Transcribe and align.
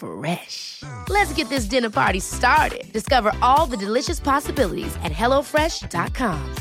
Fresh. 0.00 0.82
Let's 1.08 1.32
get 1.34 1.48
this 1.48 1.66
dinner 1.66 1.90
party 1.90 2.20
started. 2.20 2.92
Discover 2.92 3.32
all 3.42 3.66
the 3.66 3.76
delicious 3.76 4.18
possibilities 4.18 4.96
at 5.04 5.12
hellofresh.com. 5.12 6.54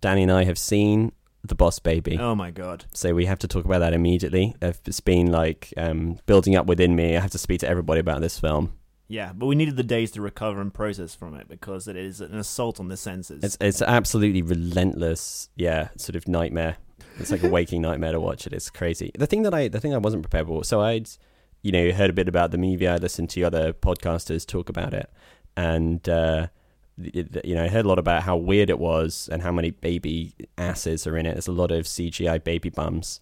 Danny 0.00 0.22
and 0.24 0.32
I 0.32 0.44
have 0.44 0.58
seen 0.58 1.12
The 1.44 1.54
Boss 1.54 1.78
Baby. 1.78 2.18
Oh 2.18 2.34
my 2.34 2.50
god. 2.50 2.84
So 2.92 3.14
we 3.14 3.24
have 3.24 3.38
to 3.38 3.48
talk 3.48 3.64
about 3.64 3.78
that 3.78 3.94
immediately. 3.94 4.54
It's 4.60 5.00
been 5.00 5.32
like 5.32 5.72
um, 5.78 6.18
building 6.26 6.56
up 6.56 6.66
within 6.66 6.94
me. 6.94 7.16
I 7.16 7.20
have 7.20 7.30
to 7.30 7.38
speak 7.38 7.60
to 7.60 7.68
everybody 7.68 8.00
about 8.00 8.20
this 8.20 8.38
film. 8.38 8.74
Yeah, 9.08 9.32
but 9.34 9.46
we 9.46 9.54
needed 9.54 9.76
the 9.76 9.82
days 9.82 10.10
to 10.12 10.22
recover 10.22 10.60
and 10.60 10.72
process 10.72 11.14
from 11.14 11.34
it 11.34 11.48
because 11.48 11.88
it 11.88 11.96
is 11.96 12.20
an 12.20 12.34
assault 12.36 12.80
on 12.80 12.88
the 12.88 12.96
senses. 12.96 13.44
It's 13.44 13.56
it's 13.60 13.80
absolutely 13.82 14.42
relentless. 14.42 15.48
Yeah, 15.56 15.88
sort 15.96 16.16
of 16.16 16.26
nightmare. 16.26 16.76
It's 17.18 17.30
like 17.30 17.42
a 17.44 17.48
waking 17.48 17.82
nightmare 17.82 18.12
to 18.12 18.20
watch 18.20 18.46
it. 18.46 18.52
It's 18.52 18.70
crazy. 18.70 19.10
The 19.18 19.26
thing 19.26 19.42
that 19.42 19.54
I 19.54 19.68
the 19.68 19.80
thing 19.80 19.94
I 19.94 19.98
wasn't 19.98 20.22
prepared 20.22 20.46
for. 20.48 20.64
So 20.64 20.80
I'd 20.80 21.08
you 21.62 21.72
know 21.72 21.92
heard 21.92 22.10
a 22.10 22.12
bit 22.12 22.28
about 22.28 22.50
the 22.50 22.58
movie. 22.58 22.86
I 22.88 22.96
listened 22.96 23.30
to 23.30 23.42
other 23.44 23.72
podcasters 23.72 24.46
talk 24.46 24.68
about 24.68 24.92
it, 24.94 25.08
and 25.56 26.06
uh, 26.08 26.48
it- 27.02 27.44
you 27.44 27.54
know 27.54 27.64
I 27.64 27.68
heard 27.68 27.84
a 27.84 27.88
lot 27.88 27.98
about 27.98 28.22
how 28.24 28.36
weird 28.36 28.68
it 28.70 28.78
was 28.78 29.28
and 29.32 29.42
how 29.42 29.52
many 29.52 29.70
baby 29.70 30.34
asses 30.58 31.06
are 31.06 31.16
in 31.16 31.26
it. 31.26 31.32
There's 31.34 31.48
a 31.48 31.52
lot 31.52 31.70
of 31.70 31.84
CGI 31.86 32.42
baby 32.42 32.70
bums. 32.70 33.20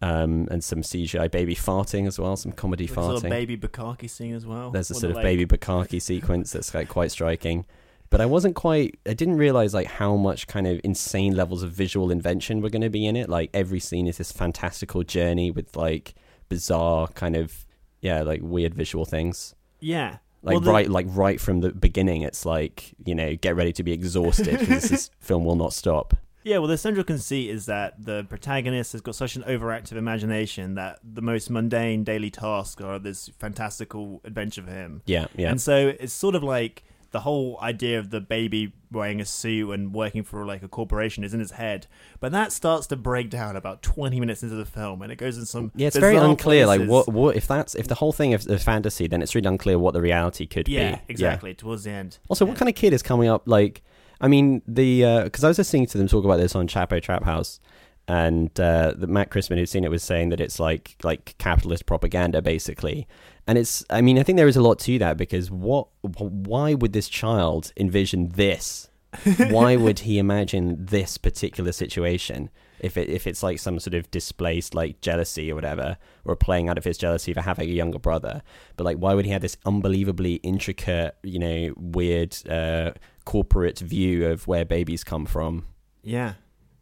Um, 0.00 0.48
and 0.50 0.64
some 0.64 0.80
CGI 0.82 1.30
baby 1.30 1.54
farting 1.54 2.08
as 2.08 2.18
well, 2.18 2.34
some 2.36 2.50
comedy 2.50 2.86
There's 2.86 2.96
a 2.96 3.00
farting. 3.00 3.12
little 3.14 3.30
baby 3.30 3.56
Bukkake 3.56 4.10
scene 4.10 4.34
as 4.34 4.44
well. 4.44 4.72
There's 4.72 4.90
a 4.90 4.94
sort 4.94 5.10
of 5.10 5.16
like- 5.18 5.22
baby 5.22 5.46
Bukkake 5.46 6.02
sequence 6.02 6.50
that's 6.50 6.74
like 6.74 6.88
quite 6.88 7.12
striking. 7.12 7.64
But 8.12 8.20
I 8.20 8.26
wasn't 8.26 8.54
quite. 8.54 8.98
I 9.06 9.14
didn't 9.14 9.38
realize 9.38 9.72
like 9.72 9.86
how 9.86 10.16
much 10.16 10.46
kind 10.46 10.66
of 10.66 10.80
insane 10.84 11.34
levels 11.34 11.62
of 11.62 11.70
visual 11.72 12.10
invention 12.10 12.60
were 12.60 12.68
going 12.68 12.82
to 12.82 12.90
be 12.90 13.06
in 13.06 13.16
it. 13.16 13.30
Like 13.30 13.48
every 13.54 13.80
scene 13.80 14.06
is 14.06 14.18
this 14.18 14.30
fantastical 14.30 15.02
journey 15.02 15.50
with 15.50 15.74
like 15.76 16.14
bizarre 16.50 17.08
kind 17.08 17.34
of 17.34 17.64
yeah, 18.02 18.20
like 18.22 18.40
weird 18.42 18.74
visual 18.74 19.06
things. 19.06 19.54
Yeah. 19.80 20.18
Like 20.42 20.54
Well, 20.54 20.60
the- 20.60 20.72
right, 20.72 20.90
like 20.90 21.06
right 21.08 21.40
from 21.40 21.60
the 21.60 21.72
beginning, 21.72 22.20
it's 22.20 22.44
like 22.44 22.94
you 23.04 23.14
know, 23.14 23.34
get 23.34 23.56
ready 23.56 23.72
to 23.72 23.82
be 23.82 23.92
exhausted 23.92 24.58
because 24.60 24.90
this 24.90 25.10
film 25.20 25.46
will 25.46 25.56
not 25.56 25.72
stop. 25.72 26.14
Yeah, 26.44 26.58
well, 26.58 26.66
the 26.68 26.76
central 26.76 27.04
conceit 27.04 27.48
is 27.50 27.66
that 27.66 28.04
the 28.04 28.26
protagonist 28.28 28.92
has 28.92 29.00
got 29.00 29.14
such 29.14 29.36
an 29.36 29.42
overactive 29.44 29.92
imagination 29.92 30.74
that 30.74 30.98
the 31.04 31.22
most 31.22 31.48
mundane 31.48 32.02
daily 32.04 32.30
tasks 32.30 32.82
are 32.82 32.98
this 32.98 33.30
fantastical 33.38 34.20
adventure 34.24 34.62
for 34.62 34.72
him. 34.72 35.02
Yeah, 35.06 35.28
yeah. 35.36 35.50
And 35.50 35.60
so 35.60 35.94
it's 36.00 36.12
sort 36.12 36.34
of 36.34 36.42
like 36.42 36.82
the 37.12 37.20
whole 37.20 37.58
idea 37.60 37.98
of 37.98 38.10
the 38.10 38.20
baby 38.20 38.72
wearing 38.90 39.20
a 39.20 39.24
suit 39.24 39.70
and 39.70 39.94
working 39.94 40.22
for 40.22 40.44
like 40.44 40.62
a 40.62 40.68
corporation 40.68 41.22
is 41.24 41.32
in 41.32 41.40
his 41.40 41.52
head, 41.52 41.86
but 42.20 42.32
that 42.32 42.52
starts 42.52 42.86
to 42.88 42.96
break 42.96 43.30
down 43.30 43.54
about 43.54 43.82
twenty 43.82 44.18
minutes 44.18 44.42
into 44.42 44.56
the 44.56 44.64
film, 44.64 45.02
and 45.02 45.12
it 45.12 45.16
goes 45.16 45.38
in 45.38 45.44
some 45.44 45.70
Yeah, 45.76 45.88
it's 45.88 45.96
very 45.96 46.16
unclear. 46.16 46.66
Like, 46.66 46.82
what, 46.82 47.08
what 47.08 47.36
if 47.36 47.46
that's 47.46 47.74
if 47.74 47.86
the 47.86 47.94
whole 47.94 48.12
thing 48.12 48.32
is 48.32 48.46
a 48.46 48.58
fantasy, 48.58 49.06
then 49.06 49.22
it's 49.22 49.34
really 49.34 49.46
unclear 49.46 49.78
what 49.78 49.94
the 49.94 50.00
reality 50.00 50.46
could 50.46 50.66
be. 50.66 50.72
Yeah, 50.72 50.96
be. 50.96 51.02
exactly. 51.08 51.54
Towards 51.54 51.84
the 51.84 51.90
end. 51.90 52.18
Also, 52.28 52.44
what 52.44 52.56
kind 52.56 52.68
of 52.68 52.74
kid 52.74 52.92
is 52.92 53.02
coming 53.02 53.28
up? 53.28 53.42
Like, 53.46 53.82
I 54.20 54.28
mean, 54.28 54.62
the 54.66 55.22
because 55.24 55.44
I 55.44 55.48
was 55.48 55.58
listening 55.58 55.86
to 55.86 55.98
them 55.98 56.08
talk 56.08 56.24
about 56.24 56.38
this 56.38 56.54
on 56.54 56.66
Chapo 56.66 57.00
Trap 57.00 57.24
House, 57.24 57.60
and 58.08 58.58
uh, 58.58 58.94
the 58.96 59.06
Matt 59.06 59.30
Christman 59.30 59.58
who'd 59.58 59.68
seen 59.68 59.84
it 59.84 59.90
was 59.90 60.02
saying 60.02 60.30
that 60.30 60.40
it's 60.40 60.58
like 60.58 60.96
like 61.02 61.34
capitalist 61.38 61.86
propaganda, 61.86 62.42
basically. 62.42 63.06
And 63.46 63.58
it's, 63.58 63.84
I 63.90 64.00
mean, 64.00 64.18
I 64.18 64.22
think 64.22 64.36
there 64.36 64.48
is 64.48 64.56
a 64.56 64.62
lot 64.62 64.78
to 64.80 64.98
that 64.98 65.16
because 65.16 65.50
what, 65.50 65.88
why 66.02 66.74
would 66.74 66.92
this 66.92 67.08
child 67.08 67.72
envision 67.76 68.28
this? 68.30 68.88
why 69.50 69.76
would 69.76 70.00
he 70.00 70.18
imagine 70.18 70.84
this 70.84 71.18
particular 71.18 71.72
situation? 71.72 72.50
If 72.80 72.96
it 72.96 73.08
if 73.08 73.26
it's 73.26 73.42
like 73.42 73.58
some 73.58 73.78
sort 73.78 73.94
of 73.94 74.10
displaced 74.10 74.74
like 74.74 75.00
jealousy 75.00 75.52
or 75.52 75.54
whatever, 75.54 75.98
or 76.24 76.34
playing 76.34 76.68
out 76.68 76.78
of 76.78 76.84
his 76.84 76.98
jealousy 76.98 77.32
for 77.32 77.42
having 77.42 77.68
a 77.68 77.72
younger 77.72 77.98
brother, 77.98 78.42
but 78.76 78.84
like 78.84 78.96
why 78.96 79.14
would 79.14 79.24
he 79.24 79.30
have 79.30 79.42
this 79.42 79.56
unbelievably 79.64 80.36
intricate, 80.36 81.16
you 81.22 81.38
know, 81.38 81.74
weird 81.76 82.36
uh, 82.48 82.92
corporate 83.24 83.78
view 83.78 84.26
of 84.26 84.46
where 84.48 84.64
babies 84.64 85.04
come 85.04 85.26
from? 85.26 85.66
Yeah, 86.02 86.34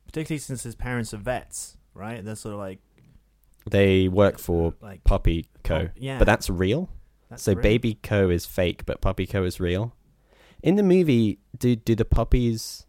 particularly 0.06 0.38
since 0.38 0.62
his 0.62 0.74
parents 0.74 1.12
are 1.12 1.18
vets, 1.18 1.76
right? 1.92 2.24
They're 2.24 2.36
sort 2.36 2.54
of 2.54 2.60
like 2.60 2.78
They 3.68 4.08
work 4.08 4.38
for 4.38 4.74
Like- 4.80 5.04
Puppy 5.04 5.46
Co. 5.64 5.74
Oh, 5.76 5.88
yeah. 5.96 6.18
but 6.18 6.24
that's 6.24 6.48
real. 6.48 6.88
that's 7.28 7.42
so 7.42 7.52
real. 7.52 7.62
Baby 7.62 7.94
Co 8.02 8.30
is 8.30 8.46
fake, 8.46 8.84
but 8.86 9.00
Puppy 9.00 9.26
Co 9.26 9.44
is 9.44 9.60
real. 9.60 9.94
In 10.62 10.76
the 10.76 10.82
movie, 10.82 11.38
do 11.58 11.76
do 11.76 11.94
the 11.94 12.04
puppies, 12.04 12.86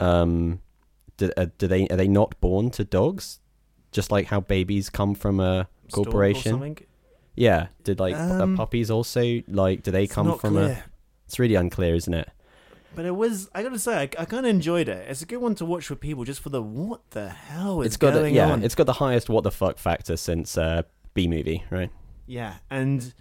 um, 0.00 0.60
do, 1.16 1.30
uh, 1.36 1.46
do 1.58 1.66
they 1.66 1.86
are 1.88 1.96
they 1.96 2.08
not 2.08 2.38
born 2.40 2.70
to 2.72 2.84
dogs, 2.84 3.40
just 3.92 4.10
like 4.10 4.26
how 4.26 4.40
babies 4.40 4.90
come 4.90 5.14
from 5.14 5.40
a 5.40 5.68
corporation? 5.92 6.76
Yeah, 7.36 7.68
did 7.84 8.00
like 8.00 8.14
are 8.16 8.42
Um, 8.42 8.56
puppies 8.56 8.90
also 8.90 9.42
like 9.48 9.82
do 9.82 9.90
they 9.90 10.06
come 10.06 10.38
from 10.38 10.56
a? 10.56 10.82
It's 11.26 11.38
really 11.38 11.54
unclear, 11.54 11.94
isn't 11.94 12.12
it? 12.14 12.28
But 12.96 13.04
it 13.04 13.14
was, 13.14 13.50
I 13.54 13.62
gotta 13.62 13.78
say, 13.78 13.94
I, 13.96 14.02
I 14.22 14.24
kind 14.24 14.46
of 14.46 14.50
enjoyed 14.50 14.88
it. 14.88 15.06
It's 15.08 15.20
a 15.20 15.26
good 15.26 15.36
one 15.36 15.54
to 15.56 15.66
watch 15.66 15.90
with 15.90 16.00
people 16.00 16.24
just 16.24 16.40
for 16.40 16.48
the 16.48 16.62
what 16.62 17.10
the 17.10 17.28
hell 17.28 17.82
is 17.82 17.88
it's 17.88 17.96
got 17.98 18.14
a, 18.14 18.20
going 18.20 18.34
yeah, 18.34 18.50
on? 18.50 18.64
it's 18.64 18.74
got 18.74 18.86
the 18.86 18.94
highest 18.94 19.28
what 19.28 19.44
the 19.44 19.50
fuck 19.50 19.76
factor 19.78 20.16
since 20.16 20.56
uh, 20.56 20.82
Bee 21.12 21.28
Movie, 21.28 21.62
right? 21.70 21.90
Yeah, 22.26 22.54
and 22.70 23.12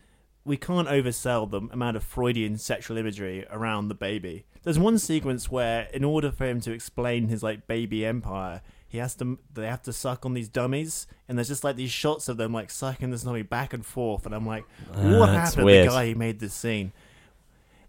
we 0.45 0.55
can't 0.55 0.87
oversell 0.87 1.51
the 1.51 1.61
amount 1.73 1.97
of 1.97 2.03
Freudian 2.03 2.57
sexual 2.57 2.97
imagery 2.97 3.45
around 3.51 3.89
the 3.89 3.95
baby. 3.95 4.45
There's 4.63 4.79
one 4.79 4.97
sequence 4.97 5.51
where, 5.51 5.89
in 5.93 6.03
order 6.03 6.31
for 6.31 6.45
him 6.45 6.61
to 6.61 6.71
explain 6.71 7.27
his 7.27 7.43
like 7.43 7.67
baby 7.67 8.05
empire, 8.05 8.61
he 8.87 8.99
has 8.99 9.13
to 9.15 9.37
they 9.53 9.67
have 9.67 9.81
to 9.83 9.93
suck 9.93 10.25
on 10.25 10.33
these 10.33 10.47
dummies, 10.47 11.05
and 11.27 11.37
there's 11.37 11.49
just 11.49 11.65
like 11.65 11.75
these 11.75 11.91
shots 11.91 12.29
of 12.29 12.37
them 12.37 12.53
like 12.53 12.71
sucking 12.71 13.11
this 13.11 13.23
dummy 13.23 13.41
back 13.41 13.73
and 13.73 13.85
forth, 13.85 14.25
and 14.25 14.33
I'm 14.33 14.47
like, 14.47 14.63
what 14.87 15.27
that's 15.27 15.55
happened 15.55 15.67
to 15.67 15.81
the 15.81 15.87
guy 15.87 16.07
who 16.07 16.15
made 16.15 16.39
this 16.39 16.53
scene? 16.53 16.93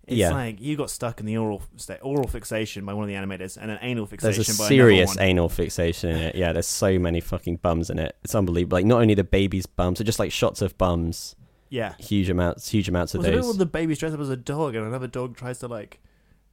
It's 0.06 0.16
Yeah. 0.18 0.30
like 0.30 0.60
you 0.60 0.76
got 0.76 0.88
stuck 0.90 1.18
in 1.20 1.26
the 1.26 1.36
oral 1.36 1.62
oral 2.02 2.28
fixation 2.28 2.84
by 2.84 2.94
one 2.94 3.02
of 3.02 3.08
the 3.08 3.14
animators, 3.14 3.56
and 3.60 3.70
an 3.72 3.78
anal 3.82 4.06
fixation 4.06 4.36
There's 4.36 4.48
a 4.48 4.52
serious 4.52 5.18
anal 5.18 5.48
fixation 5.48 6.10
in 6.10 6.16
it. 6.18 6.34
Yeah, 6.36 6.52
there's 6.52 6.66
so 6.68 6.98
many 6.98 7.20
fucking 7.20 7.56
bums 7.56 7.90
in 7.90 7.98
it. 7.98 8.14
It's 8.22 8.34
unbelievable. 8.34 8.76
Like 8.78 8.86
not 8.86 9.00
only 9.00 9.14
the 9.14 9.24
baby's 9.24 9.66
bums, 9.66 9.98
but 9.98 10.06
just 10.06 10.18
like 10.20 10.30
shots 10.30 10.62
of 10.62 10.78
bums. 10.78 11.34
yeah, 11.70 11.94
Huge 11.98 12.30
amounts, 12.30 12.68
huge 12.68 12.88
amounts 12.88 13.14
of 13.16 13.24
it 13.24 13.32
those. 13.32 13.58
the 13.58 13.66
baby's 13.66 13.98
dressed 13.98 14.14
up 14.14 14.20
as 14.20 14.30
a 14.30 14.36
dog 14.36 14.76
and 14.76 14.86
another 14.86 15.08
dog 15.08 15.36
tries 15.36 15.58
to 15.58 15.66
like 15.66 15.98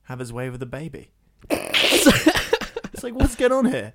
have 0.05 0.17
his 0.17 0.33
way 0.33 0.49
with 0.49 0.59
the 0.59 0.65
baby? 0.65 1.09
it's 1.51 3.03
like 3.03 3.13
what's 3.13 3.35
going 3.35 3.51
on 3.51 3.65
here? 3.65 3.93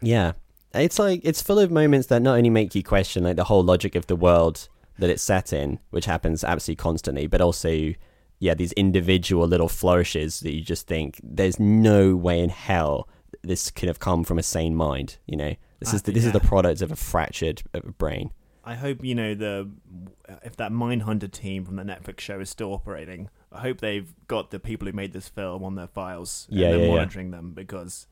Yeah. 0.00 0.32
It's 0.74 0.98
like 0.98 1.20
it's 1.24 1.40
full 1.42 1.58
of 1.58 1.70
moments 1.70 2.08
that 2.08 2.20
not 2.22 2.36
only 2.36 2.50
make 2.50 2.74
you 2.74 2.82
question 2.82 3.24
like 3.24 3.36
the 3.36 3.44
whole 3.44 3.62
logic 3.62 3.94
of 3.94 4.06
the 4.06 4.16
world 4.16 4.68
that 4.98 5.08
it's 5.10 5.22
set 5.22 5.52
in, 5.52 5.78
which 5.90 6.04
happens 6.06 6.42
absolutely 6.44 6.82
constantly, 6.82 7.26
but 7.26 7.40
also 7.40 7.92
yeah, 8.38 8.54
these 8.54 8.72
individual 8.72 9.46
little 9.46 9.68
flourishes 9.68 10.40
that 10.40 10.54
you 10.54 10.62
just 10.62 10.86
think 10.86 11.20
there's 11.22 11.58
no 11.58 12.14
way 12.16 12.40
in 12.40 12.50
hell 12.50 13.08
this 13.42 13.70
could 13.70 13.88
have 13.88 13.98
come 13.98 14.24
from 14.24 14.38
a 14.38 14.42
sane 14.42 14.74
mind, 14.74 15.18
you 15.26 15.36
know. 15.36 15.54
This 15.80 15.92
Uh, 15.92 15.96
is 15.96 16.02
the, 16.02 16.12
this 16.12 16.24
is 16.24 16.32
the 16.32 16.40
product 16.40 16.82
of 16.82 16.90
a 16.90 16.96
fractured 16.96 17.62
brain. 17.98 18.32
I 18.64 18.74
hope 18.74 19.02
you 19.04 19.14
know 19.14 19.34
the 19.34 19.70
if 20.44 20.56
that 20.56 20.72
Mindhunter 20.72 21.30
team 21.30 21.64
from 21.64 21.76
the 21.76 21.84
Netflix 21.84 22.20
show 22.20 22.40
is 22.40 22.50
still 22.50 22.72
operating. 22.72 23.30
I 23.50 23.60
hope 23.60 23.80
they've 23.80 24.12
got 24.26 24.50
the 24.50 24.58
people 24.58 24.86
who 24.86 24.92
made 24.92 25.12
this 25.12 25.28
film 25.28 25.64
on 25.64 25.74
their 25.74 25.86
files 25.86 26.46
and 26.50 26.58
Yeah, 26.58 26.70
they're 26.70 26.78
yeah, 26.80 26.84
yeah. 26.86 26.94
monitoring 26.96 27.30
them 27.30 27.52
because 27.52 28.06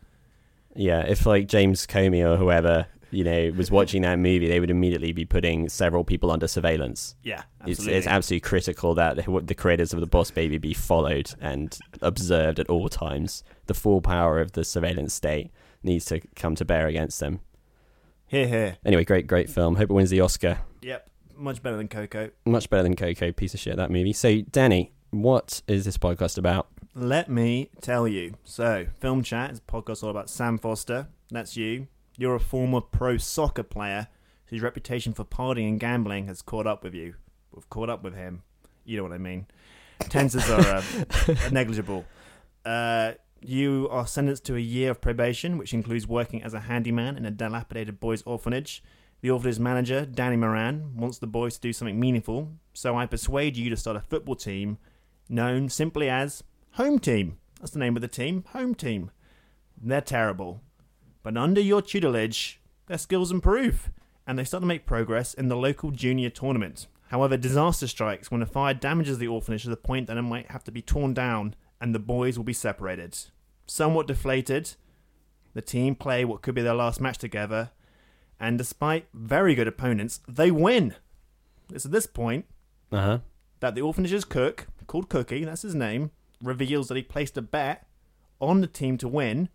Yeah, 0.75 1.00
if 1.00 1.26
like 1.26 1.46
James 1.49 1.87
Comey 1.87 2.25
or 2.25 2.37
whoever 2.37 2.87
you 3.11 3.23
know, 3.25 3.53
was 3.56 3.70
watching 3.70 4.03
that 4.03 4.19
movie, 4.19 4.49
they 4.49 4.61
would 4.61 4.70
immediately 4.70 5.12
be 5.12 5.25
putting 5.25 5.69
several 5.69 6.03
people 6.05 6.31
under 6.31 6.49
surveillance. 6.49 7.14
Yeah, 7.23 7.43
It's, 7.61 7.70
absolutely. 7.79 7.94
it's 7.99 8.06
absolutely 8.06 8.41
critical 8.49 8.94
that 8.97 9.17
the 9.17 9.41
the 9.44 9.55
creators 9.55 9.93
of 9.93 10.00
the 10.00 10.06
Boss 10.06 10.31
Baby 10.31 10.58
be 10.58 10.75
followed 10.75 11.31
and 11.41 11.79
observed 12.03 12.58
at 12.58 12.69
all 12.69 12.88
times. 12.88 13.43
The 13.67 13.75
full 13.75 14.00
power 14.00 14.41
of 14.41 14.53
the 14.53 14.64
surveillance 14.64 15.14
state 15.14 15.50
needs 15.82 16.05
to 16.06 16.20
come 16.35 16.55
to 16.56 16.64
bear 16.64 16.87
against 16.88 17.20
them. 17.20 17.41
here, 18.26 18.47
here. 18.49 18.76
Anyway, 18.85 19.05
great, 19.05 19.26
great 19.26 19.49
film. 19.49 19.76
Hope 19.76 19.91
it 19.91 19.94
wins 19.94 20.11
the 20.11 20.20
Oscar. 20.20 20.59
Yep, 20.82 21.09
much 21.37 21.62
better 21.62 21.76
than 21.76 21.88
Coco. 21.88 22.31
Much 22.44 22.69
better 22.70 22.82
than 22.82 22.97
Coco. 22.97 23.31
Piece 23.32 23.55
of 23.55 23.61
shit 23.61 23.76
that 23.76 23.91
movie. 23.91 24.12
So, 24.12 24.41
Danny, 24.41 24.93
what 25.11 25.62
is 25.69 25.85
this 25.85 25.97
podcast 25.99 26.38
about? 26.38 26.69
Let 26.94 27.29
me 27.31 27.70
tell 27.81 28.09
you. 28.09 28.35
So, 28.44 28.87
Film 29.00 29.23
Chat 29.23 29.50
is 29.52 29.59
a 29.59 29.62
podcast 29.62 30.02
all 30.02 30.11
about 30.11 30.29
Sam 30.31 30.59
Foster. 30.59 31.09
That's 31.31 31.56
you. 31.56 31.87
You're 32.19 32.35
a 32.35 32.41
former 32.41 32.81
pro 32.81 33.17
soccer 33.19 33.63
player 33.63 34.09
whose 34.47 34.63
reputation 34.63 35.13
for 35.13 35.25
partying 35.25 35.69
and 35.69 35.81
gambling 35.81 36.27
has 36.29 36.43
caught 36.43 36.67
up 36.67 36.83
with 36.83 36.95
you. 36.95 37.15
We've 37.53 37.69
caught 37.69 37.91
up 37.91 38.03
with 38.03 38.15
him. 38.15 38.43
You 38.85 38.97
know 38.97 39.03
what 39.03 39.13
I 39.13 39.19
mean. 39.19 39.47
Tenses 40.01 40.49
are 40.49 40.61
uh, 40.61 40.83
negligible. 41.51 42.05
Uh, 42.65 43.13
you 43.41 43.89
are 43.91 44.07
sentenced 44.07 44.45
to 44.47 44.57
a 44.57 44.61
year 44.61 44.91
of 44.91 45.01
probation, 45.01 45.59
which 45.59 45.75
includes 45.75 46.07
working 46.07 46.43
as 46.43 46.55
a 46.55 46.61
handyman 46.61 47.17
in 47.17 47.27
a 47.27 47.31
dilapidated 47.31 48.01
boys' 48.01 48.23
orphanage. 48.23 48.83
The 49.21 49.31
orphanage 49.31 49.59
manager, 49.59 50.07
Danny 50.07 50.37
Moran, 50.37 50.97
wants 50.97 51.19
the 51.19 51.27
boys 51.27 51.55
to 51.55 51.61
do 51.61 51.73
something 51.73 51.99
meaningful, 51.99 52.53
so 52.73 52.97
I 52.97 53.07
persuade 53.07 53.57
you 53.57 53.71
to 53.71 53.77
start 53.77 53.97
a 53.97 54.01
football 54.01 54.37
team 54.37 54.79
known 55.29 55.69
simply 55.69 56.09
as 56.09 56.45
Home 56.73 56.99
Team. 56.99 57.39
That's 57.59 57.73
the 57.73 57.79
name 57.79 57.97
of 57.97 58.03
the 58.03 58.09
team, 58.09 58.45
Home 58.53 58.75
Team. 58.75 59.11
They're 59.81 60.01
terrible. 60.01 60.62
But 61.26 61.37
under 61.37 61.61
your 61.61 61.82
tutelage, 61.82 62.61
their 62.87 62.99
skills 62.99 63.32
improve, 63.32 63.90
and 64.28 64.38
they 64.38 64.44
start 64.44 64.62
to 64.62 64.67
make 64.67 64.87
progress 64.87 65.34
in 65.34 65.49
the 65.49 65.56
local 65.56 65.90
junior 65.90 66.31
tournament. 66.31 66.87
However, 67.08 67.37
disaster 67.37 67.88
strikes 67.88 68.31
when 68.31 68.43
a 68.43 68.46
fire 68.46 68.75
damages 68.75 69.19
the 69.19 69.26
orphanage 69.26 69.64
to 69.64 69.70
the 69.70 69.76
point 69.76 70.06
that 70.06 70.17
it 70.17 70.23
might 70.23 70.52
have 70.52 70.62
to 70.62 70.70
be 70.70 70.82
torn 70.82 71.14
down 71.14 71.56
and 71.81 71.93
the 71.93 71.99
boys 71.99 72.38
will 72.38 72.44
be 72.44 72.52
separated. 72.52 73.19
Somewhat 73.67 74.06
deflated, 74.06 74.76
the 75.52 75.62
team 75.62 75.96
play 75.96 76.25
what 76.25 76.43
could 76.43 76.55
be 76.55 76.62
their 76.62 76.75
last 76.75 77.00
match 77.00 77.19
together, 77.19 77.73
and 78.38 78.56
despite 78.56 79.08
very 79.12 79.56
good 79.56 79.67
opponents, 79.67 80.20
they 80.28 80.52
win. 80.52 80.94
It's 81.75 81.84
at 81.87 81.90
this 81.90 82.06
point 82.06 82.44
Uh 82.93 83.02
huh. 83.02 83.19
that 83.58 83.75
the 83.75 83.82
orphanage's 83.82 84.25
cook, 84.25 84.69
called 84.87 85.08
Cookie, 85.08 85.44
that's 85.44 85.62
his 85.62 85.75
name, 85.75 86.12
reveals 86.40 86.87
that 86.87 86.96
he 86.96 87.02
placed 87.02 87.37
a 87.37 87.43
bet 87.43 87.84
on 88.40 88.61
the 88.61 88.69
team 88.69 88.96
to 88.99 89.08
win, 89.08 89.49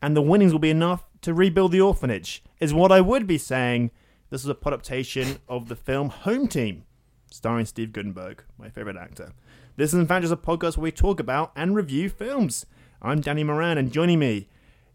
and 0.00 0.16
the 0.16 0.22
winnings 0.22 0.52
will 0.52 0.58
be 0.58 0.70
enough 0.70 1.04
to 1.22 1.34
rebuild 1.34 1.72
the 1.72 1.80
orphanage, 1.80 2.42
is 2.60 2.74
what 2.74 2.92
I 2.92 3.00
would 3.00 3.26
be 3.26 3.38
saying. 3.38 3.90
This 4.30 4.42
is 4.42 4.50
a 4.50 4.56
adaptation 4.66 5.38
of 5.48 5.68
the 5.68 5.76
film 5.76 6.08
Home 6.08 6.48
Team, 6.48 6.84
starring 7.30 7.66
Steve 7.66 7.92
Guttenberg, 7.92 8.42
my 8.58 8.68
favorite 8.68 8.96
actor. 8.96 9.32
This 9.76 9.92
is 9.92 10.00
in 10.00 10.06
fact 10.06 10.22
just 10.22 10.32
a 10.32 10.36
podcast 10.36 10.76
where 10.76 10.84
we 10.84 10.92
talk 10.92 11.20
about 11.20 11.52
and 11.54 11.74
review 11.74 12.08
films. 12.08 12.66
I'm 13.02 13.20
Danny 13.20 13.44
Moran, 13.44 13.78
and 13.78 13.92
joining 13.92 14.18
me 14.18 14.48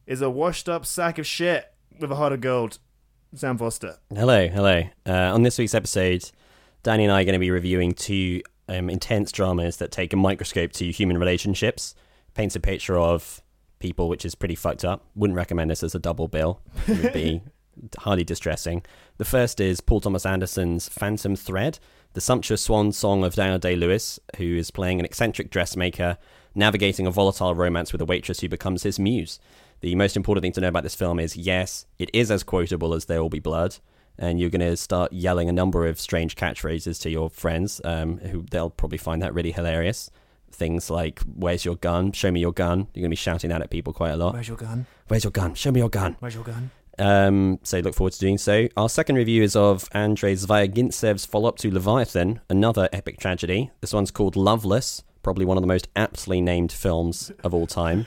is 0.05 0.21
a 0.21 0.29
washed 0.29 0.67
up 0.67 0.85
sack 0.85 1.17
of 1.17 1.25
shit 1.25 1.73
with 1.99 2.11
a 2.11 2.15
heart 2.15 2.33
of 2.33 2.41
gold, 2.41 2.79
Sam 3.33 3.57
Foster. 3.57 3.97
Hello, 4.13 4.47
hello. 4.47 4.83
Uh, 5.05 5.33
on 5.33 5.43
this 5.43 5.57
week's 5.57 5.75
episode, 5.75 6.29
Danny 6.83 7.03
and 7.03 7.13
I 7.13 7.21
are 7.21 7.25
going 7.25 7.33
to 7.33 7.39
be 7.39 7.51
reviewing 7.51 7.93
two 7.93 8.41
um, 8.67 8.89
intense 8.89 9.31
dramas 9.31 9.77
that 9.77 9.91
take 9.91 10.13
a 10.13 10.17
microscope 10.17 10.71
to 10.73 10.91
human 10.91 11.17
relationships, 11.17 11.95
paints 12.33 12.55
a 12.55 12.59
picture 12.59 12.97
of 12.97 13.41
people 13.81 14.07
which 14.07 14.25
is 14.25 14.35
pretty 14.35 14.55
fucked 14.55 14.85
up. 14.85 15.03
Wouldn't 15.15 15.35
recommend 15.35 15.69
this 15.69 15.83
as 15.83 15.95
a 15.95 15.99
double 15.99 16.27
bill. 16.27 16.61
It 16.87 17.03
would 17.03 17.13
be 17.13 17.41
highly 17.99 18.23
distressing. 18.23 18.83
The 19.17 19.25
first 19.25 19.59
is 19.59 19.81
Paul 19.81 20.01
Thomas 20.01 20.25
Anderson's 20.25 20.87
Phantom 20.87 21.35
Thread, 21.35 21.79
the 22.13 22.21
sumptuous 22.21 22.61
swan 22.61 22.91
song 22.91 23.23
of 23.23 23.35
Daniel 23.35 23.59
Day 23.59 23.75
Lewis, 23.75 24.19
who 24.37 24.55
is 24.55 24.71
playing 24.71 24.99
an 24.99 25.05
eccentric 25.05 25.49
dressmaker, 25.49 26.17
navigating 26.53 27.07
a 27.07 27.11
volatile 27.11 27.55
romance 27.55 27.91
with 27.91 28.01
a 28.01 28.05
waitress 28.05 28.41
who 28.41 28.49
becomes 28.49 28.83
his 28.83 28.99
muse. 28.99 29.39
The 29.81 29.95
most 29.95 30.15
important 30.15 30.43
thing 30.43 30.51
to 30.53 30.61
know 30.61 30.67
about 30.67 30.83
this 30.83 30.95
film 30.95 31.19
is 31.19 31.35
yes, 31.35 31.85
it 31.97 32.09
is 32.13 32.29
as 32.29 32.43
quotable 32.43 32.93
as 32.93 33.05
There 33.05 33.21
Will 33.21 33.29
Be 33.29 33.39
Blood, 33.39 33.77
and 34.17 34.39
you're 34.39 34.49
going 34.49 34.61
to 34.61 34.77
start 34.77 35.13
yelling 35.13 35.49
a 35.49 35.53
number 35.53 35.87
of 35.87 35.99
strange 35.99 36.35
catchphrases 36.35 37.01
to 37.01 37.09
your 37.09 37.29
friends, 37.29 37.81
um, 37.83 38.17
who 38.19 38.45
they'll 38.51 38.69
probably 38.69 38.97
find 38.97 39.21
that 39.21 39.33
really 39.33 39.51
hilarious. 39.51 40.11
Things 40.53 40.89
like 40.89 41.19
"Where's 41.21 41.65
your 41.65 41.75
gun? 41.75 42.11
Show 42.11 42.31
me 42.31 42.39
your 42.39 42.53
gun." 42.53 42.87
You're 42.93 43.01
going 43.01 43.03
to 43.03 43.09
be 43.09 43.15
shouting 43.15 43.49
that 43.49 43.61
at 43.61 43.69
people 43.69 43.93
quite 43.93 44.11
a 44.11 44.17
lot. 44.17 44.33
Where's 44.33 44.47
your 44.47 44.57
gun? 44.57 44.85
Where's 45.07 45.23
your 45.23 45.31
gun? 45.31 45.55
Show 45.55 45.71
me 45.71 45.79
your 45.79 45.89
gun. 45.89 46.15
Where's 46.19 46.35
your 46.35 46.43
gun? 46.43 46.71
Um, 46.99 47.59
so 47.63 47.79
look 47.79 47.95
forward 47.95 48.13
to 48.13 48.19
doing 48.19 48.37
so. 48.37 48.67
Our 48.77 48.89
second 48.89 49.15
review 49.15 49.41
is 49.41 49.55
of 49.55 49.89
Andrei 49.91 50.35
Zvyagintsev 50.35 51.25
follow-up 51.25 51.57
to 51.59 51.71
Leviathan, 51.71 52.41
another 52.49 52.89
epic 52.93 53.19
tragedy. 53.19 53.71
This 53.81 53.93
one's 53.93 54.11
called 54.11 54.35
Loveless, 54.35 55.03
probably 55.23 55.45
one 55.45 55.57
of 55.57 55.63
the 55.63 55.67
most 55.67 55.87
aptly 55.95 56.41
named 56.41 56.71
films 56.71 57.31
of 57.43 57.53
all 57.53 57.65
time. 57.65 58.05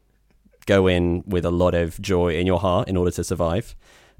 Go 0.66 0.86
in 0.86 1.22
with 1.26 1.44
a 1.44 1.50
lot 1.50 1.74
of 1.74 2.00
joy 2.00 2.36
in 2.36 2.46
your 2.46 2.58
heart 2.58 2.88
in 2.88 2.96
order 2.96 3.12
to 3.12 3.24
survive. 3.24 3.76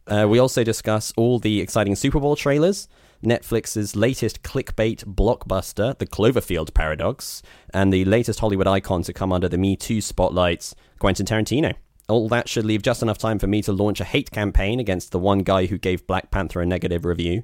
Uh, 0.07 0.27
we 0.29 0.39
also 0.39 0.63
discuss 0.63 1.13
all 1.17 1.39
the 1.39 1.61
exciting 1.61 1.97
Super 1.97 2.21
Bowl 2.21 2.37
trailers, 2.37 2.89
Netflix's 3.25 3.97
latest 3.97 4.43
clickbait 4.43 5.05
blockbuster, 5.05 5.97
The 5.99 6.07
Cloverfield 6.07 6.75
Paradox, 6.75 7.43
and 7.73 7.93
the 7.93 8.05
latest 8.05 8.41
Hollywood 8.41 8.67
icon 8.67 9.03
to 9.03 9.13
come 9.13 9.33
under 9.33 9.49
the 9.49 9.59
Me 9.59 9.77
Too 9.77 10.01
spotlights, 10.01 10.75
Quentin 10.99 11.27
Tarantino. 11.27 11.75
All 12.09 12.29
that 12.29 12.49
should 12.49 12.65
leave 12.65 12.83
just 12.83 13.03
enough 13.03 13.19
time 13.19 13.39
for 13.39 13.47
me 13.47 13.63
to 13.63 13.73
launch 13.73 14.01
a 14.01 14.05
hate 14.05 14.31
campaign 14.31 14.79
against 14.79 15.11
the 15.11 15.19
one 15.19 15.41
guy 15.41 15.67
who 15.67 15.79
gave 15.79 16.07
Black 16.07 16.31
Panther 16.31 16.61
a 16.61 16.67
negative 16.67 17.05
review. 17.05 17.43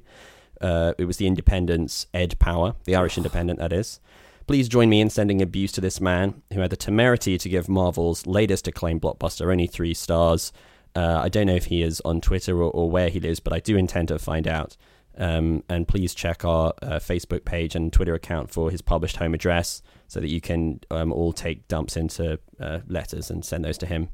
Uh, 0.61 0.93
it 0.97 1.05
was 1.05 1.17
the 1.17 1.27
Independent's 1.27 2.07
Ed 2.13 2.39
Power, 2.39 2.75
the 2.85 2.95
Irish 2.95 3.17
Independent, 3.17 3.59
that 3.59 3.73
is. 3.73 3.99
Please 4.47 4.69
join 4.69 4.89
me 4.89 5.01
in 5.01 5.09
sending 5.09 5.41
abuse 5.41 5.71
to 5.73 5.81
this 5.81 6.01
man 6.01 6.41
who 6.53 6.61
had 6.61 6.69
the 6.69 6.77
temerity 6.77 7.37
to 7.37 7.49
give 7.49 7.69
Marvel's 7.69 8.25
latest 8.25 8.67
acclaimed 8.67 9.01
blockbuster 9.01 9.51
only 9.51 9.67
three 9.67 9.93
stars. 9.93 10.51
Uh, 10.95 11.19
I 11.23 11.29
don't 11.29 11.47
know 11.47 11.55
if 11.55 11.65
he 11.65 11.81
is 11.81 12.01
on 12.05 12.21
Twitter 12.21 12.61
or, 12.61 12.69
or 12.71 12.89
where 12.89 13.09
he 13.09 13.19
lives, 13.19 13.39
but 13.39 13.53
I 13.53 13.59
do 13.59 13.77
intend 13.77 14.09
to 14.09 14.19
find 14.19 14.47
out. 14.47 14.77
Um, 15.17 15.63
and 15.69 15.87
please 15.87 16.13
check 16.15 16.43
our 16.43 16.73
uh, 16.81 16.99
Facebook 16.99 17.45
page 17.45 17.75
and 17.75 17.93
Twitter 17.93 18.15
account 18.15 18.49
for 18.49 18.71
his 18.71 18.81
published 18.81 19.17
home 19.17 19.33
address 19.33 19.81
so 20.07 20.19
that 20.19 20.29
you 20.29 20.41
can 20.41 20.79
um, 20.89 21.11
all 21.13 21.33
take 21.33 21.67
dumps 21.67 21.95
into 21.95 22.39
uh, 22.59 22.79
letters 22.87 23.29
and 23.29 23.45
send 23.45 23.63
those 23.65 23.77
to 23.79 23.85
him. 23.85 24.09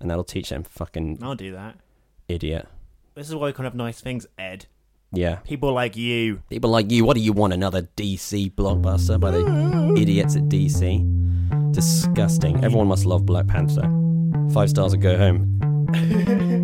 And 0.00 0.10
that'll 0.10 0.24
teach 0.24 0.50
him. 0.50 0.62
Fucking 0.64 1.18
I'll 1.22 1.34
do 1.34 1.52
that. 1.52 1.76
idiot. 2.28 2.68
This 3.14 3.28
is 3.28 3.34
why 3.34 3.46
we 3.46 3.52
can't 3.52 3.64
have 3.64 3.74
nice 3.74 4.00
things, 4.00 4.26
Ed. 4.38 4.66
Yeah. 5.12 5.36
People 5.36 5.72
like 5.72 5.96
you. 5.96 6.42
People 6.50 6.70
like 6.70 6.90
you, 6.90 7.04
what 7.04 7.14
do 7.14 7.20
you 7.20 7.32
want? 7.32 7.52
Another 7.52 7.82
DC 7.96 8.52
blockbuster 8.54 9.18
by 9.20 9.30
the 9.30 9.94
idiots 9.96 10.34
at 10.34 10.42
DC? 10.44 11.72
Disgusting. 11.72 12.64
Everyone 12.64 12.88
must 12.88 13.06
love 13.06 13.24
Black 13.24 13.46
Panther. 13.46 13.82
Five 14.52 14.70
stars 14.70 14.92
and 14.92 15.02
go 15.02 15.16
home. 15.16 16.60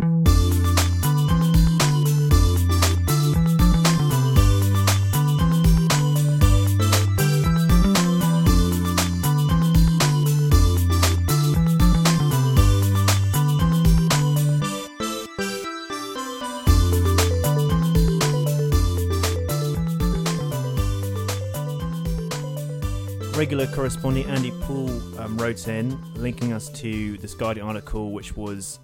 Regular 23.51 23.75
correspondent 23.75 24.27
Andy 24.27 24.51
Poole 24.61 25.19
um, 25.19 25.37
wrote 25.37 25.67
in, 25.67 25.99
linking 26.13 26.53
us 26.53 26.69
to 26.69 27.17
this 27.17 27.33
Guardian 27.33 27.67
article, 27.67 28.13
which 28.13 28.37
was 28.37 28.79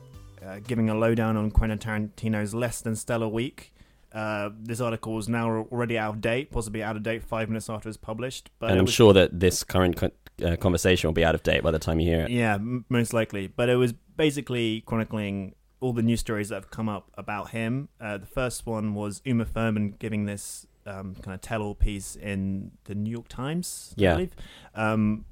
uh, 0.45 0.59
giving 0.67 0.89
a 0.89 0.93
lowdown 0.93 1.37
on 1.37 1.51
Quentin 1.51 1.79
Tarantino's 1.79 2.53
less 2.53 2.81
than 2.81 2.93
stellar 2.93 3.29
week. 3.29 3.71
Uh, 4.11 4.49
this 4.59 4.81
article 4.81 5.17
is 5.19 5.29
now 5.29 5.65
already 5.71 5.97
out 5.97 6.15
of 6.15 6.19
date, 6.19 6.51
possibly 6.51 6.83
out 6.83 6.97
of 6.97 7.03
date 7.03 7.23
five 7.23 7.47
minutes 7.47 7.69
after 7.69 7.87
it's 7.87 7.97
published. 7.97 8.49
But 8.59 8.71
and 8.71 8.79
I'm 8.79 8.83
was- 8.87 8.93
sure 8.93 9.13
that 9.13 9.39
this 9.39 9.63
current 9.63 9.95
co- 9.95 10.11
uh, 10.45 10.57
conversation 10.57 11.07
will 11.07 11.13
be 11.13 11.23
out 11.23 11.33
of 11.33 11.43
date 11.43 11.63
by 11.63 11.71
the 11.71 11.79
time 11.79 12.01
you 12.01 12.11
hear 12.11 12.23
it. 12.23 12.29
Yeah, 12.29 12.55
m- 12.55 12.83
most 12.89 13.13
likely. 13.13 13.47
But 13.47 13.69
it 13.69 13.77
was 13.77 13.93
basically 13.93 14.81
chronicling 14.81 15.55
all 15.79 15.93
the 15.93 16.03
news 16.03 16.19
stories 16.19 16.49
that 16.49 16.55
have 16.55 16.71
come 16.71 16.89
up 16.89 17.09
about 17.17 17.51
him. 17.51 17.87
Uh, 18.01 18.17
the 18.17 18.25
first 18.25 18.65
one 18.65 18.95
was 18.95 19.21
Uma 19.23 19.45
Thurman 19.45 19.91
giving 19.97 20.25
this 20.25 20.67
um, 20.87 21.15
kind 21.15 21.35
of 21.35 21.41
tell-all 21.41 21.75
piece 21.75 22.15
in 22.15 22.71
the 22.85 22.95
New 22.95 23.11
York 23.11 23.27
Times, 23.27 23.93
I 23.97 24.01
Yeah. 24.01 24.13
believe, 24.13 24.35
um, 24.75 25.25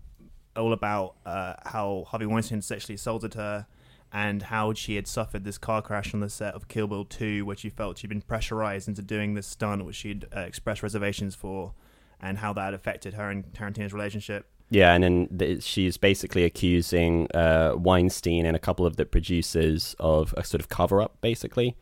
all 0.55 0.73
about 0.73 1.15
uh, 1.25 1.53
how 1.65 2.05
Harvey 2.07 2.25
Weinstein 2.25 2.61
sexually 2.61 2.95
assaulted 2.95 3.33
her 3.33 3.67
and 4.13 4.43
how 4.43 4.73
she 4.73 4.95
had 4.95 5.07
suffered 5.07 5.43
this 5.43 5.57
car 5.57 5.81
crash 5.81 6.13
on 6.13 6.19
the 6.21 6.29
set 6.29 6.53
of 6.53 6.67
Kill 6.67 6.87
Bill 6.87 7.03
2, 7.05 7.45
where 7.45 7.57
she 7.57 7.69
felt 7.69 7.97
she'd 7.97 8.07
been 8.07 8.21
pressurized 8.21 8.87
into 8.87 9.01
doing 9.01 9.33
this 9.33 9.47
stunt, 9.47 9.83
which 9.85 9.95
she'd 9.97 10.25
uh, 10.35 10.41
expressed 10.41 10.81
reservations 10.83 11.35
for, 11.35 11.73
and 12.21 12.37
how 12.37 12.53
that 12.53 12.73
affected 12.73 13.15
her 13.15 13.29
and 13.29 13.51
Tarantino's 13.53 13.91
relationship. 13.91 14.47
Yeah, 14.69 14.93
and 14.93 15.03
then 15.03 15.27
th- 15.37 15.61
she's 15.63 15.97
basically 15.97 16.43
accusing 16.43 17.29
uh, 17.35 17.73
Weinstein 17.75 18.45
and 18.45 18.55
a 18.55 18.59
couple 18.59 18.85
of 18.85 18.95
the 18.95 19.05
producers 19.05 19.95
of 19.99 20.33
a 20.37 20.43
sort 20.43 20.61
of 20.61 20.69
cover 20.69 21.01
up, 21.01 21.19
basically, 21.21 21.75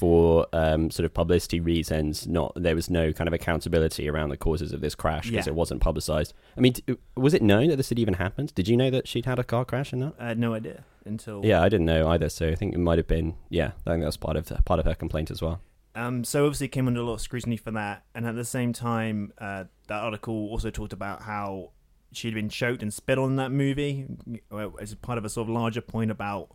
for 0.00 0.46
um, 0.54 0.90
sort 0.90 1.04
of 1.04 1.12
publicity 1.12 1.60
reasons. 1.60 2.26
Not 2.26 2.52
there 2.56 2.74
was 2.74 2.88
no 2.88 3.12
kind 3.12 3.28
of 3.28 3.34
accountability 3.34 4.08
around 4.08 4.30
the 4.30 4.36
causes 4.38 4.72
of 4.72 4.80
this 4.80 4.94
crash 4.94 5.28
because 5.30 5.46
Yeah. 5.46 5.52
it 5.52 5.54
wasn't 5.56 5.80
publicized. 5.82 6.32
I 6.56 6.60
mean, 6.60 6.72
t- 6.72 6.96
was 7.16 7.34
it 7.34 7.42
known 7.42 7.68
that 7.68 7.76
this 7.76 7.90
had 7.90 7.98
even 7.98 8.14
happened? 8.14 8.54
Did 8.54 8.66
you 8.66 8.76
know 8.76 8.88
that 8.90 9.06
she'd 9.06 9.26
had 9.26 9.38
a 9.38 9.44
car 9.44 9.64
crash 9.66 9.92
in 9.92 10.00
that? 10.00 10.14
I 10.18 10.28
had 10.28 10.38
no 10.38 10.54
idea 10.54 10.84
until 11.04 11.44
Yeah, 11.44 11.60
I 11.62 11.68
didn't 11.68 11.86
know 11.86 12.08
either. 12.08 12.30
So 12.30 12.48
I 12.48 12.54
think 12.54 12.74
it 12.74 12.78
might 12.78 12.96
have 12.98 13.06
been. 13.06 13.34
Yeah, 13.50 13.72
I 13.86 13.90
think 13.90 14.00
that 14.00 14.06
was 14.06 14.16
part 14.16 14.36
of 14.36 14.50
part 14.64 14.80
of 14.80 14.86
her 14.86 14.94
complaint 14.94 15.30
as 15.30 15.42
well. 15.42 15.60
Um, 15.94 16.24
so 16.24 16.46
obviously 16.46 16.66
it 16.66 16.70
came 16.70 16.86
under 16.88 17.00
a 17.00 17.04
lot 17.04 17.14
of 17.14 17.20
scrutiny 17.20 17.56
for 17.58 17.72
that, 17.72 18.04
and 18.14 18.24
at 18.26 18.36
the 18.36 18.44
same 18.44 18.72
time, 18.72 19.32
uh, 19.38 19.64
that 19.88 20.00
article 20.02 20.48
also 20.48 20.70
talked 20.70 20.92
about 20.94 21.22
how 21.22 21.72
she'd 22.12 22.32
been 22.34 22.48
choked 22.48 22.80
and 22.82 22.92
spit 22.94 23.18
on 23.18 23.30
in 23.30 23.36
that 23.36 23.50
movie 23.52 24.06
uh, 24.52 24.68
as 24.80 24.94
part 24.94 25.18
of 25.18 25.24
a 25.24 25.28
sort 25.28 25.48
of 25.48 25.54
larger 25.54 25.80
point 25.80 26.10
about 26.10 26.48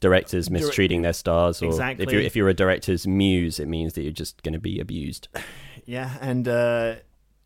Directors 0.00 0.50
mistreating 0.50 1.02
their 1.02 1.12
stars, 1.12 1.60
or 1.60 1.66
if 1.66 1.72
Exactly. 1.72 2.06
you're 2.10 2.22
if 2.22 2.36
you're 2.36 2.48
a 2.48 2.54
director's 2.54 3.06
muse, 3.06 3.58
it 3.58 3.66
means 3.66 3.94
that 3.94 4.02
you're 4.02 4.12
just 4.12 4.42
going 4.42 4.52
to 4.52 4.60
be 4.60 4.78
abused. 4.78 5.28
yeah, 5.84 6.16
and 6.20 6.46
uh, 6.46 6.96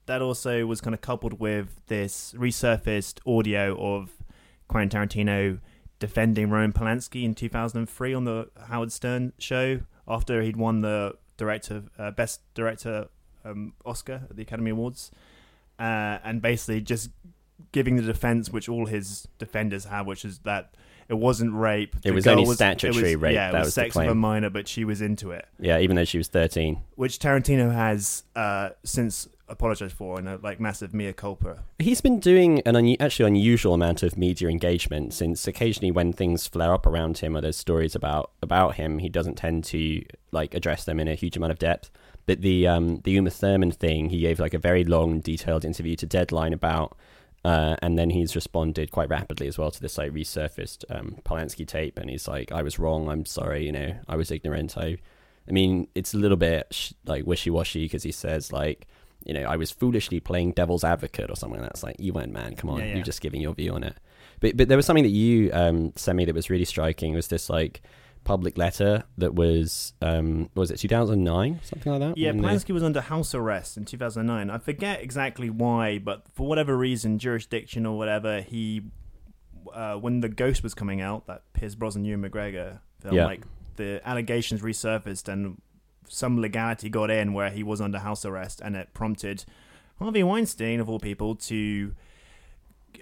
that 0.07 0.21
also 0.21 0.67
was 0.67 0.81
kind 0.81 0.95
of 0.95 1.01
coupled 1.01 1.41
with 1.41 1.81
this 1.87 2.35
resurfaced 2.37 3.21
audio 3.27 3.77
of 3.79 4.11
Quentin 4.69 5.09
Tarantino 5.09 5.61
defending 5.99 6.51
Roman 6.51 6.73
Polanski 6.73 7.23
in 7.25 7.35
2003 7.35 8.13
on 8.13 8.25
the 8.25 8.51
Howard 8.69 8.91
Stern 8.91 9.33
show 9.39 9.81
after 10.09 10.43
he'd 10.43 10.57
won 10.57 10.81
the 10.81 11.17
director 11.37 11.85
uh, 11.99 12.11
best 12.11 12.41
director 12.55 13.09
um, 13.45 13.73
Oscar 13.85 14.23
at 14.29 14.37
the 14.37 14.43
Academy 14.43 14.71
Awards, 14.71 15.11
uh, 15.79 16.19
and 16.25 16.43
basically 16.43 16.81
just 16.81 17.11
giving 17.71 17.97
the 17.97 18.03
defense 18.03 18.51
which 18.51 18.69
all 18.69 18.87
his 18.87 19.29
defenders 19.39 19.85
have, 19.87 20.07
which 20.07 20.25
is 20.25 20.41
that 20.41 20.75
it 21.13 21.19
wasn't 21.19 21.53
rape. 21.55 21.95
It 21.97 22.03
The 22.05 22.11
was 22.13 22.27
only 22.27 22.45
was- 22.47 22.57
statutory 22.57 23.17
rape, 23.17 23.35
Yeah, 23.35 23.51
it 23.51 23.53
that 23.53 23.59
was, 23.61 23.67
was 23.69 23.75
sex 23.75 23.97
of 23.97 24.07
a 24.09 24.15
minor, 24.15 24.49
but 24.51 24.67
she 24.67 24.85
was 24.85 25.01
into 25.03 25.31
it 25.31 25.45
Yeah, 25.61 25.79
even 25.79 25.95
though 25.97 26.05
she 26.05 26.19
was 26.19 26.29
13. 26.29 26.81
which 26.95 27.19
Tarantino 27.19 27.73
has 27.73 28.25
uh, 28.35 28.71
since 28.85 29.29
apologized 29.49 29.95
for 29.95 30.19
in 30.19 30.27
a 30.27 30.37
like 30.43 30.59
massive 30.59 30.95
mea 30.95 31.13
culpa. 31.13 31.59
He's 31.79 32.01
been 32.01 32.19
doing 32.21 32.61
an 32.65 32.75
un- 32.75 32.97
actually 32.99 33.27
unusual 33.29 33.75
amount 33.75 34.03
of 34.03 34.17
media 34.17 34.49
engagement 34.49 35.13
since 35.13 35.47
occasionally 35.47 35.91
when 35.91 36.15
things 36.15 36.47
flare 36.47 36.73
up 36.73 36.87
around 36.87 37.19
him 37.19 37.37
or 37.37 37.43
there's 37.43 37.59
stories 37.59 37.95
about 37.95 38.31
about 38.43 38.77
him, 38.77 38.99
he 38.99 39.11
doesn't 39.11 39.35
tend 39.37 39.65
to 39.65 40.03
like 40.31 40.55
address 40.55 40.85
them 40.85 40.99
in 40.99 41.07
a 41.09 41.15
huge 41.15 41.37
amount 41.37 41.53
of 41.53 41.59
depth. 41.59 41.91
But 42.25 42.41
the 42.41 42.67
um, 42.67 43.01
the 43.05 43.11
Uma 43.13 43.29
Thurman 43.31 43.73
thing, 43.73 44.09
he 44.09 44.21
gave 44.21 44.41
like 44.41 44.55
a 44.55 44.59
very 44.59 44.85
long, 44.85 45.21
detailed 45.21 45.65
interview 45.67 45.97
to 45.97 46.07
Deadline 46.07 46.55
about, 46.55 46.97
uh, 47.45 47.77
and 47.83 47.99
then 47.99 48.11
he's 48.11 48.35
responded 48.35 48.91
quite 48.93 49.09
rapidly 49.09 49.49
as 49.49 49.59
well 49.59 49.71
to 49.71 49.81
this 49.81 49.99
like 49.99 50.13
resurfaced 50.13 50.85
um, 50.91 51.17
Polanski 51.25 51.67
tape, 51.67 51.99
and 51.99 52.09
he's 52.11 52.29
like, 52.29 52.53
"I 52.53 52.63
was 52.63 52.79
wrong. 52.79 53.09
I'm 53.09 53.25
sorry. 53.27 53.65
You 53.67 53.73
know, 53.73 53.95
I 54.09 54.17
was 54.17 54.31
ignorant. 54.31 54.77
I, 54.79 54.99
I 55.49 55.53
mean, 55.53 55.89
it's 55.95 56.15
a 56.15 56.19
little 56.19 56.37
bit 56.37 56.69
sh- 56.71 56.93
like 57.05 57.27
wishy 57.27 57.51
washy 57.51 57.85
because 57.85 58.03
he 58.03 58.13
says 58.13 58.53
like." 58.53 58.87
you 59.25 59.33
know, 59.33 59.43
I 59.45 59.55
was 59.55 59.71
foolishly 59.71 60.19
playing 60.19 60.51
devil's 60.51 60.83
advocate 60.83 61.31
or 61.31 61.37
something. 61.37 61.61
That's 61.61 61.85
like, 61.85 61.95
you 62.01 62.13
went, 62.13 62.33
man, 62.33 62.57
come 62.57 62.69
on, 62.71 62.81
Yeah, 62.81 62.87
yeah. 62.87 62.95
you're 62.97 63.05
just 63.05 63.21
giving 63.21 63.41
your 63.41 63.55
view 63.55 63.73
on 63.73 63.85
it. 63.85 63.97
But 64.41 64.57
but 64.57 64.67
there 64.67 64.77
was 64.77 64.85
something 64.85 65.05
that 65.05 65.11
you 65.11 65.49
um, 65.53 65.93
sent 65.95 66.17
me 66.17 66.25
that 66.25 66.35
was 66.35 66.51
really 66.51 66.65
striking. 66.65 67.15
Was 67.15 67.29
this 67.29 67.49
like 67.49 67.83
public 68.25 68.57
letter 68.57 69.05
that 69.19 69.35
was 69.35 69.95
um, 70.01 70.49
was 70.55 70.71
it 70.71 70.77
2009 70.79 71.61
something 71.63 71.93
like 71.93 72.01
that? 72.01 72.19
Yeah, 72.19 72.33
Polanski 72.33 72.73
was 72.73 72.83
under 72.83 73.01
house 73.01 73.35
arrest 73.35 73.77
in 73.77 73.85
2009. 73.85 74.49
I 74.51 74.59
forget 74.59 75.03
exactly 75.03 75.51
why, 75.51 75.99
but 75.99 76.25
for 76.35 76.47
whatever 76.47 76.77
reason, 76.77 77.19
jurisdiction 77.19 77.85
or 77.87 77.97
whatever, 77.99 78.41
he 78.41 78.83
uh, 79.73 79.95
when 79.95 80.21
the 80.21 80.29
Ghost 80.29 80.63
was 80.63 80.75
coming 80.75 81.01
out, 81.01 81.27
that 81.27 81.43
Pierce 81.53 81.75
Brosnan 81.75 82.05
Ewan 82.05 82.29
McGregor 82.29 82.81
film, 83.01 83.15
Yeah. 83.15 83.27
like 83.27 83.43
the 83.77 84.01
allegations 84.05 84.61
resurfaced 84.61 85.29
and 85.33 85.61
some 86.09 86.41
legality 86.41 86.89
got 86.91 87.11
in 87.11 87.33
where 87.33 87.49
he 87.51 87.63
was 87.63 87.81
under 87.81 87.99
house 88.01 88.25
arrest, 88.25 88.61
and 88.61 88.77
it 88.77 88.93
prompted 88.93 89.45
Harvey 89.99 90.23
Weinstein 90.23 90.79
of 90.81 90.89
all 90.89 90.99
people 91.01 91.35
to. 91.37 91.95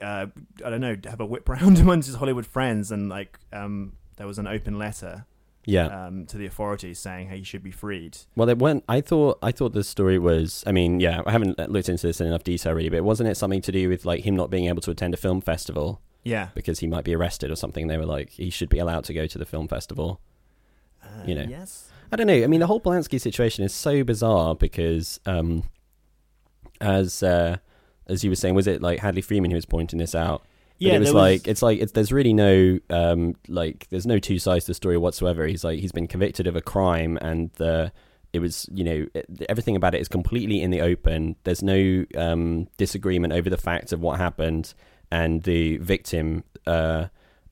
Uh, 0.01 0.27
I 0.65 0.71
don't 0.71 0.81
know, 0.81 0.97
have 1.07 1.21
a 1.21 1.27
whip 1.27 1.49
round 1.49 1.79
amongst 1.79 2.07
his 2.07 2.17
Hollywood 2.17 2.47
friends, 2.47 2.93
and 2.93 3.09
like 3.09 3.39
um, 3.53 3.95
there 4.21 4.27
was 4.27 4.39
an 4.39 4.47
open 4.47 4.79
letter 4.79 5.25
yeah. 5.65 5.87
um, 5.87 6.27
to 6.27 6.37
the 6.37 6.45
authorities 6.45 6.99
saying, 6.99 7.29
"Hey, 7.29 7.39
you 7.39 7.45
should 7.45 7.63
be 7.63 7.71
freed." 7.71 8.19
Well, 8.37 8.51
it 8.51 8.59
went. 8.59 8.85
I 8.87 9.01
thought. 9.01 9.39
I 9.41 9.51
thought 9.51 9.73
the 9.73 9.83
story 9.83 10.19
was. 10.19 10.63
I 10.67 10.73
mean, 10.73 11.01
yeah. 11.01 11.23
I 11.25 11.33
haven't 11.33 11.59
looked 11.71 11.89
into 11.89 12.07
this 12.07 12.21
in 12.21 12.27
enough 12.27 12.45
detail 12.45 12.75
really, 12.75 12.91
but 12.91 13.03
wasn't 13.03 13.31
it 13.31 13.39
something 13.39 13.63
to 13.63 13.73
do 13.73 13.89
with 13.89 14.05
like 14.05 14.27
him 14.27 14.37
not 14.37 14.51
being 14.51 14.67
able 14.67 14.83
to 14.83 14.91
attend 14.91 15.15
a 15.15 15.17
film 15.17 15.41
festival 15.41 16.03
Yeah, 16.23 16.49
because 16.55 16.81
he 16.81 16.87
might 16.87 17.05
be 17.05 17.15
arrested 17.15 17.51
or 17.51 17.57
something? 17.57 17.87
They 17.87 17.97
were 17.97 18.05
like, 18.05 18.29
he 18.29 18.51
should 18.51 18.69
be 18.69 18.79
allowed 18.79 19.05
to 19.05 19.15
go 19.15 19.27
to 19.27 19.39
the 19.39 19.47
film 19.47 19.69
festival. 19.69 20.21
uh, 21.03 21.25
You 21.25 21.35
know. 21.37 21.47
Yes. 21.49 21.89
I 22.13 22.17
don't 22.17 22.27
know. 22.27 22.45
I 22.45 22.47
mean, 22.47 22.61
the 22.61 22.67
whole 22.67 22.81
Polanski 22.81 23.19
situation 23.19 23.65
is 23.65 23.73
so 23.73 24.05
bizarre 24.05 24.55
because, 24.55 25.19
um, 25.25 25.63
as 26.79 27.23
uh, 27.23 27.57
as 28.07 28.23
you 28.23 28.31
were 28.31 28.37
saying, 28.37 28.55
was 28.55 28.67
it 28.67 28.83
like 28.83 28.99
Hadley 28.99 29.23
Freeman 29.23 29.51
who 29.51 29.55
was 29.55 29.65
pointing 29.65 29.99
this 29.99 30.15
out? 30.15 30.45
But 30.81 30.87
Yeah, 30.87 30.95
it 30.95 30.99
was 31.01 31.13
there 31.13 31.21
like 31.21 31.47
it's 31.47 31.63
like 31.63 31.79
it's, 31.81 31.93
there's 31.93 32.13
really 32.13 32.33
no 32.33 32.79
um, 32.89 33.37
like 33.49 33.87
there's 33.91 34.07
no 34.07 34.19
two 34.19 34.39
sides 34.39 34.65
to 34.65 34.71
the 34.71 34.75
story 34.75 34.97
whatsoever. 34.97 35.47
He's 35.47 35.63
like 35.63 35.79
he's 35.79 35.93
been 35.93 36.09
convicted 36.09 36.47
of 36.47 36.57
a 36.57 36.63
crime 36.63 37.19
and 37.21 37.51
the 37.55 37.93
it 38.33 38.39
was 38.39 38.69
you 38.73 38.85
know 38.85 39.07
it, 39.15 39.27
everything 39.49 39.77
about 39.77 39.95
it 39.95 40.01
is 40.01 40.09
completely 40.09 40.63
in 40.63 40.71
the 40.71 40.81
open. 40.81 41.37
There's 41.45 41.63
no 41.63 42.05
um, 42.17 42.69
disagreement 42.77 43.33
over 43.33 43.51
the 43.51 43.59
facts 43.59 43.93
of 43.93 44.01
what 44.01 44.19
happened, 44.19 44.75
and 45.11 45.43
the 45.43 45.77
victim 45.79 46.45
uh, 46.67 47.07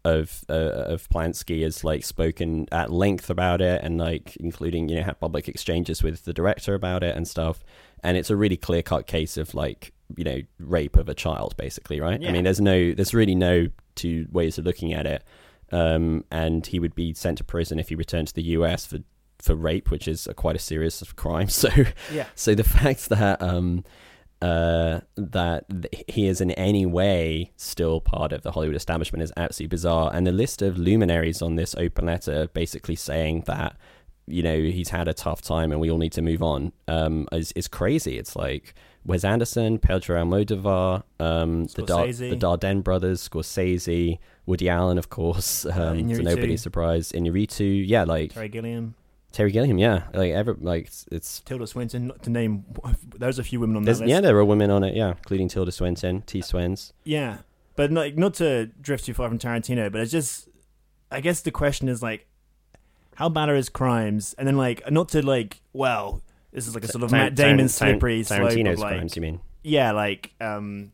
of 0.04 0.44
uh, 0.48 0.52
of 0.52 1.08
Polanski 1.08 1.62
has 1.62 1.84
like 1.84 2.04
spoken 2.04 2.66
at 2.72 2.90
length 2.90 3.30
about 3.30 3.60
it, 3.60 3.82
and 3.82 3.98
like 3.98 4.36
including 4.36 4.88
you 4.88 4.96
know 4.96 5.02
had 5.02 5.20
public 5.20 5.48
exchanges 5.48 6.02
with 6.02 6.24
the 6.24 6.32
director 6.32 6.74
about 6.74 7.02
it 7.02 7.16
and 7.16 7.26
stuff. 7.26 7.64
And 8.02 8.16
it's 8.16 8.30
a 8.30 8.36
really 8.36 8.56
clear 8.56 8.82
cut 8.82 9.06
case 9.06 9.36
of 9.36 9.54
like 9.54 9.92
you 10.16 10.24
know 10.24 10.40
rape 10.58 10.96
of 10.96 11.08
a 11.08 11.14
child, 11.14 11.56
basically, 11.56 12.00
right? 12.00 12.20
I 12.24 12.32
mean, 12.32 12.44
there's 12.44 12.60
no 12.60 12.92
there's 12.92 13.14
really 13.14 13.34
no 13.34 13.68
two 13.94 14.26
ways 14.30 14.58
of 14.58 14.64
looking 14.64 14.92
at 14.92 15.06
it. 15.06 15.24
Um, 15.70 16.24
and 16.30 16.66
he 16.66 16.78
would 16.78 16.94
be 16.94 17.12
sent 17.12 17.38
to 17.38 17.44
prison 17.44 17.78
if 17.78 17.90
he 17.90 17.94
returned 17.94 18.28
to 18.28 18.34
the 18.34 18.42
US 18.42 18.86
for 18.86 18.98
for 19.38 19.54
rape, 19.54 19.90
which 19.90 20.08
is 20.08 20.26
a, 20.26 20.34
quite 20.34 20.56
a 20.56 20.58
serious 20.58 21.02
crime. 21.14 21.48
So 21.62 21.68
Yeah. 22.12 22.26
so 22.34 22.54
the 22.54 22.64
fact 22.78 23.08
that 23.10 23.40
um 23.42 23.84
uh 24.40 25.00
that 25.16 25.64
he 26.08 26.26
is 26.28 26.40
in 26.40 26.52
any 26.52 26.86
way 26.86 27.50
still 27.56 28.00
part 28.00 28.32
of 28.32 28.42
the 28.42 28.52
Hollywood 28.52 28.76
establishment 28.76 29.22
is 29.22 29.32
absolutely 29.36 29.68
bizarre. 29.68 30.10
And 30.14 30.26
the 30.26 30.32
list 30.32 30.62
of 30.62 30.78
luminaries 30.78 31.42
on 31.42 31.56
this 31.56 31.74
open 31.74 32.06
letter 32.06 32.48
basically 32.48 32.96
saying 32.96 33.42
that 33.46 33.76
you 34.26 34.42
know 34.42 34.56
he's 34.56 34.90
had 34.90 35.08
a 35.08 35.14
tough 35.14 35.42
time 35.42 35.72
and 35.72 35.80
we 35.80 35.90
all 35.90 35.98
need 35.98 36.12
to 36.12 36.22
move 36.22 36.42
on 36.42 36.72
um 36.86 37.26
is, 37.32 37.52
is 37.52 37.68
crazy. 37.68 38.16
It's 38.18 38.34
like 38.36 38.74
Wes 39.04 39.24
Anderson, 39.24 39.78
Pedro 39.78 40.22
Almodovar, 40.22 41.02
um, 41.18 41.64
the, 41.66 41.82
Dar- 41.82 42.06
the 42.06 42.36
Dardenne 42.36 42.82
brothers, 42.84 43.26
Scorsese, 43.26 44.18
Woody 44.46 44.68
Allen, 44.68 44.98
of 44.98 45.08
course, 45.08 45.64
um, 45.72 46.08
to 46.08 46.22
nobody's 46.22 46.62
surprise. 46.62 47.12
Inarritu, 47.12 47.84
yeah, 47.86 48.04
like 48.04 48.34
Terry 48.34 48.48
Gilliam, 48.48 48.94
Terry 49.32 49.50
Gilliam, 49.50 49.78
yeah, 49.78 50.04
like 50.12 50.32
ever, 50.32 50.56
like 50.60 50.86
it's, 50.86 51.06
it's 51.10 51.40
Tilda 51.40 51.66
Swinton, 51.66 52.08
not 52.08 52.22
to 52.24 52.30
name. 52.30 52.64
There's 53.18 53.38
a 53.38 53.44
few 53.44 53.60
women 53.60 53.76
on 53.76 53.84
that 53.84 53.98
list. 53.98 54.04
yeah, 54.06 54.20
there 54.20 54.36
are 54.36 54.44
women 54.44 54.70
on 54.70 54.84
it, 54.84 54.94
yeah, 54.94 55.10
including 55.10 55.48
Tilda 55.48 55.72
Swinton, 55.72 56.22
T. 56.22 56.40
Swens. 56.40 56.92
Yeah, 57.04 57.38
but 57.76 57.90
like 57.92 58.16
not 58.16 58.34
to 58.34 58.66
drift 58.80 59.06
too 59.06 59.14
far 59.14 59.28
from 59.28 59.38
Tarantino, 59.38 59.90
but 59.90 60.00
it's 60.00 60.12
just, 60.12 60.48
I 61.10 61.20
guess 61.20 61.40
the 61.40 61.50
question 61.50 61.88
is 61.88 62.02
like, 62.02 62.26
how 63.14 63.28
bad 63.28 63.48
are 63.48 63.56
his 63.56 63.68
crimes? 63.68 64.34
And 64.38 64.46
then 64.46 64.56
like, 64.56 64.88
not 64.90 65.08
to 65.10 65.24
like, 65.24 65.60
well, 65.72 66.22
this 66.52 66.66
is 66.66 66.74
like 66.74 66.84
a 66.84 66.88
sort 66.88 67.04
of 67.04 67.10
Tar- 67.10 67.18
Matt 67.18 67.34
Damon 67.34 67.58
Tar- 67.66 67.68
slippery 67.68 68.22
slope 68.22 68.50
Tarantino's 68.50 68.78
like, 68.80 68.94
crimes, 68.96 69.16
you 69.16 69.22
mean? 69.22 69.40
yeah, 69.62 69.92
like, 69.92 70.32
um, 70.40 70.92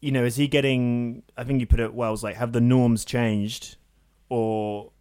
you 0.00 0.12
know, 0.12 0.24
is 0.24 0.36
he 0.36 0.48
getting? 0.48 1.22
I 1.36 1.44
think 1.44 1.60
you 1.60 1.66
put 1.66 1.80
it 1.80 1.92
well. 1.94 2.10
Was 2.12 2.22
like, 2.22 2.36
have 2.36 2.52
the 2.52 2.60
norms 2.60 3.04
changed, 3.04 3.76
or 4.28 4.92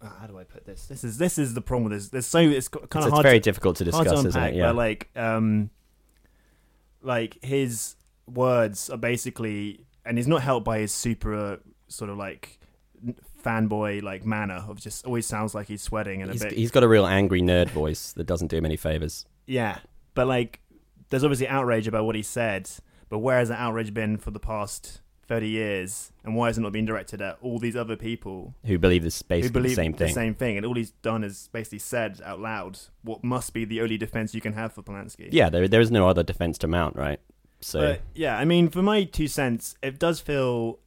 uh, 0.00 0.08
how 0.20 0.26
do 0.26 0.38
I 0.38 0.44
put 0.44 0.64
this? 0.66 0.86
This 0.86 1.02
is 1.04 1.18
this 1.18 1.36
is 1.38 1.54
the 1.54 1.60
problem 1.60 1.90
with 1.90 2.00
this. 2.00 2.08
There's 2.10 2.26
so 2.26 2.38
it's 2.38 2.68
kind 2.68 2.84
It's, 2.84 2.94
of 2.96 3.02
it's 3.04 3.12
hard. 3.12 3.22
very 3.24 3.40
to, 3.40 3.44
difficult 3.44 3.76
to 3.78 3.84
discuss, 3.84 4.06
to 4.06 4.12
isn't 4.14 4.26
unpack, 4.26 4.52
it? 4.52 4.56
Yeah, 4.56 4.66
but 4.68 4.76
like, 4.76 5.08
um, 5.16 5.70
like 7.02 7.44
his 7.44 7.96
words 8.32 8.88
are 8.88 8.96
basically, 8.96 9.84
and 10.04 10.16
he's 10.16 10.28
not 10.28 10.42
helped 10.42 10.64
by 10.64 10.78
his 10.78 10.92
super 10.92 11.34
uh, 11.34 11.56
sort 11.88 12.10
of 12.10 12.16
like 12.16 12.60
fanboy 13.44 14.02
like 14.02 14.24
manner 14.24 14.64
of 14.68 14.80
just 14.80 15.04
always 15.06 15.26
sounds 15.26 15.54
like 15.54 15.68
he's 15.68 15.82
sweating 15.82 16.22
and 16.22 16.32
he's, 16.32 16.42
a 16.42 16.46
bit. 16.46 16.54
he's 16.54 16.70
got 16.70 16.82
a 16.82 16.88
real 16.88 17.06
angry 17.06 17.42
nerd 17.42 17.68
voice 17.68 18.12
that 18.12 18.24
doesn't 18.24 18.48
do 18.48 18.56
him 18.56 18.64
any 18.64 18.76
favors. 18.76 19.26
Yeah, 19.46 19.78
but 20.14 20.26
like, 20.26 20.60
there's 21.10 21.24
obviously 21.24 21.48
outrage 21.48 21.86
about 21.86 22.04
what 22.06 22.14
he 22.14 22.22
said, 22.22 22.70
but 23.08 23.18
where 23.18 23.38
has 23.38 23.48
that 23.50 23.60
outrage 23.60 23.92
been 23.92 24.16
for 24.16 24.30
the 24.30 24.40
past 24.40 25.00
thirty 25.26 25.48
years, 25.48 26.12
and 26.22 26.34
why 26.34 26.48
has 26.48 26.58
it 26.58 26.60
not 26.60 26.72
been 26.72 26.84
directed 26.84 27.22
at 27.22 27.38
all 27.40 27.58
these 27.58 27.76
other 27.76 27.96
people 27.96 28.54
Who 28.66 28.78
believe 28.78 29.02
this 29.04 29.22
who 29.28 29.50
believe 29.50 29.70
the 29.70 29.74
same 29.74 29.92
thing? 29.94 30.08
the 30.08 30.12
same 30.12 30.34
thing? 30.34 30.56
And 30.56 30.66
all 30.66 30.74
he's 30.74 30.90
done 30.90 31.24
is 31.24 31.48
basically 31.52 31.78
said 31.78 32.20
out 32.24 32.40
loud 32.40 32.78
what 33.02 33.22
must 33.24 33.52
be 33.52 33.64
the 33.64 33.80
only 33.80 33.96
defense 33.96 34.34
you 34.34 34.40
can 34.40 34.52
have 34.54 34.72
for 34.72 34.82
Polanski. 34.82 35.28
Yeah, 35.30 35.50
there 35.50 35.68
there 35.68 35.80
is 35.80 35.90
no 35.90 36.08
other 36.08 36.22
defense 36.22 36.58
to 36.58 36.66
mount, 36.66 36.96
right? 36.96 37.20
So 37.60 37.80
But 37.80 38.00
yeah, 38.14 38.36
I 38.36 38.44
mean, 38.44 38.68
for 38.68 38.82
my 38.82 39.04
two 39.04 39.28
cents, 39.28 39.74
it 39.82 39.98
does 39.98 40.20
feel. 40.20 40.78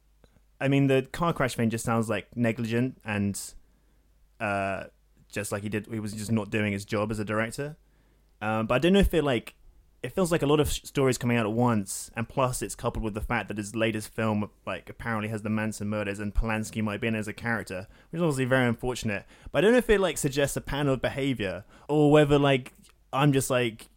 I 0.60 0.68
mean, 0.68 0.86
the 0.88 1.02
car 1.12 1.32
crash 1.32 1.54
thing 1.54 1.70
just 1.70 1.84
sounds 1.84 2.08
like 2.08 2.36
negligent 2.36 2.98
and 3.04 3.40
uh, 4.40 4.84
just 5.30 5.52
like 5.52 5.62
he 5.62 5.68
did. 5.68 5.86
He 5.90 6.00
was 6.00 6.12
just 6.12 6.32
not 6.32 6.50
doing 6.50 6.72
his 6.72 6.84
job 6.84 7.10
as 7.10 7.18
a 7.18 7.24
director. 7.24 7.76
Um, 8.40 8.66
but 8.66 8.74
I 8.76 8.78
don't 8.78 8.92
know 8.92 9.00
if 9.00 9.12
it 9.14 9.22
like 9.24 9.54
it 10.02 10.12
feels 10.12 10.30
like 10.30 10.42
a 10.42 10.46
lot 10.46 10.60
of 10.60 10.70
sh- 10.70 10.80
stories 10.84 11.18
coming 11.18 11.36
out 11.36 11.44
at 11.46 11.52
once, 11.52 12.10
and 12.16 12.28
plus 12.28 12.62
it's 12.62 12.76
coupled 12.76 13.02
with 13.04 13.14
the 13.14 13.20
fact 13.20 13.48
that 13.48 13.56
his 13.56 13.74
latest 13.74 14.14
film 14.14 14.48
like 14.66 14.88
apparently 14.88 15.28
has 15.28 15.42
the 15.42 15.50
Manson 15.50 15.88
murders 15.88 16.20
and 16.20 16.34
Polanski 16.34 16.82
might 16.82 17.00
be 17.00 17.08
in 17.08 17.14
as 17.16 17.26
a 17.28 17.32
character, 17.32 17.88
which 18.10 18.18
is 18.18 18.22
obviously 18.22 18.44
very 18.44 18.66
unfortunate. 18.68 19.26
But 19.50 19.58
I 19.58 19.60
don't 19.62 19.72
know 19.72 19.78
if 19.78 19.90
it 19.90 20.00
like 20.00 20.16
suggests 20.18 20.56
a 20.56 20.60
pattern 20.60 20.88
of 20.88 21.02
behavior 21.02 21.64
or 21.88 22.12
whether 22.12 22.38
like 22.38 22.74
I'm 23.12 23.32
just 23.32 23.50
like 23.50 23.88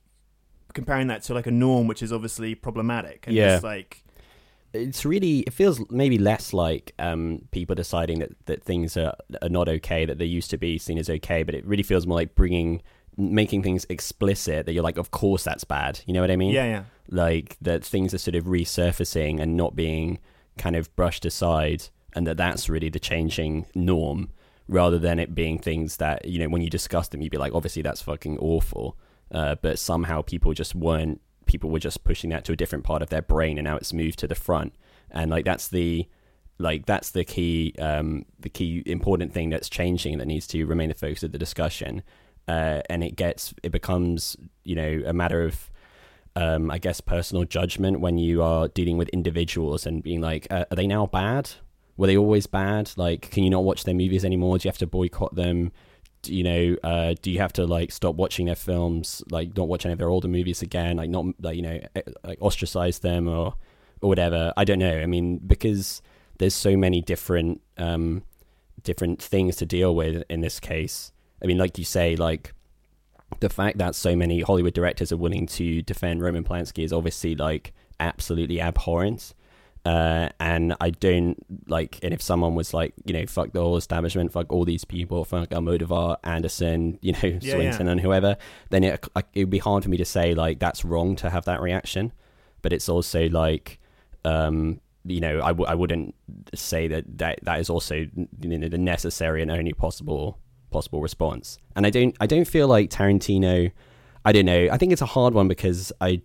comparing 0.74 1.08
that 1.08 1.22
to 1.24 1.34
like 1.36 1.46
a 1.48 1.52
norm, 1.52 1.86
which 1.88 2.02
is 2.02 2.12
obviously 2.12 2.56
problematic. 2.56 3.26
And 3.28 3.36
Yeah. 3.36 3.50
just, 3.56 3.64
like 3.64 4.04
it's 4.74 5.06
really 5.06 5.40
it 5.40 5.54
feels 5.54 5.82
maybe 5.90 6.18
less 6.18 6.54
like 6.54 6.94
um, 7.00 7.42
people 7.52 7.76
deciding 7.76 8.20
that, 8.20 8.32
that 8.46 8.64
things 8.64 8.96
are, 8.98 9.14
are 9.42 9.50
not 9.50 9.68
okay 9.68 10.06
that 10.06 10.18
they 10.18 10.26
used 10.26 10.50
to 10.50 10.58
be 10.58 10.78
seen 10.78 10.98
as 10.98 11.10
okay 11.10 11.44
but 11.44 11.56
it 11.56 11.66
really 11.66 11.84
feels 11.84 12.08
more 12.08 12.16
like 12.16 12.36
bringing 12.36 12.82
making 13.18 13.62
things 13.62 13.86
explicit 13.90 14.66
that 14.66 14.74
you're 14.74 14.84
like 14.84 14.98
of 14.98 15.12
course 15.12 15.44
that's 15.44 15.64
bad. 15.64 16.00
You 16.06 16.14
know 16.14 16.22
what 16.22 16.32
i 16.32 16.36
mean? 16.36 16.54
Yeah, 16.54 16.66
yeah. 16.66 16.84
like 17.10 17.58
that 17.62 17.84
things 17.84 18.14
are 18.14 18.18
sort 18.18 18.36
of 18.36 18.46
resurfacing 18.46 19.42
and 19.42 19.58
not 19.58 19.76
being 19.76 20.20
kind 20.58 20.76
of 20.76 20.94
brushed 20.96 21.26
aside 21.26 21.84
and 22.14 22.26
that 22.28 22.38
that's 22.38 22.70
really 22.70 22.90
the 22.90 23.00
changing 23.00 23.66
norm 23.76 24.30
rather 24.68 25.00
than 25.00 25.20
it 25.20 25.36
being 25.36 25.60
things 25.60 25.98
that 25.98 26.26
you 26.26 26.40
know 26.40 26.48
when 26.48 26.62
you 26.62 26.70
discuss 26.70 27.10
them 27.10 27.22
you'd 27.22 27.32
be 27.32 27.38
like 27.38 27.54
obviously 27.54 27.82
that's 27.82 28.02
fucking 28.02 28.38
awful. 28.40 28.98
Uh, 29.34 29.56
but 29.62 29.80
somehow 29.80 30.22
people 30.22 30.54
just 30.54 30.76
weren't 30.76 31.22
people 31.46 31.70
were 31.70 31.80
just 31.80 32.04
pushing 32.04 32.30
that 32.30 32.46
to 32.46 32.54
a 32.54 32.56
different 32.56 32.84
part 32.84 33.02
of 33.02 33.10
their 33.10 33.22
brain 33.22 33.58
and 33.58 33.66
now 33.66 33.76
it's 33.76 33.94
moved 33.94 34.20
to 34.20 34.28
the 34.28 34.36
front 34.36 34.74
and 35.10 35.30
like 35.32 35.46
that's 35.46 35.68
the 35.70 36.08
like 36.58 36.86
that's 36.86 37.12
the 37.12 37.24
key 37.24 37.74
um 37.80 38.26
the 38.40 38.50
key 38.50 38.84
important 38.86 39.34
thing 39.34 39.50
that's 39.50 39.70
changing 39.70 40.18
that 40.18 40.26
needs 40.26 40.48
to 40.48 40.64
remain 40.66 40.90
the 40.90 40.96
focus 40.96 41.24
of 41.24 41.32
the 41.32 41.38
discussion 41.38 42.04
uh 42.48 42.82
and 42.90 43.04
it 43.04 43.16
gets 43.16 43.54
it 43.64 43.72
becomes 43.72 44.38
you 44.64 44.76
know 44.76 45.02
a 45.06 45.14
matter 45.14 45.44
of 45.44 45.72
um, 46.36 46.72
I 46.72 46.78
guess, 46.78 47.02
personal 47.02 47.44
judgment 47.44 48.00
when 48.00 48.18
you 48.18 48.42
are 48.42 48.68
dealing 48.70 48.98
with 48.98 49.10
individuals 49.10 49.86
and 49.86 50.02
being 50.02 50.22
like, 50.22 50.48
uh, 50.50 50.66
are 50.72 50.76
they 50.76 50.88
now 50.88 51.06
bad? 51.06 51.52
Were 51.98 52.08
they 52.08 52.18
always 52.18 52.48
bad? 52.48 52.92
Like, 52.96 53.30
can 53.32 53.44
you 53.44 53.50
not 53.50 53.64
watch 53.64 53.84
their 53.84 53.94
movies 53.94 54.24
anymore? 54.24 54.58
Do 54.58 54.68
you 54.68 54.70
have 54.70 54.78
to 54.80 54.88
boycott 54.88 55.36
them? 55.36 55.72
You 56.26 56.44
know? 56.44 56.76
Uh, 56.84 57.16
do 57.22 57.32
you 57.32 57.40
have 57.40 57.54
to 57.54 57.66
like 57.66 57.92
stop 57.92 58.16
watching 58.16 58.46
their 58.46 58.56
films? 58.56 59.24
Like, 59.30 59.56
not 59.56 59.68
watch 59.68 59.86
any 59.86 59.94
of 59.94 60.00
their 60.00 60.10
older 60.10 60.28
movies 60.28 60.62
again? 60.62 60.98
Like, 60.98 61.10
not 61.10 61.26
like 61.40 61.56
you 61.56 61.62
know, 61.62 61.80
eh, 61.96 62.02
like 62.24 62.42
ostracize 62.42 63.00
them 63.00 63.28
or 63.28 63.56
or 64.02 64.10
whatever. 64.10 64.54
I 64.58 64.64
don't 64.64 64.80
know. 64.80 65.00
I 65.00 65.06
mean, 65.06 65.38
because 65.38 66.02
there's 66.40 66.54
so 66.54 66.76
many 66.76 67.02
different 67.02 67.62
um, 67.78 68.24
different 68.84 69.22
things 69.22 69.56
to 69.58 69.66
deal 69.66 69.96
with 69.96 70.24
in 70.30 70.42
this 70.42 70.60
case. 70.60 71.12
I 71.42 71.46
mean, 71.46 71.58
like 71.58 71.78
you 71.78 71.86
say, 71.86 72.16
like 72.16 72.54
the 73.40 73.50
fact 73.50 73.78
that 73.78 73.96
so 73.96 74.16
many 74.16 74.42
Hollywood 74.42 74.74
directors 74.74 75.12
are 75.12 75.18
willing 75.18 75.48
to 75.48 75.82
defend 75.82 76.22
Roman 76.22 76.44
Polanski 76.44 76.84
is 76.84 76.94
obviously 76.94 77.36
like 77.36 77.74
absolutely 78.00 78.60
abhorrent. 78.60 79.34
Uh, 79.84 80.30
and 80.40 80.76
I 80.80 80.92
don't 80.92 81.38
like, 81.68 81.98
and 82.04 82.14
if 82.14 82.22
someone 82.22 82.54
was 82.54 82.72
like, 82.72 82.94
you 83.04 83.14
know, 83.14 83.26
fuck 83.26 83.52
the 83.52 83.62
whole 83.62 83.78
establishment, 83.78 84.32
fuck 84.32 84.52
all 84.54 84.64
these 84.64 84.86
people, 84.86 85.26
fuck 85.26 85.50
Almodovar, 85.50 86.18
Anderson, 86.24 87.00
you 87.02 87.14
know, 87.14 87.40
Yeah, 87.42 87.54
Swinton, 87.56 87.88
yeah. 87.88 87.92
and 87.94 88.00
whoever, 88.02 88.38
then 88.70 88.84
it 88.84 89.08
like, 89.16 89.26
it 89.34 89.40
would 89.40 89.50
be 89.50 89.58
hard 89.58 89.84
for 89.84 89.90
me 89.90 89.98
to 89.98 90.06
say 90.06 90.36
like 90.36 90.60
that's 90.60 90.86
wrong 90.86 91.16
to 91.18 91.30
have 91.32 91.46
that 91.46 91.62
reaction. 91.62 92.14
But 92.62 92.74
it's 92.74 92.88
also 92.90 93.28
like, 93.30 93.80
um, 94.24 94.80
you 95.04 95.20
know, 95.20 95.42
I 95.42 95.48
w- 95.48 95.66
I 95.68 95.74
wouldn't 95.74 96.14
say 96.54 96.88
that, 96.88 97.18
that 97.18 97.40
that 97.42 97.60
is 97.60 97.68
also 97.72 97.96
you 97.96 98.58
know 98.60 98.70
the 98.70 98.78
necessary 98.78 99.42
and 99.42 99.50
only 99.50 99.74
possible 99.74 100.38
possible 100.70 101.02
response. 101.02 101.58
And 101.76 101.88
I 101.88 101.90
don't 101.90 102.16
I 102.22 102.28
don't 102.28 102.46
feel 102.46 102.68
like 102.68 102.92
Tarantino. 102.92 103.72
I 104.24 104.32
don't 104.32 104.46
know. 104.46 104.68
I 104.72 104.78
think 104.78 104.92
it's 104.92 105.02
a 105.02 105.08
hard 105.08 105.34
one 105.34 105.48
because 105.48 105.92
I 106.00 106.22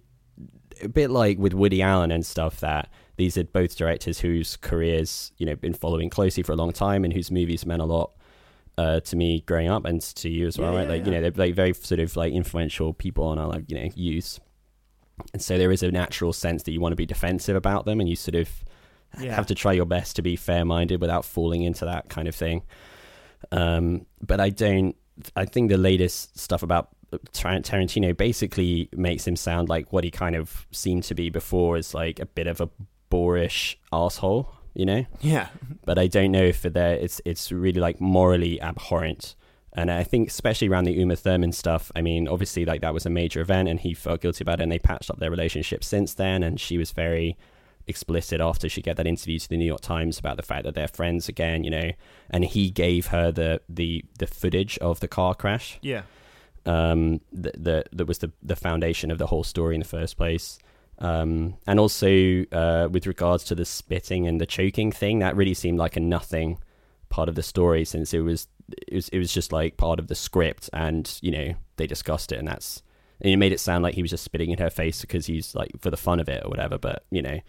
a 0.83 0.89
bit 0.89 1.11
like 1.11 1.39
with 1.39 1.55
Woody 1.55 1.83
Allen 1.83 2.11
and 2.11 2.25
stuff 2.25 2.61
that 2.61 2.91
these 3.17 3.37
are 3.39 3.45
both 3.45 3.77
directors 3.77 4.21
whose 4.21 4.57
careers 4.57 5.33
you 5.39 5.47
know 5.47 5.57
been 5.57 5.73
following 5.75 6.11
closely 6.11 6.43
for 6.43 6.53
a 6.53 6.57
long 6.57 6.73
time 6.73 7.05
and 7.05 7.13
whose 7.13 7.31
movies 7.31 7.65
meant 7.65 7.81
a 7.83 7.87
lot 7.87 8.13
uh, 8.79 9.01
to 9.01 9.17
me 9.17 9.41
growing 9.47 9.69
up 9.69 9.87
and 9.87 10.03
to 10.03 10.29
you 10.29 10.47
as 10.47 10.59
well, 10.59 10.73
Yeah, 10.73 10.79
right? 10.81 10.85
yeah, 10.89 10.95
like 10.95 11.07
you 11.07 11.13
know 11.13 11.21
they're 11.23 11.31
like 11.47 11.55
very 11.55 11.73
sort 11.73 11.99
of 12.01 12.15
like 12.17 12.33
influential 12.35 12.93
people 12.93 13.33
in 13.33 13.39
our 13.39 13.49
like 13.49 13.71
you 13.71 13.79
know 13.79 13.89
youth, 13.95 14.39
and 15.33 15.41
so 15.41 15.57
there 15.57 15.73
is 15.73 15.83
a 15.83 15.91
natural 15.91 16.33
sense 16.35 16.63
that 16.65 16.73
you 16.73 16.81
want 16.81 16.93
to 16.93 16.97
be 16.97 17.07
defensive 17.07 17.57
about 17.57 17.87
them 17.87 18.01
and 18.01 18.09
you 18.09 18.17
sort 18.17 18.35
of 18.35 18.51
Yeah. 19.19 19.35
have 19.35 19.47
to 19.47 19.55
try 19.55 19.73
your 19.73 19.87
best 19.87 20.17
to 20.17 20.23
be 20.23 20.37
fair 20.37 20.65
minded 20.67 21.01
without 21.01 21.25
falling 21.25 21.63
into 21.63 21.87
that 21.87 22.11
kind 22.11 22.29
of 22.29 22.35
thing. 22.35 22.63
Um, 23.51 24.07
but 24.21 24.41
I 24.41 24.51
don't. 24.51 24.95
I 25.35 25.47
think 25.47 25.71
the 25.71 25.79
latest 25.79 26.39
stuff 26.39 26.63
about 26.63 26.91
Tarantino 27.33 28.17
basically 28.17 28.89
makes 28.97 29.27
him 29.27 29.37
sound 29.37 29.69
like 29.69 29.93
what 29.93 30.05
he 30.05 30.11
kind 30.11 30.37
of 30.37 30.67
seemed 30.71 31.05
to 31.05 31.15
be 31.15 31.31
before, 31.31 31.77
is 31.77 31.95
like 31.95 32.19
a 32.21 32.27
bit 32.27 32.47
of 32.47 32.61
a 32.61 32.69
boorish 33.11 33.79
asshole, 33.93 34.53
you 34.75 34.85
know. 34.85 35.07
Yeah. 35.21 35.49
But 35.85 35.99
I 35.99 36.07
don't 36.07 36.33
know 36.33 36.45
if 36.45 36.63
there 36.63 36.95
it's 36.95 37.21
it's 37.25 37.53
really 37.53 37.81
like 37.81 38.01
morally 38.01 38.61
abhorrent. 38.61 39.35
And 39.73 39.91
I 39.91 40.05
think 40.05 40.29
especially 40.29 40.69
around 40.69 40.85
the 40.85 40.93
Uma 40.95 41.17
Thurman 41.17 41.53
stuff, 41.53 41.93
I 41.95 42.01
mean, 42.01 42.29
obviously 42.29 42.65
like 42.65 42.81
that 42.81 42.95
was 42.95 43.05
a 43.05 43.11
major 43.11 43.43
event 43.43 43.69
and 43.69 43.79
he 43.79 43.93
felt 43.93 44.23
guilty 44.23 44.43
about 44.43 44.61
it 44.61 44.63
and 44.63 44.73
they 44.73 44.79
patched 44.79 45.11
up 45.11 45.19
their 45.19 45.31
relationship 45.31 45.85
since 45.85 46.15
then 46.15 46.43
and 46.43 46.59
she 46.59 46.79
was 46.79 46.93
very 46.93 47.37
explicit 47.87 48.41
after 48.41 48.69
she 48.69 48.83
gave 48.83 48.97
that 48.97 49.07
interview 49.07 49.39
to 49.39 49.49
the 49.49 49.57
New 49.57 49.67
York 49.67 49.81
Times 49.81 50.19
about 50.19 50.37
the 50.37 50.43
fact 50.43 50.65
that 50.65 50.75
they're 50.75 50.89
friends 50.89 51.29
again, 51.29 51.63
you 51.63 51.71
know, 51.71 51.93
and 52.31 52.45
he 52.45 52.71
gave 52.71 53.09
her 53.09 53.31
the 53.31 53.61
the 53.69 54.05
the 54.19 54.27
footage 54.27 54.79
of 54.79 55.01
the 55.01 55.09
car 55.09 55.35
crash 55.35 55.79
Yeah. 55.83 56.03
Um, 56.67 57.21
that 57.33 57.63
that 57.65 57.89
that 57.93 58.07
was 58.07 58.19
the 58.19 58.31
the 58.43 58.57
foundation 58.57 59.11
of 59.11 59.19
the 59.19 59.27
whole 59.27 59.45
story 59.45 59.75
in 59.75 59.81
the 59.81 59.87
first 59.87 60.17
place. 60.17 60.59
Um, 60.99 61.59
and 61.67 61.79
also 61.79 62.45
uh, 62.53 62.89
with 62.91 63.07
regards 63.07 63.45
to 63.45 63.55
the 63.55 63.65
spitting 63.65 64.27
and 64.27 64.41
the 64.41 64.47
choking 64.47 64.91
thing, 64.91 65.19
that 65.19 65.37
really 65.37 65.55
seemed 65.55 65.79
like 65.79 65.97
a 65.97 66.01
nothing 66.01 66.59
part 67.09 67.29
of 67.29 67.35
the 67.35 67.43
story 67.43 67.85
since 67.85 68.13
it 68.15 68.21
was 68.21 68.49
it 68.89 68.95
was 68.95 69.09
it 69.11 69.19
was 69.19 69.33
just 69.33 69.53
like 69.53 69.77
part 69.77 69.99
of 69.99 70.09
the 70.09 70.15
script, 70.15 70.69
and 70.73 71.19
you 71.23 71.31
know 71.31 71.55
they 71.77 71.87
discussed 71.87 72.33
it, 72.33 72.39
and 72.39 72.49
that's 72.49 72.83
and 73.21 73.33
it 73.33 73.37
made 73.37 73.53
it 73.53 73.61
sound 73.61 73.83
like 73.83 73.95
he 73.95 74.03
was 74.03 74.11
just 74.11 74.25
spitting 74.25 74.51
in 74.51 74.59
her 74.59 74.71
face 74.71 75.01
because 75.03 75.27
he's 75.27 75.55
like 75.55 75.71
for 75.81 75.91
the 75.91 75.97
fun 75.97 76.21
of 76.21 76.29
it 76.29 76.45
or 76.45 76.49
whatever. 76.51 76.79
But 76.79 77.05
you 77.11 77.23
know, 77.23 77.41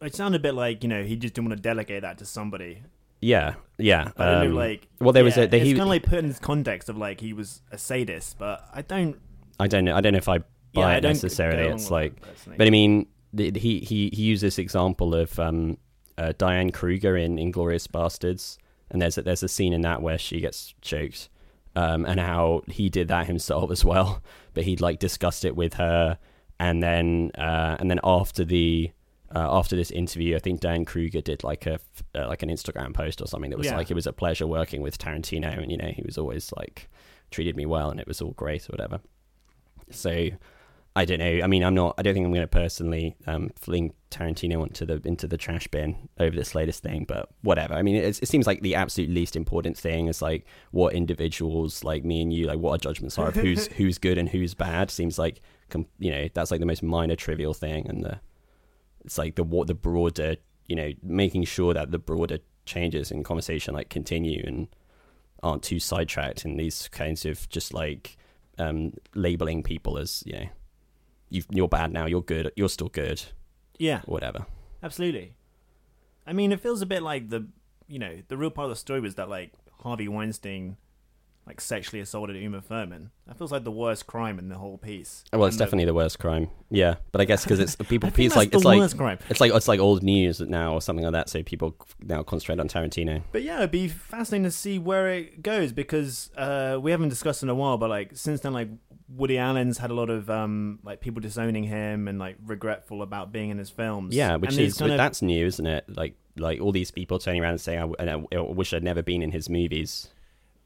It 0.00 0.14
sounded 0.14 0.40
a 0.40 0.42
bit 0.42 0.54
like 0.54 0.82
you 0.82 0.88
know 0.88 1.04
he 1.04 1.16
just 1.16 1.34
didn't 1.34 1.48
want 1.48 1.58
to 1.58 1.62
delegate 1.62 2.02
that 2.02 2.18
to 2.18 2.24
somebody. 2.24 2.82
Yeah, 3.20 3.54
yeah. 3.78 4.10
I 4.16 4.24
don't 4.24 4.34
um, 4.34 4.48
know, 4.50 4.54
like 4.56 4.88
well, 5.00 5.12
there 5.12 5.24
was 5.24 5.36
a 5.36 5.46
the, 5.46 5.58
it's 5.58 5.70
kind 5.70 5.82
of 5.82 5.88
like 5.88 6.04
put 6.04 6.18
in 6.18 6.28
this 6.28 6.38
context 6.38 6.88
of 6.88 6.96
like 6.96 7.20
he 7.20 7.32
was 7.32 7.62
a 7.70 7.78
sadist, 7.78 8.38
but 8.38 8.68
I 8.72 8.82
don't. 8.82 9.16
I 9.58 9.66
don't 9.66 9.84
know. 9.84 9.96
I 9.96 10.00
don't 10.00 10.12
know 10.12 10.18
if 10.18 10.28
I 10.28 10.38
buy 10.38 10.44
Yeah, 10.74 10.86
I 10.86 10.94
it 10.96 11.00
don't 11.00 11.12
necessarily. 11.12 11.72
It's 11.72 11.90
like. 11.90 12.14
But 12.56 12.66
I 12.66 12.70
mean, 12.70 13.06
the, 13.32 13.52
he 13.58 13.80
he 13.80 14.10
he 14.12 14.22
used 14.22 14.42
this 14.42 14.58
example 14.58 15.14
of 15.14 15.38
um, 15.38 15.78
uh, 16.18 16.32
Diane 16.36 16.72
Kruger 16.72 17.16
in 17.16 17.36
Inglourious 17.36 17.86
Basterds, 17.86 18.58
and 18.90 19.00
there's 19.00 19.18
a, 19.18 19.22
there's 19.22 19.42
a 19.42 19.48
scene 19.48 19.72
in 19.72 19.82
that 19.82 20.02
where 20.02 20.18
she 20.18 20.40
gets 20.40 20.74
choked, 20.80 21.28
um, 21.74 22.04
and 22.04 22.20
how 22.20 22.62
he 22.68 22.88
did 22.88 23.08
that 23.08 23.26
himself 23.26 23.70
as 23.70 23.84
well. 23.84 24.22
But 24.54 24.64
he'd 24.64 24.80
like 24.80 24.98
discussed 24.98 25.44
it 25.44 25.56
with 25.56 25.74
her, 25.74 26.18
and 26.58 26.82
then 26.82 27.30
uh, 27.36 27.76
and 27.78 27.90
then 27.90 28.00
after 28.04 28.44
the 28.44 28.90
uh, 29.34 29.48
after 29.58 29.76
this 29.76 29.90
interview, 29.90 30.36
I 30.36 30.38
think 30.38 30.60
Dan 30.60 30.84
Kruger 30.84 31.20
did 31.20 31.42
like 31.44 31.66
a 31.66 31.78
uh, 32.14 32.26
like 32.28 32.42
an 32.42 32.48
Instagram 32.48 32.94
post 32.94 33.20
or 33.20 33.26
something 33.26 33.50
that 33.50 33.58
was 33.58 33.66
Yeah. 33.66 33.76
like 33.76 33.90
it 33.90 33.94
was 33.94 34.06
a 34.06 34.12
pleasure 34.12 34.46
working 34.46 34.82
with 34.82 34.98
Tarantino, 34.98 35.60
and 35.60 35.70
you 35.70 35.76
know 35.76 35.88
he 35.88 36.02
was 36.04 36.16
always 36.18 36.52
like 36.56 36.88
treated 37.30 37.56
me 37.56 37.66
well, 37.66 37.90
and 37.90 37.98
it 38.00 38.06
was 38.06 38.20
all 38.22 38.32
great 38.32 38.62
or 38.68 38.72
whatever. 38.72 39.00
So 39.90 40.28
I 40.94 41.04
don't 41.04 41.18
know. 41.18 41.40
I 41.42 41.46
mean, 41.46 41.62
I'm 41.62 41.74
not. 41.74 41.94
I 41.98 42.02
don't 42.02 42.14
think 42.14 42.24
I'm 42.24 42.32
going 42.32 42.40
to 42.42 42.46
personally 42.48 43.16
um, 43.26 43.50
fling 43.56 43.92
Tarantino 44.10 44.66
into 44.66 44.86
the 44.86 45.00
into 45.04 45.26
the 45.28 45.36
trash 45.36 45.68
bin 45.68 46.08
over 46.18 46.34
this 46.34 46.54
latest 46.54 46.82
thing. 46.82 47.04
But 47.06 47.28
whatever. 47.42 47.74
I 47.74 47.82
mean, 47.82 47.96
it, 47.96 48.18
it 48.22 48.26
seems 48.28 48.46
like 48.46 48.62
the 48.62 48.74
absolute 48.74 49.10
least 49.10 49.36
important 49.36 49.76
thing 49.76 50.06
is 50.08 50.22
like 50.22 50.46
what 50.70 50.94
individuals 50.94 51.84
like 51.84 52.02
me 52.04 52.22
and 52.22 52.32
you 52.32 52.46
like 52.46 52.58
what 52.58 52.70
our 52.72 52.78
judgments 52.78 53.18
are 53.18 53.28
of 53.28 53.34
who's 53.34 53.66
who's 53.78 53.98
good 53.98 54.16
and 54.18 54.28
who's 54.30 54.54
bad. 54.54 54.90
Seems 54.90 55.18
like 55.18 55.42
com- 55.68 55.86
you 55.98 56.10
know 56.10 56.28
that's 56.32 56.50
like 56.50 56.60
the 56.60 56.66
most 56.66 56.82
minor 56.82 57.16
trivial 57.16 57.52
thing, 57.52 57.86
and 57.88 58.02
the 58.02 58.18
it's 59.06 59.16
like 59.18 59.36
the 59.36 59.44
what 59.44 59.66
the 59.68 59.74
broader 59.74 60.36
you 60.66 60.76
know 60.76 60.92
making 61.02 61.44
sure 61.44 61.72
that 61.72 61.90
the 61.90 61.98
broader 61.98 62.38
changes 62.66 63.10
in 63.10 63.22
conversation 63.22 63.72
like 63.74 63.88
continue 63.88 64.42
and 64.46 64.68
aren't 65.42 65.62
too 65.62 65.78
sidetracked 65.78 66.44
in 66.44 66.56
these 66.56 66.88
kinds 66.88 67.24
of 67.24 67.48
just 67.48 67.72
like 67.72 68.16
um, 68.58 68.92
labeling 69.14 69.62
people 69.62 69.96
as 69.98 70.22
you 70.26 70.32
know 70.32 70.46
you've, 71.28 71.46
you're 71.50 71.68
bad 71.68 71.92
now, 71.92 72.06
you're 72.06 72.22
good, 72.22 72.50
you're 72.56 72.68
still 72.68 72.88
good, 72.88 73.22
Yeah, 73.78 74.00
whatever. 74.06 74.46
absolutely. 74.82 75.34
I 76.26 76.32
mean, 76.32 76.52
it 76.52 76.60
feels 76.60 76.82
a 76.82 76.86
bit 76.86 77.02
like 77.02 77.28
the 77.30 77.46
you 77.86 77.98
know 77.98 78.22
the 78.28 78.36
real 78.36 78.50
part 78.50 78.64
of 78.66 78.70
the 78.70 78.76
story 78.76 79.00
was 79.00 79.14
that 79.16 79.28
like 79.28 79.52
Harvey 79.82 80.08
Weinstein 80.08 80.76
like 81.46 81.60
sexually 81.60 82.00
assaulted 82.00 82.36
Uma 82.36 82.60
Thurman. 82.60 83.10
That 83.26 83.38
feels 83.38 83.52
like 83.52 83.62
the 83.62 83.70
worst 83.70 84.06
crime 84.06 84.38
in 84.38 84.48
the 84.48 84.56
whole 84.56 84.78
piece. 84.78 85.24
Well, 85.32 85.44
it's 85.44 85.56
definitely 85.56 85.84
the 85.84 85.94
worst 85.94 86.18
crime. 86.18 86.48
Yeah, 86.70 86.96
but 87.12 87.20
I 87.20 87.24
guess 87.24 87.44
because 87.44 87.60
it's 87.60 87.76
people. 87.88 88.08
I 88.08 88.22
it's 88.22 88.34
like 88.36 88.52
it's 88.52 88.64
like 88.64 88.96
crime. 88.96 89.18
it's 89.30 89.40
like 89.40 89.52
it's 89.52 89.68
like 89.68 89.78
old 89.78 90.02
news 90.02 90.40
now 90.40 90.74
or 90.74 90.80
something 90.82 91.04
like 91.04 91.12
that. 91.12 91.28
So 91.28 91.42
people 91.44 91.76
now 92.00 92.22
concentrate 92.24 92.58
on 92.58 92.68
Tarantino. 92.68 93.22
But 93.30 93.42
yeah, 93.44 93.58
it'd 93.58 93.70
be 93.70 93.86
fascinating 93.88 94.44
to 94.44 94.50
see 94.50 94.78
where 94.78 95.08
it 95.08 95.42
goes 95.42 95.72
because 95.72 96.30
uh, 96.36 96.78
we 96.80 96.90
haven't 96.90 97.10
discussed 97.10 97.42
in 97.44 97.48
a 97.48 97.54
while. 97.54 97.78
But 97.78 97.90
like 97.90 98.16
since 98.16 98.40
then, 98.40 98.52
like 98.52 98.68
Woody 99.08 99.38
Allen's 99.38 99.78
had 99.78 99.90
a 99.90 99.94
lot 99.94 100.10
of 100.10 100.28
um, 100.28 100.80
like 100.82 101.00
people 101.00 101.20
disowning 101.20 101.62
him 101.64 102.08
and 102.08 102.18
like 102.18 102.36
regretful 102.44 103.02
about 103.02 103.30
being 103.30 103.50
in 103.50 103.58
his 103.58 103.70
films. 103.70 104.16
Yeah, 104.16 104.34
which 104.36 104.50
And 104.50 104.60
is 104.60 104.78
kind 104.78 104.90
of 104.90 104.98
that's 104.98 105.22
new, 105.22 105.46
isn't 105.46 105.66
it? 105.66 105.84
Like 105.88 106.16
like 106.36 106.60
all 106.60 106.72
these 106.72 106.90
people 106.90 107.20
turning 107.20 107.40
around 107.42 107.52
and 107.52 107.60
saying, 107.60 107.78
"I, 107.78 108.04
w- 108.04 108.26
I 108.32 108.40
wish 108.40 108.74
I'd 108.74 108.82
never 108.82 109.02
been 109.02 109.22
in 109.22 109.30
his 109.30 109.48
movies." 109.48 110.08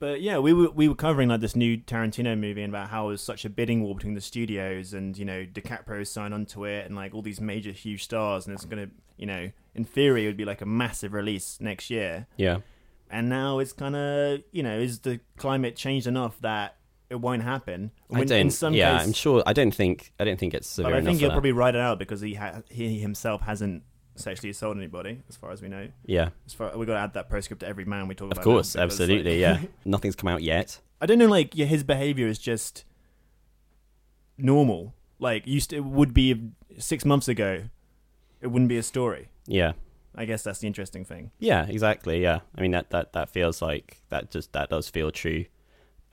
But 0.01 0.23
yeah, 0.23 0.39
we 0.39 0.53
were 0.55 0.71
we 0.71 0.89
were 0.89 0.95
covering 0.95 1.29
like 1.29 1.41
this 1.41 1.55
new 1.55 1.77
Tarantino 1.77 2.37
movie 2.37 2.63
and 2.63 2.73
about 2.73 2.89
how 2.89 3.07
it 3.07 3.09
was 3.09 3.21
such 3.23 3.45
a 3.45 3.51
bidding 3.51 3.83
war 3.83 3.95
between 3.95 4.15
the 4.15 4.21
studios 4.23 4.95
and 4.95 5.17
you 5.17 5.27
know 5.27 5.45
DiCaprio 5.45 6.07
signed 6.07 6.35
onto 6.35 6.65
it 6.65 6.87
and 6.87 6.97
like 6.97 7.15
all 7.15 7.23
these 7.23 7.41
major 7.41 7.71
huge 7.71 8.03
stars 8.05 8.47
and 8.47 8.55
it's 8.55 8.65
gonna 8.65 8.89
you 9.19 9.27
know 9.27 9.51
in 9.75 9.85
theory 9.85 10.25
it 10.25 10.29
would 10.29 10.39
be 10.39 10.47
like 10.47 10.63
a 10.63 10.67
massive 10.67 11.13
release 11.13 11.59
next 11.61 11.91
year 11.91 12.27
Yeah, 12.39 12.61
and 13.11 13.29
now 13.29 13.59
it's 13.59 13.75
kind 13.75 13.95
of 13.95 14.41
you 14.53 14.63
know 14.63 14.79
is 14.79 15.01
the 15.01 15.21
climate 15.37 15.77
changed 15.77 16.07
enough 16.07 16.41
that 16.41 16.77
it 17.11 17.21
won't 17.21 17.43
happen. 17.43 17.91
I 18.13 18.25
don't. 18.25 18.41
In 18.41 18.51
some 18.51 18.73
yeah, 18.73 18.97
case, 18.99 19.07
I'm 19.07 19.13
sure. 19.13 19.43
I 19.45 19.53
don't 19.53 19.75
think. 19.75 20.13
I 20.19 20.25
don't 20.25 20.39
think 20.39 20.55
it's 20.55 20.69
severe 20.69 20.93
but 20.93 20.99
I 20.99 21.05
think 21.05 21.19
he'll 21.19 21.29
that. 21.29 21.35
probably 21.35 21.53
write 21.53 21.75
it 21.75 21.81
out 21.81 21.99
because 21.99 22.21
he 22.21 22.35
ha- 22.35 22.63
he 22.71 23.01
himself 23.01 23.43
hasn't 23.43 23.83
sexually 24.21 24.51
assaulted 24.51 24.81
anybody, 24.83 25.21
as 25.29 25.37
far 25.37 25.51
as 25.51 25.61
we 25.63 25.69
know. 25.69 25.89
Yeah, 26.07 26.31
As 26.47 26.53
far 26.55 26.77
we 26.77 26.87
got 26.87 26.95
to 26.95 27.01
add 27.01 27.15
that 27.15 27.29
proscript 27.29 27.61
to 27.61 27.67
every 27.69 27.85
man 27.85 28.07
we 28.09 28.15
talk 28.15 28.27
of 28.31 28.39
about. 28.39 28.45
course, 28.45 28.75
now, 28.75 28.85
because, 28.85 29.01
absolutely. 29.01 29.43
like- 29.45 29.61
yeah, 29.63 29.69
nothing's 29.85 30.17
come 30.17 30.29
out 30.29 30.43
yet. 30.43 30.81
I 31.01 31.07
don't 31.07 31.19
know, 31.19 31.27
like 31.27 31.57
yeah, 31.57 31.67
his 31.67 31.83
behavior 31.83 32.27
is 32.27 32.39
just 32.39 32.85
normal. 34.39 34.95
Like 35.19 35.47
used 35.47 35.71
to, 35.71 35.77
it 35.77 35.85
would 35.85 36.15
be 36.15 36.51
six 36.79 37.05
months 37.05 37.29
ago, 37.29 37.65
it 38.41 38.47
wouldn't 38.49 38.69
be 38.69 38.79
a 38.79 38.83
story. 38.83 39.29
Yeah, 39.47 39.73
I 40.15 40.25
guess 40.25 40.43
that's 40.43 40.61
the 40.61 40.67
interesting 40.67 41.05
thing. 41.05 41.31
yeah, 41.39 41.67
exactly. 41.67 42.23
Yeah, 42.23 42.41
I 42.57 42.61
mean 42.63 42.71
that 42.73 42.91
that 42.91 43.13
that 43.13 43.29
feels 43.31 43.61
like 43.63 44.03
that. 44.09 44.31
Just 44.31 44.53
that 44.53 44.71
does 44.71 44.89
feel 44.89 45.11
true. 45.11 45.45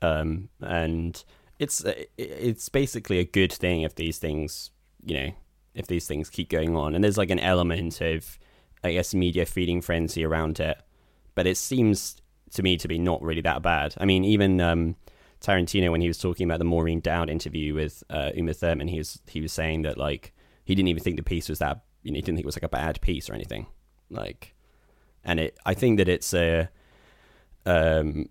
Um, 0.02 0.48
and 0.60 1.22
it's 1.58 1.84
it's 2.16 2.68
basically 2.68 3.18
a 3.18 3.24
good 3.24 3.52
thing 3.52 3.82
if 3.82 3.94
these 3.94 4.18
things, 4.18 4.70
you 5.04 5.14
know, 5.16 5.30
if 5.78 5.86
these 5.86 6.06
things 6.06 6.28
keep 6.28 6.48
going 6.50 6.76
on. 6.76 6.94
And 6.94 7.02
there's 7.02 7.16
like 7.16 7.30
an 7.30 7.38
element 7.38 8.00
of, 8.00 8.38
I 8.84 8.92
guess, 8.92 9.14
media 9.14 9.46
feeding 9.46 9.80
frenzy 9.80 10.24
around 10.24 10.60
it. 10.60 10.76
But 11.34 11.46
it 11.46 11.56
seems 11.56 12.20
to 12.52 12.62
me 12.62 12.76
to 12.76 12.88
be 12.88 12.98
not 12.98 13.22
really 13.22 13.42
that 13.42 13.62
bad. 13.62 13.94
I 13.98 14.04
mean, 14.04 14.24
even 14.24 14.60
um, 14.60 14.96
Tarantino, 15.40 15.90
when 15.90 16.00
he 16.00 16.08
was 16.08 16.18
talking 16.18 16.44
about 16.44 16.58
the 16.58 16.64
Maureen 16.64 17.00
Dowd 17.00 17.30
interview 17.30 17.74
with 17.74 18.02
uh, 18.10 18.32
Uma 18.34 18.52
Thurman, 18.54 18.88
he 18.88 18.98
was 18.98 19.20
he 19.28 19.40
was 19.40 19.52
saying 19.52 19.82
that 19.82 19.96
like 19.96 20.34
he 20.64 20.74
didn't 20.74 20.88
even 20.88 21.02
think 21.02 21.16
the 21.16 21.22
piece 21.22 21.48
was 21.48 21.60
that 21.60 21.82
you 22.02 22.10
know 22.10 22.16
he 22.16 22.22
didn't 22.22 22.36
think 22.36 22.44
it 22.44 22.46
was 22.46 22.56
like 22.56 22.62
a 22.64 22.68
bad 22.68 23.00
piece 23.00 23.30
or 23.30 23.34
anything. 23.34 23.66
Like, 24.10 24.54
and 25.24 25.38
it 25.38 25.56
I 25.64 25.74
think 25.74 25.98
that 25.98 26.08
it's 26.08 26.34
a 26.34 26.68
um 27.66 28.28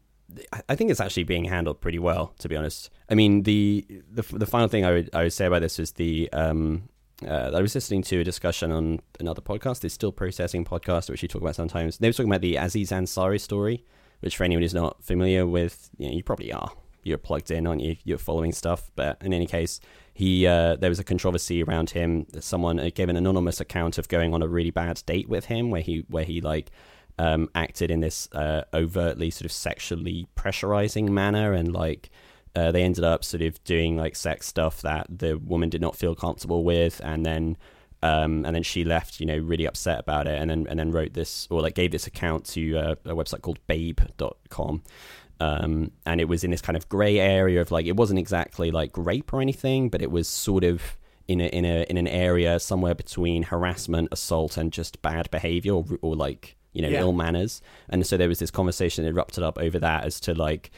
I- 0.68 0.76
think 0.76 0.92
it's 0.92 1.00
actually 1.00 1.24
being 1.24 1.46
handled 1.46 1.80
pretty 1.80 2.00
well, 2.00 2.34
to 2.40 2.50
be 2.50 2.56
honest. 2.56 2.90
I 3.10 3.16
mean, 3.16 3.44
the 3.44 3.86
the 4.12 4.24
the 4.24 4.46
final 4.46 4.68
thing 4.68 4.84
I 4.84 4.92
would 4.92 5.10
I 5.14 5.24
would 5.24 5.34
say 5.34 5.46
about 5.46 5.62
this 5.62 5.80
is 5.80 5.94
the 5.94 6.30
um, 6.34 6.90
uh, 7.26 7.52
I 7.54 7.62
was 7.62 7.74
listening 7.74 8.04
to 8.04 8.20
a 8.20 8.24
discussion 8.24 8.72
on 8.72 9.00
another 9.20 9.42
podcast, 9.42 9.80
the 9.80 9.90
Still 9.90 10.12
Processing 10.12 10.64
podcast, 10.64 11.10
which 11.10 11.24
you 11.24 11.28
talk 11.28 11.42
about 11.42 11.56
sometimes. 11.56 11.98
They 11.98 12.10
were 12.10 12.14
talking 12.14 12.32
about 12.32 12.42
the 12.42 12.58
Aziz 12.58 12.92
Ansari 12.92 13.40
story, 13.40 13.84
which 14.20 14.38
for 14.38 14.44
anyone 14.44 14.62
who's 14.62 14.74
not 14.74 15.04
familiar 15.04 15.48
with, 15.48 15.90
you 15.98 16.08
know, 16.08 16.16
you 16.16 16.24
probably 16.24 16.52
are. 16.54 16.72
You're 17.04 17.18
plugged 17.18 17.50
in, 17.50 17.66
aren't 17.66 17.82
you? 17.82 17.96
You're 18.04 18.18
following 18.18 18.52
stuff. 18.52 18.92
But 18.96 19.18
in 19.22 19.34
any 19.34 19.48
case, 19.48 19.80
he 20.14 20.46
uh, 20.46 20.76
there 20.76 20.90
was 20.90 21.00
a 21.00 21.04
controversy 21.04 21.64
around 21.64 21.92
him. 21.92 22.28
Someone 22.40 22.78
gave 22.94 23.08
an 23.08 23.16
anonymous 23.16 23.62
account 23.62 23.98
of 23.98 24.10
going 24.10 24.34
on 24.34 24.42
a 24.42 24.48
really 24.48 24.72
bad 24.72 25.02
date 25.06 25.30
with 25.30 25.46
him, 25.46 25.72
where 25.72 25.82
he 25.82 26.04
where 26.10 26.26
he 26.26 26.42
like 26.42 26.70
um, 27.18 27.50
acted 27.56 27.92
in 27.92 28.02
this 28.02 28.28
uh, 28.34 28.64
overtly 28.74 29.30
sort 29.30 29.46
of 29.46 29.52
sexually 29.54 30.28
pressurizing 30.36 31.10
manner, 31.10 31.54
and 31.54 31.74
like 31.74 32.10
uh, 32.58 32.72
they 32.72 32.84
ended 32.84 33.04
up 33.04 33.24
sort 33.24 33.44
of 33.44 33.64
doing 33.64 33.96
like 34.04 34.16
sex 34.16 34.48
stuff 34.48 34.82
that 34.82 35.06
the 35.10 35.38
woman 35.38 35.70
did 35.70 35.82
not 35.82 35.96
feel 35.96 36.16
comfortable 36.16 36.64
with, 36.64 37.00
and 37.04 37.26
then 37.26 37.58
um, 38.04 38.46
and 38.46 38.54
then 38.56 38.64
she 38.64 38.84
left, 38.84 39.20
you 39.20 39.26
know, 39.26 39.38
really 39.38 39.66
upset 39.68 40.00
about 40.00 40.28
it, 40.28 40.40
and 40.42 40.50
then 40.50 40.68
and 40.70 40.78
then 40.80 40.92
wrote 40.92 41.14
this 41.14 41.48
or 41.50 41.62
like 41.62 41.76
gave 41.76 41.92
this 41.92 42.08
account 42.08 42.46
to 42.56 42.62
uh, 42.78 42.96
a 43.06 43.16
website 43.16 43.42
called 43.42 43.60
Babe.com. 43.68 44.84
Um, 45.40 45.92
and 46.06 46.20
it 46.20 46.28
was 46.28 46.44
in 46.44 46.50
this 46.52 46.62
kind 46.62 46.76
of 46.76 46.90
grey 46.90 47.20
area 47.20 47.62
of 47.62 47.70
like 47.72 47.86
it 47.86 47.96
wasn't 47.96 48.20
exactly 48.20 48.72
like 48.72 48.92
rape 48.98 49.32
or 49.34 49.42
anything, 49.42 49.90
but 49.90 50.02
it 50.02 50.10
was 50.12 50.28
sort 50.28 50.64
of 50.64 50.98
in 51.28 51.42
a 51.42 51.46
in 51.48 51.66
a 51.66 51.86
in 51.90 51.98
an 51.98 52.08
area 52.08 52.60
somewhere 52.60 52.96
between 52.96 53.44
harassment, 53.44 54.10
assault, 54.12 54.58
and 54.58 54.72
just 54.74 55.02
bad 55.02 55.30
behavior 55.30 55.74
or, 55.74 55.86
or 56.02 56.16
like 56.16 56.56
you 56.74 56.82
know 56.82 56.90
Yeah. 56.90 57.02
ill 57.02 57.14
manners. 57.14 57.62
And 57.90 58.06
so 58.06 58.18
there 58.18 58.30
was 58.30 58.40
this 58.40 58.52
conversation 58.52 59.04
that 59.04 59.12
erupted 59.12 59.44
up 59.44 59.58
over 59.60 59.78
that 59.80 60.06
as 60.06 60.20
to 60.22 60.34
like 60.34 60.72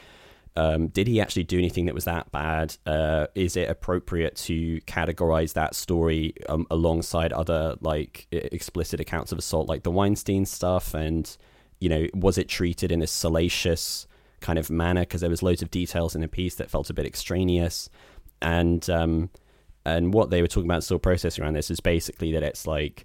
um, 0.56 0.88
did 0.88 1.06
he 1.06 1.20
actually 1.20 1.44
do 1.44 1.58
anything 1.58 1.86
that 1.86 1.94
was 1.94 2.04
that 2.04 2.30
bad? 2.32 2.76
Uh, 2.84 3.26
is 3.34 3.56
it 3.56 3.70
appropriate 3.70 4.36
to 4.36 4.80
categorize 4.82 5.52
that 5.52 5.74
story 5.74 6.34
um, 6.48 6.66
alongside 6.70 7.32
other 7.32 7.76
like 7.80 8.26
explicit 8.32 9.00
accounts 9.00 9.32
of 9.32 9.38
assault, 9.38 9.68
like 9.68 9.84
the 9.84 9.90
Weinstein 9.90 10.44
stuff? 10.44 10.94
And 10.94 11.36
you 11.78 11.88
know, 11.88 12.06
was 12.14 12.36
it 12.36 12.48
treated 12.48 12.90
in 12.92 13.00
a 13.00 13.06
salacious 13.06 14.06
kind 14.40 14.58
of 14.58 14.70
manner? 14.70 15.02
Because 15.02 15.20
there 15.20 15.30
was 15.30 15.42
loads 15.42 15.62
of 15.62 15.70
details 15.70 16.14
in 16.14 16.20
the 16.20 16.28
piece 16.28 16.56
that 16.56 16.70
felt 16.70 16.90
a 16.90 16.94
bit 16.94 17.06
extraneous. 17.06 17.88
And 18.42 18.88
um, 18.90 19.30
and 19.84 20.12
what 20.12 20.30
they 20.30 20.42
were 20.42 20.48
talking 20.48 20.68
about 20.68 20.84
still 20.84 20.98
processing 20.98 21.44
around 21.44 21.54
this 21.54 21.70
is 21.70 21.80
basically 21.80 22.32
that 22.32 22.42
it's 22.42 22.66
like 22.66 23.04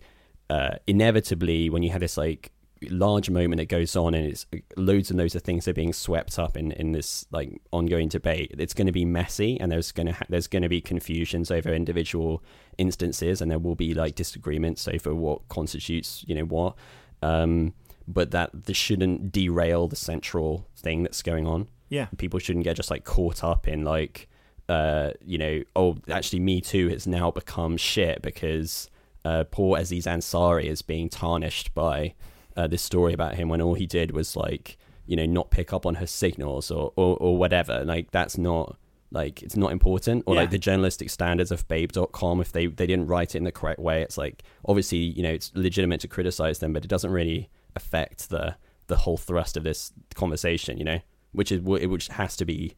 uh, 0.49 0.75
inevitably 0.87 1.69
when 1.69 1.83
you 1.83 1.91
have 1.91 2.01
this 2.01 2.17
like 2.17 2.51
large 2.89 3.29
moment 3.29 3.57
that 3.59 3.67
goes 3.69 3.95
on 3.95 4.13
and 4.13 4.25
it's 4.27 4.45
loads 4.75 5.09
and 5.09 5.17
loads 5.17 5.33
of 5.35 5.41
things 5.41 5.67
are 5.67 5.73
being 5.73 5.93
swept 5.93 6.37
up 6.37 6.57
in, 6.57 6.71
in 6.73 6.91
this 6.91 7.25
like 7.31 7.61
ongoing 7.71 8.09
debate 8.09 8.53
it's 8.59 8.73
going 8.73 8.85
to 8.85 8.91
be 8.91 9.05
messy 9.05 9.59
and 9.59 9.71
there's 9.71 9.91
going 9.91 10.07
to 10.07 10.13
ha- 10.13 10.25
there's 10.29 10.47
going 10.47 10.61
to 10.61 10.69
be 10.69 10.81
confusions 10.81 11.49
over 11.49 11.73
individual 11.73 12.43
instances 12.77 13.41
and 13.41 13.49
there 13.49 13.59
will 13.59 13.75
be 13.75 13.93
like 13.93 14.13
disagreements 14.15 14.87
over 14.87 15.15
what 15.15 15.47
constitutes 15.47 16.23
you 16.27 16.35
know 16.35 16.43
what 16.43 16.75
um 17.23 17.73
but 18.07 18.31
that 18.31 18.51
this 18.65 18.77
shouldn't 18.77 19.31
derail 19.31 19.87
the 19.87 19.95
central 19.95 20.67
thing 20.77 21.01
that's 21.01 21.21
going 21.23 21.47
on 21.47 21.67
Yeah. 21.89 22.07
people 22.17 22.39
shouldn't 22.39 22.65
get 22.65 22.75
just 22.75 22.91
like 22.91 23.03
caught 23.05 23.43
up 23.43 23.67
in 23.67 23.83
like 23.85 24.27
uh 24.67 25.11
you 25.23 25.37
know 25.37 25.63
oh 25.75 25.97
actually 26.09 26.39
me 26.41 26.59
too 26.59 26.89
has 26.89 27.07
now 27.07 27.31
become 27.31 27.77
shit 27.77 28.21
because 28.21 28.89
uh 29.23 29.45
poor 29.49 29.77
aziz 29.79 30.05
ansari 30.05 30.65
is 30.65 30.81
being 30.81 31.07
tarnished 31.09 31.73
by 31.73 32.13
uh, 32.55 32.67
this 32.67 32.81
story 32.81 33.13
about 33.13 33.35
him 33.35 33.49
when 33.49 33.61
all 33.61 33.73
he 33.73 33.85
did 33.85 34.11
was 34.11 34.35
like 34.35 34.77
you 35.05 35.15
know 35.15 35.25
not 35.25 35.51
pick 35.51 35.71
up 35.73 35.85
on 35.85 35.95
her 35.95 36.07
signals 36.07 36.71
or 36.71 36.91
or, 36.95 37.17
or 37.17 37.37
whatever 37.37 37.83
like 37.85 38.11
that's 38.11 38.37
not 38.37 38.77
like 39.11 39.43
it's 39.43 39.55
not 39.55 39.71
important 39.71 40.23
or 40.25 40.33
Yeah. 40.33 40.41
like 40.41 40.49
the 40.51 40.57
journalistic 40.57 41.09
standards 41.09 41.51
of 41.51 41.67
babe.com 41.67 42.41
if 42.41 42.51
they 42.51 42.65
they 42.67 42.87
didn't 42.87 43.07
write 43.07 43.35
it 43.35 43.37
in 43.37 43.43
the 43.43 43.51
correct 43.51 43.79
way 43.79 44.01
it's 44.01 44.17
like 44.17 44.43
obviously 44.65 44.97
you 44.97 45.21
know 45.23 45.29
it's 45.31 45.51
legitimate 45.55 45.99
to 46.01 46.07
criticize 46.07 46.59
them 46.59 46.73
but 46.73 46.83
it 46.83 46.87
doesn't 46.87 47.11
really 47.11 47.49
affect 47.75 48.29
the 48.29 48.55
the 48.87 48.97
whole 48.97 49.17
thrust 49.17 49.57
of 49.57 49.63
this 49.63 49.91
conversation 50.15 50.77
you 50.77 50.83
know 50.83 50.99
which 51.33 51.51
is 51.51 51.61
which 51.61 52.07
has 52.07 52.35
to 52.37 52.45
be 52.45 52.73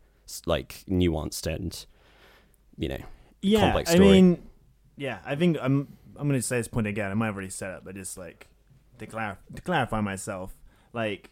like 0.46 0.84
nuanced 0.90 1.46
and 1.48 1.86
you 2.78 2.90
know 2.90 2.98
yeah, 3.42 3.60
complex 3.62 3.92
I 3.94 4.00
mean, 4.00 4.42
yeah, 4.98 5.20
I 5.24 5.36
think 5.36 5.58
I'm 5.62 5.88
I'm 6.18 6.28
going 6.28 6.40
to 6.40 6.46
say 6.46 6.58
this 6.58 6.68
point 6.68 6.88
again. 6.88 7.12
I 7.12 7.14
might 7.14 7.28
have 7.28 7.36
already 7.36 7.52
said 7.52 7.76
it, 7.76 7.82
but 7.86 7.94
just 7.94 8.18
like 8.18 8.48
to, 9.00 9.08
clar- 9.08 9.40
to 9.56 9.62
clarify 9.62 10.02
myself, 10.02 10.58
like 10.94 11.32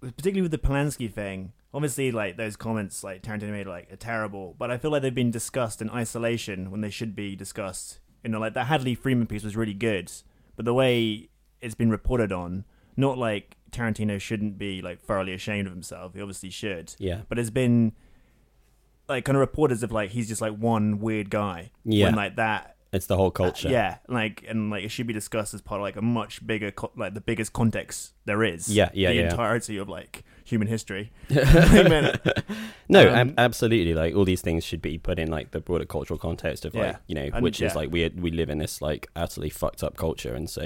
particularly 0.00 0.42
with 0.42 0.50
the 0.50 0.58
Polanski 0.58 1.12
thing. 1.12 1.52
Obviously, 1.74 2.12
like 2.12 2.36
those 2.36 2.56
comments 2.56 3.02
like 3.02 3.22
Tarantino 3.22 3.50
made 3.50 3.66
like 3.66 3.90
are 3.90 3.96
terrible, 3.96 4.54
but 4.58 4.70
I 4.70 4.76
feel 4.76 4.90
like 4.90 5.00
they've 5.02 5.14
been 5.14 5.30
discussed 5.30 5.80
in 5.80 5.88
isolation 5.88 6.70
when 6.70 6.82
they 6.82 6.90
should 6.90 7.16
be 7.16 7.34
discussed. 7.34 8.00
You 8.22 8.30
know, 8.30 8.38
like 8.38 8.54
that 8.54 8.66
Hadley 8.66 8.94
Freeman 8.94 9.26
piece 9.26 9.42
was 9.42 9.56
really 9.56 9.74
good, 9.74 10.12
but 10.54 10.64
the 10.64 10.74
way 10.74 11.30
it's 11.62 11.74
been 11.74 11.90
reported 11.90 12.30
on, 12.30 12.64
not 12.96 13.16
like 13.16 13.56
Tarantino 13.70 14.20
shouldn't 14.20 14.58
be 14.58 14.82
like 14.82 15.00
thoroughly 15.00 15.32
ashamed 15.32 15.66
of 15.66 15.72
himself. 15.72 16.14
He 16.14 16.20
obviously 16.20 16.50
should. 16.50 16.94
Yeah. 16.98 17.22
But 17.28 17.38
it's 17.38 17.50
been 17.50 17.92
like 19.08 19.24
kind 19.24 19.36
of 19.36 19.40
reported 19.40 19.74
as 19.74 19.82
if 19.82 19.90
like 19.90 20.10
he's 20.10 20.28
just 20.28 20.42
like 20.42 20.52
one 20.52 20.98
weird 21.00 21.30
guy. 21.30 21.70
Yeah. 21.84 22.06
When 22.06 22.16
like 22.16 22.36
that. 22.36 22.71
It's 22.92 23.06
the 23.06 23.16
whole 23.16 23.30
culture 23.30 23.68
Yeah, 23.70 23.98
like 24.08 24.44
and 24.48 24.70
like 24.70 24.84
it 24.84 24.90
should 24.90 25.06
be 25.06 25.12
discussed 25.14 25.54
as 25.54 25.60
part 25.62 25.80
of 25.80 25.82
like 25.82 25.96
a 25.96 26.02
much 26.02 26.46
bigger, 26.46 26.70
co- 26.70 26.92
like 26.96 27.14
the 27.14 27.20
biggest 27.20 27.52
context 27.52 28.12
there 28.26 28.42
is. 28.44 28.68
Yeah, 28.68 28.90
yeah, 28.94 29.08
the 29.10 29.14
yeah. 29.16 29.30
entirety 29.30 29.78
of 29.78 29.88
like 29.88 30.24
human 30.44 30.68
history. 30.68 31.10
No, 32.88 33.08
Um, 33.08 33.14
ab- 33.30 33.34
absolutely. 33.38 33.94
Like 33.94 34.14
all 34.14 34.24
these 34.24 34.42
things 34.42 34.64
should 34.64 34.82
be 34.82 34.98
put 34.98 35.18
in 35.18 35.30
like 35.30 35.52
the 35.52 35.60
broader 35.60 35.86
cultural 35.86 36.18
context 36.18 36.64
of 36.66 36.74
like 36.74 36.84
Yeah. 36.84 36.96
you 37.06 37.14
know, 37.14 37.30
And- 37.32 37.42
which 37.42 37.62
is 37.62 37.74
like 37.74 37.90
we 37.90 38.08
we 38.10 38.30
live 38.30 38.50
in 38.50 38.58
this 38.58 38.82
like 38.82 39.08
utterly 39.16 39.48
fucked 39.50 39.82
up 39.82 39.96
culture, 39.96 40.34
and 40.34 40.50
so 40.50 40.62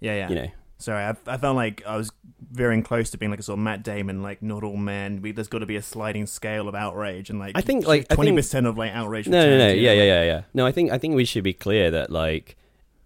yeah, 0.00 0.14
yeah. 0.16 0.28
you 0.30 0.34
know, 0.36 0.48
Sorry, 0.80 1.04
I, 1.04 1.14
I 1.26 1.36
felt 1.36 1.56
like 1.56 1.82
I 1.86 1.96
was 1.96 2.10
veering 2.50 2.82
close 2.82 3.10
to 3.10 3.18
being 3.18 3.30
like 3.30 3.38
a 3.40 3.42
sort 3.42 3.58
of 3.58 3.62
Matt 3.62 3.82
Damon, 3.82 4.22
like 4.22 4.42
not 4.42 4.64
all 4.64 4.76
men. 4.76 5.20
We, 5.22 5.32
there's 5.32 5.48
got 5.48 5.58
to 5.58 5.66
be 5.66 5.76
a 5.76 5.82
sliding 5.82 6.26
scale 6.26 6.68
of 6.68 6.74
outrage, 6.74 7.30
and 7.30 7.38
like 7.38 7.52
I 7.54 7.60
think, 7.60 7.86
like, 7.86 8.08
twenty 8.08 8.32
percent 8.32 8.66
of 8.66 8.76
like 8.78 8.92
outrage. 8.92 9.28
No, 9.28 9.40
no, 9.48 9.58
no. 9.58 9.68
Yeah, 9.68 9.92
yeah, 9.92 10.02
yeah, 10.02 10.22
yeah. 10.24 10.42
No, 10.54 10.66
I 10.66 10.72
think 10.72 10.90
I 10.90 10.98
think 10.98 11.14
we 11.14 11.24
should 11.24 11.44
be 11.44 11.52
clear 11.52 11.90
that 11.90 12.10
like, 12.10 12.56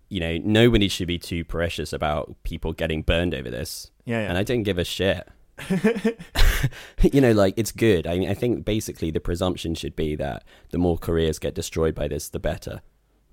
you 0.08 0.20
know, 0.20 0.38
nobody 0.38 0.88
should 0.88 1.08
be 1.08 1.18
too 1.18 1.44
precious 1.44 1.92
about 1.92 2.34
people 2.44 2.72
getting 2.72 3.02
burned 3.02 3.34
over 3.34 3.50
this. 3.50 3.90
yeah, 4.04 4.20
yeah. 4.22 4.28
And 4.28 4.38
I 4.38 4.42
don't 4.44 4.62
give 4.62 4.78
a 4.78 4.84
shit. 4.84 5.28
you 7.12 7.20
know, 7.20 7.32
like 7.32 7.54
it's 7.56 7.72
good. 7.72 8.06
I 8.06 8.18
mean, 8.18 8.28
I 8.30 8.34
think 8.34 8.64
basically 8.64 9.10
the 9.10 9.20
presumption 9.20 9.74
should 9.74 9.96
be 9.96 10.14
that 10.16 10.44
the 10.70 10.78
more 10.78 10.98
careers 10.98 11.38
get 11.38 11.54
destroyed 11.54 11.94
by 11.94 12.08
this, 12.08 12.28
the 12.28 12.38
better. 12.40 12.82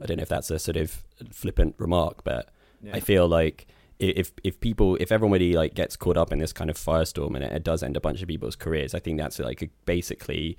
I 0.01 0.05
don't 0.05 0.17
know 0.17 0.23
if 0.23 0.29
that's 0.29 0.49
a 0.51 0.59
sort 0.59 0.77
of 0.77 1.03
flippant 1.31 1.75
remark, 1.77 2.23
but 2.23 2.49
Yeah. 2.81 2.95
I 2.95 2.99
feel 2.99 3.27
like 3.27 3.67
if 4.01 4.31
if 4.43 4.59
people 4.59 4.97
if 4.99 5.11
everybody 5.11 5.53
like 5.53 5.75
gets 5.75 5.95
caught 5.95 6.17
up 6.17 6.31
in 6.31 6.39
this 6.39 6.51
kind 6.51 6.69
of 6.69 6.77
firestorm 6.77 7.35
and 7.35 7.43
it, 7.43 7.51
it 7.53 7.63
does 7.63 7.83
end 7.83 7.95
a 7.95 8.01
bunch 8.01 8.21
of 8.21 8.27
people's 8.27 8.55
careers, 8.55 8.93
I 8.93 8.99
think 8.99 9.19
that's 9.19 9.39
like 9.39 9.61
a, 9.61 9.69
basically 9.85 10.57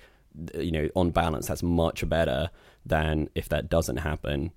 you 0.59 0.72
know 0.72 0.88
on 0.94 1.11
balance 1.11 1.48
that's 1.48 1.62
much 1.62 2.09
better 2.09 2.50
than 2.87 3.28
if 3.35 3.48
that 3.48 3.68
doesn't 3.68 3.98
happen. 3.98 4.52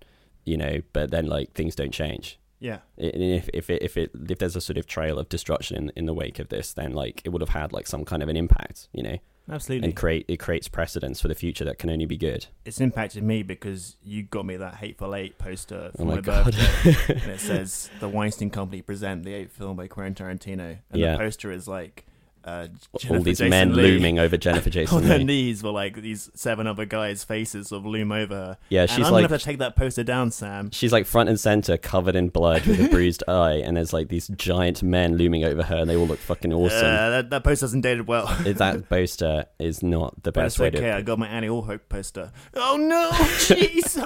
You 0.45 0.57
know, 0.57 0.81
but 0.93 1.09
then 1.09 1.25
like 1.25 1.53
things 1.53 1.73
don't 1.73 1.91
change. 1.91 2.39
yeah, 2.59 2.79
And 2.99 3.23
if 3.23 3.49
if 3.51 3.69
it, 3.71 3.81
if 3.81 3.97
it 3.97 4.11
if 4.29 4.37
there's 4.37 4.55
a 4.55 4.61
sort 4.61 4.77
of 4.77 4.85
trail 4.85 5.17
of 5.17 5.27
destruction 5.27 5.75
in, 5.75 5.91
in 5.95 6.05
the 6.05 6.13
wake 6.13 6.37
of 6.37 6.49
this, 6.49 6.71
then 6.71 6.93
like 6.93 7.21
it 7.25 7.29
would 7.29 7.41
have 7.41 7.49
had 7.49 7.73
like 7.73 7.87
some 7.87 8.05
kind 8.05 8.21
of 8.21 8.29
an 8.29 8.37
impact, 8.37 8.87
you 8.93 9.01
know, 9.01 9.17
absolutely. 9.49 9.87
and 9.89 9.95
create 9.95 10.25
it 10.27 10.37
creates 10.37 10.67
precedents 10.67 11.21
for 11.21 11.27
the 11.27 11.35
future 11.35 11.65
that 11.65 11.77
can 11.79 11.89
only 11.89 12.05
be 12.05 12.17
good. 12.17 12.47
it's 12.65 12.81
impacted 12.81 13.23
me 13.23 13.43
because 13.43 13.95
you 14.03 14.23
got 14.23 14.45
me 14.45 14.57
that 14.57 14.75
Hateful 14.75 15.13
Eight 15.15 15.37
poster 15.37 15.91
for 15.95 16.01
Oh 16.01 16.05
my 16.05 16.15
my, 16.15 16.21
God. 16.21 16.45
birthday, 16.45 17.19
and 17.21 17.31
it 17.31 17.39
says 17.39 17.89
the 17.99 18.09
Weinstein 18.09 18.49
Company 18.49 18.81
present 18.81 19.23
the 19.23 19.33
eighth 19.33 19.51
film 19.53 19.75
by 19.77 19.87
Quentin 19.87 20.15
Tarantino, 20.27 20.77
and 20.91 20.99
Yeah. 21.01 21.13
the 21.13 21.17
poster 21.19 21.51
is 21.51 21.67
like 21.67 22.05
uh, 22.45 22.67
All 23.09 23.19
these 23.21 23.39
Jason 23.39 23.49
men 23.49 23.73
Leigh. 23.73 23.91
looming 23.91 24.19
over 24.19 24.37
Jennifer 24.37 24.67
on 24.69 24.71
Jason 24.71 25.03
their 25.03 25.17
Leigh. 25.17 25.23
knees 25.23 25.63
were 25.63 25.71
like 25.71 25.95
these 26.01 26.29
seven 26.35 26.67
other 26.67 26.85
guys' 26.85 27.23
faces 27.23 27.69
sort 27.69 27.79
of 27.81 27.85
loom 27.87 28.11
over 28.11 28.33
her. 28.35 28.57
Yeah, 28.69 28.81
and 28.81 28.89
she's 28.91 29.07
I'm 29.07 29.13
like 29.13 29.23
gonna 29.23 29.33
have 29.33 29.41
to 29.41 29.45
take 29.45 29.57
that 29.59 29.75
poster 29.75 30.03
down, 30.03 30.31
Sam. 30.31 30.69
she's 30.71 30.91
like 30.93 31.05
front 31.05 31.29
and 31.29 31.39
center, 31.39 31.77
covered 31.77 32.15
in 32.15 32.29
blood 32.29 32.65
with 32.65 32.79
a 32.79 32.87
bruised 32.89 33.23
eye, 33.27 33.55
and 33.65 33.75
there's 33.77 33.93
like 33.93 34.09
these 34.09 34.27
giant 34.29 34.83
men 34.83 35.17
looming 35.17 35.43
over 35.43 35.63
her, 35.63 35.77
and 35.77 35.89
they 35.89 35.95
all 35.95 36.07
look 36.07 36.19
fucking 36.19 36.53
awesome. 36.53 36.85
Uh, 36.85 37.09
that, 37.09 37.29
that 37.31 37.43
poster 37.43 37.65
hasn't 37.65 37.83
dated 37.83 38.07
well. 38.07 38.27
That 38.43 38.87
poster 38.89 39.45
is 39.59 39.81
not 39.81 40.21
the 40.23 40.31
best 40.31 40.59
way 40.59 40.67
okay. 40.67 40.81
to. 40.81 40.95
I 40.95 41.01
got 41.01 41.17
my 41.19 41.27
Annie 41.27 41.47
Allhope 41.47 41.81
poster. 41.89 42.31
Oh 42.53 42.77
no, 42.77 43.09
jeez! 43.11 43.97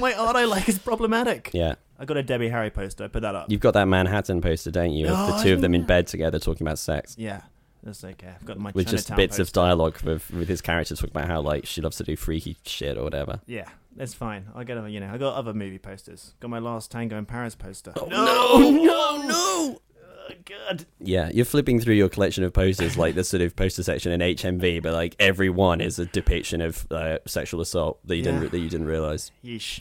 my 0.00 0.14
art 0.14 0.36
I 0.36 0.44
like 0.44 0.68
is 0.68 0.78
problematic. 0.78 1.50
Yeah, 1.52 1.74
I 1.98 2.04
got 2.04 2.16
a 2.16 2.22
Debbie 2.22 2.48
Harry 2.50 2.70
poster. 2.70 3.04
I 3.04 3.08
put 3.08 3.22
that 3.22 3.34
up. 3.34 3.50
you've 3.50 3.60
got 3.60 3.74
that 3.74 3.86
Manhattan 3.86 4.40
poster, 4.40 4.70
don't 4.70 4.92
you? 4.92 5.06
Of 5.08 5.12
Oh, 5.18 5.26
the 5.28 5.32
I 5.34 5.42
two 5.44 5.52
of 5.54 5.60
them 5.60 5.74
in 5.74 5.84
bed 5.84 6.06
together 6.06 6.38
talking 6.38 6.66
about 6.66 6.78
sex. 6.78 7.14
Yeah, 7.18 7.42
that's 7.82 8.04
okay. 8.04 8.32
I've 8.34 8.44
got 8.44 8.58
my 8.58 8.70
with 8.74 8.88
just 8.88 9.08
Chinatown 9.08 9.16
bits 9.24 9.38
of 9.38 9.46
poster. 9.46 9.60
dialogue 9.60 10.00
with 10.02 10.30
with 10.30 10.48
his 10.48 10.60
characters 10.60 10.98
talking 10.98 11.16
about 11.16 11.28
how 11.28 11.40
like 11.40 11.66
she 11.66 11.80
loves 11.80 11.96
to 11.98 12.04
do 12.04 12.16
freaky 12.16 12.56
shit 12.64 12.98
or 12.98 13.04
whatever. 13.04 13.40
Yeah, 13.46 13.68
that's 13.96 14.12
fine. 14.14 14.46
I 14.54 14.64
got 14.64 14.84
a, 14.84 14.90
you 14.90 15.00
know, 15.00 15.08
I 15.10 15.16
got 15.18 15.34
other 15.34 15.54
movie 15.54 15.78
posters. 15.78 16.34
Got 16.40 16.50
my 16.50 16.58
last 16.58 16.90
Tango 16.90 17.16
in 17.16 17.24
Paris 17.26 17.54
poster. 17.54 17.92
Oh, 17.96 18.06
no, 18.06 18.70
no, 18.70 19.26
no! 19.28 19.80
Oh, 20.28 20.32
God. 20.44 20.84
Yeah, 21.00 21.30
you're 21.32 21.44
flipping 21.44 21.80
through 21.80 21.94
your 21.94 22.08
collection 22.08 22.42
of 22.44 22.52
posters 22.52 22.98
like 22.98 23.14
the 23.14 23.22
sort 23.24 23.40
of 23.42 23.54
poster 23.56 23.82
section 23.84 24.10
in 24.12 24.20
HMV, 24.20 24.82
but 24.82 24.92
like 24.92 25.14
every 25.20 25.48
one 25.48 25.80
is 25.80 25.98
a 25.98 26.04
depiction 26.06 26.60
of 26.60 26.86
uh, 26.90 27.18
sexual 27.26 27.60
assault 27.60 28.00
that 28.06 28.16
you 28.16 28.22
Yeah. 28.24 28.32
didn't 28.32 28.50
that 28.50 28.58
you 28.58 28.68
didn't 28.68 28.86
realize. 28.88 29.30
Yeesh. 29.44 29.80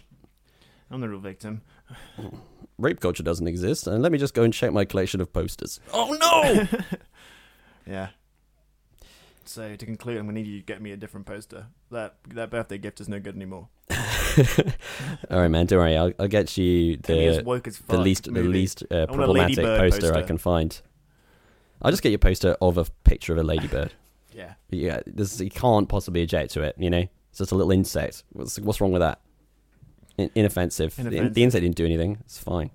I'm 0.92 1.02
the 1.02 1.10
real 1.10 1.20
victim. 1.20 1.62
Rape 2.78 3.00
culture 3.00 3.24
doesn't 3.24 3.48
exist, 3.48 3.88
and 3.88 4.02
let 4.02 4.12
me 4.12 4.18
just 4.18 4.34
go 4.34 4.44
and 4.44 4.54
check 4.54 4.74
my 4.74 4.86
collection 4.86 5.22
of 5.22 5.32
posters. 5.32 5.80
Oh 5.94 6.16
no! 6.20 6.68
Yeah. 7.88 8.08
So 9.46 9.76
to 9.76 9.86
conclude, 9.86 10.18
I'm 10.18 10.26
gonna 10.26 10.40
need 10.40 10.48
you 10.48 10.60
to 10.60 10.66
get 10.66 10.82
me 10.82 10.92
a 10.92 10.98
different 10.98 11.28
poster. 11.28 11.68
That 11.92 12.16
that 12.30 12.50
birthday 12.50 12.80
gift 12.80 13.00
is 13.00 13.08
no 13.08 13.20
good 13.20 13.36
anymore. 13.36 13.70
All 15.30 15.40
right, 15.40 15.48
man, 15.48 15.68
don't 15.68 15.80
worry. 15.80 15.96
I'll, 15.96 16.12
I'll 16.20 16.28
get 16.28 16.58
you 16.58 16.94
as 16.94 17.00
the 17.04 17.28
as 17.28 17.78
the 17.88 17.98
least 18.00 18.34
the 18.34 18.42
least 18.42 18.84
uh, 18.90 18.96
I 18.96 18.98
want 19.02 19.12
a 19.12 19.14
problematic 19.14 19.58
ladybird 19.58 19.92
poster, 19.92 20.16
I 20.16 20.24
can 20.24 20.38
find. 20.40 20.82
I'll 21.82 21.92
just 21.92 22.02
get 22.02 22.10
you 22.10 22.16
a 22.16 22.20
poster 22.20 22.58
of 22.60 22.78
a 22.78 22.86
picture 23.04 23.34
of 23.34 23.40
a 23.40 23.44
ladybird. 23.44 23.94
Yeah. 24.34 24.56
yeah, 24.70 25.00
this 25.08 25.40
you 25.40 25.50
can't 25.50 25.88
possibly 25.88 26.22
object 26.22 26.52
to 26.56 26.62
it. 26.62 26.76
You 26.78 26.90
know, 26.90 27.06
it's 27.30 27.38
just 27.38 27.54
a 27.54 27.56
little 27.56 27.72
insect. 27.72 28.26
What's 28.34 28.60
what's 28.60 28.82
wrong 28.82 28.92
with 28.92 29.00
that? 29.00 29.22
In, 30.18 30.32
inoffensive. 30.36 30.96
The, 30.96 31.02
Inoffensive. 31.02 31.34
the 31.34 31.44
insect 31.44 31.62
didn't 31.64 31.76
do 31.76 31.86
anything. 31.86 32.18
It's 32.22 32.38
fine. 32.38 32.70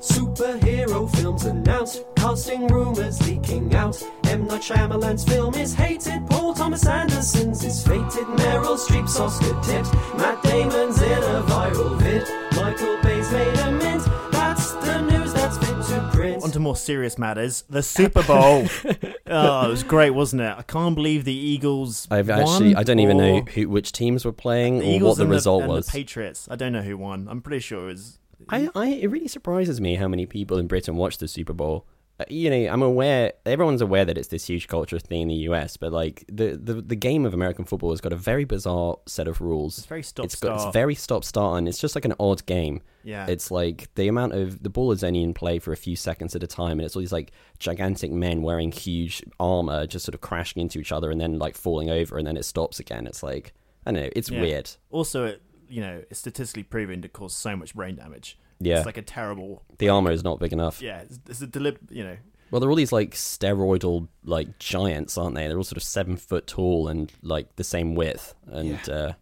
Superhero 0.00 1.10
films 1.16 1.44
announced, 1.44 2.04
casting 2.16 2.66
rumors 2.68 3.20
leaking 3.28 3.74
out. 3.74 4.00
M. 4.24 4.46
Night 4.46 4.62
Shyamalan's 4.62 5.24
film 5.24 5.54
is 5.54 5.74
hated, 5.74 6.26
Paul 6.30 6.54
Thomas 6.54 6.86
Anderson's 6.86 7.64
is 7.64 7.82
fated, 7.86 8.26
Meryl 8.38 8.78
Streep's 8.78 9.18
Oscar 9.18 9.60
tips, 9.62 9.92
Matt 10.16 10.42
Damon's 10.42 11.02
in 11.02 11.12
a 11.22 11.42
viral 11.46 11.98
vid, 12.00 12.22
Michael 12.56 12.96
Bay's 13.02 13.30
made 13.32 13.58
a 13.58 13.72
mint. 13.72 14.04
That's 14.32 14.72
the 14.72 15.00
news 15.02 15.34
that's 15.34 15.58
fit 15.58 15.82
to 15.96 16.10
print. 16.12 16.42
On 16.44 16.50
to 16.52 16.60
more 16.60 16.76
serious 16.76 17.18
matters. 17.18 17.64
The 17.68 17.82
Super 17.82 18.22
Bowl. 18.22 18.66
oh, 19.26 19.66
it 19.66 19.70
was 19.70 19.82
great, 19.82 20.10
wasn't 20.10 20.42
it? 20.42 20.54
I 20.56 20.62
can't 20.62 20.94
believe 20.94 21.24
the 21.24 21.34
Eagles. 21.34 22.06
I've 22.10 22.28
won, 22.28 22.40
actually 22.40 22.76
I 22.76 22.82
don't 22.82 22.98
even 22.98 23.16
know 23.16 23.40
who 23.40 23.68
which 23.68 23.92
teams 23.92 24.24
were 24.24 24.32
playing 24.32 24.78
The 24.78 24.86
or 24.86 24.96
Eagles 24.96 25.18
what 25.18 25.24
the 25.24 25.30
result 25.30 25.62
and 25.62 25.72
was. 25.72 25.86
The 25.86 25.92
Patriots. 25.92 26.48
I 26.50 26.56
don't 26.56 26.72
know 26.72 26.82
who 26.82 26.96
won. 26.96 27.28
I'm 27.28 27.40
pretty 27.40 27.60
sure 27.60 27.84
it 27.84 27.92
was. 27.92 28.18
I, 28.48 28.68
I 28.74 28.86
it 28.88 29.10
really 29.10 29.28
surprises 29.28 29.80
me 29.80 29.94
how 29.94 30.08
many 30.08 30.26
people 30.26 30.58
in 30.58 30.66
Britain 30.66 30.96
watch 30.96 31.18
the 31.18 31.28
Super 31.28 31.52
Bowl. 31.52 31.86
Uh, 32.20 32.24
You 32.28 32.48
know, 32.50 32.72
I'm 32.72 32.82
aware 32.82 33.32
everyone's 33.44 33.80
aware 33.80 34.04
that 34.04 34.16
it's 34.16 34.28
this 34.28 34.46
huge 34.46 34.68
culture 34.68 34.98
thing 35.00 35.22
in 35.22 35.28
the 35.28 35.34
US, 35.50 35.76
but 35.76 35.92
like 35.92 36.24
the, 36.28 36.56
the, 36.56 36.74
the 36.74 36.94
game 36.96 37.26
of 37.26 37.34
American 37.34 37.64
football 37.64 37.90
has 37.90 38.00
got 38.00 38.12
a 38.12 38.16
very 38.16 38.44
bizarre 38.44 38.96
set 39.06 39.26
of 39.26 39.40
rules. 39.40 39.78
It's 39.78 39.86
very 39.86 40.02
stop 40.02 40.26
It's 40.26 40.36
got 40.36 40.58
start. 40.60 40.68
it's 40.68 40.72
very 40.74 40.94
stop 40.94 41.24
start 41.24 41.58
and 41.58 41.66
it's 41.68 41.78
just 41.78 41.94
like 41.96 42.04
an 42.04 42.14
odd 42.20 42.46
game. 42.46 42.82
Yeah. 43.02 43.26
It's 43.26 43.50
like 43.50 43.88
the 43.96 44.06
amount 44.08 44.34
of 44.34 44.62
the 44.62 44.70
ball 44.70 44.92
is 44.92 45.02
only 45.02 45.22
in 45.22 45.34
play 45.34 45.58
for 45.58 45.72
a 45.72 45.76
few 45.76 45.96
seconds 45.96 46.34
at 46.36 46.42
a 46.42 46.46
time, 46.46 46.78
and 46.78 46.82
it's 46.86 46.94
all 46.96 47.00
these 47.00 47.12
like 47.12 47.32
gigantic 47.58 48.10
men 48.12 48.42
wearing 48.42 48.70
huge 48.72 49.22
armor 49.40 49.86
just 49.86 50.04
sort 50.04 50.14
of 50.14 50.20
crashing 50.20 50.62
into 50.62 50.78
each 50.78 50.92
other 50.92 51.10
and 51.10 51.20
then 51.20 51.38
like 51.38 51.56
falling 51.56 51.90
over, 51.90 52.16
and 52.16 52.26
then 52.26 52.36
it 52.36 52.44
stops 52.44 52.78
again. 52.80 53.06
It's 53.06 53.22
like 53.22 53.52
I 53.86 53.92
don't 53.92 54.02
know, 54.02 54.08
it's 54.16 54.30
Yeah. 54.30 54.40
weird. 54.40 54.70
Also, 54.90 55.24
it 55.26 55.42
you 55.68 55.80
know 55.80 56.02
it's 56.10 56.20
statistically 56.20 56.62
proven 56.62 57.02
to 57.02 57.08
cause 57.08 57.34
so 57.34 57.56
much 57.56 57.74
brain 57.74 57.96
damage. 57.96 58.38
Yeah. 58.60 58.76
It's 58.78 58.86
like 58.86 58.96
a 58.98 59.02
terrible. 59.02 59.62
The 59.78 59.88
armor 59.88 60.10
is 60.10 60.24
not 60.24 60.38
big 60.40 60.52
enough. 60.52 60.80
Yeah, 60.80 61.00
it's, 61.00 61.18
it's 61.28 61.42
a 61.42 61.46
delib. 61.46 61.76
You 61.90 62.04
know. 62.04 62.16
Well, 62.50 62.60
they're 62.60 62.70
all 62.70 62.76
these 62.76 62.92
like 62.92 63.12
steroidal 63.12 64.08
like 64.24 64.58
giants, 64.58 65.18
aren't 65.18 65.34
they? 65.34 65.48
They're 65.48 65.56
all 65.56 65.64
sort 65.64 65.76
of 65.76 65.82
seven 65.82 66.16
foot 66.16 66.46
tall 66.46 66.88
and 66.88 67.12
like 67.22 67.56
the 67.56 67.64
same 67.64 67.94
width, 67.94 68.34
and 68.46 68.80
yeah, 68.86 68.94
uh, 68.94 69.12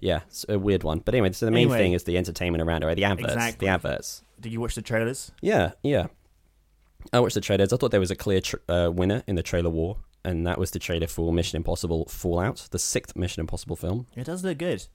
yeah 0.00 0.20
it's 0.28 0.46
a 0.48 0.58
weird 0.58 0.84
one. 0.84 1.00
But 1.00 1.14
anyway, 1.14 1.32
so 1.32 1.44
the 1.46 1.52
main 1.52 1.64
Anyway. 1.68 1.78
thing 1.78 1.92
is 1.92 2.04
the 2.04 2.16
entertainment 2.16 2.62
around 2.62 2.82
it, 2.82 2.86
right? 2.86 2.96
The 2.96 3.04
adverts, 3.04 3.34
Exactly. 3.34 3.66
the 3.66 3.72
adverts. 3.72 4.22
Did 4.40 4.52
you 4.52 4.60
watch 4.60 4.74
the 4.74 4.82
trailers? 4.82 5.32
Yeah, 5.42 5.72
yeah. 5.82 6.06
I 7.12 7.20
watched 7.20 7.34
the 7.34 7.40
trailers. 7.40 7.72
I 7.72 7.76
thought 7.76 7.90
there 7.90 8.00
was 8.00 8.10
a 8.10 8.16
clear 8.16 8.40
tr- 8.40 8.56
uh, 8.68 8.90
winner 8.92 9.22
in 9.26 9.34
the 9.34 9.42
trailer 9.42 9.70
war, 9.70 9.98
and 10.24 10.46
that 10.46 10.58
was 10.58 10.70
the 10.70 10.78
trailer 10.78 11.06
for 11.06 11.32
Mission 11.32 11.56
Impossible 11.56 12.06
Fallout, 12.06 12.68
the 12.70 12.78
sixth 12.78 13.16
Mission 13.16 13.40
Impossible 13.40 13.76
film. 13.76 14.06
It 14.16 14.24
does 14.24 14.44
look 14.44 14.58
good. 14.58 14.86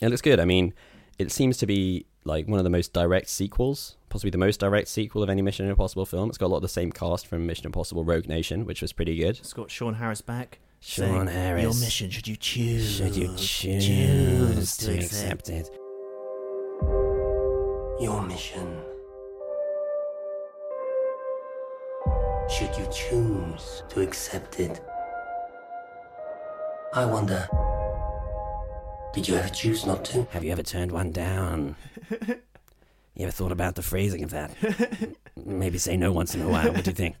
It 0.00 0.08
looks 0.08 0.22
good. 0.22 0.40
I 0.40 0.44
mean, 0.44 0.74
it 1.18 1.30
seems 1.32 1.56
to 1.58 1.66
be 1.66 2.06
like 2.26 2.48
one 2.48 2.58
of 2.58 2.64
the 2.64 2.70
most 2.70 2.92
direct 2.92 3.28
sequels, 3.28 3.96
possibly 4.08 4.30
the 4.30 4.38
most 4.38 4.60
direct 4.60 4.88
sequel 4.88 5.22
of 5.22 5.30
any 5.30 5.42
Mission 5.42 5.68
Impossible 5.68 6.04
film. 6.04 6.28
It's 6.28 6.38
got 6.38 6.46
a 6.46 6.48
lot 6.48 6.56
of 6.56 6.62
the 6.62 6.68
same 6.68 6.92
cast 6.92 7.26
from 7.26 7.46
Mission 7.46 7.66
Impossible 7.66 8.04
Rogue 8.04 8.26
Nation, 8.28 8.66
which 8.66 8.82
was 8.82 8.92
pretty 8.92 9.16
good. 9.16 9.38
It's 9.38 9.52
got 9.52 9.70
Sean 9.70 9.94
Harris 9.94 10.20
back. 10.20 10.58
Sean 10.80 11.26
saying, 11.26 11.26
Harris. 11.28 11.62
Your 11.62 11.74
mission, 11.74 12.10
should 12.10 12.28
you 12.28 12.36
choose? 12.36 12.96
Should 12.96 13.16
you 13.16 13.34
choose 13.36 13.86
choose 13.86 14.76
to 14.76 14.86
to 14.86 14.94
accept 14.94 15.48
accept 15.48 15.50
it? 15.50 15.70
Your 18.00 18.22
mission. 18.22 18.76
Should 22.48 22.76
you 22.76 22.86
choose 22.92 23.82
to 23.88 24.00
accept 24.02 24.60
it? 24.60 24.80
I 26.94 27.04
wonder. 27.04 27.48
Did 29.16 29.28
you 29.28 29.34
ever 29.36 29.48
choose 29.48 29.84
not 29.86 30.04
to? 30.06 30.24
Have 30.30 30.44
you 30.44 30.52
ever 30.52 30.62
turned 30.62 30.92
one 30.92 31.10
down? 31.10 31.74
you 32.10 32.36
ever 33.24 33.32
thought 33.32 33.50
about 33.50 33.74
the 33.74 33.82
phrasing 33.82 34.22
of 34.22 34.30
that? 34.30 34.50
Maybe 35.44 35.78
say 35.78 35.96
no 35.96 36.12
once 36.12 36.34
in 36.34 36.42
a 36.42 36.48
while. 36.48 36.70
What 36.70 36.84
do 36.84 36.90
you 36.90 36.94
think? 36.94 37.16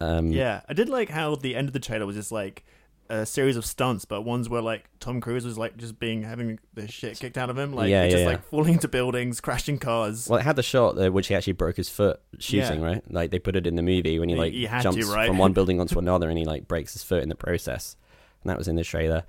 Um, 0.00 0.32
Yeah, 0.32 0.62
I 0.68 0.72
did 0.74 0.88
like 0.88 1.08
how 1.08 1.36
the 1.36 1.54
end 1.54 1.68
of 1.68 1.72
the 1.72 1.78
trailer 1.80 2.04
was 2.04 2.16
just 2.16 2.32
like 2.32 2.64
a 3.08 3.24
series 3.24 3.56
of 3.56 3.64
stunts, 3.64 4.04
but 4.04 4.22
ones 4.22 4.48
where 4.48 4.60
like 4.60 4.90
Tom 4.98 5.20
Cruise 5.20 5.44
was 5.44 5.56
like 5.56 5.76
just 5.76 6.00
being 6.00 6.24
having 6.24 6.58
the 6.74 6.88
shit 6.88 7.18
kicked 7.20 7.38
out 7.38 7.48
of 7.48 7.56
him, 7.56 7.72
like 7.72 7.88
Yeah, 7.90 8.08
just 8.08 8.22
yeah, 8.22 8.26
like 8.26 8.44
falling 8.48 8.74
into 8.74 8.88
buildings, 8.88 9.40
crashing 9.40 9.78
cars. 9.78 10.28
Well, 10.28 10.40
it 10.40 10.42
had 10.42 10.56
the 10.56 10.62
shot 10.64 10.98
uh, 11.00 11.10
which 11.10 11.28
he 11.28 11.34
actually 11.36 11.52
broke 11.54 11.76
his 11.76 11.88
foot 11.88 12.20
shooting, 12.40 12.80
Yeah. 12.80 12.86
right? 12.86 13.12
Like 13.12 13.30
they 13.30 13.38
put 13.38 13.54
it 13.54 13.68
in 13.68 13.76
the 13.76 13.82
movie 13.82 14.18
when 14.18 14.28
he 14.28 14.34
He- 14.34 14.40
like 14.40 14.52
he 14.52 14.66
had 14.66 14.78
to, 14.82 14.90
jumps 14.90 15.06
right? 15.06 15.28
from 15.28 15.38
one 15.38 15.52
building 15.54 15.80
onto 15.80 15.98
another 15.98 16.28
and 16.28 16.36
he 16.36 16.44
like 16.44 16.66
breaks 16.66 16.92
his 16.94 17.04
foot 17.04 17.22
in 17.22 17.28
the 17.28 17.36
process. 17.36 17.96
And 18.42 18.50
that 18.50 18.58
was 18.58 18.66
in 18.68 18.74
the 18.76 18.84
trailer. 18.84 19.22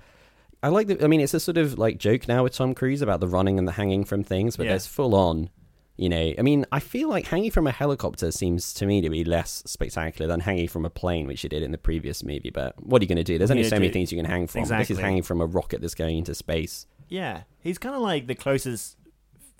I 0.62 0.68
like 0.68 0.86
the. 0.88 1.02
I 1.02 1.06
mean, 1.06 1.20
it's 1.20 1.34
a 1.34 1.40
sort 1.40 1.56
of 1.56 1.78
like 1.78 1.98
joke 1.98 2.28
now 2.28 2.42
with 2.42 2.54
Tom 2.54 2.74
Cruise 2.74 3.02
about 3.02 3.20
the 3.20 3.28
running 3.28 3.58
and 3.58 3.66
the 3.66 3.72
hanging 3.72 4.04
from 4.04 4.22
things, 4.24 4.56
but 4.56 4.64
Yeah. 4.64 4.70
there's 4.72 4.86
full 4.86 5.14
on. 5.14 5.50
You 5.96 6.08
know, 6.08 6.32
I 6.38 6.40
mean, 6.42 6.64
I 6.72 6.80
feel 6.80 7.10
like 7.10 7.26
hanging 7.26 7.50
from 7.50 7.66
a 7.66 7.70
helicopter 7.72 8.30
seems 8.32 8.72
to 8.74 8.86
me 8.86 9.02
to 9.02 9.10
be 9.10 9.22
less 9.22 9.62
spectacular 9.66 10.26
than 10.26 10.40
hanging 10.40 10.66
from 10.68 10.86
a 10.86 10.90
plane, 10.90 11.26
which 11.26 11.42
you 11.44 11.50
did 11.50 11.62
in 11.62 11.72
the 11.72 11.78
previous 11.78 12.22
movie. 12.22 12.48
But 12.50 12.74
what 12.82 13.02
are 13.02 13.04
you 13.04 13.08
going 13.08 13.16
to 13.18 13.24
do? 13.24 13.36
There's 13.36 13.50
What 13.50 13.56
only 13.58 13.64
so 13.64 13.70
gonna 13.76 13.80
many 13.80 13.92
things 13.92 14.10
you 14.10 14.16
can 14.16 14.24
hang 14.24 14.46
from. 14.46 14.64
This 14.66 14.90
is 14.90 14.98
hanging 14.98 15.22
from 15.22 15.42
a 15.42 15.46
rocket 15.46 15.82
that's 15.82 15.94
going 15.94 16.16
into 16.16 16.34
space. 16.34 16.86
Yeah, 17.10 17.42
he's 17.60 17.76
kind 17.76 17.94
of 17.94 18.00
like 18.00 18.28
the 18.28 18.34
closest 18.34 18.96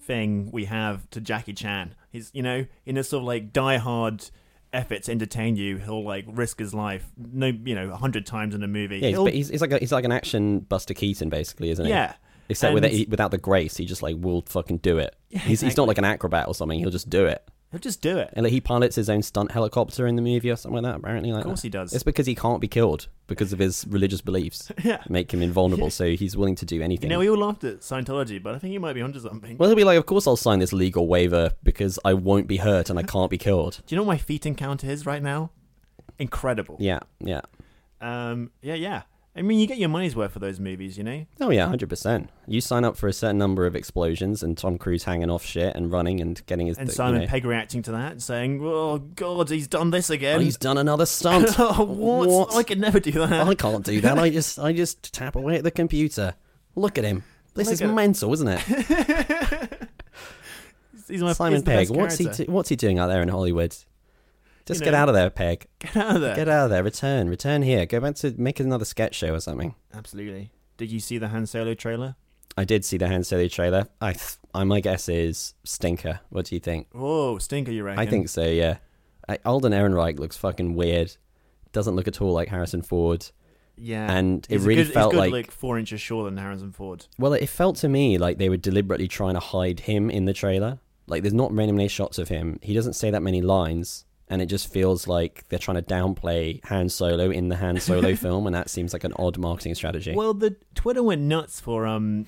thing 0.01 0.51
we 0.51 0.65
have 0.65 1.09
to 1.11 1.21
Jackie 1.21 1.53
Chan. 1.53 1.95
He's, 2.11 2.31
you 2.33 2.43
know, 2.43 2.65
in 2.87 2.97
a 2.97 3.05
sort 3.05 3.21
of 3.23 3.27
like 3.27 3.53
die-hard 3.53 4.31
effort 4.73 5.05
to 5.05 5.13
entertain 5.13 5.57
you, 5.57 5.77
he'll 5.79 6.05
like 6.05 6.25
risk 6.29 6.59
his 6.59 6.73
life, 6.75 7.05
no, 7.17 7.47
you 7.47 7.75
know, 7.75 7.91
a 7.91 7.97
hundred 7.97 8.27
times 8.27 8.55
in 8.55 8.63
a 8.63 8.69
movie. 8.69 8.99
Yeah, 8.99 9.09
he's, 9.09 9.19
but 9.19 9.33
he's, 9.33 9.49
he's 9.49 9.61
like 9.61 9.73
a, 9.73 9.79
he's 9.79 9.93
like 9.93 10.05
an 10.05 10.13
action 10.13 10.61
Buster 10.61 10.95
Keaton, 10.95 11.29
basically, 11.29 11.71
isn't 11.71 11.85
he? 11.85 11.91
yeah. 11.91 12.15
Except 12.49 12.71
And 12.71 12.75
without, 12.75 12.91
he, 12.91 13.07
without 13.09 13.31
the 13.31 13.39
grace, 13.39 13.77
he 13.77 13.85
just 13.85 14.03
like 14.03 14.17
will 14.19 14.43
fucking 14.43 14.79
do 14.79 14.99
it. 14.99 15.15
he's, 15.29 15.43
he's 15.43 15.63
exactly. 15.63 15.83
not 15.83 15.89
like 15.89 15.99
an 15.99 16.05
acrobat 16.05 16.49
or 16.49 16.55
something. 16.55 16.79
He'll 16.81 16.91
just 16.91 17.09
do 17.09 17.27
it. 17.27 17.49
He'll 17.71 17.81
just 17.81 18.01
do 18.03 18.19
it. 18.19 18.31
And 18.35 18.45
like, 18.45 18.53
he 18.53 18.61
pilots 18.61 18.97
his 18.97 19.09
own 19.11 19.23
stunt 19.23 19.53
helicopter 19.53 20.07
in 20.07 20.17
the 20.17 20.23
movie 20.23 20.51
or 20.51 20.57
something 20.57 20.83
like 20.83 20.93
that. 20.93 20.99
Apparently, 21.01 21.33
like 21.33 21.41
Of 21.41 21.47
course 21.47 21.61
that. 21.63 21.67
he 21.67 21.71
does. 21.71 21.93
It's 21.93 22.03
because 22.03 22.27
he 22.27 22.35
can't 22.35 22.61
be 22.61 22.69
killed 22.69 23.09
because 23.27 23.53
of 23.53 23.59
his 23.59 23.87
religious 23.89 24.21
beliefs. 24.21 24.73
Yeah. 24.85 25.03
make 25.09 25.33
him 25.33 25.43
invulnerable. 25.43 25.91
So 26.01 26.11
he's 26.17 26.37
willing 26.37 26.57
to 26.57 26.67
do 26.67 26.77
You 26.77 26.83
anything. 26.83 27.09
know, 27.11 27.19
we 27.21 27.29
all 27.31 27.39
laughed 27.39 27.65
at 27.65 27.81
Scientology, 27.81 28.43
but 28.43 28.55
I 28.55 28.59
think 28.59 28.73
he 28.73 28.79
might 28.79 28.95
be 28.95 29.03
onto 29.03 29.21
something. 29.21 29.57
well, 29.59 29.69
he'll 29.69 29.77
be 29.77 29.85
like, 29.85 29.99
"Of 29.99 30.07
course, 30.07 30.27
I'll 30.27 30.37
sign 30.37 30.59
this 30.59 30.73
legal 30.73 31.07
waiver 31.07 31.53
because 31.63 31.99
I 32.05 32.15
won't 32.15 32.47
be 32.47 32.57
hurt 32.59 32.91
and 32.91 32.99
I 32.99 33.03
can't 33.15 33.31
be 33.31 33.39
killed." 33.39 33.81
Do 33.87 33.95
you 33.95 33.97
know 33.97 34.05
what 34.05 34.15
my 34.15 34.19
feet 34.19 34.47
encounter 34.47 34.89
is 34.91 35.07
right 35.07 35.23
now? 35.23 35.51
Incredible. 36.19 36.77
Yeah, 36.81 37.01
yeah. 37.21 37.41
Um. 38.01 38.51
Yeah. 38.63 38.75
Yeah. 38.75 39.03
I 39.37 39.43
mean, 39.43 39.61
you 39.61 39.67
get 39.69 39.79
your 39.79 39.89
money's 39.89 40.17
worth 40.17 40.33
for 40.33 40.41
those 40.41 40.59
movies, 40.59 40.99
you 40.99 41.05
know. 41.05 41.25
Oh 41.41 41.51
yeah, 41.51 41.67
hundred 41.67 41.89
percent. 41.89 42.31
You 42.49 42.61
sign 42.61 42.85
up 42.85 42.97
for 42.97 43.07
a 43.07 43.13
certain 43.13 43.39
number 43.39 43.65
of 43.65 43.77
explosions 43.77 44.43
and 44.43 44.59
Tom 44.59 44.77
Cruise 44.77 45.05
hanging 45.05 45.31
off 45.31 45.45
shit 45.45 45.77
and 45.77 45.93
running 45.93 46.21
and 46.21 46.45
getting 46.47 46.67
his. 46.67 46.77
And 46.79 46.89
you 46.89 46.95
Simon 46.95 47.21
know, 47.23 47.27
Pegg 47.29 47.45
reacting 47.45 47.83
to 47.83 47.93
that, 47.93 48.21
saying, 48.23 48.61
"Oh 48.63 48.99
God, 48.99 49.49
he's 49.49 49.69
done 49.69 49.91
this 49.91 50.11
Oh, 50.11 50.15
again." 50.15 50.41
he's 50.41 50.57
done 50.57 50.79
another 50.79 51.07
stunt. 51.07 51.49
oh, 51.59 51.85
what? 51.85 52.57
I 52.57 52.65
could 52.65 52.81
never 52.81 52.99
do 52.99 53.13
that. 53.13 53.33
I 53.33 53.55
can't 53.55 53.85
do 53.85 54.01
that. 54.01 54.19
I 54.19 54.31
just, 54.39 54.59
I 54.59 54.73
just 54.73 55.13
tap 55.15 55.37
away 55.37 55.57
at 55.57 55.63
the 55.65 55.71
computer. 55.71 56.35
Look 56.75 56.99
at 56.99 57.05
him. 57.05 57.23
This 57.55 57.69
Look 57.69 57.75
is 57.75 57.83
mental, 57.83 58.33
isn't 58.33 58.49
it? 58.49 58.61
He's 61.09 61.23
my 61.23 61.33
Simon 61.33 61.55
he's 61.55 61.63
Pegg. 61.65 61.91
What's 61.91 62.17
he, 62.19 62.27
do- 62.29 62.45
what's 62.53 62.69
he 62.69 62.77
doing 62.77 62.99
out 62.99 63.09
there 63.09 63.23
in 63.23 63.29
Hollywood? 63.29 63.77
Just 64.71 64.81
You 64.81 64.87
get 64.87 64.91
know. 64.93 64.99
out 64.99 65.09
of 65.09 65.15
there, 65.15 65.31
Pegg. 65.31 65.67
Get 65.79 65.97
out 65.97 66.17
of 66.17 66.21
there. 66.23 66.37
Get 66.37 66.49
out 66.49 66.65
of 66.65 66.71
there. 66.71 66.83
Return. 66.83 67.29
Return 67.29 67.63
here. 67.63 67.87
Go 67.87 68.01
back 68.01 68.15
to 68.17 68.35
make 68.39 68.61
another 68.61 68.85
sketch 68.85 69.15
show 69.15 69.35
or 69.35 69.41
something. 69.41 69.75
Absolutely. 69.95 70.51
Did 70.77 70.91
you 70.91 71.01
see 71.01 71.19
the 71.19 71.29
Han 71.29 71.47
Solo 71.47 71.75
trailer? 71.75 72.17
I 72.57 72.65
did 72.65 72.85
see 72.85 72.97
the 72.97 73.07
Han 73.09 73.23
Solo 73.25 73.49
trailer. 73.49 73.87
I, 74.01 74.13
th- 74.13 74.37
I 74.55 74.65
my 74.65 74.81
guess 74.81 75.09
is 75.09 75.55
stinker. 75.65 76.21
What 76.31 76.47
do 76.47 76.55
you 76.57 76.61
think? 76.61 76.89
Whoa, 76.93 77.39
stinker, 77.39 77.71
you 77.73 77.83
reckon? 77.85 78.01
I 78.01 78.07
think 78.07 78.29
so. 78.29 78.45
Yeah. 78.45 78.79
I, 79.29 79.39
Alden 79.45 79.73
Ehrenreich 79.73 80.19
looks 80.19 80.37
fucking 80.37 80.75
weird. 80.75 81.17
Doesn't 81.73 81.95
look 81.95 82.09
at 82.09 82.21
all 82.21 82.33
like 82.33 82.49
Harrison 82.49 82.83
Ford. 82.83 83.27
Yeah. 83.83 84.13
and 84.13 84.45
it 84.51 84.57
He's 84.57 84.67
really 84.67 84.85
good, 84.85 84.93
felt 84.93 85.13
good, 85.13 85.31
like- 85.31 85.51
four 85.51 85.79
inches 85.79 86.01
shorter 86.01 86.29
than 86.29 86.39
Harrison 86.39 86.73
Ford. 86.73 87.07
Well, 87.19 87.33
it 87.35 87.49
felt 87.49 87.77
to 87.77 87.89
me 87.89 88.19
like 88.19 88.39
they 88.39 88.49
were 88.49 88.57
deliberately 88.59 89.09
trying 89.09 89.35
to 89.35 89.41
hide 89.41 89.81
him 89.81 90.11
in 90.11 90.25
the 90.27 90.33
trailer. 90.35 90.81
Like, 91.07 91.23
there's 91.23 91.35
not 91.35 91.53
many, 91.53 91.73
many 91.73 91.89
shots 91.89 92.19
of 92.19 92.29
him. 92.29 92.59
He 92.63 92.75
doesn't 92.75 92.93
say 92.93 93.11
that 93.11 93.23
many 93.23 93.41
lines, 93.43 94.05
and 94.31 94.41
it 94.41 94.47
just 94.47 94.73
feels 94.73 95.07
like 95.09 95.45
they're 95.49 95.59
trying 95.59 95.77
to 95.77 95.83
downplay 95.83 96.65
Han 96.67 96.89
Solo 96.89 97.31
in 97.31 97.49
the 97.49 97.57
Han 97.57 97.79
Solo 97.81 98.15
film, 98.25 98.47
and 98.47 98.55
that 98.55 98.71
seems 98.71 98.93
like 98.93 99.05
an 99.05 99.13
odd 99.17 99.37
marketing 99.37 99.75
strategy. 99.75 100.15
Well, 100.15 100.33
the 100.33 100.57
Twitter 100.75 101.03
went 101.03 101.23
nuts 101.23 101.59
for 101.61 101.87
um, 101.87 102.27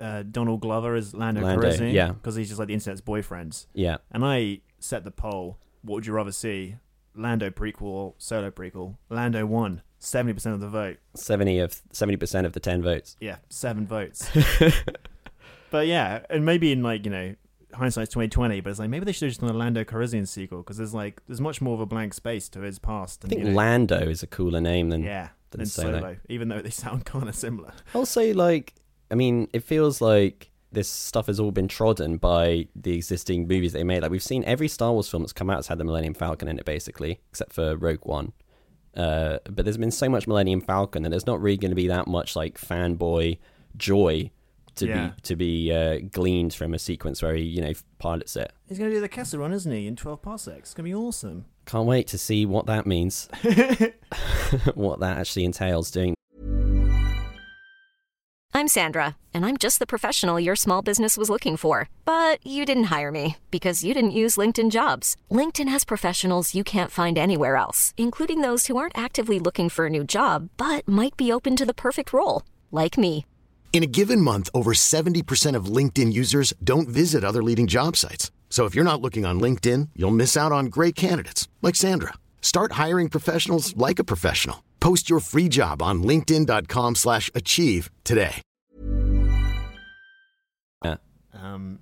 uh, 0.00 0.24
Donald 0.24 0.60
Glover 0.60 0.96
as 0.96 1.14
Lando, 1.14 1.40
Lando, 1.40 1.62
Calrissian, 1.62 1.92
yeah. 1.92 2.12
because 2.12 2.34
he's 2.34 2.48
just 2.48 2.58
like 2.58 2.68
the 2.68 2.74
internet's 2.74 3.00
boyfriend. 3.00 3.64
yeah, 3.72 3.98
And 4.10 4.24
I 4.24 4.60
set 4.80 5.04
the 5.04 5.12
poll: 5.12 5.58
What 5.82 5.94
would 5.94 6.06
you 6.06 6.12
rather 6.12 6.32
see, 6.32 6.74
Lando 7.14 7.50
prequel 7.50 7.82
or 7.82 8.14
Solo 8.18 8.50
prequel? 8.50 8.96
Lando 9.08 9.46
won 9.46 9.82
seventy 10.00 10.34
percent 10.34 10.54
of 10.54 10.60
the 10.60 10.68
vote. 10.68 10.98
seventy 11.14 11.60
of 11.60 11.80
seventy 11.92 12.16
percent 12.16 12.46
of 12.46 12.52
the 12.52 12.60
ten 12.60 12.82
votes. 12.82 13.16
Yeah, 13.20 13.36
seven 13.48 13.86
votes. 13.86 14.28
but 15.70 15.86
yeah, 15.86 16.24
and 16.28 16.44
maybe 16.44 16.72
in 16.72 16.82
like 16.82 17.04
you 17.04 17.12
know 17.12 17.34
hindsight's 17.74 18.12
twenty 18.12 18.28
twenty, 18.28 18.60
but 18.60 18.70
it's 18.70 18.78
like 18.78 18.90
maybe 18.90 19.04
they 19.04 19.12
should 19.12 19.26
have 19.26 19.30
just 19.30 19.40
done 19.40 19.50
a 19.50 19.58
Lando 19.58 19.84
Calrissian 19.84 20.26
sequel 20.26 20.58
because 20.58 20.76
there's 20.76 20.94
like 20.94 21.20
there's 21.26 21.40
much 21.40 21.60
more 21.60 21.74
of 21.74 21.80
a 21.80 21.86
blank 21.86 22.14
space 22.14 22.48
to 22.50 22.60
his 22.60 22.78
past. 22.78 23.24
I 23.24 23.28
think 23.28 23.42
you 23.42 23.50
know, 23.50 23.56
Lando 23.56 24.08
is 24.08 24.22
a 24.22 24.26
cooler 24.26 24.60
name 24.60 24.90
than. 24.90 25.02
yeah, 25.02 25.28
than 25.50 25.60
than 25.60 25.66
Solo. 25.66 26.00
Solo, 26.00 26.16
even 26.28 26.48
though 26.48 26.60
they 26.60 26.70
sound 26.70 27.04
kind 27.04 27.28
of 27.28 27.34
similar. 27.34 27.72
Also, 27.94 28.32
like, 28.34 28.74
I 29.10 29.14
mean, 29.14 29.48
it 29.52 29.62
feels 29.64 30.00
like 30.00 30.50
this 30.70 30.88
stuff 30.88 31.26
has 31.26 31.40
all 31.40 31.50
been 31.50 31.68
trodden 31.68 32.18
by 32.18 32.68
the 32.76 32.94
existing 32.94 33.48
movies 33.48 33.72
they 33.72 33.84
made. 33.84 34.02
Like, 34.02 34.10
we've 34.10 34.22
seen 34.22 34.44
every 34.44 34.68
Star 34.68 34.92
Wars 34.92 35.08
film 35.08 35.22
that's 35.22 35.32
come 35.32 35.50
out 35.50 35.56
has 35.56 35.68
had 35.68 35.78
the 35.78 35.84
Millennium 35.84 36.14
Falcon 36.14 36.48
in 36.48 36.58
it, 36.58 36.64
basically, 36.64 37.20
except 37.30 37.52
for 37.52 37.76
Rogue 37.76 38.04
One. 38.04 38.32
Uh, 38.96 39.38
but 39.44 39.64
there's 39.64 39.78
been 39.78 39.90
so 39.90 40.08
much 40.08 40.26
Millennium 40.26 40.60
Falcon, 40.60 41.04
and 41.04 41.12
there's 41.12 41.26
not 41.26 41.40
really 41.40 41.56
going 41.56 41.70
to 41.70 41.76
be 41.76 41.88
that 41.88 42.06
much 42.06 42.34
like 42.36 42.58
fanboy 42.58 43.38
joy 43.76 44.30
to 44.78 44.86
Yeah. 44.86 45.06
be 45.08 45.20
to 45.22 45.36
be 45.36 45.72
uh, 45.72 45.98
gleaned 46.10 46.54
from 46.54 46.74
a 46.74 46.78
sequence 46.78 47.22
where 47.22 47.34
he, 47.34 47.42
you 47.42 47.60
know, 47.62 47.72
pilots 47.98 48.36
it. 48.36 48.52
He's 48.68 48.78
going 48.78 48.90
to 48.90 48.96
do 48.96 49.00
the 49.00 49.08
Kessel 49.08 49.40
Run, 49.40 49.52
isn't 49.52 49.70
he? 49.72 49.86
In 49.86 49.96
twelve 49.96 50.22
parsecs, 50.22 50.70
it's 50.70 50.74
going 50.74 50.84
to 50.90 50.90
be 50.90 50.94
awesome. 50.94 51.44
Can't 51.66 51.86
wait 51.86 52.06
to 52.08 52.18
see 52.18 52.46
what 52.46 52.66
that 52.66 52.86
means, 52.86 53.28
what 54.74 55.00
that 55.00 55.18
actually 55.18 55.44
entails 55.44 55.90
doing 55.90 56.14
I'm 58.54 58.66
Sandra, 58.66 59.16
and 59.32 59.44
I'm 59.46 59.56
just 59.56 59.78
the 59.78 59.86
professional 59.86 60.40
your 60.40 60.56
small 60.56 60.82
business 60.82 61.16
was 61.16 61.30
looking 61.30 61.56
for. 61.56 61.88
But 62.04 62.44
you 62.44 62.64
didn't 62.66 62.84
hire 62.84 63.12
me 63.12 63.36
because 63.50 63.84
you 63.84 63.94
didn't 63.94 64.10
use 64.22 64.36
LinkedIn 64.36 64.70
jobs. 64.70 65.16
LinkedIn 65.30 65.68
has 65.68 65.84
professionals 65.84 66.54
you 66.54 66.64
can't 66.64 66.90
find 66.90 67.16
anywhere 67.18 67.56
else, 67.56 67.94
including 67.96 68.40
those 68.40 68.66
who 68.66 68.76
aren't 68.76 68.98
actively 68.98 69.38
looking 69.38 69.68
for 69.68 69.86
a 69.86 69.90
new 69.90 70.02
job 70.02 70.48
but 70.56 70.88
might 70.88 71.16
be 71.16 71.30
open 71.32 71.54
to 71.56 71.66
the 71.66 71.74
perfect 71.74 72.12
role, 72.12 72.42
like 72.72 72.98
me. 72.98 73.24
In 73.72 73.84
a 73.84 73.86
given 73.86 74.20
month, 74.20 74.50
over 74.52 74.72
70% 74.72 75.54
of 75.54 75.66
LinkedIn 75.66 76.12
users 76.12 76.52
don't 76.64 76.88
visit 76.88 77.22
other 77.22 77.44
leading 77.44 77.68
job 77.68 77.96
sites. 77.96 78.32
So 78.50 78.64
if 78.64 78.74
you're 78.74 78.82
not 78.82 79.00
looking 79.00 79.24
on 79.24 79.40
LinkedIn, 79.40 79.90
you'll 79.94 80.10
miss 80.10 80.36
out 80.36 80.50
on 80.50 80.66
great 80.66 80.96
candidates 80.96 81.46
like 81.62 81.76
Sandra. 81.76 82.14
Start 82.42 82.72
hiring 82.72 83.08
professionals 83.08 83.76
like 83.76 84.00
a 84.00 84.04
professional. 84.04 84.64
Post 84.80 85.08
your 85.08 85.20
free 85.20 85.48
job 85.48 85.80
on 85.80 86.02
linkedin.com/achieve 86.02 86.96
slash 86.96 87.30
achieve 87.36 87.90
today. 88.02 88.42
Um, 91.38 91.80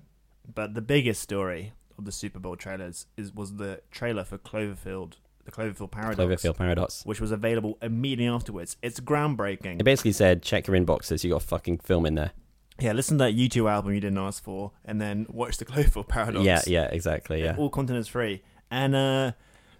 but 0.53 0.73
the 0.73 0.81
biggest 0.81 1.21
story 1.21 1.73
of 1.97 2.05
the 2.05 2.11
Super 2.11 2.39
Bowl 2.39 2.55
trailers 2.55 3.07
is 3.17 3.33
was 3.33 3.55
the 3.55 3.81
trailer 3.91 4.23
for 4.23 4.37
Cloverfield, 4.37 5.13
the 5.47 5.51
Cloverfield 5.51 5.89
Paradox, 5.89 6.19
Cloverfield 6.43 6.57
Paradox. 6.57 7.03
which 7.05 7.19
was 7.19 7.31
available 7.31 7.77
immediately 7.81 8.27
afterwards. 8.27 8.77
It's 8.83 8.99
groundbreaking. 8.99 9.79
It 9.79 9.83
basically 9.83 10.11
said, 10.11 10.43
check 10.43 10.67
your 10.67 10.77
inboxes, 10.77 11.23
you 11.23 11.31
got 11.31 11.41
a 11.41 11.45
fucking 11.45 11.79
film 11.79 12.05
in 12.05 12.13
there. 12.15 12.31
Yeah, 12.79 12.91
listen 12.91 13.17
to 13.17 13.23
that 13.23 13.35
YouTube 13.35 13.67
album 13.71 13.93
you 13.93 13.99
didn't 13.99 14.19
ask 14.19 14.43
for, 14.43 14.73
and 14.85 15.01
then 15.01 15.25
watch 15.29 15.57
the 15.57 15.65
Cloverfield 15.65 16.07
Paradox. 16.07 16.45
Yeah, 16.45 16.61
yeah, 16.67 16.89
exactly, 16.91 17.41
yeah. 17.43 17.55
all 17.57 17.69
content 17.71 17.97
is 17.97 18.07
free. 18.07 18.43
And 18.69 18.93
uh, 18.95 19.31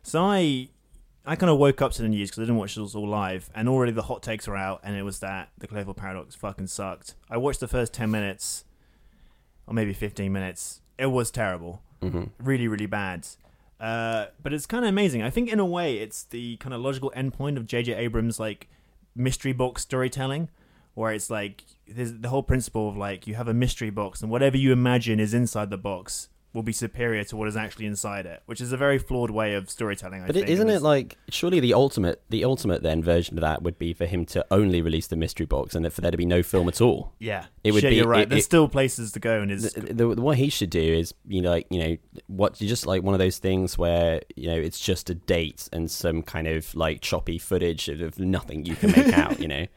so 0.02 0.24
I, 0.24 0.70
I 1.26 1.36
kind 1.36 1.52
of 1.52 1.60
woke 1.60 1.82
up 1.82 1.92
to 1.92 2.02
the 2.02 2.08
news 2.08 2.30
because 2.30 2.40
I 2.40 2.44
didn't 2.44 2.58
watch 2.58 2.74
this 2.76 2.96
all 2.96 3.08
live, 3.08 3.50
and 3.54 3.70
already 3.70 3.92
the 3.92 4.04
hot 4.04 4.24
takes 4.24 4.48
were 4.48 4.56
out, 4.58 4.80
and 4.84 4.96
it 4.96 5.04
was 5.04 5.20
that 5.20 5.50
the 5.60 5.68
Cloverfield 5.68 5.98
Paradox 5.98 6.34
fucking 6.34 6.68
sucked. 6.68 7.14
I 7.30 7.38
watched 7.38 7.60
the 7.60 7.68
first 7.68 7.94
ten 7.94 8.10
minutes, 8.10 8.64
or 9.68 9.74
maybe 9.76 9.94
fifteen 9.94 10.32
minutes. 10.32 10.82
It 10.98 11.08
was 11.08 11.30
terrible, 11.30 11.84
hmm 12.02 12.24
really, 12.40 12.68
really 12.68 12.88
bad. 12.88 13.28
Uh, 13.80 14.28
but 14.42 14.54
it's 14.54 14.66
kind 14.66 14.84
of 14.84 14.90
amazing. 14.90 15.22
I 15.22 15.30
think 15.30 15.50
in 15.50 15.60
a 15.60 15.66
way, 15.66 15.98
it's 15.98 16.24
the 16.24 16.58
kind 16.58 16.74
of 16.74 16.82
logical 16.82 17.12
endpoint 17.16 17.58
of 17.58 17.68
J.J. 17.68 17.94
Abrams' 17.94 18.40
like 18.40 18.68
mystery 19.16 19.54
box 19.54 19.84
storytelling, 19.84 20.50
where 20.94 21.12
it's 21.12 21.30
like 21.30 21.64
there's 21.88 22.14
the 22.14 22.30
whole 22.30 22.44
principle 22.44 22.90
of 22.90 22.98
like 22.98 23.28
you 23.28 23.36
have 23.36 23.48
a 23.48 23.54
mystery 23.54 23.90
box, 23.90 24.22
and 24.22 24.32
whatever 24.32 24.58
you 24.58 24.72
imagine 24.72 25.20
is 25.20 25.34
inside 25.34 25.70
the 25.70 25.78
box 25.78 26.30
will 26.54 26.64
be 26.64 26.72
superior 26.74 27.24
to 27.24 27.36
what 27.38 27.48
is 27.48 27.56
actually 27.56 27.86
inside 27.86 28.26
it, 28.26 28.42
which 28.48 28.60
is 28.62 28.72
a 28.72 28.78
very 28.78 28.98
flawed 28.98 29.30
way 29.30 29.54
of 29.54 29.70
storytelling. 29.70 30.24
I 30.24 30.28
But 30.28 30.36
think. 30.38 30.48
isn't 30.50 30.70
it 30.70 30.82
like 30.82 31.16
surely 31.30 31.60
the 31.60 31.74
ultimate, 31.74 32.22
the 32.30 32.44
ultimate 32.46 32.82
then 32.82 33.04
version 33.04 33.38
of 33.38 33.42
that 33.42 33.62
would 33.62 33.78
be 33.78 33.94
for 33.94 34.06
him 34.06 34.26
to 34.28 34.44
only 34.50 34.82
release 34.82 35.06
the 35.08 35.18
mystery 35.18 35.46
box 35.46 35.76
and 35.76 35.92
for 35.94 36.02
there 36.02 36.10
to 36.10 36.18
be 36.18 36.26
no 36.26 36.42
film 36.42 36.68
at 36.68 36.82
all. 36.82 37.14
yeah, 37.20 37.46
it 37.64 37.74
would 37.74 37.82
Shit, 37.82 37.92
be- 37.92 37.96
You're 37.98 38.08
right. 38.08 38.22
it- 38.24 38.30
There's 38.30 38.42
it- 38.44 38.46
still 38.46 38.68
places 38.68 39.12
to 39.12 39.20
go, 39.20 39.42
and 39.42 39.52
is 39.52 39.72
The, 39.74 39.94
the, 39.94 40.08
what 40.10 40.38
he 40.38 40.50
should 40.50 40.70
do 40.72 40.82
is, 40.82 41.14
you 41.28 41.42
know, 41.42 41.52
like 41.52 41.68
you 41.70 41.80
know, 41.84 41.98
what 42.28 42.56
just 42.56 42.88
like 42.88 43.04
one 43.04 43.14
of 43.14 43.20
those 43.20 43.38
things 43.38 43.78
where 43.78 44.22
you 44.36 44.48
know 44.48 44.58
it's 44.58 44.80
just 44.80 45.10
a 45.12 45.16
date 45.16 45.70
and 45.72 45.92
some 45.92 46.24
kind 46.24 46.48
of 46.48 46.74
like 46.74 47.02
choppy 47.02 47.38
footage 47.38 47.88
of, 47.90 48.02
of 48.02 48.18
nothing 48.20 48.66
you 48.66 48.76
can 48.76 48.92
make 48.92 49.14
out, 49.16 49.40
you 49.44 49.48
know, 49.48 49.68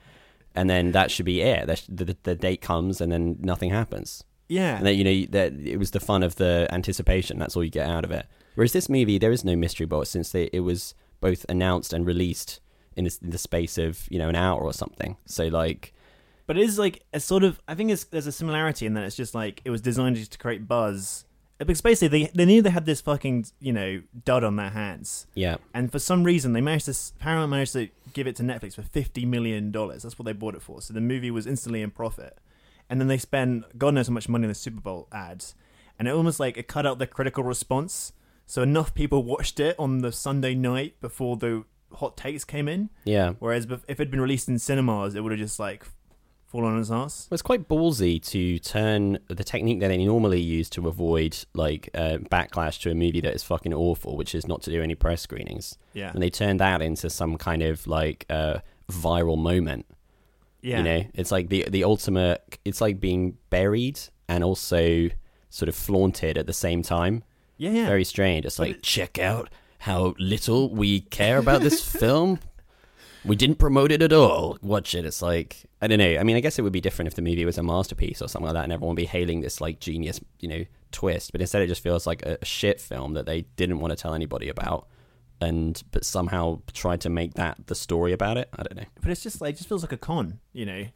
and 0.55 0.71
then 0.71 0.93
that 0.93 1.11
should 1.11 1.27
be 1.27 1.43
it. 1.43 1.67
That 1.67 1.85
The, 1.89 2.17
the 2.23 2.35
date 2.37 2.63
comes 2.63 3.01
and 3.03 3.13
then 3.13 3.37
nothing 3.41 3.71
happens. 3.71 4.25
Yeah, 4.51 4.77
And 4.77 4.85
then 4.87 4.97
you 4.99 5.05
know 5.05 5.27
that 5.31 5.53
it 5.55 5.79
was 5.79 5.93
the 5.93 6.01
fun 6.01 6.23
of 6.23 6.37
the 6.37 6.69
anticipation. 6.71 7.39
That's 7.39 7.57
all 7.57 7.65
you 7.65 7.71
get 7.71 7.89
out 7.89 8.05
of 8.05 8.11
it. 8.11 8.27
Whereas 8.57 8.73
this 8.73 8.89
movie, 8.89 9.17
there 9.17 9.33
is 9.33 9.45
no 9.45 9.55
mystery 9.57 9.87
box 9.87 10.11
since 10.11 10.31
they, 10.33 10.51
it 10.53 10.61
was 10.61 10.95
both 11.21 11.47
announced 11.49 11.93
and 11.93 12.05
released 12.05 12.61
in, 12.97 13.05
this, 13.05 13.19
in 13.19 13.31
the 13.31 13.39
space 13.39 13.79
of 13.79 14.07
you 14.11 14.19
know 14.19 14.29
an 14.29 14.37
hour 14.37 14.61
or 14.61 14.73
something. 14.73 15.17
So 15.25 15.47
like, 15.47 15.95
But 16.47 16.59
it 16.59 16.65
is 16.65 16.79
like 16.79 17.03
a 17.15 17.21
sort 17.21 17.45
of 17.45 17.61
I 17.69 17.75
think 17.75 17.91
it's, 17.91 18.05
there's 18.05 18.27
a 18.27 18.33
similarity 18.33 18.85
in 18.87 18.95
that 18.95 19.05
it's 19.05 19.17
just 19.17 19.35
like 19.35 19.63
it 19.65 19.71
was 19.71 19.81
designed 19.81 20.17
just 20.17 20.33
to 20.33 20.39
create 20.39 20.67
buzz, 20.67 21.25
uh, 21.61 21.65
because 21.65 21.81
basically 21.81 22.25
they 22.25 22.31
they 22.35 22.45
knew 22.45 22.61
they 22.61 22.71
had 22.71 22.87
this 22.87 23.01
fucking 23.01 23.47
you 23.61 23.73
know 23.73 24.03
dud 24.25 24.43
on 24.43 24.57
their 24.57 24.71
hands, 24.71 25.27
Yeah. 25.35 25.57
and 25.73 25.93
for 25.93 26.01
some 26.01 26.25
reason 26.25 26.53
they 26.53 26.61
managed 26.61 26.87
to 26.87 26.95
Paramount 27.21 27.51
managed 27.51 27.75
to 27.75 27.89
give 28.13 28.27
it 28.27 28.35
to 28.37 28.43
Netflix 28.43 28.75
for 28.75 28.83
fifty 28.83 29.25
million 29.25 29.71
dollars. 29.71 30.03
That's 30.03 30.19
what 30.19 30.25
they 30.27 30.33
bought 30.33 30.57
it 30.57 30.63
for. 30.63 30.83
So 30.83 30.93
the 30.93 31.01
movie 31.01 31.31
was 31.31 31.47
instantly 31.47 31.83
in 31.83 31.91
profit, 31.93 32.37
and 32.91 33.01
then 33.01 33.09
they 33.09 33.17
spent 33.17 33.79
God 33.79 33.95
knows 33.95 34.09
how 34.09 34.13
much 34.13 34.29
money 34.29 34.45
on 34.45 34.49
the 34.49 34.55
Super 34.55 34.81
Bowl 34.81 35.09
ads, 35.13 35.55
and 35.99 36.07
it 36.07 36.11
almost 36.11 36.39
like 36.41 36.59
it 36.59 36.69
cut 36.69 36.85
out 36.85 36.99
the 36.99 37.07
critical 37.07 37.43
response. 37.43 38.13
So 38.47 38.63
enough 38.63 38.93
people 38.95 39.23
watched 39.23 39.61
it 39.61 39.77
on 39.79 39.99
the 39.99 40.11
Sunday 40.11 40.55
night 40.55 41.01
before 41.01 41.37
the 41.37 41.65
hot 41.93 42.17
takes 42.17 42.45
came 42.45 42.69
in. 42.69 42.91
Yeah. 43.05 43.35
Whereas 43.39 43.65
if 43.67 43.85
it 43.89 43.99
had 43.99 44.11
been 44.11 44.21
released 44.21 44.49
in 44.49 44.59
cinemas, 44.59 45.15
it 45.15 45.23
would 45.23 45.31
have 45.33 45.39
just 45.39 45.61
like 45.61 45.87
fallen 46.47 46.75
on 46.75 46.81
its 46.81 46.91
ass. 46.91 47.29
Well, 47.31 47.37
it's 47.37 47.43
quite 47.43 47.69
ballsy 47.69 48.21
to 48.31 48.59
turn 48.59 49.21
the 49.29 49.45
technique 49.45 49.79
that 49.81 49.89
they 49.89 50.05
normally 50.05 50.41
use 50.41 50.69
to 50.71 50.89
avoid 50.89 51.39
like 51.55 51.91
uh, 51.95 52.19
backlash 52.31 52.81
to 52.81 52.91
a 52.91 52.95
movie 52.95 53.21
that 53.21 53.35
is 53.35 53.45
fucking 53.45 53.73
awful, 53.73 54.17
which 54.17 54.35
is 54.35 54.49
not 54.49 54.63
to 54.63 54.71
do 54.71 54.83
any 54.83 54.97
press 54.97 55.23
screenings. 55.23 55.79
Yeah, 55.93 56.11
And 56.11 56.21
they 56.21 56.31
turned 56.31 56.59
that 56.59 56.83
into 56.83 57.09
some 57.09 57.39
kind 57.39 57.63
of 57.63 57.87
like 57.87 58.27
uh, 58.29 58.59
viral 58.91 59.39
moment. 59.39 59.87
Yeah. 60.63 60.79
You 60.79 60.83
know, 60.85 61.05
it's 61.15 61.31
like 61.33 61.49
the 61.49 61.67
the 61.69 61.85
ultimate. 61.85 62.59
It's 62.65 62.81
like 62.81 63.01
being 63.01 63.37
buried 63.51 64.01
and 64.29 64.45
also 64.45 65.09
sort 65.49 65.69
of 65.69 65.75
flaunted 65.75 66.39
at 66.39 66.47
the 66.47 66.53
same 66.53 66.83
time. 66.83 67.25
yeah, 67.57 67.71
yeah. 67.71 67.87
Very 67.87 68.05
strange. 68.05 68.47
It's 68.47 68.59
like 68.59 68.83
check 68.83 69.19
out 69.19 69.49
how 69.79 70.15
little 70.19 70.73
we 70.75 71.01
care 71.01 71.39
about 71.39 71.63
this 71.63 71.83
film. 72.01 72.39
We 73.25 73.37
didn't 73.37 73.59
promote 73.59 73.93
it 73.93 74.01
at 74.03 74.13
all. 74.13 74.57
Watch 74.63 74.95
it. 74.95 75.05
It's 75.05 75.21
like 75.21 75.65
I 75.83 75.87
don't 75.87 75.99
know. 75.99 76.17
I 76.19 76.23
mean, 76.23 76.37
I 76.37 76.41
guess 76.41 76.59
it 76.59 76.63
would 76.63 76.73
be 76.73 76.81
different 76.81 77.07
if 77.09 77.15
the 77.15 77.23
movie 77.23 77.45
was 77.45 77.59
a 77.59 77.63
masterpiece 77.63 78.23
or 78.23 78.29
something 78.29 78.47
like 78.47 78.55
that, 78.55 78.65
and 78.65 78.73
everyone 78.73 78.95
would 78.95 79.03
be 79.03 79.07
hailing 79.07 79.41
this 79.41 79.61
like 79.61 79.81
genius, 79.81 80.21
you 80.41 80.49
know, 80.49 80.65
twist. 80.93 81.33
But 81.33 81.41
instead, 81.41 81.63
it 81.63 81.67
just 81.67 81.83
feels 81.83 82.07
like 82.07 82.23
a 82.23 82.43
shit 82.45 82.81
film 82.81 83.15
that 83.15 83.27
they 83.27 83.43
didn't 83.57 83.81
want 83.81 83.91
to 83.91 83.97
tell 83.97 84.15
anybody 84.15 84.49
about, 84.49 84.87
and 85.41 85.83
but 85.93 86.05
somehow 86.05 86.61
tried 86.73 87.01
to 87.03 87.09
make 87.09 87.35
that 87.35 87.67
the 87.67 87.75
story 87.75 88.13
about 88.13 88.37
it. 88.37 88.49
I 88.59 88.63
don't 88.63 88.77
know. 88.77 88.89
But 89.01 89.11
it's 89.11 89.23
just 89.23 89.41
like 89.41 89.55
it 89.55 89.59
just 89.59 89.69
feels 89.69 89.83
like 89.83 89.93
a 89.93 89.97
con, 89.97 90.41
you 90.53 90.67
know. 90.67 90.87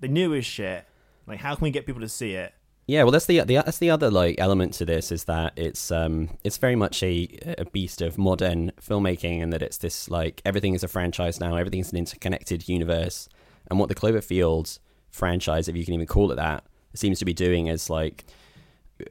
They 0.00 0.08
knew 0.08 0.32
it 0.32 0.42
shit. 0.42 0.84
Like, 1.26 1.38
how 1.38 1.54
can 1.54 1.64
we 1.64 1.70
get 1.70 1.86
people 1.86 2.00
to 2.00 2.08
see 2.08 2.34
it? 2.34 2.52
Yeah, 2.86 3.04
well, 3.04 3.12
that's 3.12 3.26
the, 3.26 3.40
the 3.40 3.54
that's 3.54 3.78
the 3.78 3.90
other 3.90 4.10
like 4.10 4.34
element 4.38 4.74
to 4.74 4.84
this 4.84 5.12
is 5.12 5.24
that 5.24 5.52
it's 5.56 5.92
um 5.92 6.30
it's 6.42 6.58
very 6.58 6.74
much 6.74 7.02
a 7.02 7.28
a 7.58 7.64
beast 7.66 8.02
of 8.02 8.18
modern 8.18 8.72
filmmaking, 8.80 9.42
and 9.42 9.52
that 9.52 9.62
it's 9.62 9.78
this 9.78 10.10
like 10.10 10.42
everything 10.44 10.74
is 10.74 10.82
a 10.82 10.88
franchise 10.88 11.38
now, 11.38 11.54
everything's 11.54 11.92
an 11.92 11.98
interconnected 11.98 12.68
universe, 12.68 13.28
and 13.68 13.78
what 13.78 13.88
the 13.88 13.94
Cloverfield 13.94 14.78
franchise, 15.10 15.68
if 15.68 15.76
you 15.76 15.84
can 15.84 15.94
even 15.94 16.06
call 16.06 16.32
it 16.32 16.36
that, 16.36 16.64
seems 16.94 17.18
to 17.20 17.24
be 17.24 17.32
doing 17.32 17.68
is 17.68 17.88
like 17.88 18.24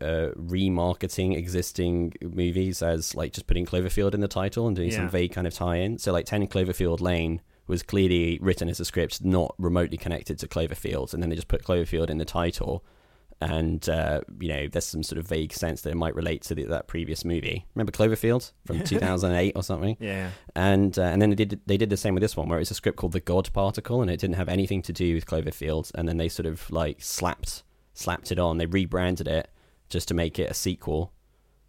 uh, 0.01 0.31
remarketing 0.35 1.35
existing 1.35 2.13
movies 2.21 2.81
as 2.81 3.15
like 3.15 3.33
just 3.33 3.47
putting 3.47 3.65
Cloverfield 3.65 4.13
in 4.13 4.21
the 4.21 4.27
title 4.27 4.67
and 4.67 4.75
doing 4.75 4.91
some 4.91 5.09
vague 5.09 5.31
kind 5.31 5.47
of 5.47 5.53
tie-in. 5.53 5.97
So 5.97 6.11
like 6.11 6.25
Ten 6.25 6.45
Cloverfield 6.47 7.01
Lane 7.01 7.41
was 7.67 7.83
clearly 7.83 8.39
written 8.41 8.69
as 8.69 8.79
a 8.79 8.85
script 8.85 9.23
not 9.23 9.55
remotely 9.57 9.97
connected 9.97 10.37
to 10.39 10.47
Cloverfield, 10.47 11.13
and 11.13 11.21
then 11.21 11.29
they 11.29 11.35
just 11.35 11.47
put 11.47 11.63
Cloverfield 11.63 12.09
in 12.09 12.17
the 12.17 12.25
title 12.25 12.83
and 13.41 13.89
uh, 13.89 14.21
you 14.39 14.47
know 14.49 14.67
there's 14.67 14.85
some 14.85 15.01
sort 15.01 15.17
of 15.17 15.27
vague 15.27 15.51
sense 15.51 15.81
that 15.81 15.89
it 15.89 15.97
might 15.97 16.15
relate 16.15 16.43
to 16.43 16.55
the, 16.55 16.63
that 16.65 16.87
previous 16.87 17.25
movie. 17.25 17.65
Remember 17.73 17.91
Cloverfield 17.91 18.51
from 18.65 18.83
2008 18.83 19.53
or 19.55 19.63
something? 19.63 19.97
Yeah. 19.99 20.29
And 20.55 20.97
uh, 20.97 21.03
and 21.03 21.21
then 21.21 21.31
they 21.31 21.35
did 21.35 21.59
they 21.65 21.77
did 21.77 21.89
the 21.89 21.97
same 21.97 22.13
with 22.13 22.21
this 22.21 22.37
one, 22.37 22.47
where 22.47 22.59
it's 22.59 22.71
a 22.71 22.75
script 22.75 22.97
called 22.97 23.13
The 23.13 23.19
God 23.19 23.51
Particle, 23.51 24.01
and 24.01 24.11
it 24.11 24.19
didn't 24.19 24.35
have 24.35 24.47
anything 24.47 24.83
to 24.83 24.93
do 24.93 25.15
with 25.15 25.25
Cloverfield. 25.25 25.91
And 25.95 26.07
then 26.07 26.17
they 26.17 26.29
sort 26.29 26.45
of 26.45 26.69
like 26.69 27.01
slapped 27.01 27.63
slapped 27.93 28.31
it 28.31 28.37
on. 28.37 28.59
They 28.59 28.67
rebranded 28.67 29.27
it 29.27 29.49
just 29.91 30.07
to 30.07 30.13
make 30.13 30.39
it 30.39 30.49
a 30.49 30.53
sequel. 30.53 31.11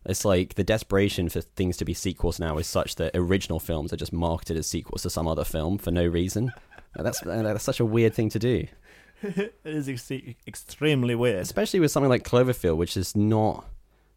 It's 0.05 0.25
like 0.25 0.55
the 0.55 0.65
desperation 0.65 1.29
for 1.29 1.41
things 1.43 1.77
to 1.77 1.85
be 1.85 1.95
sequels 1.95 2.41
now 2.41 2.59
is 2.59 2.67
such 2.67 2.97
that 2.97 3.15
original 3.15 3.61
films 3.61 3.93
are 3.93 3.97
just 3.97 4.13
marketed 4.13 4.57
as 4.57 4.67
sequels 4.67 5.03
to 5.03 5.11
some 5.11 5.29
other 5.29 5.45
film 5.45 5.79
for 5.79 5.91
no 5.91 6.05
reason. 6.05 6.53
That's 6.97 7.25
uh, 7.25 7.43
that's 7.43 7.65
such 7.65 7.81
a 7.81 7.85
weird 7.85 8.15
thing 8.15 8.29
to 8.31 8.39
do. 8.39 8.67
it 9.23 9.55
is 9.65 9.89
ex- 9.89 10.11
extremely 10.47 11.15
weird. 11.15 11.39
especially 11.41 11.79
with 11.81 11.91
something 11.93 12.11
like 12.11 12.25
Cloverfield, 12.25 12.77
which 12.77 12.97
is 12.97 13.15
not. 13.15 13.65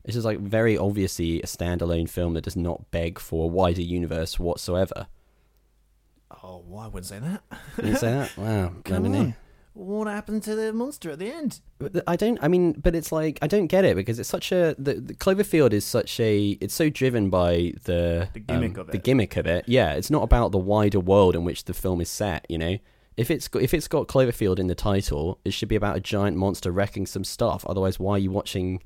It's 0.03 0.15
just 0.15 0.25
like 0.25 0.39
very 0.39 0.77
obviously 0.77 1.41
a 1.41 1.45
standalone 1.45 2.09
film 2.09 2.33
that 2.33 2.43
does 2.43 2.55
not 2.55 2.89
beg 2.91 3.19
for 3.19 3.45
a 3.45 3.47
wider 3.47 3.81
universe 3.81 4.39
whatsoever. 4.39 5.07
Oh, 6.43 6.63
well, 6.67 6.81
I 6.81 6.87
wouldn't 6.87 7.05
say 7.05 7.19
that. 7.19 7.43
You 7.83 7.95
say 7.95 8.11
that? 8.11 8.31
Wow, 8.37 8.73
Come 8.83 9.05
on. 9.15 9.35
What 9.75 10.07
happened 10.07 10.41
to 10.43 10.55
the 10.55 10.71
monster 10.71 11.11
at 11.11 11.19
the 11.19 11.29
end? 11.29 11.59
I 12.07 12.15
don't. 12.15 12.39
I 12.41 12.47
mean, 12.47 12.71
but 12.73 12.95
it's 12.95 13.11
like 13.11 13.37
I 13.41 13.47
don't 13.47 13.67
get 13.67 13.83
it 13.83 13.97
because 13.97 14.19
it's 14.19 14.29
such 14.29 14.53
a 14.53 14.73
the, 14.79 14.93
the 14.95 15.13
Cloverfield 15.13 15.73
is 15.73 15.83
such 15.83 16.17
a. 16.21 16.51
It's 16.61 16.73
so 16.73 16.89
driven 16.89 17.29
by 17.29 17.73
the 17.83 18.29
The 18.33 18.39
gimmick 18.39 18.75
um, 18.77 18.79
of 18.81 18.87
The 18.87 18.95
it. 18.97 19.03
gimmick 19.03 19.35
of 19.35 19.45
it. 19.45 19.65
Yeah, 19.67 19.91
it's 19.93 20.09
not 20.09 20.23
about 20.23 20.53
the 20.53 20.57
wider 20.57 21.01
world 21.01 21.35
in 21.35 21.43
which 21.43 21.65
the 21.65 21.73
film 21.73 21.99
is 21.99 22.09
set. 22.09 22.45
You 22.47 22.57
know, 22.57 22.77
if 23.17 23.29
it's 23.29 23.49
got, 23.49 23.63
if 23.63 23.73
it's 23.73 23.89
got 23.89 24.07
Cloverfield 24.07 24.59
in 24.59 24.67
the 24.67 24.75
title, 24.75 25.39
it 25.43 25.51
should 25.51 25.67
be 25.67 25.75
about 25.75 25.97
a 25.97 25.99
giant 25.99 26.37
monster 26.37 26.71
wrecking 26.71 27.05
some 27.05 27.25
stuff. 27.25 27.65
Otherwise, 27.67 27.99
why 27.99 28.13
are 28.13 28.19
you 28.19 28.31
watching 28.31 28.81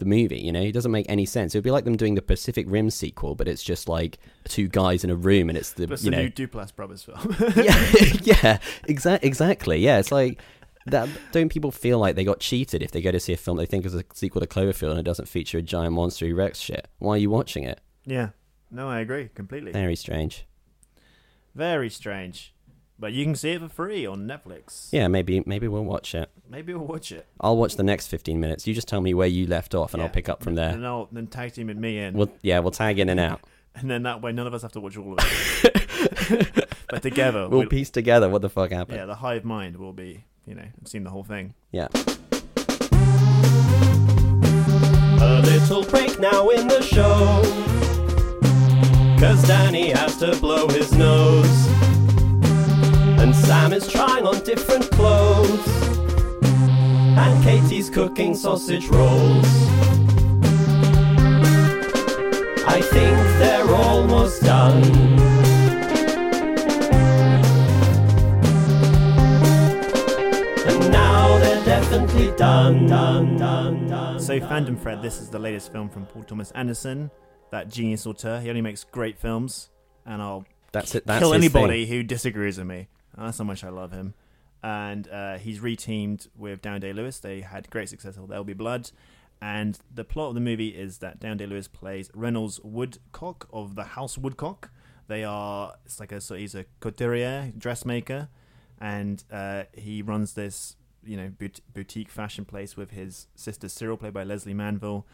the 0.00 0.04
movie? 0.06 0.40
You 0.40 0.50
know, 0.50 0.60
it 0.60 0.72
doesn't 0.72 0.90
make 0.90 1.06
any 1.08 1.24
sense. 1.24 1.54
It 1.54 1.58
would 1.58 1.64
be 1.64 1.70
like 1.70 1.84
them 1.84 1.96
doing 1.96 2.16
the 2.16 2.22
Pacific 2.22 2.66
Rim 2.68 2.90
sequel, 2.90 3.34
but 3.36 3.46
it's 3.46 3.62
just 3.62 3.88
like 3.88 4.18
two 4.44 4.66
guys 4.68 5.04
in 5.04 5.10
a 5.10 5.14
room 5.14 5.48
and 5.48 5.56
it's 5.56 5.72
the 5.72 5.86
But 5.86 5.94
it's 5.94 6.04
you 6.04 6.10
the 6.10 6.16
know 6.16 6.22
new 6.24 6.30
Duplass 6.30 6.74
Brothers 6.74 7.04
film. 7.04 7.18
yeah, 7.56 7.78
yeah, 8.22 8.58
exa- 8.88 9.20
exactly. 9.22 9.78
Yeah, 9.78 9.98
it's 9.98 10.10
like 10.10 10.40
that. 10.86 11.08
Don't 11.32 11.48
people 11.50 11.70
feel 11.70 11.98
like 11.98 12.16
they 12.16 12.24
got 12.24 12.40
cheated 12.40 12.82
if 12.82 12.90
they 12.90 13.00
go 13.00 13.12
to 13.12 13.20
see 13.20 13.32
a 13.32 13.36
film 13.36 13.56
they 13.56 13.66
think 13.66 13.86
is 13.86 13.94
a 13.94 14.04
sequel 14.12 14.40
to 14.40 14.46
Cloverfield 14.46 14.90
and 14.90 14.98
it 14.98 15.04
doesn't 15.04 15.28
feature 15.28 15.58
a 15.58 15.62
giant 15.62 15.94
monster 15.94 16.34
wrecks 16.34 16.58
shit? 16.58 16.88
Why 16.98 17.14
are 17.14 17.18
you 17.18 17.30
watching 17.30 17.62
it? 17.64 17.80
yeah. 18.04 18.30
No, 18.72 18.88
I 18.88 19.00
agree 19.00 19.28
completely. 19.34 19.72
Very 19.72 19.96
strange. 19.96 20.46
Very 21.56 21.90
strange. 21.90 22.54
But 23.00 23.14
you 23.14 23.24
can 23.24 23.34
see 23.34 23.52
it 23.52 23.60
for 23.62 23.68
free 23.70 24.04
on 24.04 24.28
Netflix. 24.28 24.88
Yeah, 24.92 25.08
maybe 25.08 25.42
maybe 25.46 25.66
we'll 25.68 25.84
watch 25.84 26.14
it. 26.14 26.30
Maybe 26.50 26.74
we'll 26.74 26.86
watch 26.86 27.10
it. 27.12 27.26
I'll 27.40 27.56
watch 27.56 27.76
the 27.76 27.82
next 27.82 28.08
fifteen 28.08 28.40
minutes. 28.40 28.66
You 28.66 28.74
just 28.74 28.88
tell 28.88 29.00
me 29.00 29.14
where 29.14 29.26
you 29.26 29.46
left 29.46 29.74
off, 29.74 29.94
and 29.94 30.00
Yeah. 30.02 30.06
I'll 30.06 30.12
pick 30.12 30.28
up 30.28 30.42
from 30.42 30.54
there. 30.54 30.68
And. 30.68 30.86
I'll 30.86 31.08
then 31.10 31.26
tag 31.26 31.54
team 31.54 31.70
and 31.70 31.80
me 31.80 31.98
in. 31.98 32.12
We'll 32.12 32.30
yeah, 32.42 32.58
we'll 32.58 32.72
tag 32.72 32.98
in 32.98 33.08
and 33.08 33.18
out. 33.18 33.40
and 33.74 33.90
then 33.90 34.02
that 34.02 34.20
way 34.20 34.32
none 34.32 34.46
of 34.46 34.52
us 34.52 34.60
have 34.60 34.72
to 34.72 34.80
watch 34.80 34.98
all 34.98 35.14
of 35.14 35.18
it. 35.64 36.68
but 36.90 37.02
together, 37.02 37.48
We'll 37.48 37.60
we'll, 37.60 37.68
piece 37.68 37.88
together 37.88 38.28
what 38.28 38.42
the 38.42 38.50
fuck 38.50 38.70
happened. 38.70 38.98
yeah, 38.98 39.06
the 39.06 39.14
hive 39.14 39.46
mind 39.46 39.76
will 39.76 39.92
be, 39.94 40.24
you 40.44 40.54
know, 40.54 40.62
I've 40.80 40.88
seen 40.88 41.04
the 41.04 41.10
whole 41.10 41.24
thing. 41.24 41.54
Yeah. 41.72 41.88
A 45.22 45.40
little 45.42 45.84
break 45.84 46.18
now 46.20 46.48
in 46.50 46.68
the 46.68 46.82
show. 46.82 47.42
Cause 49.18 49.46
Danny 49.46 49.90
has 49.90 50.16
to 50.18 50.34
blow 50.40 50.68
his 50.68 50.92
nose. 50.92 51.68
And 53.30 53.38
Sam 53.46 53.72
is 53.72 53.86
trying 53.86 54.26
on 54.26 54.42
different 54.42 54.90
clothes. 54.90 55.64
And 56.42 57.44
Katie's 57.44 57.88
cooking 57.88 58.34
sausage 58.34 58.88
rolls. 58.88 59.46
I 62.66 62.80
think 62.82 63.16
they're 63.38 63.72
almost 63.72 64.42
done. 64.42 64.82
And 70.66 70.90
now 70.90 71.38
they're 71.38 71.64
definitely 71.64 72.32
done, 72.36 72.88
done, 72.88 73.36
done, 73.36 73.86
done. 73.86 74.18
So, 74.18 74.40
done. 74.40 74.48
Phantom 74.48 74.76
Thread, 74.76 75.02
this 75.02 75.20
is 75.20 75.30
the 75.30 75.38
latest 75.38 75.70
film 75.70 75.88
from 75.88 76.04
Paul 76.06 76.24
Thomas 76.24 76.50
Anderson, 76.50 77.12
that 77.52 77.68
genius 77.68 78.08
auteur. 78.08 78.40
He 78.40 78.48
only 78.48 78.62
makes 78.62 78.82
great 78.82 79.16
films, 79.20 79.70
and 80.04 80.20
I'll 80.20 80.46
That's 80.72 80.96
it. 80.96 81.06
That's 81.06 81.20
kill 81.20 81.32
anybody 81.32 81.86
thing. 81.86 81.94
who 81.96 82.02
disagrees 82.02 82.58
with 82.58 82.66
me. 82.66 82.88
That's 83.20 83.38
how 83.38 83.44
much 83.44 83.62
I 83.64 83.68
love 83.68 83.92
him. 83.92 84.14
And 84.62 85.08
uh, 85.08 85.38
he's 85.38 85.60
reteamed 85.60 86.28
with 86.36 86.62
Daniel 86.62 86.80
Day 86.80 86.92
Lewis. 86.92 87.18
They 87.18 87.40
had 87.42 87.70
great 87.70 87.88
success 87.88 88.16
with 88.16 88.28
There'll 88.28 88.44
Be 88.44 88.52
Blood. 88.52 88.90
And 89.42 89.78
the 89.94 90.04
plot 90.04 90.28
of 90.28 90.34
the 90.34 90.40
movie 90.40 90.68
is 90.68 90.98
that 90.98 91.20
Daniel 91.20 91.38
Day 91.38 91.46
Lewis 91.46 91.68
plays 91.68 92.10
Reynolds 92.14 92.60
Woodcock 92.62 93.48
of 93.52 93.74
the 93.74 93.84
House 93.84 94.18
Woodcock. 94.18 94.70
They 95.08 95.24
are, 95.24 95.74
it's 95.84 95.98
like 95.98 96.12
a, 96.12 96.20
so 96.20 96.34
he's 96.34 96.54
a 96.54 96.66
couturier, 96.80 97.52
dressmaker, 97.56 98.28
and 98.80 99.24
uh, 99.32 99.64
he 99.72 100.02
runs 100.02 100.34
this, 100.34 100.76
you 101.04 101.16
know, 101.16 101.30
bout- 101.30 101.60
boutique 101.72 102.10
fashion 102.10 102.44
place 102.44 102.76
with 102.76 102.90
his 102.90 103.28
sister 103.34 103.68
Cyril, 103.68 103.96
played 103.96 104.12
by 104.12 104.24
Lesley 104.24 104.54
Manville. 104.54 105.06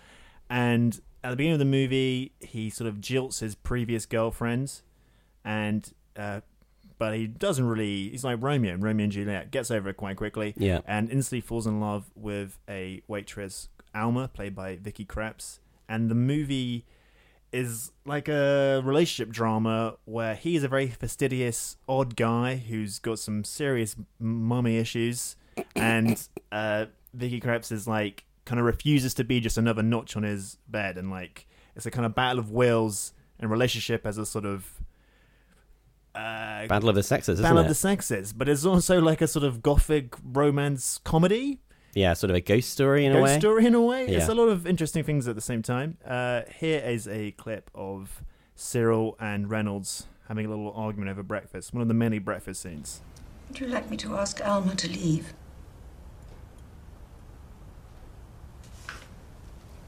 And 0.51 1.01
at 1.23 1.31
the 1.31 1.37
beginning 1.37 1.55
of 1.55 1.59
the 1.61 1.65
movie, 1.65 2.33
he 2.41 2.69
sort 2.69 2.89
of 2.89 2.97
jilts 2.97 3.41
his 3.41 3.55
previous 3.55 4.07
girlfriend, 4.07 4.83
and 5.45 5.93
uh, 6.17 6.41
but 6.99 7.15
he 7.17 7.27
doesn't 7.27 7.67
really. 7.67 8.09
He's 8.11 8.25
like 8.25 8.39
Romeo 8.41 8.75
and 8.75 8.83
Romeo 8.83 9.05
and 9.05 9.13
Juliet. 9.13 9.51
Gets 9.51 9.71
over 9.71 9.89
it 9.91 9.97
quite 9.97 10.17
quickly, 10.17 10.55
Yeah. 10.57 10.81
and 10.87 11.11
instantly 11.11 11.41
falls 11.41 11.67
in 11.67 11.81
love 11.81 12.11
with 12.15 12.59
a 12.69 13.03
waitress, 13.09 13.69
Alma, 13.95 14.29
played 14.29 14.55
by 14.55 14.77
Vicky 14.77 15.05
Krieps. 15.05 15.59
And 15.89 16.11
the 16.11 16.15
movie 16.15 16.85
is 17.53 17.93
like 18.05 18.29
a 18.29 18.83
relationship 18.85 19.33
drama 19.33 19.97
where 20.05 20.35
he 20.35 20.57
is 20.57 20.65
a 20.65 20.69
very 20.69 20.89
fastidious, 20.89 21.77
odd 21.89 22.17
guy 22.17 22.57
who's 22.57 22.99
got 22.99 23.19
some 23.19 23.45
serious 23.45 23.97
mummy 24.19 24.77
issues, 24.79 25.37
and 25.75 26.29
uh, 26.53 26.87
Vicky 27.15 27.41
Krieps 27.41 27.71
is 27.73 27.87
like 27.87 28.25
kind 28.45 28.59
of 28.61 28.67
refuses 28.67 29.15
to 29.15 29.25
be 29.25 29.41
just 29.41 29.57
another 29.59 29.83
notch 29.83 30.17
on 30.17 30.23
his 30.25 30.59
bed, 30.69 30.99
and 30.99 31.11
like 31.11 31.47
it's 31.77 31.87
a 31.87 31.91
kind 31.91 32.05
of 32.05 32.15
battle 32.15 32.39
of 32.41 32.51
wills 32.51 33.13
and 33.39 33.51
relationship 33.51 34.05
as 34.07 34.19
a 34.19 34.27
sort 34.27 34.45
of 34.45 34.81
uh, 36.17 36.67
Battle 36.67 36.89
of 36.89 36.95
the 36.95 37.03
Sexes, 37.03 37.35
isn't 37.35 37.43
battle 37.43 37.59
it? 37.59 37.63
of 37.63 37.69
the 37.69 37.75
sexes, 37.75 38.33
but 38.33 38.49
it's 38.49 38.65
also 38.65 39.01
like 39.01 39.21
a 39.21 39.29
sort 39.29 39.45
of 39.45 39.63
gothic 39.63 40.15
romance 40.25 40.99
comedy 41.05 41.61
yeah, 41.97 42.13
sort 42.13 42.29
of 42.31 42.37
a 42.37 42.43
ghost 42.43 42.69
story 42.69 43.07
in 43.07 43.13
a 43.13 43.15
ghost 43.15 43.25
way. 43.25 43.39
story 43.39 43.65
in 43.65 43.75
a 43.75 43.81
way. 43.81 44.07
It's 44.07 44.29
a 44.29 44.35
lot 44.35 44.49
of 44.49 44.67
interesting 44.67 45.03
things 45.03 45.27
at 45.29 45.35
the 45.35 45.41
same 45.41 45.63
time. 45.63 45.97
Uh, 46.05 46.43
here 46.55 46.79
is 46.81 47.09
a 47.09 47.31
clip 47.33 47.71
of 47.75 48.23
Cyril 48.55 49.17
and 49.19 49.49
Reynolds 49.49 50.07
having 50.29 50.45
a 50.45 50.51
little 50.51 50.71
argument 50.73 51.11
over 51.11 51.23
breakfast. 51.23 51.73
One 51.73 51.81
of 51.81 51.89
the 51.89 51.95
many 51.95 52.19
breakfast 52.19 52.61
scenes. 52.61 53.01
Would 53.49 53.61
you 53.61 53.69
like 53.69 53.89
me 53.89 53.97
to 53.97 54.15
ask 54.15 54.47
Alma 54.47 54.75
to 54.75 54.89
leave? 54.89 55.33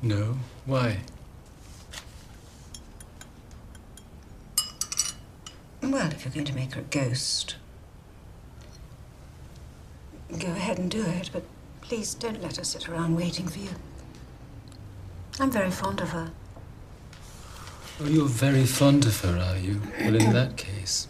No. 0.00 0.38
Why? 0.64 1.00
Well, 5.90 6.10
if 6.12 6.24
you're 6.24 6.34
going 6.34 6.44
to 6.44 6.54
make 6.54 6.74
her 6.74 6.82
a 6.82 6.84
ghost, 6.84 7.56
go 10.38 10.48
ahead 10.48 10.78
and 10.78 10.90
do 10.90 11.02
it, 11.02 11.30
but 11.32 11.44
please 11.80 12.12
don't 12.12 12.42
let 12.42 12.58
her 12.58 12.64
sit 12.64 12.90
around 12.90 13.16
waiting 13.16 13.48
for 13.48 13.58
you. 13.58 13.70
I'm 15.40 15.50
very 15.50 15.70
fond 15.70 16.02
of 16.02 16.10
her. 16.10 16.30
Oh, 18.00 18.06
you're 18.06 18.26
very 18.26 18.66
fond 18.66 19.06
of 19.06 19.18
her, 19.22 19.38
are 19.38 19.56
you? 19.56 19.80
Well, 20.00 20.14
in 20.14 20.32
that 20.34 20.58
case. 20.58 21.08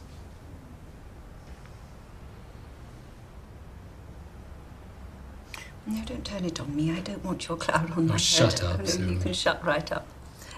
No, 5.87 6.05
don't 6.05 6.24
turn 6.24 6.45
it 6.45 6.61
on 6.61 6.76
me. 6.76 6.93
I 6.93 7.01
don't 7.01 7.24
want 7.24 7.49
your 7.49 7.57
cloud 7.57 7.91
on 7.91 7.99
oh, 7.99 8.03
my 8.03 8.12
head. 8.12 8.20
shut 8.20 8.62
up, 8.62 8.81
Oh, 8.81 8.99
no, 8.99 9.11
you 9.11 9.18
can 9.18 9.33
shut 9.33 9.64
right 9.64 9.91
up. 9.91 10.07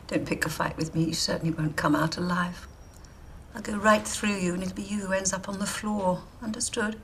Don't 0.09 0.27
pick 0.27 0.45
a 0.45 0.51
fight 0.51 0.77
with 0.77 0.95
me. 0.95 1.05
You 1.05 1.15
certainly 1.15 1.55
won't 1.55 1.77
come 1.77 1.97
out 1.97 2.19
alive. 2.19 2.67
I'll 3.55 3.63
go 3.63 3.77
right 3.77 4.07
through 4.07 4.37
you, 4.37 4.55
and 4.55 4.63
it'll 4.63 4.75
be 4.75 4.83
you 4.83 5.01
who 5.07 5.13
ends 5.13 5.33
up 5.33 5.49
on 5.49 5.59
the 5.59 5.67
floor. 5.67 6.23
Understood? 6.43 6.97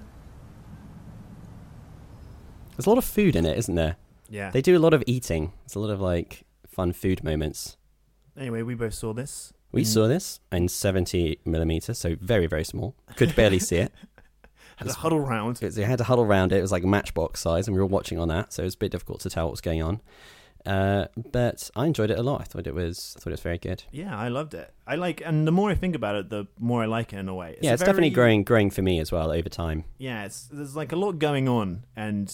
There's 2.77 2.87
a 2.87 2.91
lot 2.91 2.99
of 2.99 3.05
food 3.05 3.37
in 3.37 3.45
it, 3.47 3.57
isn't 3.59 3.75
there? 3.75 3.97
Yeah. 4.29 4.51
They 4.51 4.61
do 4.63 4.77
a 4.77 4.81
lot 4.81 4.93
of 4.95 5.03
eating. 5.07 5.53
It's 5.65 5.75
a 5.75 5.81
lot 5.81 5.91
of 5.91 6.01
like 6.01 6.45
fun 6.67 6.93
food 6.93 7.25
moments. 7.25 7.77
Anyway, 8.37 8.63
we 8.63 8.75
both 8.75 8.95
saw 8.95 9.13
this. 9.13 9.53
We 9.73 9.83
Mm. 9.83 9.87
saw 9.87 10.09
this 10.09 10.41
in 10.53 10.69
70 10.69 11.39
millimeter, 11.45 11.95
so 11.95 12.17
very, 12.21 12.47
very 12.47 12.65
small. 12.65 12.95
Could 13.17 13.35
barely 13.35 13.59
see 13.59 13.77
it. 13.77 13.93
Had 14.77 14.89
a 14.89 14.93
huddle 14.93 15.21
round. 15.21 15.57
It 15.63 15.67
was- 15.67 15.75
They 15.75 15.85
had 15.85 15.99
to 15.99 16.05
huddle 16.05 16.27
round 16.27 16.53
it. 16.53 16.59
It 16.59 16.63
was 16.63 16.71
like 16.73 16.85
matchbox 16.85 17.41
size, 17.41 17.67
and 17.67 17.75
we 17.75 17.81
were 17.81 17.87
watching 17.87 18.19
on 18.19 18.29
that, 18.29 18.53
so 18.53 18.63
it 18.63 18.67
was 18.67 18.75
a 18.75 18.79
bit 18.79 18.93
difficult 18.93 19.21
to 19.21 19.31
tell 19.31 19.47
what 19.47 19.53
was 19.53 19.63
going 19.63 19.83
on. 19.83 20.03
Uh, 20.67 21.07
but 21.33 21.71
I 21.77 21.87
enjoyed 21.87 22.11
it 22.11 22.19
a 22.19 22.23
lot. 22.23 22.41
I 22.41 22.45
thought 22.45 22.67
it 22.67 22.75
was, 22.75 23.15
I 23.17 23.21
thought 23.21 23.31
it 23.31 23.35
was 23.35 23.41
very 23.41 23.59
good. 23.59 23.85
Yeah, 23.93 24.17
I 24.19 24.29
loved 24.29 24.55
it. 24.55 24.73
I 24.87 24.97
like, 24.97 25.23
and 25.25 25.47
the 25.47 25.53
more 25.53 25.71
I 25.71 25.75
think 25.75 25.95
about 25.95 26.17
it, 26.17 26.29
the 26.29 26.47
more 26.59 26.83
I 26.83 26.87
like 26.87 27.13
it 27.13 27.19
in 27.19 27.29
a 27.29 27.35
way. 27.35 27.57
yeah, 27.63 27.71
a 27.71 27.75
it's 27.75 27.83
definitely 27.83 28.11
growing, 28.11 28.43
growing 28.45 28.71
for 28.71 28.83
me 28.83 28.99
as 28.99 29.13
well 29.13 29.31
over 29.31 29.49
time. 29.49 29.85
Yeah, 29.99 30.25
it's 30.25 30.47
there's 30.47 30.75
like 30.77 30.93
a 30.93 30.97
lot 30.97 31.19
going 31.19 31.49
on, 31.49 31.85
and 31.95 32.33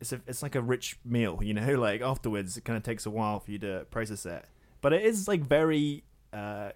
it's 0.00 0.12
a, 0.12 0.20
it's 0.26 0.42
like 0.42 0.54
a 0.54 0.60
rich 0.62 0.98
meal. 1.04 1.38
You 1.42 1.54
know, 1.54 1.74
like 1.80 2.00
afterwards, 2.02 2.56
it 2.56 2.64
kind 2.64 2.76
of 2.76 2.82
takes 2.82 3.06
a 3.06 3.10
while 3.10 3.40
for 3.40 3.50
you 3.50 3.58
to 3.60 3.86
process 3.90 4.26
it. 4.26 4.44
But 4.80 4.92
it 4.92 5.04
is 5.04 5.26
like 5.28 5.42
very 5.42 6.04
uh, 6.32 6.70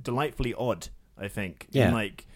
delightfully 0.00 0.54
odd. 0.54 0.88
I 1.18 1.28
think. 1.28 1.68
Yeah. 1.70 1.84
And, 1.86 1.94
like 1.94 2.26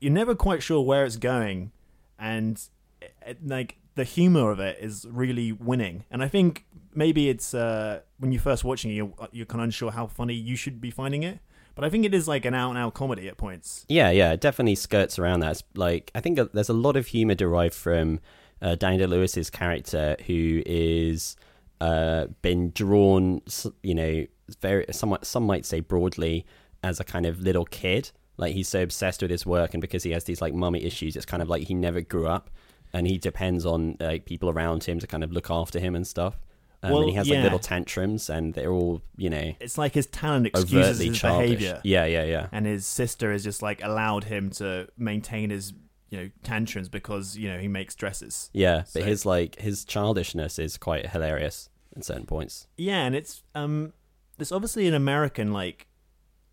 you're 0.00 0.12
never 0.12 0.34
quite 0.34 0.62
sure 0.62 0.82
where 0.82 1.04
it's 1.06 1.16
going, 1.16 1.72
and 2.18 2.60
it, 3.00 3.14
it- 3.26 3.46
like 3.46 3.78
the 3.96 4.04
humor 4.04 4.50
of 4.50 4.60
it 4.60 4.78
is 4.80 5.04
really 5.10 5.52
winning. 5.52 6.04
And 6.10 6.22
I 6.22 6.28
think 6.28 6.64
maybe 6.94 7.28
it's 7.28 7.52
uh, 7.52 8.00
when 8.18 8.30
you're 8.30 8.40
first 8.40 8.62
watching 8.62 8.92
it, 8.92 8.94
you're, 8.94 9.12
you're 9.32 9.46
kind 9.46 9.60
of 9.60 9.64
unsure 9.64 9.90
how 9.90 10.06
funny 10.06 10.34
you 10.34 10.54
should 10.54 10.80
be 10.80 10.90
finding 10.90 11.24
it. 11.24 11.40
But 11.74 11.84
I 11.84 11.90
think 11.90 12.06
it 12.06 12.14
is 12.14 12.26
like 12.26 12.44
an 12.46 12.54
out 12.54 12.70
and 12.70 12.78
out 12.78 12.94
comedy 12.94 13.28
at 13.28 13.36
points. 13.36 13.84
Yeah, 13.88 14.10
yeah, 14.10 14.32
it 14.32 14.40
definitely 14.40 14.76
skirts 14.76 15.18
around 15.18 15.40
that. 15.40 15.52
It's 15.52 15.62
like 15.74 16.10
I 16.14 16.20
think 16.20 16.38
there's 16.52 16.70
a 16.70 16.74
lot 16.74 16.96
of 16.96 17.08
humor 17.08 17.34
derived 17.34 17.74
from 17.74 18.20
uh, 18.62 18.76
Daniel 18.76 19.10
Lewis's 19.10 19.50
character, 19.50 20.16
who 20.26 20.62
is 20.64 21.36
uh, 21.80 22.26
been 22.40 22.70
drawn, 22.70 23.42
you 23.82 23.94
know, 23.94 24.26
very 24.62 24.86
somewhat 24.90 25.26
some 25.26 25.44
might 25.44 25.66
say 25.66 25.80
broadly 25.80 26.46
as 26.82 26.98
a 26.98 27.04
kind 27.04 27.26
of 27.26 27.40
little 27.40 27.66
kid. 27.66 28.10
Like 28.38 28.54
he's 28.54 28.68
so 28.68 28.82
obsessed 28.82 29.20
with 29.20 29.30
his 29.30 29.44
work, 29.44 29.74
and 29.74 29.80
because 29.80 30.02
he 30.02 30.12
has 30.12 30.24
these 30.24 30.40
like 30.40 30.54
mummy 30.54 30.82
issues, 30.82 31.14
it's 31.14 31.26
kind 31.26 31.42
of 31.42 31.48
like 31.50 31.64
he 31.64 31.74
never 31.74 32.00
grew 32.00 32.26
up, 32.26 32.50
and 32.92 33.06
he 33.06 33.18
depends 33.18 33.64
on 33.66 33.96
like 34.00 34.24
people 34.24 34.48
around 34.50 34.84
him 34.84 34.98
to 34.98 35.06
kind 35.06 35.22
of 35.24 35.32
look 35.32 35.50
after 35.50 35.78
him 35.78 35.94
and 35.94 36.06
stuff. 36.06 36.38
Um, 36.82 36.90
Well, 36.92 37.00
and 37.02 37.10
he 37.10 37.16
has 37.16 37.26
yeah. 37.28 37.36
like 37.36 37.44
little 37.44 37.58
tantrums, 37.58 38.28
and 38.30 38.54
they're 38.54 38.70
all 38.72 39.02
you 39.16 39.30
know 39.30 39.54
It's 39.60 39.78
like 39.78 39.94
his 39.94 40.06
talent 40.06 40.46
excuses 40.46 40.98
his 40.98 41.18
childish. 41.18 41.50
behavior. 41.50 41.80
Yeah, 41.84 42.04
yeah, 42.04 42.24
yeah. 42.24 42.46
and 42.52 42.66
his 42.66 42.86
sister 42.86 43.32
has 43.32 43.42
just 43.44 43.62
like 43.62 43.82
allowed 43.82 44.24
him 44.24 44.50
to 44.50 44.88
maintain 44.98 45.50
his 45.50 45.72
you 46.10 46.18
know 46.18 46.30
tantrums 46.44 46.88
because 46.88 47.36
you 47.36 47.48
know 47.52 47.58
he 47.58 47.66
makes 47.68 47.94
dresses 47.94 48.50
Yeah, 48.52 48.84
but 48.94 49.02
his 49.04 49.26
like 49.26 49.58
his 49.58 49.84
childishness 49.84 50.58
is 50.58 50.76
quite 50.78 51.10
hilarious 51.10 51.68
at 51.96 52.04
certain 52.04 52.26
points. 52.26 52.68
yeah 52.76 53.04
and 53.06 53.14
it's 53.16 53.42
um 53.54 53.92
it's 54.38 54.52
obviously 54.52 54.86
an 54.86 54.92
american 54.94 55.52
like 55.52 55.86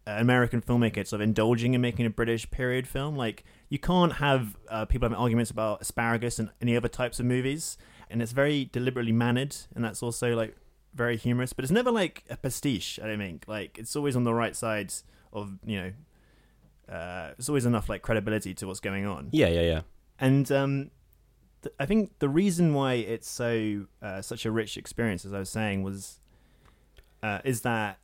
uh, 0.08 0.12
american 0.18 0.62
filmmaker 0.62 1.06
sort 1.06 1.22
of 1.22 1.28
indulging 1.28 1.74
in 1.76 1.82
making 1.82 2.06
a 2.06 2.10
british 2.10 2.50
period 2.50 2.88
film 2.88 3.16
like 3.18 3.44
you 3.74 3.80
can't 3.80 4.14
have 4.14 4.56
uh, 4.70 4.86
people 4.86 5.08
having 5.08 5.18
arguments 5.18 5.50
about 5.50 5.82
asparagus 5.82 6.38
and 6.38 6.52
any 6.62 6.78
other 6.78 6.88
types 6.88 7.20
of 7.20 7.26
movies 7.26 7.76
and 8.08 8.22
it's 8.22 8.32
very 8.32 8.66
deliberately 8.66 9.12
mannered 9.12 9.56
and 9.74 9.84
that's 9.84 10.04
also 10.04 10.36
like 10.36 10.56
very 10.94 11.18
humorous 11.18 11.54
but 11.54 11.66
it's 11.66 11.72
never 11.72 11.90
like 11.90 12.24
a 12.30 12.38
pastiche 12.38 13.00
i 13.02 13.08
don't 13.08 13.18
think 13.18 13.46
like 13.48 13.80
it's 13.80 13.96
always 13.96 14.16
on 14.16 14.26
the 14.26 14.34
right 14.34 14.56
side 14.56 14.94
of 15.34 15.58
you 15.66 15.82
know 15.82 15.92
uh, 16.88 17.30
there's 17.36 17.50
always 17.50 17.66
enough 17.66 17.90
like 17.90 18.04
credibility 18.04 18.54
to 18.54 18.68
what's 18.68 18.80
going 18.80 19.08
on 19.08 19.30
Yeah, 19.32 19.48
yeah, 19.48 19.62
yeah. 19.62 19.82
And 20.20 20.52
um, 20.52 20.92
th- 21.64 21.74
I 21.80 21.88
think 21.88 22.20
the 22.20 22.30
reason 22.30 22.76
why 22.76 22.94
it's 22.94 23.30
so 23.30 23.88
uh, 24.02 24.22
such 24.22 24.46
a 24.46 24.52
rich 24.52 24.78
experience, 24.78 25.26
as 25.26 25.34
I 25.34 25.40
was 25.40 25.50
saying, 25.50 25.82
was 25.82 26.20
uh, 27.24 27.40
is 27.44 27.62
that 27.62 28.00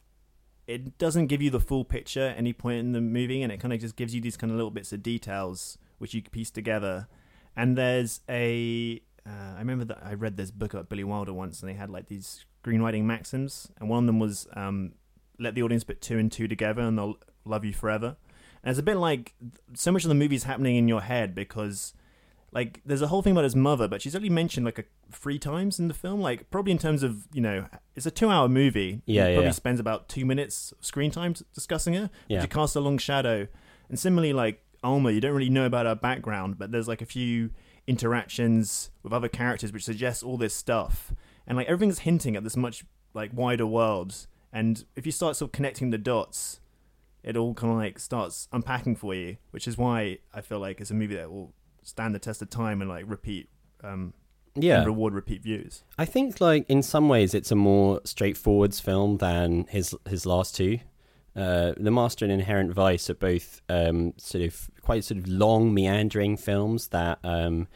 it 0.69 0.99
doesn't 0.99 1.27
give 1.27 1.41
you 1.41 1.49
the 1.49 1.59
full 1.59 1.83
picture 1.83 2.27
at 2.27 2.37
any 2.37 2.53
point 2.53 2.79
in 2.79 2.91
the 2.91 3.01
movie, 3.01 3.41
and 3.41 3.51
it 3.51 3.59
kind 3.59 3.73
of 3.73 3.79
just 3.79 3.95
gives 3.95 4.13
you 4.13 4.21
these 4.21 4.37
kind 4.37 4.51
of 4.51 4.55
little 4.55 4.71
bits 4.71 4.93
of 4.93 5.01
details 5.01 5.79
which 5.97 6.13
you 6.13 6.21
piece 6.21 6.51
together. 6.51 7.07
And 7.55 7.75
there's 7.75 8.21
a 8.29 9.01
uh, 9.25 9.55
I 9.55 9.59
remember 9.59 9.85
that 9.85 9.99
I 10.03 10.13
read 10.13 10.37
this 10.37 10.51
book 10.51 10.73
about 10.73 10.87
Billy 10.87 11.03
Wilder 11.03 11.33
once, 11.33 11.61
and 11.61 11.69
they 11.69 11.73
had 11.73 11.89
like 11.89 12.07
these 12.07 12.45
screenwriting 12.63 13.03
maxims, 13.03 13.71
and 13.79 13.89
one 13.89 14.03
of 14.03 14.05
them 14.05 14.19
was 14.19 14.47
um, 14.53 14.93
let 15.39 15.55
the 15.55 15.63
audience 15.63 15.83
put 15.83 16.01
two 16.01 16.19
and 16.19 16.31
two 16.31 16.47
together, 16.47 16.83
and 16.83 16.97
they'll 16.97 17.17
love 17.45 17.65
you 17.65 17.73
forever. 17.73 18.15
And 18.63 18.69
it's 18.69 18.79
a 18.79 18.83
bit 18.83 18.97
like 18.97 19.33
so 19.73 19.91
much 19.91 20.03
of 20.03 20.09
the 20.09 20.15
movie 20.15 20.35
is 20.35 20.43
happening 20.43 20.75
in 20.75 20.87
your 20.87 21.01
head 21.01 21.33
because 21.33 21.93
like 22.51 22.81
there's 22.85 23.01
a 23.01 23.07
whole 23.07 23.21
thing 23.21 23.31
about 23.33 23.43
his 23.43 23.55
mother, 23.55 23.87
but 23.87 24.01
she's 24.01 24.15
only 24.15 24.29
mentioned 24.29 24.65
like 24.65 24.79
a 24.79 24.83
three 25.11 25.37
times 25.39 25.79
in 25.79 25.87
the 25.87 25.93
film. 25.93 26.19
Like 26.21 26.49
probably 26.49 26.71
in 26.71 26.77
terms 26.77 27.03
of 27.03 27.27
you 27.33 27.41
know, 27.41 27.65
it's 27.95 28.05
a 28.05 28.11
two-hour 28.11 28.49
movie. 28.49 29.01
Yeah, 29.05 29.23
He 29.25 29.29
yeah, 29.31 29.35
probably 29.35 29.43
yeah. 29.45 29.51
spends 29.51 29.79
about 29.79 30.09
two 30.09 30.25
minutes 30.25 30.73
screen 30.81 31.11
time 31.11 31.35
discussing 31.53 31.93
her. 31.93 32.09
But 32.27 32.33
Yeah. 32.33 32.41
you 32.41 32.47
cast 32.47 32.75
a 32.75 32.79
long 32.79 32.97
shadow, 32.97 33.47
and 33.89 33.99
similarly, 33.99 34.33
like 34.33 34.63
Alma, 34.83 35.11
you 35.11 35.19
don't 35.21 35.33
really 35.33 35.49
know 35.49 35.65
about 35.65 35.85
her 35.85 35.95
background, 35.95 36.57
but 36.57 36.71
there's 36.71 36.87
like 36.87 37.01
a 37.01 37.05
few 37.05 37.51
interactions 38.09 38.89
with 39.03 39.13
other 39.13 39.27
characters 39.27 39.71
which 39.73 39.83
suggests 39.85 40.23
all 40.23 40.37
this 40.37 40.53
stuff, 40.55 41.13
and 41.45 41.57
like 41.57 41.67
everything's 41.67 41.99
hinting 41.99 42.35
at 42.35 42.43
this 42.43 42.57
much 42.57 42.83
like 43.13 43.31
wider 43.33 43.65
world. 43.67 44.27
And 44.51 44.83
if 44.95 45.05
you 45.05 45.11
start 45.11 45.35
sort 45.35 45.49
of 45.49 45.51
connecting 45.51 45.91
the 45.91 45.97
dots, 45.99 46.59
it 47.23 47.37
all 47.37 47.53
kind 47.53 47.71
of 47.73 47.77
like 47.77 47.99
starts 47.99 48.47
unpacking 48.51 48.95
for 48.95 49.13
you, 49.13 49.37
which 49.51 49.67
is 49.67 49.77
why 49.77 50.19
I 50.33 50.41
feel 50.41 50.59
like 50.59 50.81
it's 50.81 50.89
a 50.91 50.95
movie 50.95 51.15
that 51.15 51.29
will 51.31 51.53
stand 51.83 52.13
the 52.15 52.19
test 52.19 52.41
of 52.41 52.49
time 52.49 52.81
and 52.81 52.89
like 52.89 53.05
repeat, 53.07 53.49
um, 53.83 54.13
Yeah. 54.55 54.83
reward 54.83 55.13
repeat 55.13 55.41
views. 55.43 55.83
I 55.97 56.05
think 56.05 56.39
like 56.41 56.65
in 56.69 56.81
some 56.83 57.07
ways 57.09 57.33
it's 57.33 57.51
a 57.51 57.55
more 57.55 58.01
straightforward 58.03 58.73
film 58.75 59.17
than 59.17 59.65
his 59.69 59.95
his 60.07 60.25
last 60.25 60.55
two. 60.55 60.79
Uh, 61.35 61.73
the 61.77 61.91
Master 61.91 62.25
and 62.25 62.31
Inherent 62.33 62.73
Vice 62.73 63.09
are 63.09 63.13
both 63.15 63.61
um, 63.69 64.13
sort 64.17 64.43
of 64.43 64.69
quite 64.81 65.03
sort 65.03 65.19
of 65.19 65.27
long, 65.27 65.73
meandering 65.73 66.35
films 66.35 66.87
that 66.89 67.19
um, 67.23 67.67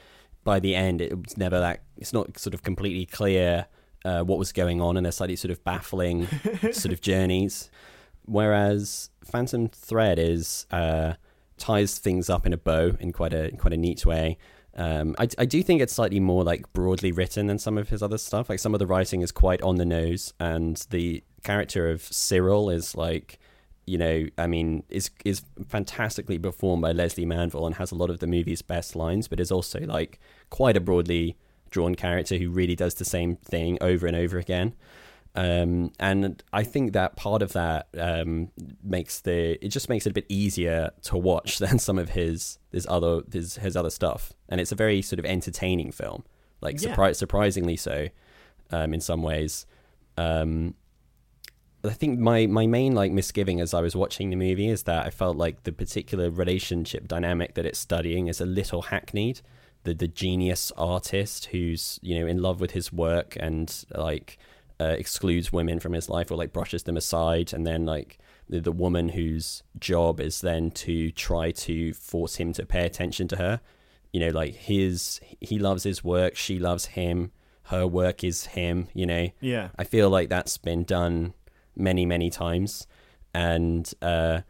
by 0.43 0.59
the 0.59 0.75
end 0.75 0.99
it 1.01 1.15
was 1.17 1.37
never 1.37 1.59
that 1.59 1.81
it's 1.95 2.11
not 2.11 2.37
sort 2.37 2.53
of 2.53 2.63
completely 2.63 3.05
clear 3.05 3.67
uh, 4.03 4.21
what 4.23 4.37
was 4.37 4.51
going 4.51 4.81
on, 4.81 4.97
and 4.97 5.05
they're 5.05 5.11
slightly 5.13 5.35
sort 5.37 5.51
of 5.51 5.63
baffling 5.63 6.27
sort 6.73 6.91
of 6.91 6.99
journeys. 6.99 7.69
Whereas 8.25 9.09
Phantom 9.23 9.69
Thread 9.69 10.17
is 10.19 10.65
uh, 10.71 11.13
ties 11.63 11.97
things 11.97 12.29
up 12.29 12.45
in 12.45 12.51
a 12.51 12.57
bow 12.57 12.97
in 12.99 13.13
quite 13.13 13.33
a 13.33 13.49
in 13.49 13.57
quite 13.57 13.73
a 13.73 13.77
neat 13.77 14.05
way. 14.05 14.37
Um, 14.75 15.15
I, 15.17 15.29
I 15.37 15.45
do 15.45 15.63
think 15.63 15.81
it's 15.81 15.93
slightly 15.93 16.19
more 16.19 16.43
like 16.43 16.71
broadly 16.73 17.11
written 17.13 17.47
than 17.47 17.57
some 17.57 17.77
of 17.77 17.87
his 17.87 18.03
other 18.03 18.17
stuff. 18.17 18.49
Like 18.49 18.59
some 18.59 18.73
of 18.75 18.79
the 18.79 18.87
writing 18.87 19.21
is 19.21 19.31
quite 19.31 19.61
on 19.61 19.75
the 19.75 19.85
nose, 19.85 20.33
and 20.39 20.75
the 20.89 21.23
character 21.43 21.89
of 21.89 22.01
Cyril 22.01 22.69
is 22.69 22.95
like, 22.95 23.39
you 23.85 23.97
know, 23.97 24.27
I 24.37 24.45
mean, 24.47 24.83
is 24.89 25.09
is 25.23 25.43
fantastically 25.69 26.37
performed 26.37 26.81
by 26.81 26.91
Lesley 26.91 27.25
Manville 27.25 27.65
and 27.65 27.75
has 27.75 27.91
a 27.93 27.95
lot 27.95 28.09
of 28.09 28.19
the 28.19 28.27
movie's 28.27 28.61
best 28.61 28.93
lines, 28.93 29.29
but 29.29 29.39
is 29.39 29.51
also 29.51 29.79
like 29.79 30.19
quite 30.49 30.75
a 30.75 30.81
broadly 30.81 31.37
drawn 31.69 31.95
character 31.95 32.37
who 32.37 32.49
really 32.49 32.75
does 32.75 32.95
the 32.95 33.05
same 33.05 33.37
thing 33.37 33.77
over 33.79 34.05
and 34.05 34.17
over 34.17 34.37
again. 34.37 34.73
Um, 35.35 35.91
and 35.99 36.43
I 36.53 36.63
think 36.63 36.93
that 36.93 37.15
part 37.15 37.41
of 37.41 37.53
that 37.53 37.87
um, 37.97 38.51
makes 38.83 39.21
the 39.21 39.63
it 39.65 39.69
just 39.69 39.89
makes 39.89 40.05
it 40.05 40.11
a 40.11 40.13
bit 40.13 40.25
easier 40.29 40.91
to 41.03 41.17
watch 41.17 41.57
than 41.63 41.79
some 41.79 41.97
of 41.97 42.09
his 42.09 42.59
his 42.71 42.85
other 42.87 43.21
his 43.31 43.55
his 43.55 43.75
other 43.75 43.89
stuff, 43.89 44.33
and 44.49 44.61
it's 44.61 44.71
a 44.71 44.75
very 44.75 45.01
sort 45.01 45.19
of 45.19 45.25
entertaining 45.25 45.91
film, 45.91 46.23
like 46.61 46.79
Yeah. 46.81 46.95
surpri- 46.95 47.15
surprisingly 47.15 47.75
so, 47.77 48.09
um, 48.71 48.93
in 48.93 49.01
some 49.01 49.23
ways. 49.23 49.65
Um, 50.17 50.75
I 51.83 51.89
think 51.89 52.19
my 52.19 52.45
my 52.45 52.65
main 52.67 52.93
like 52.93 53.11
misgiving 53.11 53.59
as 53.59 53.73
I 53.73 53.81
was 53.81 53.95
watching 53.95 54.29
the 54.29 54.35
movie 54.37 54.69
is 54.69 54.83
that 54.83 55.05
I 55.05 55.09
felt 55.09 55.35
like 55.35 55.63
the 55.63 55.71
particular 55.73 56.29
relationship 56.29 57.07
dynamic 57.07 57.55
that 57.55 57.65
it's 57.65 57.79
studying 57.79 58.27
is 58.27 58.39
a 58.39 58.45
little 58.45 58.83
hackneyed. 58.83 59.41
The 59.83 59.93
the 59.93 60.07
genius 60.07 60.71
artist 60.77 61.45
who's 61.47 61.99
you 62.03 62.19
know 62.19 62.27
in 62.27 62.41
love 62.41 62.61
with 62.61 62.71
his 62.71 62.93
work 62.93 63.35
and 63.39 63.83
like 63.95 64.37
uh, 64.79 64.95
excludes 64.97 65.53
women 65.53 65.79
from 65.79 65.93
his 65.93 66.09
life 66.09 66.31
or 66.31 66.35
like 66.35 66.53
brushes 66.53 66.83
them 66.83 66.97
aside, 66.97 67.53
and 67.53 67.65
then 67.65 67.85
like 67.85 68.17
the, 68.49 68.59
the 68.59 68.71
woman 68.71 69.09
whose 69.09 69.63
job 69.79 70.19
is 70.19 70.41
then 70.41 70.71
to 70.71 71.11
try 71.11 71.51
to 71.51 71.93
force 71.93 72.35
him 72.35 72.53
to 72.53 72.65
pay 72.65 72.85
attention 72.85 73.27
to 73.29 73.37
her. 73.37 73.61
You 74.11 74.19
know, 74.19 74.29
like 74.29 74.55
his 74.55 75.19
he 75.39 75.57
loves 75.57 75.83
his 75.83 76.03
work, 76.03 76.35
she 76.35 76.59
loves 76.59 76.87
him, 76.87 77.31
her 77.63 77.87
work 77.87 78.23
is 78.23 78.45
him. 78.47 78.87
You 78.93 79.05
know, 79.05 79.29
Yeah. 79.41 79.69
I 79.77 79.83
feel 79.83 80.09
like 80.09 80.29
that's 80.29 80.57
been 80.57 80.83
done 80.83 81.33
many, 81.75 82.05
many 82.05 82.29
times, 82.29 82.85
and 83.33 83.91
uh, 84.01 84.41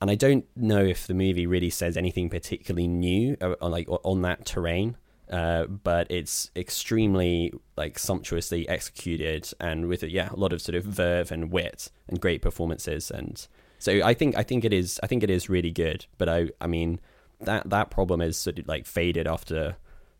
and 0.00 0.10
I 0.10 0.14
don't 0.14 0.44
know 0.56 0.84
if 0.84 1.06
the 1.06 1.14
movie 1.14 1.46
really 1.46 1.70
says 1.70 1.96
anything 1.96 2.28
particularly 2.28 2.88
new 2.88 3.36
uh, 3.40 3.54
on 3.60 3.70
like 3.70 3.88
on 3.88 4.22
that 4.22 4.44
terrain. 4.44 4.96
Uh, 5.30 5.64
but 5.66 6.08
it's 6.10 6.50
extremely 6.54 7.52
like 7.76 7.98
sumptuously 7.98 8.68
executed 8.68 9.50
and 9.58 9.88
with 9.88 10.04
yeah 10.04 10.28
a 10.30 10.36
lot 10.36 10.52
of 10.52 10.62
sort 10.62 10.76
of 10.76 10.84
verve 10.84 11.32
and 11.32 11.50
wit 11.50 11.90
and 12.08 12.20
great 12.20 12.40
performances 12.40 13.10
and 13.10 13.48
so 13.80 14.04
I 14.04 14.14
think 14.14 14.36
I 14.36 14.44
think 14.44 14.64
it 14.64 14.72
is 14.72 15.00
I 15.02 15.08
think 15.08 15.24
it 15.24 15.30
is 15.30 15.48
really 15.48 15.72
good 15.72 16.06
but 16.16 16.28
I 16.28 16.50
I 16.60 16.68
mean 16.68 17.00
that 17.40 17.68
that 17.70 17.90
problem 17.90 18.20
is 18.20 18.36
sort 18.36 18.60
of 18.60 18.68
like 18.68 18.86
faded 18.86 19.26
after 19.26 19.76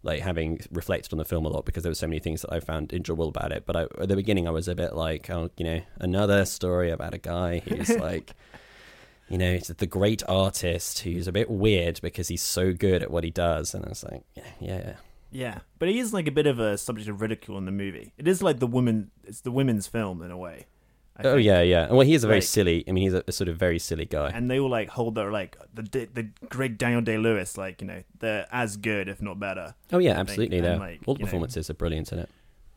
like 0.07 0.21
having 0.21 0.61
reflected 0.71 1.13
on 1.13 1.19
the 1.19 1.25
film 1.25 1.45
a 1.45 1.49
lot 1.49 1.65
because 1.65 1.83
there 1.83 1.91
were 1.91 1.95
so 1.95 2.07
many 2.07 2.21
things 2.21 2.43
that 2.43 2.53
I 2.53 2.61
found 2.61 2.93
enjoyable 2.93 3.29
about 3.29 3.53
it. 3.53 3.65
But 3.67 3.77
I, 3.77 3.83
at 4.01 4.09
the 4.09 4.17
beginning, 4.17 4.47
I 4.47 4.53
was 4.53 4.69
a 4.69 4.75
bit 4.75 4.95
like, 4.95 5.29
oh, 5.31 5.51
you 5.57 5.65
know, 5.65 5.81
another 5.99 6.45
story 6.45 6.91
about 6.91 7.13
a 7.13 7.19
guy 7.19 7.59
who's 7.59 7.91
like, 7.99 8.35
you 9.29 9.39
know, 9.39 9.51
it's 9.51 9.69
the 9.69 9.87
great 9.87 10.23
artist 10.29 11.01
who's 11.01 11.27
a 11.27 11.33
bit 11.33 11.51
weird 11.51 12.01
because 12.03 12.29
he's 12.29 12.43
so 12.43 12.73
good 12.73 13.03
at 13.03 13.11
what 13.11 13.25
he 13.25 13.31
does. 13.31 13.75
And 13.75 13.85
I 13.85 13.89
was 13.89 14.05
like, 14.05 14.23
yeah, 14.35 14.43
yeah, 14.61 14.93
Yeah, 15.33 15.59
but 15.79 15.89
he 15.89 15.99
is 15.99 16.13
like 16.15 16.27
a 16.29 16.31
bit 16.33 16.47
of 16.47 16.59
a 16.59 16.79
subject 16.79 17.09
of 17.09 17.21
ridicule 17.21 17.59
in 17.59 17.65
the 17.65 17.73
movie. 17.73 18.13
It 18.19 18.29
is 18.29 18.43
like 18.43 18.59
the 18.61 18.67
woman. 18.67 19.11
It's 19.25 19.41
the 19.41 19.51
women's 19.51 19.87
film 19.87 20.23
in 20.23 20.31
a 20.31 20.37
way. 20.39 20.67
I 21.19 21.23
oh 21.29 21.35
think. 21.37 21.47
yeah, 21.47 21.63
yeah. 21.63 21.91
Well, 21.91 22.03
he 22.03 22.13
is 22.13 22.25
a 22.25 22.27
very 22.27 22.41
Like- 22.41 22.47
silly. 22.47 22.85
I 22.87 22.93
mean, 22.93 23.03
he's 23.05 23.15
a, 23.15 23.25
a 23.27 23.33
sort 23.33 23.49
of 23.49 23.57
very 23.57 23.79
silly 23.79 24.05
guy. 24.05 24.31
and 24.35 24.51
they 24.51 24.59
all 24.61 24.69
like 24.69 24.91
hold 24.91 25.15
their 25.15 25.33
like 25.33 25.57
the 25.73 25.83
the 26.13 26.29
great 26.51 26.77
Daniel 26.77 27.01
Day 27.01 27.17
Lewis, 27.17 27.57
like 27.57 27.81
you 27.81 27.87
know, 27.87 28.03
they're 28.19 28.47
as 28.53 28.77
good 28.77 29.09
if 29.09 29.23
not 29.23 29.41
better. 29.41 29.75
oh 29.93 29.99
yeah, 29.99 30.13
absolutely. 30.21 30.61
There, 30.61 30.77
like, 30.79 31.01
all 31.07 31.15
the 31.15 31.21
you 31.21 31.25
know, 31.25 31.27
performances 31.29 31.71
are 31.71 31.75
brilliant 31.75 32.13
in 32.13 32.19
it. 32.19 32.29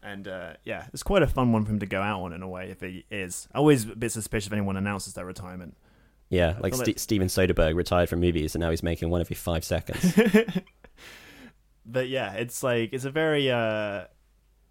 And 0.01 0.29
uh, 0.29 0.53
yeah, 0.63 0.85
it's 0.93 1.03
quite 1.03 1.21
a 1.21 1.27
fun 1.27 1.51
one 1.51 1.65
for 1.65 1.71
him 1.71 1.79
to 1.79 1.85
go 1.85 2.01
out 2.01 2.21
on 2.21 2.31
in 2.31 2.41
a 2.41 2.47
way. 2.47 2.69
If 2.71 2.79
he 2.79 3.03
is, 3.11 3.49
always 3.53 3.83
a 3.83 3.95
bit 3.95 4.13
suspicious 4.13 4.47
if 4.47 4.53
anyone 4.53 4.77
announces 4.77 5.13
their 5.15 5.25
retirement. 5.25 5.75
Yeah, 6.29 6.55
I 6.57 6.59
like 6.59 6.75
Ste 6.75 6.99
Steven 6.99 7.27
Soderbergh 7.27 7.75
retired 7.75 8.09
from 8.09 8.19
movies 8.19 8.55
and 8.55 8.61
now 8.61 8.69
he's 8.69 8.83
making 8.83 9.09
one 9.09 9.21
every 9.21 9.35
five 9.35 9.63
seconds. 9.63 10.13
But 11.91 12.07
yeah, 12.07 12.33
it's 12.33 12.61
like 12.63 12.93
it's 12.93 13.05
a 13.05 13.11
very 13.11 13.51
uh 13.51 14.03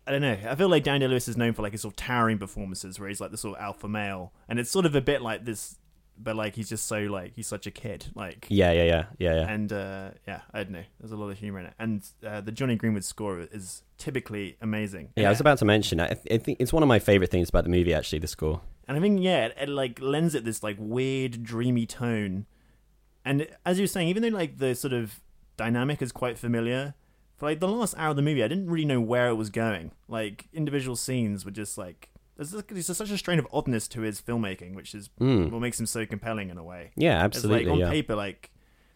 I 0.07 0.11
don't 0.11 0.23
know. 0.23 0.39
I 0.49 0.55
feel 0.55 0.69
like 0.69 0.85
Daniel 0.85 1.11
Lewis 1.11 1.29
is 1.29 1.37
known 1.37 1.53
for 1.53 1.63
like 1.63 1.73
his 1.73 1.83
sort 1.83 1.93
of 1.93 1.97
towering 1.97 2.39
performances 2.39 2.99
where 2.99 3.09
he's 3.09 3.21
like 3.21 3.31
the 3.31 3.37
sort 3.37 3.59
of 3.59 3.63
alpha 3.63 3.89
male, 3.89 4.33
and 4.49 4.59
it's 4.59 4.71
sort 4.71 4.87
of 4.87 4.95
a 4.95 5.03
bit 5.03 5.21
like 5.21 5.45
this, 5.45 5.77
but 6.17 6.35
like 6.35 6.55
he's 6.55 6.69
just 6.69 6.87
so 6.87 7.01
like 7.01 7.35
he's 7.35 7.47
such 7.47 7.67
a 7.67 7.71
kid, 7.71 8.07
like 8.15 8.47
yeah, 8.49 8.73
yeah, 8.73 8.85
yeah, 8.85 9.05
yeah, 9.19 9.35
yeah. 9.35 9.53
and 9.53 9.73
uh, 9.73 10.11
yeah, 10.27 10.41
I 10.55 10.63
don't 10.63 10.73
know. 10.73 10.85
There's 10.99 11.13
a 11.13 11.17
lot 11.17 11.29
of 11.29 11.39
humor 11.39 11.59
in 11.59 11.67
it, 11.67 11.75
and 11.79 12.03
uh, 12.27 12.41
the 12.41 12.53
Jonny 12.53 12.77
Greenwood 12.77 13.05
score 13.05 13.41
is 13.41 13.83
typically 13.99 14.57
amazing. 14.63 15.11
Yeah, 15.15 15.27
I 15.27 15.31
was 15.31 15.41
about 15.41 15.59
to 15.59 15.67
mention. 15.67 16.01
I, 16.01 16.17
I 16.31 16.39
think 16.39 16.59
it's 16.59 16.73
one 16.73 16.83
of 16.83 16.89
my 16.89 17.01
favorite 17.01 17.31
things 17.31 17.51
about 17.51 17.65
the 17.65 17.71
movie. 17.71 17.93
Actually, 17.93 18.21
the 18.21 18.29
score. 18.29 18.63
And 18.89 18.97
I 18.97 19.01
think 19.01 19.21
yeah, 19.23 19.47
it, 19.47 19.57
it 19.61 19.69
like 19.69 20.01
lends 20.01 20.35
it 20.35 20.45
this 20.45 20.63
like 20.63 20.77
weird, 20.79 21.43
dreamy 21.45 21.87
tone. 21.87 22.47
And 23.25 23.47
as 23.67 23.79
you 23.79 23.83
were 23.85 23.89
saying, 23.89 24.09
even 24.09 24.23
though 24.23 24.29
like 24.37 24.59
the 24.59 24.75
sort 24.75 24.93
of 24.95 25.21
dynamic 25.57 26.01
is 26.03 26.11
quite 26.13 26.39
familiar, 26.39 26.95
for 27.37 27.47
like 27.47 27.61
the 27.61 27.69
last 27.69 27.95
hour 27.99 28.11
of 28.11 28.17
the 28.17 28.23
movie, 28.23 28.43
I 28.43 28.49
didn't 28.49 28.69
really 28.71 28.85
know 28.87 29.01
where 29.01 29.29
it 29.29 29.35
was 29.35 29.51
going. 29.51 29.93
Like 30.09 30.49
individual 30.53 30.97
scenes 30.97 31.45
were 31.45 31.51
just 31.51 31.77
like 31.79 32.09
there's, 32.37 32.53
there's 32.53 32.87
such 32.97 33.11
a 33.11 33.19
strain 33.19 33.39
of 33.39 33.47
oddness 33.53 33.87
to 33.89 34.01
his 34.03 34.21
filmmaking, 34.21 34.75
which 34.75 34.95
is 34.95 35.11
Mm. 35.21 35.51
what 35.51 35.61
makes 35.61 35.79
him 35.79 35.87
so 35.87 36.07
compelling 36.07 36.51
in 36.51 36.57
a 36.57 36.65
way. 36.65 36.93
Yeah, 36.97 37.25
It's 37.27 37.37
absolutely. 37.37 37.65
like 37.67 37.73
on 37.73 37.79
yeah. 37.81 37.91
paper, 37.91 38.15
like 38.15 38.51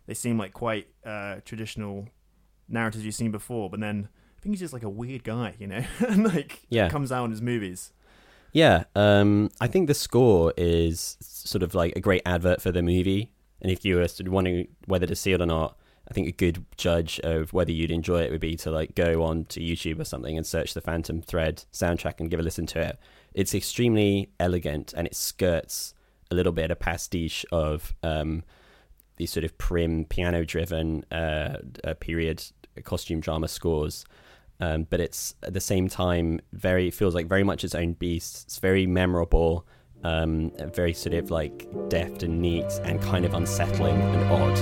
they 0.07 0.15
seem 0.15 0.39
like 0.39 0.53
quite 0.53 0.87
uh, 1.05 1.37
traditional 1.45 2.09
narratives 2.69 3.05
you've 3.05 3.15
seen 3.17 3.33
before, 3.33 3.69
but 3.69 3.81
then 3.81 4.09
I 4.39 4.41
think 4.41 4.53
he's 4.55 4.61
just 4.61 4.73
like 4.73 4.83
a 4.85 4.89
weird 4.89 5.25
guy, 5.25 5.55
you 5.59 5.67
know, 5.67 5.85
and 6.09 6.25
like 6.33 6.61
Yeah. 6.71 6.89
comes 6.89 7.11
out 7.13 7.25
in 7.27 7.31
his 7.33 7.43
movies. 7.43 7.93
Yeah, 8.53 8.85
um, 8.95 9.51
I 9.61 9.67
think 9.67 9.89
the 9.89 9.95
score 9.95 10.53
is 10.57 11.17
sort 11.21 11.63
of 11.63 11.75
like 11.75 11.95
a 11.97 12.01
great 12.01 12.23
advert 12.27 12.61
for 12.61 12.71
the 12.71 12.83
movie. 12.83 13.33
And 13.63 13.71
if 13.71 13.85
you 13.85 13.97
were 13.97 14.09
sort 14.09 14.27
of 14.27 14.33
wondering 14.33 14.69
whether 14.87 15.07
to 15.07 15.17
see 15.17 15.33
it 15.33 15.41
or 15.41 15.47
not, 15.47 15.79
I 16.09 16.15
think 16.15 16.29
a 16.29 16.33
good 16.33 16.65
judge 16.77 17.21
of 17.21 17.53
whether 17.53 17.73
you'd 17.73 17.91
enjoy 17.91 18.23
it 18.23 18.31
would 18.31 18.41
be 18.41 18.57
to 18.57 18.71
like 18.71 18.95
go 18.95 19.23
on 19.23 19.47
to 19.47 19.61
YouTube 19.61 20.01
or 20.01 20.05
something 20.05 20.37
and 20.37 20.47
search 20.47 20.75
the 20.75 20.81
Phantom 20.81 21.23
Thread 21.23 21.65
soundtrack 21.73 22.21
and 22.21 22.29
give 22.29 22.41
a 22.41 22.43
listen 22.43 22.67
to 22.67 22.81
it. 22.81 22.99
It's 23.33 23.55
extremely 23.55 24.31
elegant 24.39 24.93
and 24.95 25.07
it 25.07 25.15
skirts 25.15 25.95
a 26.31 26.35
little 26.35 26.53
bit 26.53 26.71
a 26.71 26.77
pastiche 26.77 27.47
of 27.53 27.95
um, 28.03 28.43
these 29.17 29.33
sort 29.33 29.45
of 29.45 29.57
prim, 29.57 30.05
piano-driven 30.05 31.05
uh, 31.13 31.57
uh, 31.85 31.95
period 31.95 32.45
costume 32.85 33.21
drama 33.21 33.49
scores. 33.49 34.05
Um, 34.61 34.87
but 34.89 35.01
it's 35.01 35.35
at 35.43 35.55
the 35.55 35.61
same 35.61 35.89
time 35.89 36.41
very 36.53 36.91
feels 36.91 37.15
like 37.15 37.27
very 37.27 37.43
much 37.43 37.65
its 37.65 37.75
own 37.75 37.95
beast. 37.95 38.45
It's 38.45 38.59
very 38.59 38.87
memorable, 38.87 39.67
um, 40.05 40.53
very 40.73 40.93
sort 40.95 41.15
of 41.15 41.31
like 41.31 41.69
deft 41.89 42.23
and 42.23 42.41
neat, 42.41 42.71
and 42.85 43.03
kind 43.03 43.25
of 43.25 43.35
unsettling 43.35 44.01
and 44.01 44.25
odd. 44.33 44.59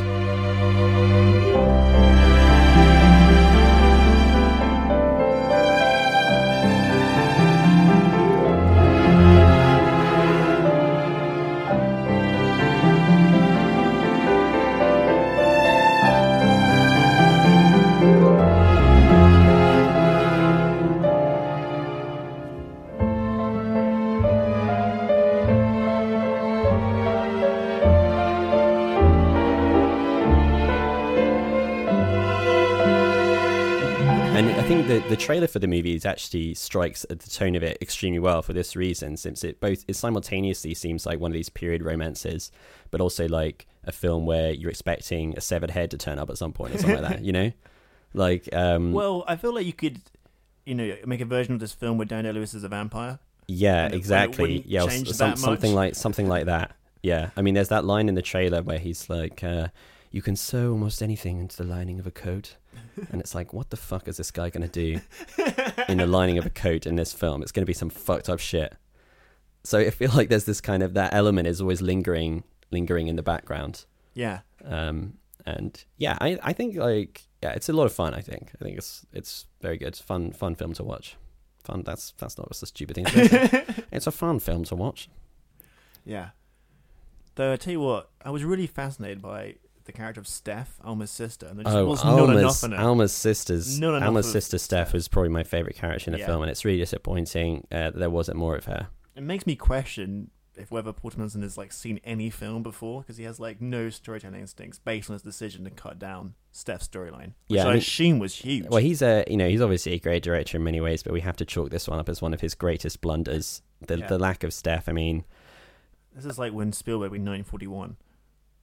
Think 34.70 34.86
the 34.86 35.00
the 35.08 35.16
trailer 35.16 35.48
for 35.48 35.58
the 35.58 35.66
movie 35.66 35.96
is 35.96 36.06
actually 36.06 36.54
strikes 36.54 37.04
at 37.10 37.18
the 37.18 37.28
tone 37.28 37.56
of 37.56 37.62
it 37.64 37.76
extremely 37.82 38.20
well 38.20 38.40
for 38.40 38.52
this 38.52 38.76
reason, 38.76 39.16
since 39.16 39.42
it 39.42 39.60
both 39.60 39.84
it 39.88 39.96
simultaneously 39.96 40.74
seems 40.74 41.04
like 41.04 41.18
one 41.18 41.32
of 41.32 41.34
these 41.34 41.48
period 41.48 41.82
romances, 41.82 42.52
but 42.92 43.00
also 43.00 43.26
like 43.26 43.66
a 43.82 43.90
film 43.90 44.26
where 44.26 44.52
you're 44.52 44.70
expecting 44.70 45.36
a 45.36 45.40
severed 45.40 45.72
head 45.72 45.90
to 45.90 45.98
turn 45.98 46.20
up 46.20 46.30
at 46.30 46.38
some 46.38 46.52
point 46.52 46.72
or 46.72 46.78
something 46.78 47.02
like 47.02 47.10
that. 47.10 47.24
You 47.24 47.32
know, 47.32 47.52
like 48.14 48.48
um, 48.54 48.92
Well, 48.92 49.24
I 49.26 49.34
feel 49.34 49.52
like 49.52 49.66
you 49.66 49.72
could, 49.72 50.02
you 50.64 50.76
know, 50.76 50.94
make 51.04 51.20
a 51.20 51.24
version 51.24 51.54
of 51.54 51.58
this 51.58 51.72
film 51.72 51.98
where 51.98 52.06
Daniel 52.06 52.34
Lewis 52.34 52.54
is 52.54 52.62
a 52.62 52.68
vampire. 52.68 53.18
Yeah, 53.48 53.86
and 53.86 53.94
it- 53.94 53.96
exactly. 53.96 54.62
yeah, 54.68 54.84
or 54.84 54.88
change 54.88 55.10
some, 55.10 55.30
that 55.30 55.38
something 55.38 55.72
much. 55.72 55.76
like 55.76 55.94
something 55.96 56.28
like 56.28 56.46
that. 56.46 56.76
Yeah, 57.02 57.30
I 57.36 57.42
mean, 57.42 57.54
there's 57.54 57.70
that 57.70 57.84
line 57.84 58.08
in 58.08 58.14
the 58.14 58.22
trailer 58.22 58.62
where 58.62 58.78
he's 58.78 59.10
like, 59.10 59.42
uh, 59.42 59.68
"You 60.12 60.22
can 60.22 60.36
sew 60.36 60.70
almost 60.70 61.02
anything 61.02 61.40
into 61.40 61.56
the 61.56 61.64
lining 61.64 61.98
of 61.98 62.06
a 62.06 62.12
coat," 62.12 62.54
and 63.10 63.20
it's 63.20 63.34
like, 63.34 63.52
what 63.52 63.70
the 63.70 63.76
fuck 63.76 64.08
is 64.08 64.16
this 64.16 64.30
guy 64.30 64.50
gonna 64.50 64.68
do 64.68 65.00
in 65.88 65.98
the 65.98 66.06
lining 66.06 66.38
of 66.38 66.46
a 66.46 66.50
coat 66.50 66.86
in 66.86 66.96
this 66.96 67.12
film? 67.12 67.42
It's 67.42 67.52
gonna 67.52 67.66
be 67.66 67.72
some 67.72 67.90
fucked 67.90 68.28
up 68.28 68.40
shit. 68.40 68.74
So 69.64 69.78
I 69.78 69.90
feel 69.90 70.10
like 70.14 70.28
there's 70.28 70.44
this 70.44 70.60
kind 70.60 70.82
of 70.82 70.94
that 70.94 71.12
element 71.14 71.46
is 71.48 71.60
always 71.60 71.82
lingering, 71.82 72.44
lingering 72.70 73.08
in 73.08 73.16
the 73.16 73.22
background. 73.22 73.84
Yeah, 74.14 74.40
Um, 74.64 75.14
and 75.46 75.82
yeah, 75.96 76.16
I 76.20 76.38
I 76.42 76.52
think 76.52 76.76
like 76.76 77.22
yeah, 77.42 77.50
it's 77.52 77.68
a 77.68 77.72
lot 77.72 77.84
of 77.86 77.92
fun. 77.92 78.12
I 78.14 78.20
think 78.20 78.50
I 78.60 78.64
think 78.64 78.76
it's 78.78 79.06
it's 79.12 79.46
very 79.60 79.78
good, 79.78 79.88
it's 79.88 80.00
fun 80.00 80.32
fun 80.32 80.54
film 80.54 80.74
to 80.74 80.84
watch. 80.84 81.16
Fun. 81.64 81.82
That's 81.84 82.12
that's 82.18 82.36
not 82.38 82.48
what's 82.48 82.62
a 82.62 82.66
stupid 82.66 82.96
thing. 82.96 83.06
it's 83.92 84.06
a 84.06 84.10
fun 84.12 84.38
film 84.40 84.64
to 84.64 84.74
watch. 84.74 85.08
yeah. 86.04 86.30
Though 87.36 87.52
I 87.52 87.56
tell 87.56 87.72
you 87.72 87.80
what, 87.80 88.10
I 88.24 88.30
was 88.30 88.44
really 88.44 88.66
fascinated 88.66 89.22
by 89.22 89.54
the 89.84 89.92
character 89.92 90.20
of 90.20 90.26
Steph, 90.28 90.78
Alma's 90.84 91.10
sister, 91.10 91.46
and 91.46 91.58
there 91.58 91.64
just 91.64 91.76
Oh, 91.76 91.86
was 91.86 92.04
not 92.04 92.30
enough 92.36 92.62
in 92.64 92.72
it. 92.72 92.78
Alma's 92.78 93.12
sisters. 93.12 93.80
Alma's 93.82 94.30
sister 94.30 94.58
Steph 94.58 94.92
was 94.92 95.08
probably 95.08 95.30
my 95.30 95.42
favorite 95.42 95.76
character 95.76 96.08
in 96.10 96.12
the 96.12 96.18
Yeah. 96.20 96.26
film, 96.26 96.42
and 96.42 96.50
it's 96.50 96.64
really 96.64 96.78
disappointing 96.78 97.66
uh, 97.72 97.90
that 97.90 97.96
there 97.98 98.10
wasn't 98.10 98.36
more 98.38 98.56
of 98.56 98.66
her. 98.66 98.88
It 99.16 99.22
makes 99.22 99.46
me 99.46 99.56
question 99.56 100.30
if 100.56 100.70
whether 100.70 100.92
Thomas 100.92 101.32
has 101.34 101.56
like 101.56 101.72
seen 101.72 102.00
any 102.04 102.28
film 102.28 102.62
before 102.62 103.00
because 103.00 103.16
he 103.16 103.24
has 103.24 103.40
like 103.40 103.60
no 103.62 103.88
storytelling 103.88 104.40
instincts 104.40 104.78
based 104.78 105.08
on 105.08 105.14
his 105.14 105.22
decision 105.22 105.64
to 105.64 105.70
cut 105.70 105.98
down 105.98 106.34
Steph's 106.52 106.86
storyline, 106.86 107.32
which 107.48 107.56
Yeah, 107.56 107.64
I 107.64 107.68
I, 107.68 107.70
mean- 107.70 107.78
assume 107.78 108.18
was 108.18 108.34
huge. 108.34 108.66
Well, 108.68 108.82
he's 108.82 109.00
a 109.00 109.24
you 109.28 109.36
know 109.38 109.48
he's 109.48 109.62
obviously 109.62 109.92
a 109.94 109.98
great 109.98 110.22
director 110.22 110.58
in 110.58 110.64
many 110.64 110.80
ways, 110.80 111.02
but 111.02 111.12
we 111.14 111.20
have 111.22 111.36
to 111.36 111.44
chalk 111.46 111.70
this 111.70 111.88
one 111.88 111.98
up 111.98 112.08
as 112.08 112.20
one 112.20 112.34
of 112.34 112.40
his 112.42 112.54
greatest 112.54 113.00
blunders. 113.00 113.62
The 113.86 113.98
Yeah. 113.98 114.06
the 114.08 114.18
lack 114.18 114.44
of 114.44 114.52
Steph. 114.52 114.88
I 114.88 114.92
mean, 114.92 115.24
This 116.14 116.24
is 116.26 116.38
like 116.38 116.52
when 116.52 116.72
Spielberg 116.72 117.12
in 117.14 117.24
1941, 117.24 117.96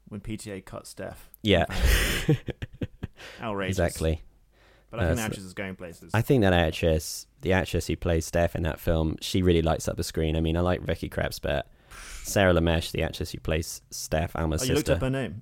when 0.09 0.21
PTA 0.21 0.63
cut 0.65 0.87
Steph. 0.87 1.29
yeah, 1.43 1.65
Outrageous. 3.41 3.77
exactly. 3.77 4.23
But 4.89 5.01
I 5.01 5.03
Uh, 5.03 5.07
think 5.07 5.17
so- 5.17 5.21
the 5.21 5.25
actress 5.25 5.45
is 5.45 5.53
going 5.53 5.75
places. 5.75 6.11
I 6.13 6.21
think 6.21 6.41
that 6.43 6.53
actress, 6.53 7.27
the 7.41 7.51
actress 7.53 7.87
who 7.87 7.95
plays 7.97 8.25
Steph 8.25 8.55
in 8.55 8.63
that 8.63 8.79
film, 8.79 9.17
she 9.21 9.41
really 9.41 9.61
lights 9.61 9.87
up 9.87 9.97
the 9.97 10.03
screen. 10.03 10.35
I 10.35 10.41
mean, 10.41 10.55
I 10.55 10.61
like 10.61 10.81
Vicky 10.81 11.09
Krieps, 11.09 11.41
but 11.41 11.67
Sarah 12.23 12.53
Lamesh, 12.53 12.91
the 12.91 13.03
actress 13.03 13.31
who 13.31 13.39
plays 13.39 13.81
Steph, 13.91 14.33
Alma's 14.35 14.61
oh, 14.61 14.65
you 14.65 14.73
looked 14.75 14.87
sister. 14.87 14.95
up 14.95 15.01
her 15.01 15.09
name. 15.09 15.41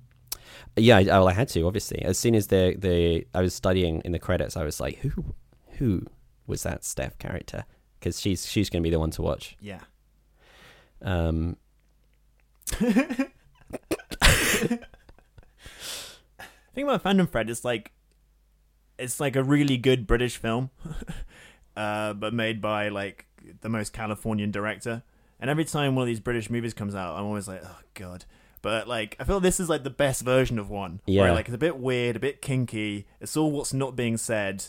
Yeah, 0.76 0.96
I, 0.98 1.02
well, 1.04 1.28
I 1.28 1.32
had 1.32 1.48
to 1.50 1.62
obviously. 1.66 2.02
As 2.02 2.18
soon 2.18 2.34
as 2.34 2.48
the 2.48 2.74
the 2.78 3.26
I 3.34 3.40
was 3.40 3.54
studying 3.54 4.00
in 4.04 4.12
the 4.12 4.18
credits, 4.18 4.56
I 4.56 4.64
was 4.64 4.80
like, 4.80 4.98
who 4.98 5.34
who 5.78 6.02
was 6.46 6.62
that 6.64 6.84
Steph 6.84 7.18
character? 7.18 7.64
Because 7.98 8.20
she's 8.20 8.46
she's 8.46 8.68
going 8.70 8.82
to 8.82 8.86
be 8.86 8.90
the 8.90 8.98
one 8.98 9.10
to 9.12 9.22
watch. 9.22 9.56
Yeah. 9.60 9.80
Um, 11.02 11.56
thing 16.74 16.84
about 16.84 17.02
Phantom 17.02 17.26
Thread 17.26 17.50
is 17.50 17.64
like 17.64 17.92
it's 18.98 19.20
like 19.20 19.36
a 19.36 19.42
really 19.44 19.76
good 19.76 20.06
British 20.06 20.36
film, 20.36 20.70
uh, 21.76 22.12
but 22.14 22.32
made 22.32 22.60
by 22.60 22.88
like 22.88 23.26
the 23.60 23.68
most 23.68 23.92
Californian 23.92 24.50
director. 24.50 25.02
And 25.38 25.50
every 25.50 25.64
time 25.64 25.94
one 25.94 26.02
of 26.04 26.06
these 26.06 26.20
British 26.20 26.48
movies 26.48 26.72
comes 26.72 26.94
out, 26.94 27.16
I'm 27.18 27.24
always 27.26 27.46
like, 27.46 27.60
oh 27.64 27.78
god. 27.94 28.24
But 28.62 28.88
like, 28.88 29.16
I 29.20 29.24
feel 29.24 29.38
this 29.38 29.60
is 29.60 29.68
like 29.68 29.84
the 29.84 29.90
best 29.90 30.22
version 30.22 30.58
of 30.58 30.70
one. 30.70 31.00
Where 31.04 31.26
Yeah. 31.26 31.32
like 31.32 31.46
it's 31.46 31.54
a 31.54 31.58
bit 31.58 31.76
weird, 31.78 32.16
a 32.16 32.20
bit 32.20 32.40
kinky. 32.40 33.06
It's 33.20 33.36
all 33.36 33.50
what's 33.52 33.72
not 33.74 33.94
being 33.94 34.16
said, 34.16 34.64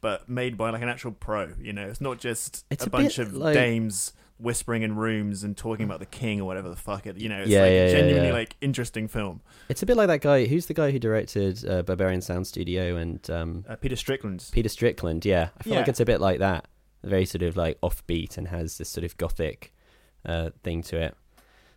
but 0.00 0.28
made 0.28 0.56
by 0.56 0.70
like 0.70 0.82
an 0.82 0.88
actual 0.88 1.12
pro. 1.12 1.52
You 1.60 1.72
know, 1.72 1.86
it's 1.88 2.00
not 2.00 2.18
just 2.18 2.64
It's 2.70 2.84
a, 2.84 2.86
a 2.86 2.90
bunch 2.90 3.18
of 3.18 3.34
like- 3.34 3.54
dames 3.54 4.12
whispering 4.38 4.82
in 4.82 4.96
rooms 4.96 5.44
and 5.44 5.56
talking 5.56 5.84
about 5.84 6.00
the 6.00 6.06
king 6.06 6.40
or 6.40 6.44
whatever 6.44 6.68
the 6.68 6.76
fuck 6.76 7.06
it. 7.06 7.16
You 7.18 7.28
know, 7.28 7.40
it's 7.40 7.50
Yeah, 7.50 7.60
like 7.62 7.70
yeah, 7.70 7.84
a 7.84 7.90
genuinely 7.92 8.28
yeah. 8.28 8.34
like 8.34 8.56
interesting 8.60 9.06
film. 9.08 9.40
it's 9.68 9.82
a 9.82 9.86
bit 9.86 9.96
like 9.96 10.08
that 10.08 10.20
guy. 10.20 10.46
Who's 10.46 10.66
the 10.66 10.74
guy 10.74 10.90
who 10.90 10.98
directed 10.98 11.64
uh, 11.68 11.82
Berberian 11.84 12.22
Sound 12.22 12.46
Studio 12.46 12.96
and 12.96 13.28
um, 13.30 13.64
Uh, 13.68 13.76
Peter 13.76 13.96
Strickland. 13.96 14.48
Peter 14.52 14.68
Strickland? 14.68 15.24
Yeah, 15.24 15.48
I 15.58 15.62
feel 15.62 15.74
like 15.76 15.88
it's 15.88 16.00
a 16.00 16.04
bit 16.04 16.20
like 16.20 16.40
that. 16.40 16.66
Very 17.02 17.26
sort 17.26 17.42
of 17.42 17.56
like 17.56 17.80
offbeat 17.80 18.36
and 18.38 18.48
has 18.48 18.78
this 18.78 18.88
sort 18.88 19.04
of 19.04 19.16
gothic 19.18 19.72
uh, 20.24 20.50
thing 20.62 20.82
to 20.84 20.96
it. 21.00 21.14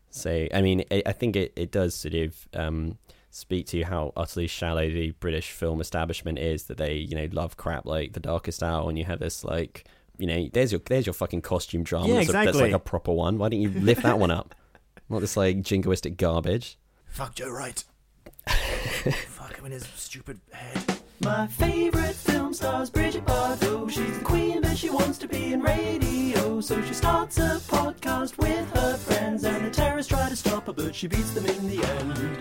So, 0.09 0.47
I 0.53 0.61
mean, 0.61 0.83
I 0.89 1.03
I 1.05 1.11
think 1.11 1.35
it, 1.35 1.53
it 1.55 1.69
does 1.71 1.93
sort 1.93 2.13
of 2.15 2.47
um, 2.53 2.97
speak 3.29 3.67
to 3.67 3.83
how 3.83 4.13
utterly 4.15 4.47
shallow 4.47 4.89
the 4.89 5.11
British 5.11 5.51
film 5.51 5.81
establishment 5.81 6.39
is. 6.39 6.63
That 6.63 6.77
they, 6.77 6.93
you 6.95 7.15
know, 7.15 7.27
love 7.33 7.57
crap 7.57 7.85
like 7.85 8.13
The 8.13 8.21
Darkest 8.21 8.63
Hour, 8.63 8.87
and 8.89 8.97
you 8.97 9.03
have 9.05 9.19
this 9.19 9.43
like, 9.43 9.83
you 10.17 10.27
know, 10.27 10.47
there's 10.53 10.71
your 10.71 10.81
there's 10.85 11.05
your 11.05 11.13
fucking 11.13 11.41
costume 11.41 11.83
drama. 11.83 12.07
Yeah, 12.07 12.15
that's, 12.15 12.29
a- 12.29 12.31
that's 12.33 12.57
like 12.57 12.71
a 12.71 12.79
proper 12.79 13.11
one. 13.11 13.37
Why 13.37 13.49
don't 13.49 13.61
you 13.61 13.69
lift 13.69 14.03
that 14.03 14.19
one 14.19 14.31
up? 14.31 14.55
Not 15.09 15.21
this 15.21 15.37
like 15.37 15.57
jingoistic 15.61 16.17
garbage. 16.17 16.77
Fuck 17.07 17.35
Joe 17.35 17.49
Wright. 17.49 17.83
Fuck 18.47 19.55
him 19.57 19.65
in 19.65 19.71
his 19.71 19.87
stupid 19.95 20.39
head. 20.51 20.99
My 21.21 21.47
favorite 21.47 22.13
film 22.15 22.53
stars 22.53 22.89
Bridget 22.89 23.25
Bardot. 23.25 23.89
She's 23.89 24.19
the 24.19 24.23
queen, 24.23 24.61
but 24.61 24.77
she 24.77 24.89
wants 24.89 25.17
to 25.19 25.27
be 25.27 25.53
in 25.53 25.61
radio. 25.61 26.61
So 26.61 26.81
she 26.83 26.93
starts 26.93 27.37
a 27.39 27.59
podcast 27.67 28.37
with 28.37 28.69
her 28.75 28.97
friends, 28.97 29.43
and 29.43 29.65
the 29.65 29.69
terrorists 29.71 30.09
try 30.11 30.29
to 30.29 30.35
stop 30.35 30.67
her, 30.67 30.73
but 30.73 30.93
she 30.93 31.07
beats 31.07 31.31
them 31.31 31.45
in 31.45 31.67
the 31.69 31.83
end. 31.83 32.39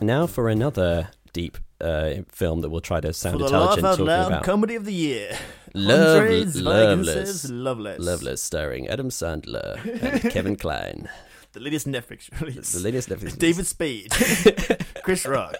Now 0.00 0.26
for 0.26 0.48
another 0.48 1.08
deep 1.34 1.58
uh, 1.82 2.14
film 2.30 2.62
that 2.62 2.70
we'll 2.70 2.80
try 2.80 3.00
to 3.00 3.12
sound 3.12 3.38
For 3.40 3.46
the 3.46 3.52
laugh 3.52 3.76
intelligent 3.76 3.84
out 3.84 3.90
talking 3.90 4.06
loud 4.06 4.26
about 4.28 4.44
comedy 4.44 4.74
of 4.76 4.86
the 4.86 4.94
year. 4.94 5.36
Love- 5.74 6.54
Loveless. 6.56 7.50
Loveless. 7.50 7.98
Loveless, 8.00 8.42
starring 8.42 8.88
Adam 8.88 9.10
Sandler 9.10 9.76
and 10.02 10.32
Kevin 10.32 10.56
Kline. 10.56 11.10
The 11.54 11.60
latest 11.60 11.86
Netflix 11.86 12.40
release. 12.40 12.72
The 12.72 12.80
latest 12.80 13.08
Netflix. 13.08 13.38
David 13.38 13.64
Spade. 13.64 14.10
Chris 15.04 15.24
Rock. 15.24 15.54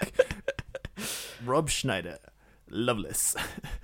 Rob 1.44 1.70
Schneider. 1.70 2.18
Loveless. 2.68 3.36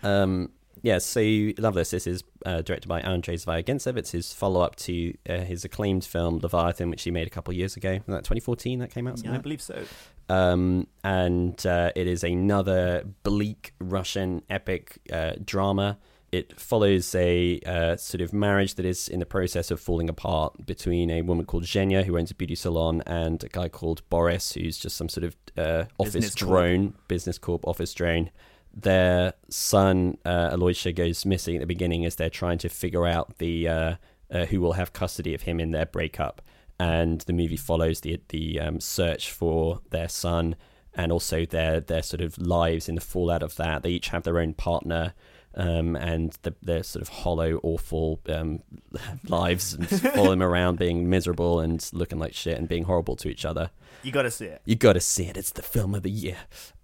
Um, 0.02 0.50
yeah, 0.82 0.98
so 0.98 1.20
Loveless. 1.56 1.90
This 1.92 2.08
is 2.08 2.24
uh, 2.44 2.62
directed 2.62 2.88
by 2.88 2.98
Andrey 3.00 3.36
Zvyagintsev. 3.36 3.96
It's 3.96 4.10
his 4.10 4.32
follow-up 4.32 4.74
to 4.76 5.14
uh, 5.28 5.38
his 5.42 5.64
acclaimed 5.64 6.04
film 6.04 6.40
Leviathan, 6.42 6.90
which 6.90 7.04
he 7.04 7.12
made 7.12 7.28
a 7.28 7.30
couple 7.30 7.54
years 7.54 7.76
ago. 7.76 7.92
Was 7.92 8.06
that 8.06 8.24
2014 8.24 8.80
that 8.80 8.90
came 8.90 9.06
out? 9.06 9.22
Yeah, 9.22 9.34
I 9.34 9.38
believe 9.38 9.62
so. 9.62 9.84
Um, 10.30 10.86
and 11.02 11.66
uh, 11.66 11.90
it 11.96 12.06
is 12.06 12.22
another 12.22 13.04
bleak 13.24 13.74
Russian 13.80 14.42
epic 14.48 14.98
uh, 15.12 15.32
drama. 15.44 15.98
It 16.30 16.60
follows 16.60 17.12
a 17.16 17.58
uh, 17.66 17.96
sort 17.96 18.20
of 18.20 18.32
marriage 18.32 18.76
that 18.76 18.86
is 18.86 19.08
in 19.08 19.18
the 19.18 19.26
process 19.26 19.72
of 19.72 19.80
falling 19.80 20.08
apart 20.08 20.64
between 20.64 21.10
a 21.10 21.22
woman 21.22 21.46
called 21.46 21.64
Zhenya, 21.64 22.04
who 22.04 22.16
owns 22.16 22.30
a 22.30 22.36
beauty 22.36 22.54
salon, 22.54 23.02
and 23.06 23.42
a 23.42 23.48
guy 23.48 23.68
called 23.68 24.08
Boris, 24.08 24.52
who's 24.52 24.78
just 24.78 24.96
some 24.96 25.08
sort 25.08 25.24
of 25.24 25.36
uh, 25.58 25.86
office 25.98 26.14
Business 26.14 26.34
corp. 26.36 26.48
drone, 26.48 26.94
business 27.08 27.38
corp 27.38 27.66
office 27.66 27.92
drone. 27.92 28.30
Their 28.72 29.32
son, 29.48 30.16
uh, 30.24 30.50
Alyosha, 30.52 30.92
goes 30.92 31.26
missing 31.26 31.56
at 31.56 31.60
the 31.60 31.66
beginning 31.66 32.04
as 32.04 32.14
they're 32.14 32.30
trying 32.30 32.58
to 32.58 32.68
figure 32.68 33.04
out 33.04 33.38
the 33.38 33.66
uh, 33.66 33.94
uh, 34.30 34.46
who 34.46 34.60
will 34.60 34.74
have 34.74 34.92
custody 34.92 35.34
of 35.34 35.42
him 35.42 35.58
in 35.58 35.72
their 35.72 35.86
breakup 35.86 36.40
and 36.80 37.20
the 37.22 37.34
movie 37.34 37.58
follows 37.58 38.00
the 38.00 38.18
the 38.30 38.58
um, 38.58 38.80
search 38.80 39.30
for 39.30 39.80
their 39.90 40.08
son 40.08 40.56
and 40.94 41.12
also 41.12 41.44
their 41.44 41.78
their 41.78 42.02
sort 42.02 42.22
of 42.22 42.38
lives 42.38 42.88
in 42.88 42.94
the 42.94 43.00
fallout 43.02 43.42
of 43.42 43.54
that. 43.56 43.82
They 43.82 43.90
each 43.90 44.08
have 44.08 44.22
their 44.22 44.38
own 44.38 44.54
partner, 44.54 45.12
um, 45.54 45.94
and 45.94 46.36
the, 46.40 46.54
their 46.62 46.82
sort 46.82 47.02
of 47.02 47.08
hollow, 47.08 47.60
awful 47.62 48.20
um, 48.30 48.62
lives 49.28 49.74
and 49.74 49.86
follow 49.88 50.30
them 50.30 50.42
around 50.42 50.78
being 50.78 51.10
miserable 51.10 51.60
and 51.60 51.86
looking 51.92 52.18
like 52.18 52.32
shit 52.32 52.56
and 52.56 52.66
being 52.66 52.84
horrible 52.84 53.14
to 53.16 53.28
each 53.28 53.44
other. 53.44 53.70
You 54.02 54.10
gotta 54.10 54.30
see 54.30 54.46
it. 54.46 54.62
You 54.64 54.74
got 54.74 54.94
to 54.94 55.00
see 55.00 55.26
it. 55.26 55.36
It's 55.36 55.52
the 55.52 55.62
film 55.62 55.94
of 55.94 56.02
the 56.02 56.10
year. 56.10 56.38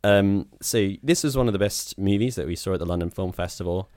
Um, 0.05 0.49
so 0.61 0.91
this 1.03 1.25
was 1.25 1.39
one 1.39 1.47
of 1.47 1.55
the 1.55 1.59
best 1.59 1.97
movies 1.97 2.35
that 2.35 2.47
we 2.47 2.55
saw 2.55 2.75
at 2.75 2.81
the 2.81 2.87
London 2.87 3.09
Film 3.09 3.33
Festival. 3.33 3.89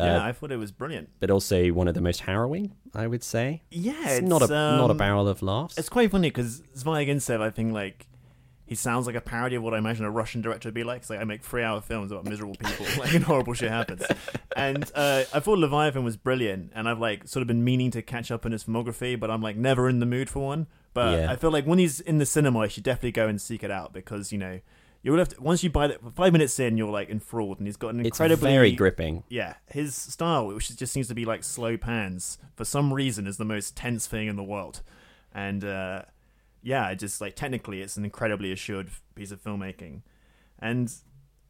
Yeah, 0.00 0.18
Uh, 0.18 0.22
I 0.28 0.32
thought 0.32 0.52
it 0.52 0.56
was 0.58 0.70
brilliant. 0.72 1.08
but 1.20 1.30
also 1.30 1.68
one 1.70 1.88
of 1.88 1.94
the 1.94 2.00
most 2.00 2.20
harrowing, 2.20 2.72
I 2.94 3.06
would 3.06 3.24
say. 3.24 3.62
Yeah, 3.70 3.94
it's, 4.04 4.18
it's, 4.20 4.28
not 4.28 4.42
a 4.42 4.46
not 4.48 4.90
a 4.90 4.92
um, 4.92 4.96
barrel 4.96 5.26
of 5.28 5.42
laughs. 5.42 5.76
It's 5.76 5.88
quite 5.88 6.10
funny 6.10 6.28
because 6.30 6.62
Zvyagintsev, 6.76 7.40
I 7.40 7.50
think, 7.50 7.72
like, 7.72 8.06
he 8.64 8.74
sounds 8.74 9.06
like 9.06 9.16
a 9.16 9.20
parody 9.22 9.56
of 9.56 9.62
what 9.62 9.72
I 9.72 9.78
imagine 9.78 10.04
a 10.04 10.10
Russian 10.10 10.42
director 10.42 10.68
would 10.68 10.74
be 10.74 10.84
like. 10.84 10.98
It's 10.98 11.08
like 11.10 11.20
I 11.20 11.24
make 11.24 11.42
three 11.42 11.62
hour 11.62 11.80
films 11.80 12.12
about 12.12 12.26
miserable 12.26 12.54
people, 12.54 12.86
like, 12.98 13.14
and 13.14 13.24
horrible 13.24 13.54
shit 13.54 13.70
happens. 13.70 14.02
And 14.54 14.84
uh, 14.94 15.24
I 15.32 15.40
thought 15.40 15.58
Leviathan 15.58 16.04
was 16.04 16.16
brilliant, 16.16 16.72
and 16.74 16.88
I've, 16.88 16.98
like, 17.00 17.26
sort 17.26 17.40
of 17.40 17.46
been 17.48 17.64
meaning 17.64 17.90
to 17.92 18.02
catch 18.02 18.30
up 18.30 18.44
on 18.46 18.52
his 18.52 18.64
filmography, 18.64 19.18
but 19.18 19.30
I'm, 19.30 19.40
like, 19.42 19.56
never 19.56 19.88
in 19.88 20.00
the 20.00 20.06
mood 20.06 20.28
for 20.30 20.46
one. 20.46 20.66
But 20.94 21.18
Yeah. 21.18 21.32
I 21.32 21.36
feel 21.36 21.50
like 21.50 21.64
when 21.64 21.78
he's 21.78 21.98
in 22.00 22.18
the 22.18 22.26
cinema, 22.26 22.64
you 22.64 22.68
should 22.68 22.82
definitely 22.84 23.12
go 23.12 23.26
and 23.26 23.40
seek 23.40 23.62
it 23.64 23.70
out 23.70 23.92
because, 23.92 24.32
you 24.32 24.38
know, 24.38 24.60
you 25.02 25.12
will 25.12 25.18
have 25.18 25.28
to, 25.28 25.40
once 25.40 25.62
you 25.62 25.70
buy 25.70 25.86
that, 25.86 26.00
five 26.14 26.32
minutes 26.32 26.58
in, 26.58 26.76
you're, 26.76 26.90
like, 26.90 27.08
enthralled, 27.08 27.58
and 27.58 27.66
he's 27.66 27.76
got 27.76 27.94
an 27.94 28.04
incredibly 28.04 28.48
it's 28.48 28.54
very 28.54 28.72
gripping. 28.72 29.22
Yeah, 29.28 29.54
his 29.66 29.94
style, 29.94 30.48
which 30.48 30.74
just 30.76 30.92
seems 30.92 31.08
to 31.08 31.14
be 31.14 31.24
like 31.24 31.44
slow 31.44 31.76
pans, 31.76 32.38
for 32.56 32.64
some 32.64 32.92
reason 32.92 33.26
is 33.26 33.36
the 33.36 33.44
most 33.44 33.76
tense 33.76 34.06
thing 34.06 34.26
in 34.26 34.36
the 34.36 34.42
world. 34.42 34.82
And 35.32 35.64
uh, 35.64 36.02
yeah, 36.62 36.88
it 36.88 36.96
just 36.96 37.20
like 37.20 37.36
technically, 37.36 37.80
it's 37.80 37.96
an 37.96 38.04
incredibly 38.04 38.50
assured 38.50 38.90
piece 39.14 39.30
of 39.30 39.42
filmmaking. 39.42 40.02
And 40.58 40.92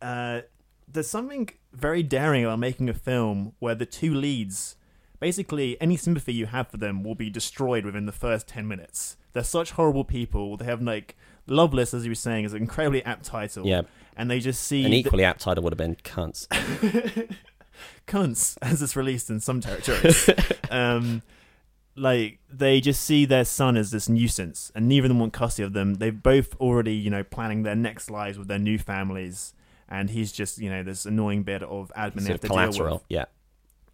uh, 0.03 0.43
there's 0.87 1.09
something 1.09 1.49
very 1.73 2.03
daring 2.03 2.45
about 2.45 2.59
making 2.59 2.89
a 2.91 2.95
film 2.95 3.55
where 3.59 3.75
the 3.75 3.87
two 3.87 4.13
leads, 4.13 4.77
basically, 5.21 5.81
any 5.81 5.97
sympathy 5.97 6.35
you 6.35 6.47
have 6.47 6.69
for 6.69 6.77
them 6.77 7.03
will 7.03 7.15
be 7.15 7.31
destroyed 7.31 7.87
within 7.87 8.05
the 8.05 8.13
first 8.13 8.47
10 8.49 8.69
minutes. 8.69 9.17
They're 9.33 9.43
such 9.43 9.73
horrible 9.73 10.05
people. 10.05 10.59
They 10.59 10.67
have 10.67 10.83
like. 10.83 11.17
Loveless, 11.51 11.95
as 11.95 12.05
you 12.05 12.11
were 12.11 12.17
saying, 12.17 12.45
is 12.45 12.53
an 12.53 12.63
incredibly 12.63 13.05
apt 13.05 13.25
title. 13.25 13.67
Yeah. 13.67 13.83
And 14.17 14.31
they 14.31 14.41
just 14.41 14.65
see. 14.65 14.85
An 14.85 14.93
equally 14.93 15.25
apt 15.25 15.41
title 15.41 15.63
would 15.65 15.73
have 15.73 15.79
been 15.79 15.97
cunts. 15.97 16.47
cunts 18.07 18.57
as 18.63 18.83
it's 18.83 18.97
released 18.97 19.31
in 19.31 19.41
some 19.41 19.61
territories. 19.61 20.29
um, 20.71 21.23
like 21.95 22.39
they 22.51 22.81
just 22.81 23.03
see 23.03 23.25
their 23.25 23.45
son 23.45 23.77
as 23.77 23.91
this 23.91 24.09
nuisance, 24.09 24.71
and 24.75 24.89
neither 24.89 25.07
of 25.07 25.09
them 25.09 25.21
want 25.21 25.33
custody 25.33 25.65
of 25.65 25.73
them. 25.73 25.95
They've 25.95 26.23
both 26.23 26.55
already, 26.61 26.95
you 26.95 27.11
know, 27.11 27.25
planning 27.25 27.63
their 27.63 27.75
next 27.75 28.11
lives 28.11 28.39
with 28.39 28.49
their 28.49 28.59
new 28.59 28.79
families, 28.79 29.53
and 29.89 30.11
he's 30.11 30.33
just, 30.33 30.59
you 30.59 30.71
know, 30.71 30.83
this 30.83 31.07
annoying 31.07 31.43
bit 31.43 31.63
of 31.63 31.93
admin 31.97 32.15
they 32.15 32.21
sort 32.21 32.43
have 32.43 32.51
of 32.51 32.73
to 32.73 32.79
deal 32.79 32.93
with. 32.93 33.03
Yeah. 33.09 33.25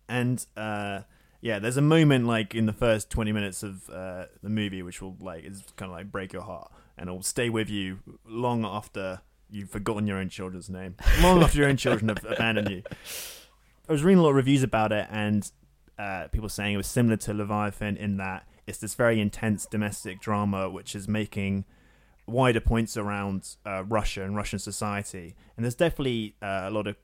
And 0.08 0.44
uh, 0.56 1.00
yeah, 1.44 1.58
there's 1.58 1.76
a 1.76 1.82
moment 1.82 2.26
like 2.26 2.54
in 2.54 2.64
the 2.64 2.72
first 2.72 3.10
20 3.10 3.30
minutes 3.32 3.62
of 3.62 3.90
uh, 3.90 4.24
the 4.42 4.48
movie 4.48 4.82
which 4.82 5.02
will 5.02 5.14
like 5.20 5.44
is 5.44 5.62
kind 5.76 5.90
of 5.90 5.96
like 5.96 6.10
break 6.10 6.32
your 6.32 6.42
heart. 6.42 6.72
And 6.96 7.08
it'll 7.08 7.22
stay 7.22 7.48
with 7.48 7.68
you 7.68 7.98
long 8.26 8.64
after 8.64 9.20
you've 9.50 9.70
forgotten 9.70 10.06
your 10.06 10.18
own 10.18 10.28
children's 10.28 10.70
name, 10.70 10.96
long 11.22 11.42
after 11.42 11.58
your 11.58 11.68
own 11.68 11.76
children 11.76 12.08
have 12.08 12.24
abandoned 12.24 12.70
you. 12.70 12.82
I 13.88 13.92
was 13.92 14.02
reading 14.02 14.18
a 14.18 14.22
lot 14.22 14.30
of 14.30 14.36
reviews 14.36 14.62
about 14.62 14.92
it, 14.92 15.06
and 15.10 15.50
uh, 15.98 16.28
people 16.28 16.48
saying 16.48 16.74
it 16.74 16.78
was 16.78 16.86
similar 16.86 17.16
to 17.18 17.34
Leviathan 17.34 17.96
in 17.96 18.16
that 18.16 18.46
it's 18.66 18.78
this 18.78 18.94
very 18.94 19.20
intense 19.20 19.66
domestic 19.66 20.20
drama 20.20 20.70
which 20.70 20.94
is 20.94 21.06
making 21.06 21.64
wider 22.26 22.60
points 22.60 22.96
around 22.96 23.56
uh, 23.66 23.84
Russia 23.84 24.24
and 24.24 24.34
Russian 24.34 24.58
society. 24.58 25.36
And 25.56 25.64
there's 25.64 25.74
definitely 25.74 26.34
uh, 26.40 26.62
a 26.64 26.70
lot 26.70 26.86
of 26.86 26.96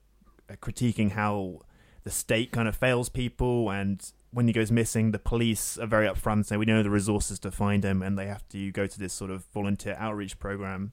uh, 0.49 0.55
critiquing 0.55 1.11
how 1.11 1.61
the 2.03 2.09
state 2.09 2.51
kind 2.51 2.67
of 2.67 2.75
fails 2.75 3.09
people, 3.09 3.69
and 3.69 4.11
when 4.31 4.47
he 4.47 4.53
goes 4.53 4.71
missing, 4.71 5.11
the 5.11 5.19
police 5.19 5.77
are 5.77 5.85
very 5.87 6.07
upfront 6.07 6.33
and 6.33 6.45
say 6.45 6.57
we 6.57 6.65
don't 6.65 6.77
have 6.77 6.85
the 6.85 6.89
resources 6.89 7.37
to 7.39 7.51
find 7.51 7.83
him, 7.83 8.01
and 8.01 8.17
they 8.17 8.27
have 8.27 8.47
to 8.49 8.71
go 8.71 8.87
to 8.87 8.99
this 8.99 9.13
sort 9.13 9.29
of 9.31 9.45
volunteer 9.53 9.95
outreach 9.99 10.39
program. 10.39 10.91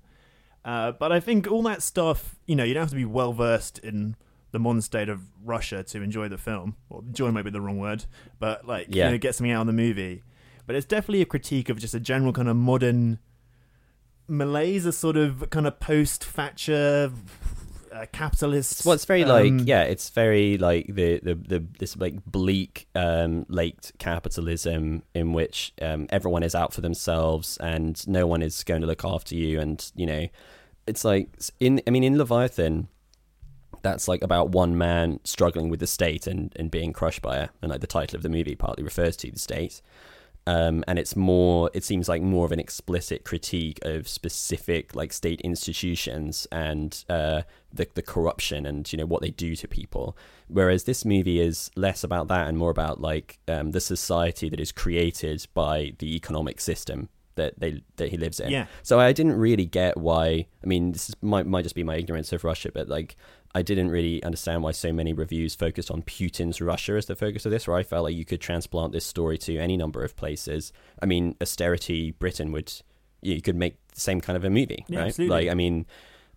Uh, 0.64 0.92
but 0.92 1.12
I 1.12 1.20
think 1.20 1.50
all 1.50 1.62
that 1.62 1.82
stuff, 1.82 2.36
you 2.46 2.56
know, 2.56 2.64
you 2.64 2.74
don't 2.74 2.82
have 2.82 2.90
to 2.90 2.96
be 2.96 3.04
well 3.04 3.32
versed 3.32 3.78
in 3.78 4.16
the 4.50 4.58
modern 4.58 4.82
state 4.82 5.08
of 5.08 5.20
Russia 5.44 5.82
to 5.84 6.02
enjoy 6.02 6.28
the 6.28 6.38
film. 6.38 6.76
Well, 6.88 7.00
enjoy 7.06 7.30
might 7.30 7.42
be 7.42 7.50
the 7.50 7.60
wrong 7.60 7.78
word, 7.78 8.06
but 8.38 8.66
like, 8.66 8.88
Yeah. 8.90 9.06
you 9.06 9.10
know, 9.12 9.18
get 9.18 9.34
something 9.34 9.52
out 9.52 9.60
of 9.62 9.66
the 9.68 9.72
movie. 9.72 10.22
But 10.66 10.74
it's 10.76 10.86
definitely 10.86 11.22
a 11.22 11.26
critique 11.26 11.68
of 11.68 11.78
just 11.78 11.94
a 11.94 12.00
general 12.00 12.32
kind 12.32 12.48
of 12.48 12.56
modern 12.56 13.18
malaise, 14.26 14.84
a 14.84 14.92
sort 14.92 15.16
of 15.16 15.48
kind 15.50 15.66
of 15.66 15.80
post 15.80 16.24
Thatcher 16.24 17.12
uh, 17.98 18.06
capitalist. 18.12 18.84
Well, 18.84 18.94
it's 18.94 19.04
very 19.04 19.24
like 19.24 19.50
um, 19.50 19.58
yeah, 19.60 19.82
it's 19.82 20.10
very 20.10 20.58
like 20.58 20.86
the 20.86 21.20
the, 21.20 21.34
the 21.34 21.64
this 21.78 21.96
like 21.96 22.24
bleak 22.24 22.88
um, 22.94 23.46
late 23.48 23.92
capitalism 23.98 25.02
in 25.14 25.32
which 25.32 25.72
um, 25.82 26.06
everyone 26.10 26.42
is 26.42 26.54
out 26.54 26.72
for 26.72 26.80
themselves 26.80 27.56
and 27.58 28.06
no 28.06 28.26
one 28.26 28.42
is 28.42 28.62
going 28.64 28.80
to 28.80 28.86
look 28.86 29.04
after 29.04 29.34
you, 29.34 29.60
and 29.60 29.90
you 29.94 30.06
know, 30.06 30.28
it's 30.86 31.04
like 31.04 31.30
in 31.60 31.80
I 31.86 31.90
mean 31.90 32.04
in 32.04 32.18
Leviathan, 32.18 32.88
that's 33.82 34.08
like 34.08 34.22
about 34.22 34.50
one 34.50 34.76
man 34.76 35.20
struggling 35.24 35.68
with 35.68 35.80
the 35.80 35.86
state 35.86 36.26
and 36.26 36.52
and 36.56 36.70
being 36.70 36.92
crushed 36.92 37.22
by 37.22 37.38
it, 37.42 37.50
and 37.62 37.70
like 37.70 37.80
the 37.80 37.86
title 37.86 38.16
of 38.16 38.22
the 38.22 38.28
movie 38.28 38.54
partly 38.54 38.84
refers 38.84 39.16
to 39.18 39.30
the 39.30 39.38
state. 39.38 39.82
Um, 40.54 40.82
and 40.88 40.98
it's 40.98 41.14
more 41.14 41.70
it 41.74 41.84
seems 41.84 42.08
like 42.08 42.22
more 42.22 42.46
of 42.46 42.52
an 42.52 42.60
explicit 42.60 43.24
critique 43.30 43.78
of 43.82 44.08
specific 44.08 44.94
like 44.94 45.12
state 45.12 45.40
institutions 45.42 46.46
and 46.50 47.04
uh, 47.10 47.42
the 47.78 47.86
the 47.94 48.02
corruption 48.02 48.60
and 48.70 48.90
you 48.90 48.96
know 48.98 49.04
what 49.12 49.20
they 49.20 49.30
do 49.30 49.54
to 49.56 49.66
people 49.68 50.16
whereas 50.48 50.84
this 50.84 51.04
movie 51.04 51.38
is 51.48 51.70
less 51.76 52.00
about 52.08 52.28
that 52.28 52.48
and 52.48 52.56
more 52.56 52.70
about 52.70 52.96
like 53.10 53.38
um, 53.54 53.72
the 53.72 53.80
society 53.80 54.48
that 54.48 54.60
is 54.60 54.72
created 54.72 55.38
by 55.54 55.92
the 55.98 56.10
economic 56.20 56.60
system 56.60 57.08
that 57.34 57.52
they 57.60 57.82
that 57.96 58.08
he 58.12 58.16
lives 58.16 58.40
in 58.40 58.50
Yeah. 58.50 58.66
so 58.82 58.98
I 58.98 59.12
didn't 59.12 59.36
really 59.48 59.66
get 59.80 59.96
why 59.96 60.46
I 60.64 60.66
mean 60.66 60.92
this 60.92 61.08
is, 61.10 61.14
might 61.20 61.46
might 61.46 61.62
just 61.62 61.74
be 61.74 61.84
my 61.84 61.96
ignorance 61.96 62.32
of 62.32 62.42
Russia 62.42 62.70
but 62.72 62.88
like 62.88 63.16
I 63.54 63.62
didn't 63.62 63.90
really 63.90 64.22
understand 64.22 64.62
why 64.62 64.72
so 64.72 64.92
many 64.92 65.12
reviews 65.12 65.54
focused 65.54 65.90
on 65.90 66.02
Putin's 66.02 66.60
Russia 66.60 66.92
as 66.92 67.06
the 67.06 67.16
focus 67.16 67.46
of 67.46 67.50
this, 67.52 67.66
where 67.66 67.76
I 67.76 67.82
felt 67.82 68.04
like 68.04 68.14
you 68.14 68.24
could 68.24 68.40
transplant 68.40 68.92
this 68.92 69.06
story 69.06 69.38
to 69.38 69.58
any 69.58 69.76
number 69.76 70.04
of 70.04 70.16
places. 70.16 70.72
I 71.02 71.06
mean, 71.06 71.34
austerity 71.40 72.10
Britain 72.12 72.52
would, 72.52 72.72
you 73.22 73.40
could 73.40 73.56
make 73.56 73.76
the 73.94 74.00
same 74.00 74.20
kind 74.20 74.36
of 74.36 74.44
a 74.44 74.50
movie, 74.50 74.84
Yeah, 74.88 75.00
right? 75.00 75.06
absolutely. 75.08 75.36
Like, 75.44 75.50
I 75.50 75.54
mean, 75.54 75.86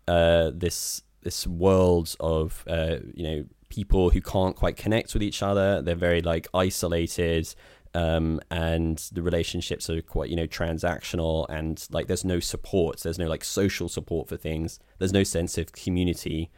uh, 0.08 0.52
this 0.54 1.04
this 1.22 1.46
world 1.46 2.16
of 2.20 2.64
uh, 2.68 2.98
you 3.14 3.24
know 3.24 3.46
people 3.70 4.10
who 4.10 4.22
can't 4.22 4.56
quite 4.56 4.76
connect 4.76 5.14
with 5.14 5.22
each 5.24 5.44
other. 5.44 5.82
They're 5.82 5.96
very 5.96 6.22
like 6.22 6.48
isolated. 6.54 7.54
Um, 7.94 8.40
and 8.50 8.98
the 9.12 9.22
relationships 9.22 9.90
are 9.90 10.02
quite, 10.02 10.30
you 10.30 10.38
know, 10.38 10.48
transactional 10.48 11.46
and 11.50 11.86
like 11.92 12.08
there's 12.08 12.24
no 12.24 12.40
support. 12.40 13.02
There's 13.02 13.20
no 13.20 13.28
like 13.28 13.44
social 13.44 13.90
support 13.90 14.30
for 14.30 14.38
things. 14.38 14.80
There's 14.98 15.12
no 15.12 15.24
sense 15.24 15.58
of 15.58 15.74
community 15.74 16.50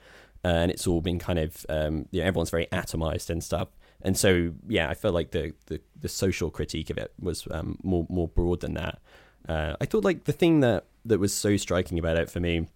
and 0.44 0.72
it's 0.72 0.88
all 0.88 1.02
been 1.02 1.20
kind 1.20 1.40
of 1.40 1.66
um, 1.70 2.08
you 2.12 2.22
know 2.22 2.28
everyone's 2.28 2.50
very 2.50 2.68
atomized 2.68 3.30
and 3.30 3.44
stuff. 3.44 3.70
And 4.02 4.18
so 4.18 4.54
yeah, 4.68 4.90
I 4.90 4.94
felt 4.94 5.14
like 5.14 5.32
the 5.32 5.54
the, 5.68 5.80
the 6.00 6.10
social 6.10 6.50
critique 6.50 6.90
of 6.90 6.98
it 6.98 7.14
was 7.20 7.48
um, 7.52 7.78
more 7.84 8.06
more 8.10 8.28
broad 8.28 8.62
than 8.62 8.74
that. 8.76 9.00
Uh, 9.48 9.76
I 9.80 9.86
thought 9.86 10.04
like 10.04 10.26
the 10.26 10.34
thing 10.34 10.60
that 10.62 10.86
that 11.06 11.20
was 11.20 11.34
so 11.34 11.58
striking 11.58 12.00
about 12.00 12.18
it 12.18 12.30
for 12.30 12.40
me 12.40 12.68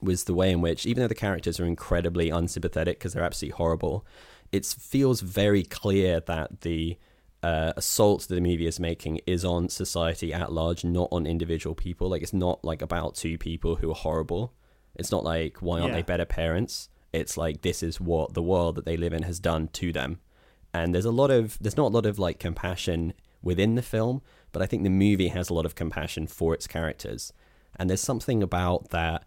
was 0.00 0.24
the 0.24 0.34
way 0.34 0.50
in 0.50 0.60
which 0.60 0.86
even 0.86 1.02
though 1.02 1.08
the 1.08 1.14
characters 1.14 1.60
are 1.60 1.66
incredibly 1.66 2.30
unsympathetic 2.30 2.98
because 2.98 3.12
they're 3.12 3.22
absolutely 3.22 3.56
horrible, 3.56 4.06
it 4.52 4.64
feels 4.64 5.20
very 5.20 5.62
clear 5.62 6.20
that 6.20 6.62
the 6.62 6.96
uh, 7.42 7.74
assault 7.76 8.26
that 8.28 8.34
the 8.34 8.40
movie 8.40 8.66
is 8.66 8.80
making 8.80 9.20
is 9.26 9.44
on 9.44 9.68
society 9.68 10.32
at 10.32 10.50
large, 10.50 10.84
not 10.84 11.08
on 11.12 11.26
individual 11.26 11.74
people. 11.74 12.08
Like 12.08 12.22
it's 12.22 12.32
not 12.32 12.64
like 12.64 12.80
about 12.80 13.14
two 13.14 13.36
people 13.36 13.76
who 13.76 13.90
are 13.90 13.94
horrible. 13.94 14.54
It's 14.96 15.10
not 15.10 15.24
like 15.24 15.58
why 15.58 15.80
aren't 15.80 15.92
Yeah. 15.92 15.96
they 15.98 16.02
better 16.02 16.24
parents? 16.24 16.88
It's 17.12 17.36
like 17.36 17.62
this 17.62 17.82
is 17.82 18.00
what 18.00 18.34
the 18.34 18.42
world 18.42 18.74
that 18.76 18.84
they 18.84 18.96
live 18.96 19.12
in 19.12 19.22
has 19.24 19.38
done 19.40 19.68
to 19.74 19.92
them. 19.92 20.20
And 20.72 20.94
there's 20.94 21.04
a 21.04 21.10
lot 21.12 21.30
of 21.30 21.58
there's 21.60 21.76
not 21.76 21.88
a 21.92 21.94
lot 21.94 22.06
of 22.06 22.18
like 22.18 22.38
compassion 22.38 23.12
within 23.42 23.74
the 23.76 23.82
film, 23.82 24.22
but 24.52 24.62
I 24.62 24.66
think 24.66 24.82
the 24.82 24.90
movie 24.90 25.28
has 25.28 25.48
a 25.50 25.54
lot 25.54 25.66
of 25.66 25.74
compassion 25.74 26.26
for 26.26 26.54
its 26.54 26.66
characters. 26.66 27.32
And 27.76 27.88
there's 27.88 28.00
something 28.00 28.42
about 28.42 28.90
that 28.90 29.24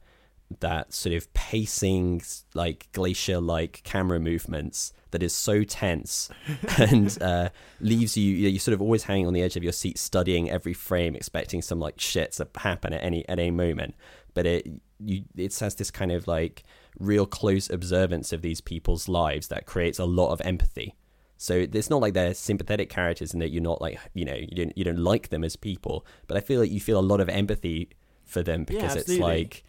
that 0.62 0.94
sort 0.94 1.14
of 1.14 1.32
pacing 1.34 2.22
like 2.54 2.88
glacier 2.94 3.40
like 3.42 3.82
camera 3.84 4.18
movements 4.18 4.94
that 5.12 5.22
is 5.22 5.34
so 5.34 5.64
tense 5.64 6.30
and 6.78 7.22
uh, 7.22 7.50
leaves 7.82 8.16
you 8.16 8.34
you 8.34 8.58
sort 8.58 8.74
of 8.74 8.82
always 8.82 9.04
hanging 9.04 9.28
on 9.28 9.34
the 9.34 9.42
edge 9.42 9.58
of 9.58 9.64
your 9.64 9.74
seat 9.74 9.98
studying 9.98 10.50
every 10.50 10.74
frame 10.74 11.16
expecting 11.18 11.62
some 11.62 11.82
like 11.82 12.00
shit 12.00 12.32
to 12.32 12.48
happen 12.56 12.94
at 12.94 13.04
any 13.04 13.28
at 13.28 13.40
any 13.40 13.52
moment 13.52 13.94
but 14.34 14.46
it 14.46 14.66
you 15.00 15.24
it 15.36 15.58
has 15.60 15.76
this 15.76 15.92
kind 15.92 16.12
of 16.12 16.28
like 16.28 16.64
real 17.00 17.26
close 17.26 17.70
observance 17.70 18.34
of 18.34 18.42
these 18.42 18.62
people's 18.62 19.08
lives 19.08 19.48
that 19.50 19.66
creates 19.66 20.00
a 20.00 20.06
lot 20.06 20.32
of 20.32 20.42
empathy. 20.42 20.96
So 21.40 21.54
it's 21.72 21.90
not 21.92 22.02
like 22.02 22.14
they're 22.16 22.34
sympathetic 22.34 22.90
characters 22.90 23.32
and 23.32 23.42
that 23.44 23.50
you're 23.50 23.62
not 23.62 23.80
like 23.80 24.00
you 24.16 24.26
know 24.26 24.34
you 24.36 24.48
don't 24.66 24.76
you 24.78 24.84
don't 24.84 24.98
like 24.98 25.30
them 25.30 25.44
as 25.44 25.56
people 25.56 26.04
but 26.26 26.36
i 26.36 26.40
feel 26.40 26.60
like 26.60 26.72
you 26.72 26.80
feel 26.80 27.00
a 27.00 27.08
lot 27.12 27.20
of 27.20 27.30
empathy 27.30 27.90
for 28.26 28.42
them 28.42 28.66
Yeah, 28.68 28.82
because 28.82 28.96
it's 28.96 29.20
like 29.20 29.64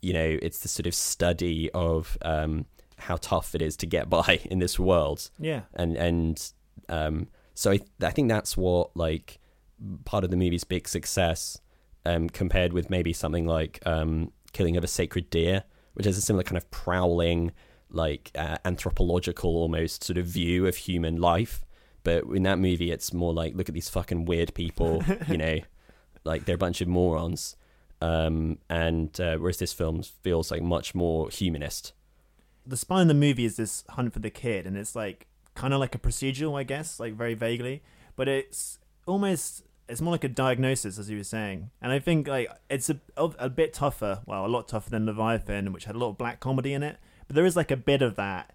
you 0.00 0.12
know 0.12 0.38
it's 0.40 0.60
the 0.60 0.68
sort 0.68 0.86
of 0.86 0.94
study 0.94 1.70
of 1.74 2.16
um 2.22 2.66
how 2.98 3.16
tough 3.16 3.56
it 3.56 3.62
is 3.62 3.76
to 3.78 3.86
get 3.86 4.08
by 4.18 4.40
in 4.44 4.60
this 4.60 4.78
world. 4.78 5.28
Yeah. 5.40 5.62
and 5.74 5.96
and 5.96 6.52
um 6.88 7.26
so 7.54 7.72
I, 7.72 7.80
I 8.00 8.10
think 8.10 8.28
that's 8.28 8.56
what 8.56 8.96
like 8.96 9.40
part 10.04 10.22
of 10.22 10.30
the 10.30 10.36
movie's 10.36 10.62
big 10.62 10.86
success 10.86 11.60
um 12.06 12.28
compared 12.28 12.72
with 12.72 12.90
maybe 12.90 13.12
something 13.12 13.44
like 13.46 13.80
um 13.84 14.30
killing 14.52 14.76
of 14.76 14.84
a 14.84 14.88
sacred 14.88 15.30
deer 15.30 15.64
which 15.98 16.06
has 16.06 16.16
a 16.16 16.20
similar 16.20 16.44
kind 16.44 16.56
of 16.56 16.70
prowling 16.70 17.50
like 17.90 18.30
uh, 18.36 18.56
anthropological 18.64 19.56
almost 19.56 20.04
sort 20.04 20.16
of 20.16 20.26
view 20.26 20.66
of 20.66 20.76
human 20.76 21.20
life. 21.20 21.64
But 22.04 22.24
in 22.32 22.44
that 22.44 22.58
movie 22.58 22.92
it's 22.92 23.12
more 23.12 23.34
like 23.34 23.56
look 23.56 23.68
at 23.68 23.74
these 23.74 23.88
fucking 23.88 24.24
weird 24.24 24.54
people 24.54 25.02
you 25.28 25.36
know 25.44 25.58
like 26.24 26.44
they're 26.44 26.54
a 26.54 26.58
bunch 26.58 26.80
of 26.80 26.86
morons. 26.88 27.56
Um 28.00 28.58
and 28.70 29.20
uh, 29.20 29.38
whereas 29.38 29.58
this 29.58 29.72
film 29.72 30.02
feels 30.02 30.52
like 30.52 30.62
much 30.62 30.94
more 30.94 31.28
humanist. 31.30 31.92
The 32.64 32.76
spine 32.76 33.02
of 33.02 33.08
the 33.08 33.14
movie 33.14 33.44
is 33.44 33.56
this 33.56 33.82
hunt 33.90 34.12
for 34.12 34.20
the 34.20 34.30
kid, 34.30 34.66
and 34.66 34.76
it's 34.76 34.94
like 34.94 35.26
kind 35.54 35.74
of 35.74 35.80
like 35.80 35.94
a 35.94 35.98
procedural, 35.98 36.56
I 36.56 36.62
guess, 36.62 37.00
like 37.00 37.14
very 37.14 37.34
vaguely, 37.34 37.82
but 38.14 38.28
it's 38.28 38.78
almost 39.06 39.64
it's 39.88 40.00
more 40.00 40.12
like 40.12 40.24
a 40.24 40.28
diagnosis, 40.28 40.98
as 40.98 41.08
you 41.10 41.16
were 41.16 41.24
saying. 41.24 41.70
And 41.80 41.90
I 41.92 41.98
think 41.98 42.28
like 42.28 42.50
it's 42.68 42.90
a 42.90 42.98
a 43.16 43.48
bit 43.48 43.72
tougher, 43.74 44.20
well, 44.26 44.44
a 44.44 44.48
lot 44.48 44.68
tougher 44.68 44.90
than 44.90 45.06
Leviathan, 45.06 45.72
which 45.72 45.84
had 45.86 45.94
a 45.94 45.98
lot 45.98 46.10
of 46.10 46.18
black 46.18 46.40
comedy 46.40 46.72
in 46.72 46.82
it. 46.82 46.96
But 47.26 47.36
there 47.36 47.46
is 47.46 47.56
like 47.56 47.70
a 47.70 47.76
bit 47.76 48.02
of 48.02 48.16
that 48.16 48.54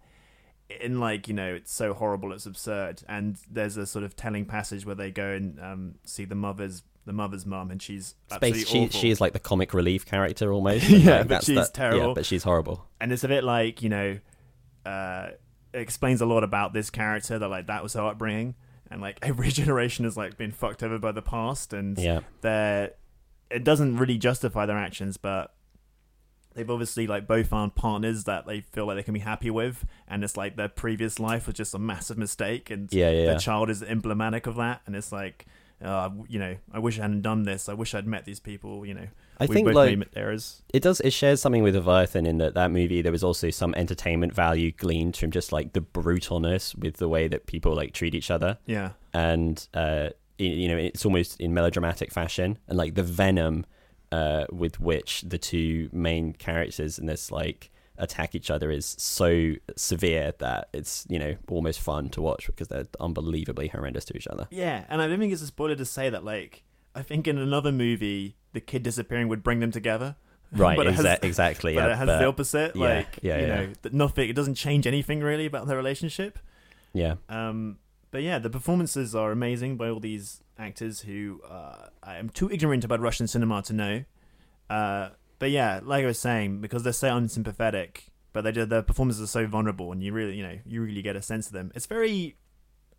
in 0.82 1.00
like 1.00 1.28
you 1.28 1.34
know 1.34 1.54
it's 1.54 1.72
so 1.72 1.94
horrible 1.94 2.32
it's 2.32 2.46
absurd 2.46 3.04
and 3.08 3.38
there's 3.52 3.76
a 3.78 3.86
sort 3.86 4.04
of 4.04 4.16
telling 4.16 4.46
passage 4.46 4.86
where 4.86 4.96
they 4.96 5.12
go 5.12 5.28
and 5.32 5.60
um, 5.60 5.96
see 6.06 6.26
the 6.26 6.34
mother's 6.34 6.82
the 7.06 7.14
mother's 7.14 7.46
mum 7.46 7.70
and 7.70 7.82
she's 7.82 8.16
Space, 8.34 8.66
she 8.68 8.86
awful. 8.86 9.00
she 9.00 9.10
is 9.12 9.20
like 9.20 9.34
the 9.34 9.40
comic 9.40 9.74
relief 9.74 10.06
character 10.06 10.52
almost. 10.54 10.90
Yeah, 10.90 10.98
like, 11.18 11.20
but 11.20 11.28
that's 11.28 11.46
she's 11.46 11.56
that- 11.58 11.74
terrible. 11.74 12.08
Yeah, 12.08 12.14
but 12.16 12.26
she's 12.26 12.44
horrible. 12.44 12.88
and 13.02 13.12
it's 13.12 13.24
a 13.24 13.28
bit 13.28 13.44
like 13.44 13.82
you 13.84 13.90
know 13.90 14.20
uh 14.86 15.28
it 15.74 15.80
explains 15.82 16.22
a 16.22 16.26
lot 16.26 16.44
about 16.44 16.74
this 16.74 16.90
character 16.90 17.38
that 17.38 17.48
like 17.50 17.68
that 17.68 17.84
was 17.84 17.94
her 17.94 18.06
upbringing 18.06 18.56
and 18.94 19.02
like 19.02 19.20
every 19.24 19.50
generation 19.50 20.06
has 20.06 20.16
like 20.16 20.38
been 20.38 20.52
fucked 20.52 20.82
over 20.84 20.98
by 21.00 21.12
the 21.12 21.22
past 21.22 21.74
and 21.74 21.98
Yeah. 21.98 22.22
they're 22.42 22.92
it 23.52 23.64
doesn't 23.64 23.98
really 23.98 24.18
justify 24.18 24.66
their 24.66 24.78
actions 24.78 25.18
but 25.18 25.54
they've 26.56 26.70
obviously 26.70 27.08
like 27.08 27.28
both 27.28 27.48
found 27.48 27.76
partners 27.76 28.24
that 28.26 28.46
they 28.46 28.62
feel 28.62 28.86
like 28.86 28.96
they 28.96 29.04
can 29.04 29.14
be 29.14 29.20
happy 29.20 29.50
with 29.50 29.86
and 30.08 30.24
it's 30.24 30.38
like 30.38 30.56
their 30.56 30.70
previous 30.70 31.20
life 31.20 31.48
was 31.48 31.56
just 31.56 31.74
a 31.74 31.80
massive 31.80 32.18
mistake 32.18 32.70
and 32.70 32.92
Yeah, 32.94 33.10
yeah, 33.10 33.26
their 33.26 33.32
yeah. 33.34 33.38
child 33.40 33.70
is 33.70 33.82
emblematic 33.84 34.48
of 34.48 34.56
that 34.58 34.82
and 34.86 34.96
it's 34.96 35.12
like 35.12 35.46
uh, 35.84 36.10
you 36.30 36.40
know, 36.40 36.56
I 36.72 36.80
wish 36.80 36.98
I 36.98 37.02
hadn't 37.02 37.24
done 37.24 37.44
this. 37.44 37.68
I 37.68 37.74
wish 37.74 37.94
I'd 37.94 38.08
met 38.08 38.24
these 38.24 38.40
people. 38.40 38.86
You 38.86 38.94
know, 38.94 39.08
I 39.40 39.46
we 39.46 39.54
think, 39.56 39.68
both 39.68 39.76
like- 39.76 39.98
made 39.98 40.10
errors. 40.16 40.62
It 40.74 40.82
does. 40.84 41.00
It 41.02 41.12
shares 41.12 41.42
something 41.42 41.64
with 41.64 41.76
Leviathan 41.76 42.26
in 42.26 42.38
that 42.38 42.54
that 42.56 42.72
movie 42.72 43.02
there 43.02 43.12
was 43.12 43.24
also 43.24 43.50
some 43.50 43.74
entertainment 43.76 44.34
value 44.34 44.72
gleaned 44.72 45.18
from 45.18 45.32
just 45.32 45.52
like 45.52 45.74
the 45.74 45.82
brutalness 45.82 46.76
with 46.78 46.98
the 46.98 47.08
way 47.10 47.28
that 47.28 47.46
people 47.48 47.76
like 47.76 47.94
treat 47.94 48.16
each 48.16 48.32
other. 48.32 48.58
Yeah. 48.66 48.92
and 49.14 49.68
uh, 49.74 50.10
you 50.38 50.68
know 50.68 50.78
it's 50.78 51.06
almost 51.06 51.40
in 51.40 51.54
melodramatic 51.54 52.12
fashion, 52.12 52.58
and 52.68 52.78
like 52.78 52.96
the 52.96 53.04
venom 53.04 53.66
uh, 54.12 54.46
with 54.52 54.80
which 54.80 55.22
the 55.22 55.38
two 55.38 55.90
main 55.92 56.34
characters 56.34 57.00
in 57.00 57.06
this 57.06 57.32
like 57.32 57.72
attack 58.00 58.34
each 58.34 58.50
other 58.50 58.72
is 58.72 58.96
so 58.98 59.54
severe 59.76 60.34
that 60.40 60.68
it's 60.74 61.06
you 61.10 61.20
know 61.20 61.36
almost 61.48 61.80
fun 61.80 62.10
to 62.10 62.22
watch 62.22 62.48
because 62.48 62.68
they're 62.68 62.88
unbelievably 63.00 63.68
horrendous 63.68 64.06
to 64.06 64.16
each 64.18 64.28
other. 64.28 64.48
Yeah, 64.52 64.84
and 64.90 65.02
I 65.02 65.08
don't 65.08 65.20
think 65.20 65.34
it's 65.34 65.42
a 65.42 65.48
spoiler 65.48 65.76
to 65.76 65.86
say 65.86 66.10
that 66.10 66.24
like 66.24 66.64
I 66.96 67.02
think 67.04 67.28
in 67.28 67.38
another 67.38 67.72
movie 67.72 68.36
the 68.54 68.62
kid 68.62 68.84
disappearing 68.84 69.28
would 69.28 69.44
bring 69.44 69.60
them 69.60 69.72
together. 69.72 70.16
Right, 70.56 70.78
But 70.78 70.86
it 70.86 70.94
has- 70.94 71.18
exactly. 71.24 71.74
But 71.74 71.86
yeah, 71.88 71.94
it 71.94 71.98
has 71.98 72.06
but- 72.06 72.20
the 72.20 72.26
opposite. 72.28 72.76
yeah, 72.76 72.82
like 72.98 73.20
yeah, 73.24 73.40
you 73.40 73.48
know, 73.48 73.74
nothing. 73.92 74.30
It 74.30 74.34
doesn't 74.36 74.54
change 74.54 74.86
anything 74.86 75.20
really 75.22 75.48
about 75.48 75.66
their 75.66 75.76
relationship. 75.78 76.38
yeah. 76.94 77.16
Um, 77.28 77.80
but 78.12 78.22
yeah, 78.22 78.38
the 78.38 78.52
performances 78.52 79.16
are 79.16 79.32
amazing 79.32 79.78
by 79.78 79.90
all 79.90 80.00
these 80.00 80.44
actors 80.60 81.00
who 81.02 81.42
uh, 81.50 81.88
I 82.04 82.18
am 82.18 82.30
too 82.30 82.52
ignorant 82.52 82.84
about 82.86 83.00
Russian 83.00 83.26
cinema 83.28 83.64
to 83.64 83.74
know. 83.74 84.04
Uh, 84.70 85.10
but 85.40 85.50
yeah, 85.50 85.80
like 85.84 86.04
I 86.04 86.08
was 86.08 86.20
saying, 86.20 86.62
because 86.62 86.84
they're 86.84 86.94
so 86.94 87.16
unsympathetic, 87.18 88.12
but 88.32 88.42
they 88.44 88.52
do, 88.52 88.64
their 88.66 88.84
performances 88.84 89.24
are 89.24 89.28
so 89.28 89.48
vulnerable, 89.48 89.92
and 89.92 90.04
you 90.04 90.14
really, 90.14 90.36
you 90.36 90.44
know, 90.44 90.60
you 90.68 90.84
really 90.84 91.02
get 91.02 91.16
a 91.16 91.22
sense 91.24 91.48
of 91.48 91.54
them. 91.54 91.72
It's 91.74 91.88
very 91.88 92.36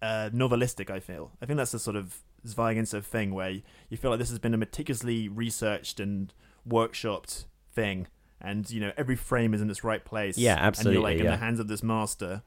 uh, 0.02 0.30
novelistic. 0.34 0.90
I 0.90 0.98
feel. 0.98 1.30
I 1.40 1.46
think 1.46 1.56
that's 1.58 1.70
the 1.70 1.78
sort 1.78 1.94
of 1.94 2.18
Zvyagintsev 2.46 3.04
thing 3.04 3.34
where 3.34 3.50
you 3.88 3.96
feel 3.96 4.10
like 4.10 4.18
this 4.18 4.30
has 4.30 4.38
been 4.38 4.54
a 4.54 4.58
meticulously 4.58 5.28
researched 5.28 6.00
and 6.00 6.32
workshopped 6.68 7.44
thing, 7.72 8.06
and 8.40 8.70
you 8.70 8.80
know 8.80 8.92
every 8.96 9.16
frame 9.16 9.54
is 9.54 9.60
in 9.60 9.70
its 9.70 9.84
right 9.84 10.04
place. 10.04 10.36
Yeah, 10.36 10.52
And 10.52 10.60
you're 10.60 10.66
absolutely, 10.66 11.02
like 11.02 11.18
in 11.18 11.24
yeah. 11.24 11.30
the 11.32 11.36
hands 11.38 11.60
of 11.60 11.68
this 11.68 11.82
master. 11.82 12.42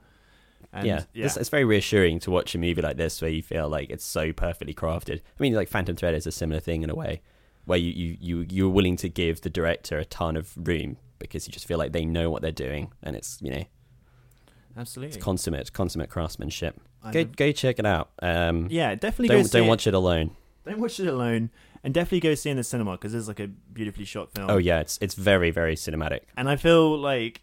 And, 0.73 0.85
yeah, 0.85 1.03
It's, 1.13 1.37
it's 1.37 1.49
very 1.49 1.65
reassuring 1.65 2.19
to 2.21 2.31
watch 2.31 2.53
a 2.53 2.57
movie 2.57 2.81
like 2.81 2.97
this 2.97 3.21
where 3.21 3.31
you 3.31 3.41
feel 3.41 3.69
like 3.69 3.89
it's 3.89 4.03
so 4.03 4.33
perfectly 4.33 4.73
crafted. 4.73 5.19
I 5.19 5.41
mean, 5.41 5.53
like 5.53 5.69
Phantom 5.69 5.95
Thread 5.95 6.13
is 6.13 6.27
a 6.27 6.31
similar 6.31 6.59
thing 6.59 6.81
in 6.81 6.89
a 6.89 6.95
way, 6.95 7.21
where 7.65 7.79
you 7.79 7.91
you 7.91 8.17
you 8.19 8.45
you're 8.49 8.69
willing 8.69 8.97
to 8.97 9.09
give 9.09 9.41
the 9.41 9.49
director 9.49 9.97
a 9.97 10.05
ton 10.05 10.35
of 10.35 10.53
room 10.67 10.97
because 11.19 11.47
you 11.47 11.53
just 11.53 11.65
feel 11.65 11.77
like 11.77 11.91
they 11.91 12.05
know 12.05 12.29
what 12.29 12.41
they're 12.41 12.51
doing, 12.51 12.91
and 13.01 13.15
it's 13.15 13.39
you 13.41 13.51
know 13.51 13.63
absolutely. 14.77 15.15
it's 15.15 15.23
consummate 15.23 15.73
consummate 15.73 16.09
craftsmanship. 16.09 16.79
Go 17.11 17.23
go 17.25 17.51
check 17.51 17.79
it 17.79 17.85
out. 17.85 18.09
Um, 18.21 18.67
Yeah, 18.69 18.95
definitely 18.95 19.29
don't 19.35 19.45
see 19.45 19.57
don't 19.57 19.67
it. 19.67 19.69
watch 19.69 19.87
it 19.87 19.93
alone. 19.93 20.31
Don't 20.65 20.79
watch 20.79 20.99
it 20.99 21.07
alone, 21.07 21.49
and 21.83 21.93
definitely 21.93 22.19
go 22.19 22.35
see 22.35 22.49
it 22.49 22.51
in 22.51 22.57
the 22.57 22.63
cinema 22.63 22.91
because 22.93 23.13
it's 23.13 23.27
like 23.27 23.39
a 23.39 23.47
beautifully 23.47 24.05
shot 24.05 24.31
film. 24.33 24.49
Oh 24.49 24.57
yeah, 24.57 24.79
it's 24.79 24.97
it's 25.01 25.15
very 25.15 25.49
very 25.51 25.75
cinematic. 25.75 26.21
and 26.35 26.49
I 26.49 26.55
feel 26.57 26.97
like 26.97 27.41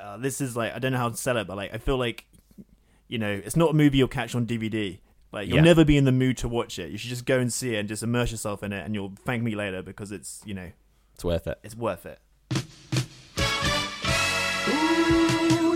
uh, 0.00 0.16
this 0.16 0.40
is 0.40 0.56
like 0.56 0.74
I 0.74 0.78
don't 0.78 0.92
know 0.92 0.98
how 0.98 1.08
to 1.10 1.16
sell 1.16 1.36
it, 1.36 1.46
but 1.46 1.56
like 1.56 1.72
I 1.72 1.78
feel 1.78 1.96
like 1.96 2.24
you 3.08 3.18
know 3.18 3.30
it's 3.44 3.56
not 3.56 3.70
a 3.70 3.74
movie 3.74 3.98
you'll 3.98 4.08
catch 4.08 4.34
on 4.34 4.46
DVD. 4.46 4.98
Like 5.32 5.48
you'll 5.48 5.56
Yeah. 5.56 5.62
never 5.62 5.84
be 5.84 5.96
in 5.96 6.04
the 6.04 6.12
mood 6.12 6.36
to 6.38 6.48
watch 6.48 6.78
it. 6.78 6.90
You 6.92 6.98
should 6.98 7.10
just 7.10 7.24
go 7.26 7.38
and 7.38 7.52
see 7.52 7.74
it 7.74 7.78
and 7.80 7.88
just 7.88 8.02
immerse 8.02 8.30
yourself 8.30 8.62
in 8.62 8.72
it, 8.72 8.84
and 8.84 8.94
you'll 8.94 9.14
thank 9.24 9.42
me 9.42 9.54
later 9.54 9.82
because 9.82 10.10
it's 10.12 10.42
you 10.44 10.54
know 10.54 10.70
It's 11.14 11.24
worth 11.24 11.46
it. 11.46 11.58
it's 11.62 11.76
worth 11.76 12.06
it. 12.06 12.18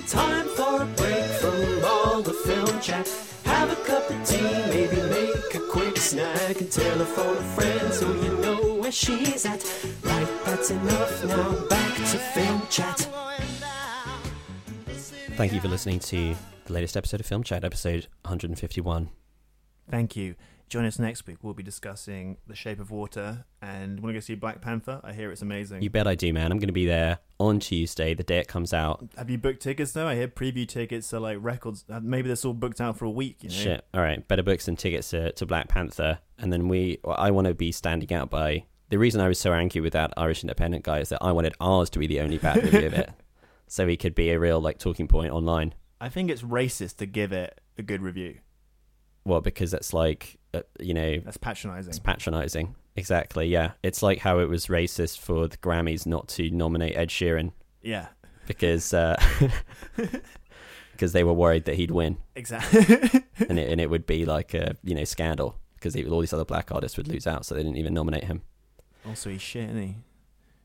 Ooh, 0.09 0.17
time 0.17 0.49
for 0.49 0.83
a 0.83 0.87
break 0.87 1.25
from 1.25 1.85
all 1.85 2.23
the 2.23 2.33
film 2.33 2.81
chat. 2.81 3.09
Have 3.45 3.71
a 3.71 3.77
cup 3.77 4.09
of 4.11 4.27
tea, 4.27 4.41
maybe 4.41 4.97
make 4.97 5.55
a 5.55 5.61
quick 5.71 5.97
snack 5.97 6.61
and 6.61 6.71
telephone 6.71 7.37
a 7.37 7.43
friend 7.55 7.93
so 7.93 8.13
you 8.15 8.37
know 8.39 8.75
where 8.75 8.93
she's 8.93 9.45
at. 9.47 9.65
Right, 10.03 10.29
that's 10.45 10.71
enough 10.71 11.25
now. 11.25 11.67
Back 11.69 11.95
to 11.97 12.19
film 12.35 12.63
chat. 12.71 13.09
Thank 15.37 15.53
you 15.53 15.61
for 15.61 15.69
listening 15.69 16.01
to 16.01 16.35
the 16.65 16.73
latest 16.73 16.97
episode 16.97 17.21
of 17.21 17.27
Film 17.27 17.45
Chat, 17.45 17.65
episode 17.65 18.09
151. 18.23 19.11
Thank 19.89 20.17
you. 20.17 20.35
Join 20.69 20.85
us 20.85 20.99
next 20.99 21.27
week. 21.27 21.39
We'll 21.43 21.55
be 21.55 21.62
discussing 21.62 22.37
The 22.47 22.55
Shape 22.55 22.79
of 22.79 22.91
Water, 22.91 23.47
and 23.62 24.01
want 24.01 24.11
to 24.11 24.14
go 24.14 24.21
see 24.21 24.35
Black 24.35 24.61
Panther. 24.61 25.01
I 25.03 25.14
hear 25.14 25.31
it's 25.33 25.41
amazing. 25.41 25.83
You 25.83 25.89
bet 25.89 26.07
I 26.07 26.14
do, 26.14 26.31
man. 26.33 26.53
I'm 26.53 26.59
going 26.59 26.69
to 26.69 26.73
be 26.75 26.85
there 26.87 27.21
on 27.41 27.59
Tuesday, 27.59 28.12
the 28.12 28.23
day 28.23 28.39
it 28.39 28.49
comes 28.49 28.75
out. 28.75 29.09
Have 29.16 29.31
you 29.31 29.39
booked 29.39 29.62
tickets 29.62 29.93
though? 29.93 30.07
I 30.07 30.14
hear 30.14 30.29
preview 30.29 30.69
tickets 30.69 31.14
are 31.14 31.21
like 31.21 31.39
records. 31.41 31.85
uh, 31.89 32.01
Maybe 32.03 32.29
they're 32.29 32.37
all 32.45 32.53
booked 32.53 32.81
out 32.83 32.99
for 32.99 33.07
a 33.07 33.11
week. 33.11 33.39
You 33.43 33.49
know? 33.49 33.55
Shit. 33.55 33.85
All 33.95 34.03
right. 34.03 34.27
Better 34.29 34.43
book 34.43 34.61
some 34.61 34.77
tickets 34.77 35.11
to, 35.11 35.33
to 35.33 35.47
Black 35.47 35.69
Panther. 35.69 36.19
And 36.39 36.53
then 36.53 36.69
we, 36.69 36.99
well, 37.03 37.16
I 37.19 37.31
want 37.31 37.47
to 37.47 37.55
be 37.55 37.73
standing 37.73 38.12
out 38.12 38.29
by. 38.29 38.64
The 38.91 38.99
reason 38.99 39.21
I 39.21 39.29
was 39.29 39.39
so 39.39 39.53
angry 39.53 39.81
with 39.81 39.93
that 39.95 40.12
Irish 40.16 40.43
Independent 40.43 40.85
guy 40.85 41.01
is 41.01 41.09
that 41.11 41.23
I 41.23 41.33
wanted 41.33 41.55
ours 41.61 41.89
to 41.91 41.99
be 41.99 42.07
the 42.07 42.21
only 42.21 42.39
bad 42.39 42.62
review 42.62 42.87
of 42.87 42.95
it. 42.95 43.11
So 43.71 43.87
he 43.87 43.99
could 43.99 44.14
be 44.14 44.31
a 44.31 44.39
real, 44.41 44.62
like, 44.62 44.79
talking 44.79 45.07
point 45.07 45.31
online. 45.31 45.75
I 46.01 46.09
think 46.09 46.31
it's 46.31 46.41
racist 46.41 46.97
to 46.97 47.07
give 47.07 47.33
it 47.33 47.61
a 47.77 47.83
good 47.83 48.01
review. 48.01 48.39
Well, 49.27 49.43
because 49.43 49.75
it's 49.75 49.93
like, 49.93 50.38
uh, 50.55 50.61
you 50.80 50.94
know, 50.94 51.18
That's 51.20 51.36
patronising. 51.36 51.90
it's 51.90 51.99
patronizing. 51.99 52.74
Exactly. 52.96 53.46
Yeah. 53.49 53.72
It's 53.82 54.03
like 54.03 54.18
how 54.18 54.40
it 54.40 54.49
was 54.49 54.66
racist 54.66 55.18
for 55.18 55.46
the 55.49 55.57
Grammys 55.59 56.07
not 56.07 56.28
to 56.30 56.51
nominate 56.51 56.96
Ed 56.96 57.11
Sheeran 57.11 57.53
yeah, 57.82 58.09
because 58.46 58.92
uh, 58.92 59.16
because 60.92 61.12
they 61.12 61.24
were 61.24 61.32
worried 61.32 61.64
that 61.66 61.76
he'd 61.76 61.90
win. 61.90 62.18
exactly. 62.34 62.80
and 63.49 63.59
it, 63.59 63.70
and 63.70 63.80
it 63.80 63.88
would 63.88 64.07
be 64.07 64.24
like 64.24 64.55
a 64.55 64.76
you 64.82 64.94
know 64.94 65.05
scandal 65.05 65.57
because 65.74 65.96
all 66.07 66.20
these 66.20 66.32
other 66.32 66.44
black 66.44 66.72
artists 66.72 66.96
would 66.96 67.09
lose 67.09 67.26
out, 67.26 67.46
so 67.46 67.55
they 67.55 67.62
didn't 67.62 67.78
even 67.78 67.94
nominate 67.94 68.24
him. 68.24 68.42
also, 69.07 69.30
he's 69.30 69.40
shit, 69.40 69.70
isn't 69.70 69.80
he? 69.80 69.96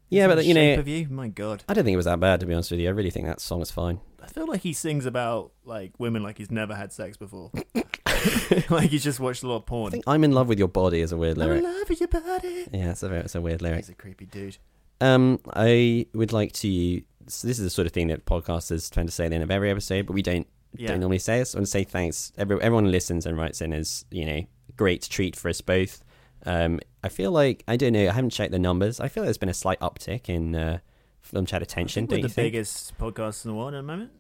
Yeah, 0.10 0.28
but 0.28 0.46
you 0.46 0.54
know, 0.54 0.76
of 0.76 0.88
you, 0.88 1.08
my 1.10 1.28
god. 1.28 1.64
I 1.68 1.74
don't 1.74 1.84
think 1.84 1.94
it 1.94 1.98
was 1.98 2.06
that 2.06 2.20
bad 2.20 2.40
to 2.40 2.46
be 2.46 2.54
honest 2.54 2.72
with 2.72 2.80
you. 2.80 2.88
I 2.88 2.92
really 2.92 3.10
think 3.12 3.26
that 3.26 3.40
song 3.42 3.62
is 3.62 3.72
fine. 3.72 4.00
I 4.22 4.28
feel 4.28 4.48
like 4.48 4.62
he 4.62 4.74
sings 4.74 5.06
about 5.06 5.52
like 5.66 5.94
women 6.00 6.24
like 6.24 6.38
he's 6.38 6.52
never 6.52 6.76
had 6.76 6.92
sex 6.92 7.18
before. 7.18 7.52
like 8.70 8.90
he's 8.90 9.04
just 9.04 9.20
watched 9.20 9.44
a 9.44 9.48
lot 9.48 9.58
of 9.58 9.66
porn. 9.66 9.88
I 9.88 9.92
think 9.92 10.04
"I'm 10.08 10.24
in 10.24 10.32
love 10.32 10.48
with 10.48 10.60
your 10.60 10.68
body" 10.68 11.02
is 11.02 11.12
a 11.12 11.18
weird 11.18 11.38
lyric. 11.38 11.64
I 11.64 11.68
lyric. 11.70 11.90
love 11.90 12.00
your 12.00 12.08
body. 12.22 12.68
Yeah, 12.74 12.92
it's 12.92 13.04
a 13.04 13.10
very, 13.10 13.22
it's 13.22 13.36
a 13.36 13.42
weird 13.42 13.62
lyric. 13.62 13.78
He's 13.80 13.90
a 13.90 13.96
creepy 13.96 14.26
dude. 14.26 14.58
Um, 15.02 15.40
I 15.54 16.08
would 16.14 16.32
like 16.34 16.52
to. 16.54 17.02
So 17.28 17.48
this 17.48 17.58
is 17.58 17.64
the 17.64 17.70
sort 17.70 17.86
of 17.86 17.94
thing 17.94 18.08
that 18.08 18.26
podcasters 18.26 18.90
tend 18.92 19.08
to 19.10 19.14
say 19.14 19.26
at 19.26 19.30
the 19.30 19.36
end 19.36 19.44
of 19.44 19.52
every 19.52 19.70
episode, 19.72 20.06
but 20.06 20.14
we 20.14 20.22
don't 20.22 20.46
Yeah. 20.76 20.90
don't 20.90 21.00
normally 21.00 21.20
say 21.20 21.40
this. 21.40 21.56
I 21.56 21.60
want 21.60 21.68
to 21.68 21.72
say 21.72 21.84
thanks. 21.84 22.32
Every, 22.38 22.62
everyone 22.62 22.92
listens 22.92 23.26
and 23.26 23.38
writes 23.38 23.62
in 23.62 23.74
is 23.74 24.06
you 24.12 24.26
know 24.26 24.42
great 24.76 25.02
treat 25.04 25.36
for 25.36 25.50
us 25.50 25.62
both. 25.62 26.04
Um, 26.46 26.80
I 27.04 27.10
feel 27.10 27.32
like 27.32 27.64
I 27.68 27.78
don't 27.78 27.94
know. 27.94 28.08
I 28.08 28.12
haven't 28.12 28.32
checked 28.32 28.52
the 28.52 28.60
numbers. 28.60 29.00
I 29.00 29.08
feel 29.08 29.24
like 29.24 29.28
there's 29.28 29.38
been 29.38 29.50
a 29.50 29.54
slight 29.54 29.80
uptick 29.80 30.28
in 30.30 30.56
uh, 30.56 30.80
film 31.22 31.46
chat 31.46 31.62
I 31.62 31.64
attention. 31.64 32.04
think 32.04 32.10
Don't 32.10 32.20
we're 32.24 32.28
the 32.28 32.34
think? 32.34 32.52
biggest 32.54 32.98
podcast 32.98 33.46
in 33.46 33.52
the 33.52 33.56
world 33.56 33.74
at 33.74 33.78
the 33.78 33.84
moment. 33.84 34.12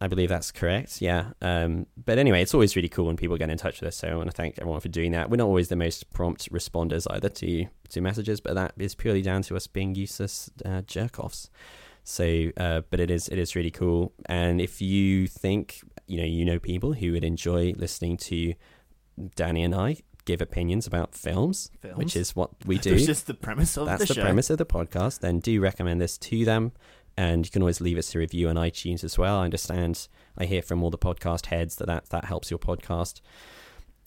I 0.00 0.06
believe 0.06 0.28
that's 0.28 0.52
correct. 0.52 1.02
Yeah. 1.02 1.30
Um, 1.42 1.86
but 2.02 2.18
anyway, 2.18 2.40
it's 2.40 2.54
always 2.54 2.76
really 2.76 2.88
cool 2.88 3.06
when 3.06 3.16
people 3.16 3.36
get 3.36 3.50
in 3.50 3.58
touch 3.58 3.80
with 3.80 3.88
us. 3.88 3.96
So 3.96 4.08
I 4.08 4.14
want 4.14 4.30
to 4.30 4.36
thank 4.36 4.58
everyone 4.58 4.80
for 4.80 4.88
doing 4.88 5.12
that. 5.12 5.28
We're 5.28 5.38
not 5.38 5.46
always 5.46 5.68
the 5.68 5.76
most 5.76 6.10
prompt 6.12 6.52
responders 6.52 7.06
either 7.10 7.28
to 7.28 7.66
to 7.90 8.00
messages, 8.00 8.40
but 8.40 8.54
that 8.54 8.74
is 8.78 8.94
purely 8.94 9.22
down 9.22 9.42
to 9.42 9.56
us 9.56 9.66
being 9.66 9.94
useless 9.94 10.50
uh, 10.64 10.82
jerk 10.82 11.18
offs. 11.18 11.50
So, 12.04 12.50
uh, 12.56 12.82
but 12.90 13.00
it 13.00 13.10
is 13.10 13.28
it 13.28 13.38
is 13.38 13.56
really 13.56 13.72
cool. 13.72 14.12
And 14.26 14.60
if 14.60 14.80
you 14.80 15.26
think 15.26 15.80
you 16.06 16.18
know 16.18 16.26
you 16.26 16.44
know 16.44 16.58
people 16.58 16.92
who 16.92 17.12
would 17.12 17.24
enjoy 17.24 17.74
listening 17.76 18.18
to 18.18 18.54
Danny 19.34 19.64
and 19.64 19.74
I 19.74 19.96
give 20.28 20.42
opinions 20.42 20.86
about 20.86 21.14
films, 21.14 21.70
Films. 21.80 21.96
which 21.96 22.14
is 22.14 22.36
what 22.36 22.50
we 22.66 22.78
do. 22.88 22.90
That's 22.90 23.06
just 23.06 23.26
the 23.26 23.34
premise 23.34 23.76
of 23.76 23.86
That's 23.86 24.06
the, 24.06 24.14
the, 24.14 24.20
premise 24.20 24.50
of 24.50 24.58
the 24.58 24.66
podcast. 24.66 25.20
Then 25.20 25.40
do 25.40 25.60
recommend 25.60 26.00
this 26.00 26.18
to 26.18 26.44
them. 26.44 26.72
And 27.18 27.44
you 27.44 27.50
can 27.50 27.62
always 27.62 27.80
leave 27.80 27.98
us 27.98 28.14
a 28.14 28.18
review 28.20 28.48
on 28.48 28.54
iTunes 28.54 29.02
as 29.02 29.18
well. 29.18 29.38
I 29.38 29.44
understand. 29.44 30.06
I 30.36 30.44
hear 30.44 30.62
from 30.62 30.84
all 30.84 30.90
the 30.90 30.96
podcast 30.96 31.46
heads 31.46 31.74
that 31.76 31.86
that, 31.86 32.10
that 32.10 32.26
helps 32.26 32.48
your 32.48 32.60
podcast. 32.60 33.22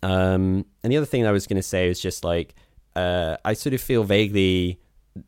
Um, 0.02 0.66
and 0.82 0.94
the 0.94 0.96
other 0.96 1.06
thing 1.06 1.28
I 1.28 1.34
was 1.34 1.46
going 1.46 1.58
to 1.58 1.62
say 1.62 1.90
is 1.90 2.00
just 2.00 2.24
like 2.24 2.56
uh, 2.96 3.36
I 3.44 3.52
sort 3.52 3.74
of 3.74 3.82
feel 3.82 4.06
vaguely 4.06 4.80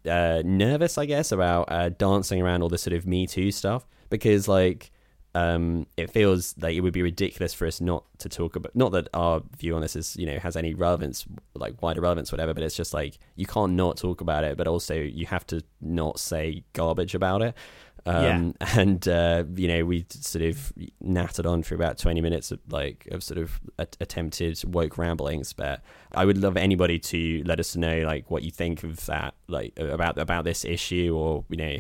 uh, 0.10 0.44
nervous, 0.46 0.98
I 0.98 1.06
guess, 1.06 1.34
about 1.34 1.70
uh, 1.70 1.90
dancing 1.90 2.42
around 2.42 2.62
all 2.62 2.70
this 2.70 2.84
sort 2.84 2.94
of 2.94 3.06
Me 3.06 3.28
Too 3.28 3.52
stuff 3.52 3.86
because 4.10 4.48
like 4.48 4.90
um, 5.36 5.88
it 5.98 6.12
feels 6.12 6.54
like 6.60 6.76
it 6.76 6.82
would 6.82 6.94
be 6.94 7.02
ridiculous 7.02 7.54
for 7.54 7.66
us 7.66 7.82
not 7.82 8.06
to 8.20 8.30
talk 8.30 8.56
about. 8.56 8.76
Not 8.76 8.92
that 8.92 9.08
our 9.14 9.42
view 9.58 9.76
on 9.76 9.82
this 9.82 9.96
is 9.96 10.16
you 10.16 10.26
know 10.26 10.38
has 10.38 10.56
any 10.56 10.74
relevance, 10.74 11.26
like 11.56 11.82
wider 11.82 12.02
relevance, 12.02 12.32
whatever. 12.32 12.54
But 12.54 12.64
it's 12.64 12.76
just 12.76 12.94
like 12.94 13.18
you 13.36 13.48
can't 13.48 13.74
not 13.74 13.98
talk 13.98 14.22
about 14.22 14.44
it, 14.44 14.58
but 14.58 14.68
also 14.68 14.94
you 14.94 15.26
have 15.26 15.46
to 15.48 15.64
not 15.82 16.20
say 16.20 16.64
garbage 16.74 17.16
about 17.16 17.42
it. 17.42 17.56
Um, 18.06 18.54
And 18.76 19.08
uh, 19.08 19.46
you 19.56 19.68
know 19.68 19.86
we 19.86 20.06
sort 20.10 20.44
of 20.46 20.72
nattered 21.02 21.48
on 21.48 21.64
for 21.64 21.74
about 21.74 21.98
twenty 21.98 22.22
minutes 22.22 22.52
of 22.52 22.60
like 22.70 23.08
of 23.12 23.24
sort 23.24 23.40
of 23.40 23.60
attempted 23.80 24.62
woke 24.66 25.00
ramblings. 25.00 25.52
But 25.54 25.82
I 26.14 26.26
would 26.26 26.38
love 26.38 26.58
anybody 26.58 27.00
to 27.00 27.42
let 27.46 27.60
us 27.60 27.76
know 27.76 28.02
like 28.02 28.30
what 28.30 28.44
you 28.44 28.52
think 28.52 28.84
of 28.84 29.04
that, 29.08 29.34
like 29.48 29.74
about 29.80 30.20
about 30.20 30.44
this 30.44 30.64
issue, 30.64 31.16
or 31.16 31.44
you 31.50 31.58
know 31.58 31.78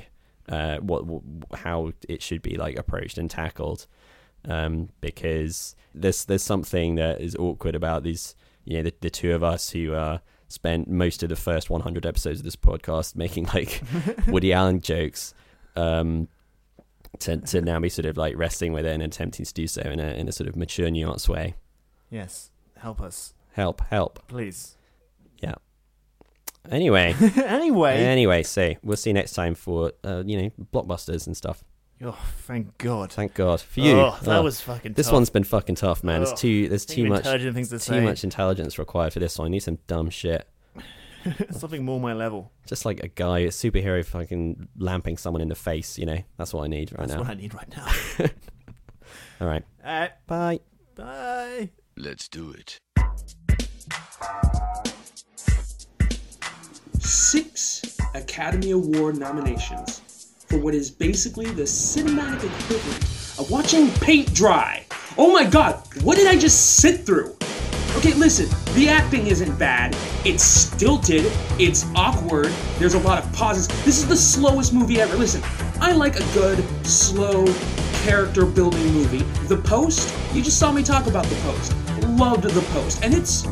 uh, 0.50 0.78
what, 0.78 1.06
what 1.06 1.24
how 1.60 1.92
it 2.08 2.22
should 2.22 2.42
be 2.42 2.56
like 2.58 2.78
approached 2.78 3.18
and 3.18 3.30
tackled. 3.30 3.88
Um, 4.46 4.90
because 5.00 5.76
there's 5.96 6.26
there's 6.26 6.44
something 6.44 6.96
that 6.96 7.22
is 7.22 7.36
awkward 7.38 7.76
about 7.76 8.04
these, 8.04 8.36
you 8.66 8.76
know, 8.78 8.84
the, 8.84 8.94
the 9.00 9.10
two 9.10 9.34
of 9.34 9.42
us 9.44 9.70
who 9.70 9.94
uh, 9.94 10.18
spent 10.50 10.90
most 10.90 11.24
of 11.24 11.30
the 11.30 11.36
first 11.38 11.70
100 11.70 12.06
episodes 12.06 12.40
of 12.40 12.44
this 12.44 12.58
podcast 12.58 13.16
making 13.16 13.46
like 13.54 13.82
Woody 14.28 14.52
Allen 14.52 14.82
jokes. 14.82 15.34
Um, 15.76 16.28
to, 17.20 17.38
to 17.38 17.62
now 17.62 17.80
be 17.80 17.90
sort 17.90 18.06
of 18.08 18.18
like 18.18 18.36
wrestling 18.36 18.74
with 18.74 18.86
it 18.86 18.90
and 18.94 19.04
attempting 19.04 19.46
to 19.46 19.54
do 19.54 19.68
so 19.68 19.82
in 19.82 20.00
a 20.00 20.08
in 20.14 20.28
a 20.28 20.32
sort 20.32 20.50
of 20.50 20.56
mature, 20.56 20.90
nuanced 20.90 21.30
way. 21.30 21.54
Yes, 22.10 22.52
help 22.78 23.00
us, 23.02 23.34
Help, 23.54 23.82
help. 23.90 24.28
please. 24.28 24.78
Anyway, 26.72 27.14
anyway. 27.36 27.98
anyway, 28.06 28.42
so 28.44 28.74
we'll 28.84 28.96
see 28.98 29.10
you 29.10 29.14
next 29.14 29.34
time 29.34 29.54
for 29.54 29.92
uh, 30.04 30.24
you 30.26 30.42
know 30.42 30.50
blockbusters 30.74 31.28
and 31.28 31.36
stuff. 31.36 31.64
Oh, 32.02 32.18
thank 32.48 32.78
God. 32.78 33.12
Thank 33.12 33.34
God 33.34 33.60
for 33.62 33.80
you. 33.82 33.94
Oh, 33.94 34.18
that 34.24 34.40
Oh, 34.40 34.44
was 34.44 34.60
fucking 34.62 34.94
This 34.94 35.08
tough. 35.08 35.14
one's 35.14 35.30
been 35.30 35.44
fucking 35.44 35.76
tough, 35.76 36.04
man. 36.04 36.22
Ugh. 36.22 36.30
It's 36.32 36.40
too. 36.42 36.70
There's 36.70 36.86
too 36.86 37.08
much. 37.08 37.20
intelligent 37.20 37.56
things 37.56 37.70
to 37.70 37.76
too 37.80 37.80
say. 37.80 38.00
much 38.04 38.24
intelligence 38.24 38.80
required 38.80 39.12
for 39.14 39.20
this 39.20 39.38
one. 39.38 39.48
I 39.48 39.50
need 39.50 39.60
some 39.60 39.78
dumb 39.88 40.10
shit. 40.10 40.48
Something 41.52 41.86
more 41.86 42.00
my 42.02 42.14
level. 42.14 42.52
Just 42.66 42.86
like 42.86 43.02
a 43.02 43.08
guy, 43.08 43.40
a 43.40 43.48
superhero, 43.50 44.04
fucking 44.06 44.68
lamping 44.78 45.18
someone 45.18 45.42
in 45.42 45.48
the 45.50 45.56
face. 45.56 45.98
You 45.98 46.06
know, 46.06 46.18
that's 46.38 46.54
what 46.54 46.64
I 46.64 46.68
need 46.68 46.92
right 46.92 47.08
That's 47.08 47.12
now. 47.14 47.18
That's 47.24 47.28
what 47.30 47.38
I 47.38 47.42
need 47.42 47.54
right 47.54 47.78
now. 48.20 48.28
All 49.42 49.48
right, 49.48 49.64
uh, 49.84 50.08
bye. 50.28 50.60
bye. 50.96 51.70
Let's 51.98 52.28
do 52.28 52.52
it. 52.52 52.80
Six 57.04 57.82
Academy 58.14 58.72
Award 58.72 59.18
nominations 59.18 60.34
for 60.48 60.58
what 60.58 60.74
is 60.74 60.90
basically 60.90 61.46
the 61.46 61.64
cinematic 61.64 62.46
equivalent 62.62 63.04
of 63.40 63.50
watching 63.50 63.90
paint 64.02 64.34
dry. 64.34 64.86
Oh 65.18 65.32
my 65.32 65.46
god, 65.46 65.82
what 66.04 66.16
did 66.16 66.28
I 66.28 66.38
just 66.38 66.78
sit 66.78 67.06
through? 67.06 67.36
Okay, 67.98 68.14
listen, 68.14 68.50
the 68.74 68.90
acting 68.90 69.28
isn't 69.28 69.58
bad. 69.60 69.96
It's 70.26 70.44
stilted, 70.44 71.32
it's 71.60 71.86
awkward, 71.96 72.52
there's 72.80 72.96
a 72.96 73.00
lot 73.00 73.24
of 73.24 73.32
pauses. 73.34 73.68
This 73.86 73.98
is 74.00 74.08
the 74.08 74.16
slowest 74.16 74.74
movie 74.74 75.00
ever. 75.00 75.16
Listen, 75.16 75.42
I 75.80 75.92
like 75.92 76.16
a 76.16 76.34
good, 76.34 76.64
slow, 76.86 77.46
character 78.04 78.46
building 78.46 78.86
movie. 78.94 79.24
The 79.48 79.58
Post, 79.58 80.14
you 80.34 80.42
just 80.42 80.60
saw 80.60 80.72
me 80.72 80.84
talk 80.84 81.08
about 81.08 81.26
The 81.26 81.36
Post. 81.36 81.76
Loved 82.18 82.44
The 82.44 82.62
Post, 82.74 83.04
and 83.04 83.14
it's 83.14 83.44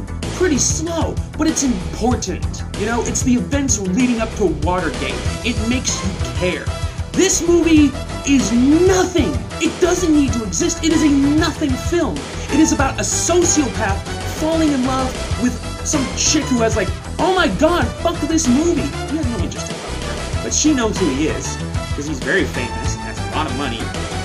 pretty 0.42 0.58
slow, 0.58 1.14
but 1.38 1.46
it's 1.46 1.62
important. 1.62 2.64
You 2.80 2.88
know, 2.88 3.04
it's 3.04 3.22
the 3.22 3.36
events 3.36 3.80
leading 3.80 4.22
up 4.22 4.34
to 4.38 4.46
Watergate. 4.66 5.14
It 5.46 5.56
makes 5.70 6.04
you 6.04 6.34
care. 6.40 6.66
This 7.12 7.48
movie 7.48 7.92
is 8.28 8.52
nothing. 8.52 9.30
It 9.62 9.80
doesn't 9.80 10.12
need 10.12 10.34
to 10.34 10.44
exist. 10.44 10.84
It 10.84 10.94
is 10.94 11.04
a 11.04 11.10
nothing 11.10 11.70
film. 11.70 12.18
It 12.52 12.60
is 12.60 12.72
about 12.72 12.96
a 12.96 13.04
sociopath 13.04 14.02
falling 14.40 14.72
in 14.72 14.84
love 14.88 15.14
with 15.44 15.54
some 15.86 16.04
chick 16.18 16.44
who 16.46 16.58
has 16.62 16.76
like, 16.76 16.90
oh 17.20 17.36
my 17.36 17.48
god, 17.60 17.86
fuck 18.02 18.20
this 18.22 18.48
movie. 18.48 18.82
Has 18.82 19.28
no 19.38 19.44
interest 19.44 19.70
in 19.70 19.76
her, 19.78 20.44
but 20.44 20.56
she 20.56 20.74
knows 20.74 20.98
who 20.98 21.08
he 21.12 21.28
is 21.28 21.56
because 21.90 22.08
he's 22.08 22.18
very 22.18 22.46
famous, 22.46 22.96
and 22.96 23.04
has 23.04 23.20
a 23.20 23.36
lot 23.36 23.46
of 23.46 23.56
money, 23.58 23.80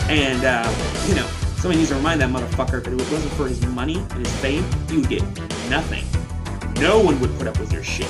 and 0.08 0.46
uh, 0.46 0.64
you 1.08 1.14
know, 1.14 1.28
somebody 1.66 1.80
needs 1.80 1.90
to 1.90 1.96
remind 1.96 2.20
that 2.20 2.30
motherfucker 2.30 2.80
that 2.80 2.92
if 2.92 3.00
it 3.00 3.12
wasn't 3.12 3.32
for 3.32 3.48
his 3.48 3.60
money 3.74 3.96
and 3.96 4.24
his 4.24 4.36
fame, 4.36 4.64
he 4.88 4.98
would 4.98 5.08
get 5.08 5.20
nothing. 5.68 6.04
No 6.80 7.00
one 7.00 7.18
would 7.18 7.36
put 7.38 7.48
up 7.48 7.58
with 7.58 7.72
your 7.72 7.82
shit. 7.82 8.06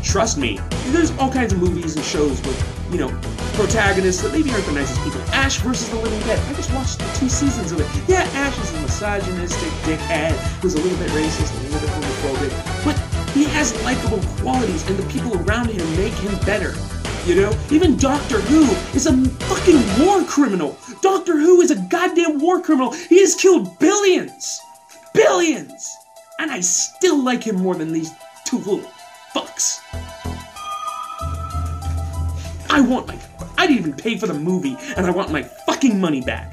Trust 0.00 0.38
me, 0.38 0.60
there's 0.94 1.10
all 1.18 1.28
kinds 1.28 1.52
of 1.52 1.58
movies 1.58 1.96
and 1.96 2.04
shows 2.04 2.40
with, 2.42 2.54
you 2.92 2.98
know, 2.98 3.08
protagonists 3.54 4.22
that 4.22 4.30
maybe 4.30 4.52
aren't 4.52 4.64
the 4.64 4.70
nicest 4.70 5.02
people. 5.02 5.20
Ash 5.34 5.58
versus 5.58 5.88
the 5.88 5.96
Living 5.96 6.20
Dead. 6.20 6.38
I 6.38 6.54
just 6.54 6.72
watched 6.72 7.00
two 7.16 7.28
seasons 7.28 7.72
of 7.72 7.80
it. 7.80 8.08
Yeah, 8.08 8.22
Ash 8.38 8.56
is 8.60 8.72
a 8.74 8.80
misogynistic 8.80 9.72
dickhead 9.82 10.30
who's 10.62 10.74
a 10.74 10.80
little 10.80 10.96
bit 10.96 11.10
racist, 11.10 11.50
a 11.50 11.62
little 11.64 11.80
bit 11.80 11.90
homophobic, 11.90 12.84
but 12.84 12.96
he 13.34 13.42
has 13.42 13.74
likable 13.82 14.20
qualities, 14.38 14.88
and 14.88 14.96
the 14.96 15.06
people 15.10 15.36
around 15.42 15.68
him 15.68 15.84
make 15.96 16.14
him 16.14 16.38
better. 16.46 16.74
You 17.30 17.36
know, 17.36 17.56
even 17.70 17.96
Doctor 17.96 18.40
Who 18.40 18.64
is 18.92 19.06
a 19.06 19.12
fucking 19.44 20.04
war 20.04 20.24
criminal. 20.24 20.76
Doctor 21.00 21.38
Who 21.38 21.60
is 21.60 21.70
a 21.70 21.76
goddamn 21.76 22.40
war 22.40 22.60
criminal. 22.60 22.90
He 22.90 23.20
has 23.20 23.36
killed 23.36 23.78
billions, 23.78 24.60
billions, 25.14 25.88
and 26.40 26.50
I 26.50 26.58
still 26.58 27.22
like 27.22 27.44
him 27.44 27.62
more 27.62 27.76
than 27.76 27.92
these 27.92 28.10
two 28.44 28.58
little 28.58 28.82
fucks. 29.32 29.78
I 32.68 32.80
want 32.80 33.06
my. 33.06 33.16
I 33.56 33.68
didn't 33.68 33.78
even 33.78 33.92
pay 33.92 34.18
for 34.18 34.26
the 34.26 34.34
movie, 34.34 34.76
and 34.96 35.06
I 35.06 35.12
want 35.12 35.30
my 35.30 35.44
fucking 35.44 36.00
money 36.00 36.22
back. 36.22 36.52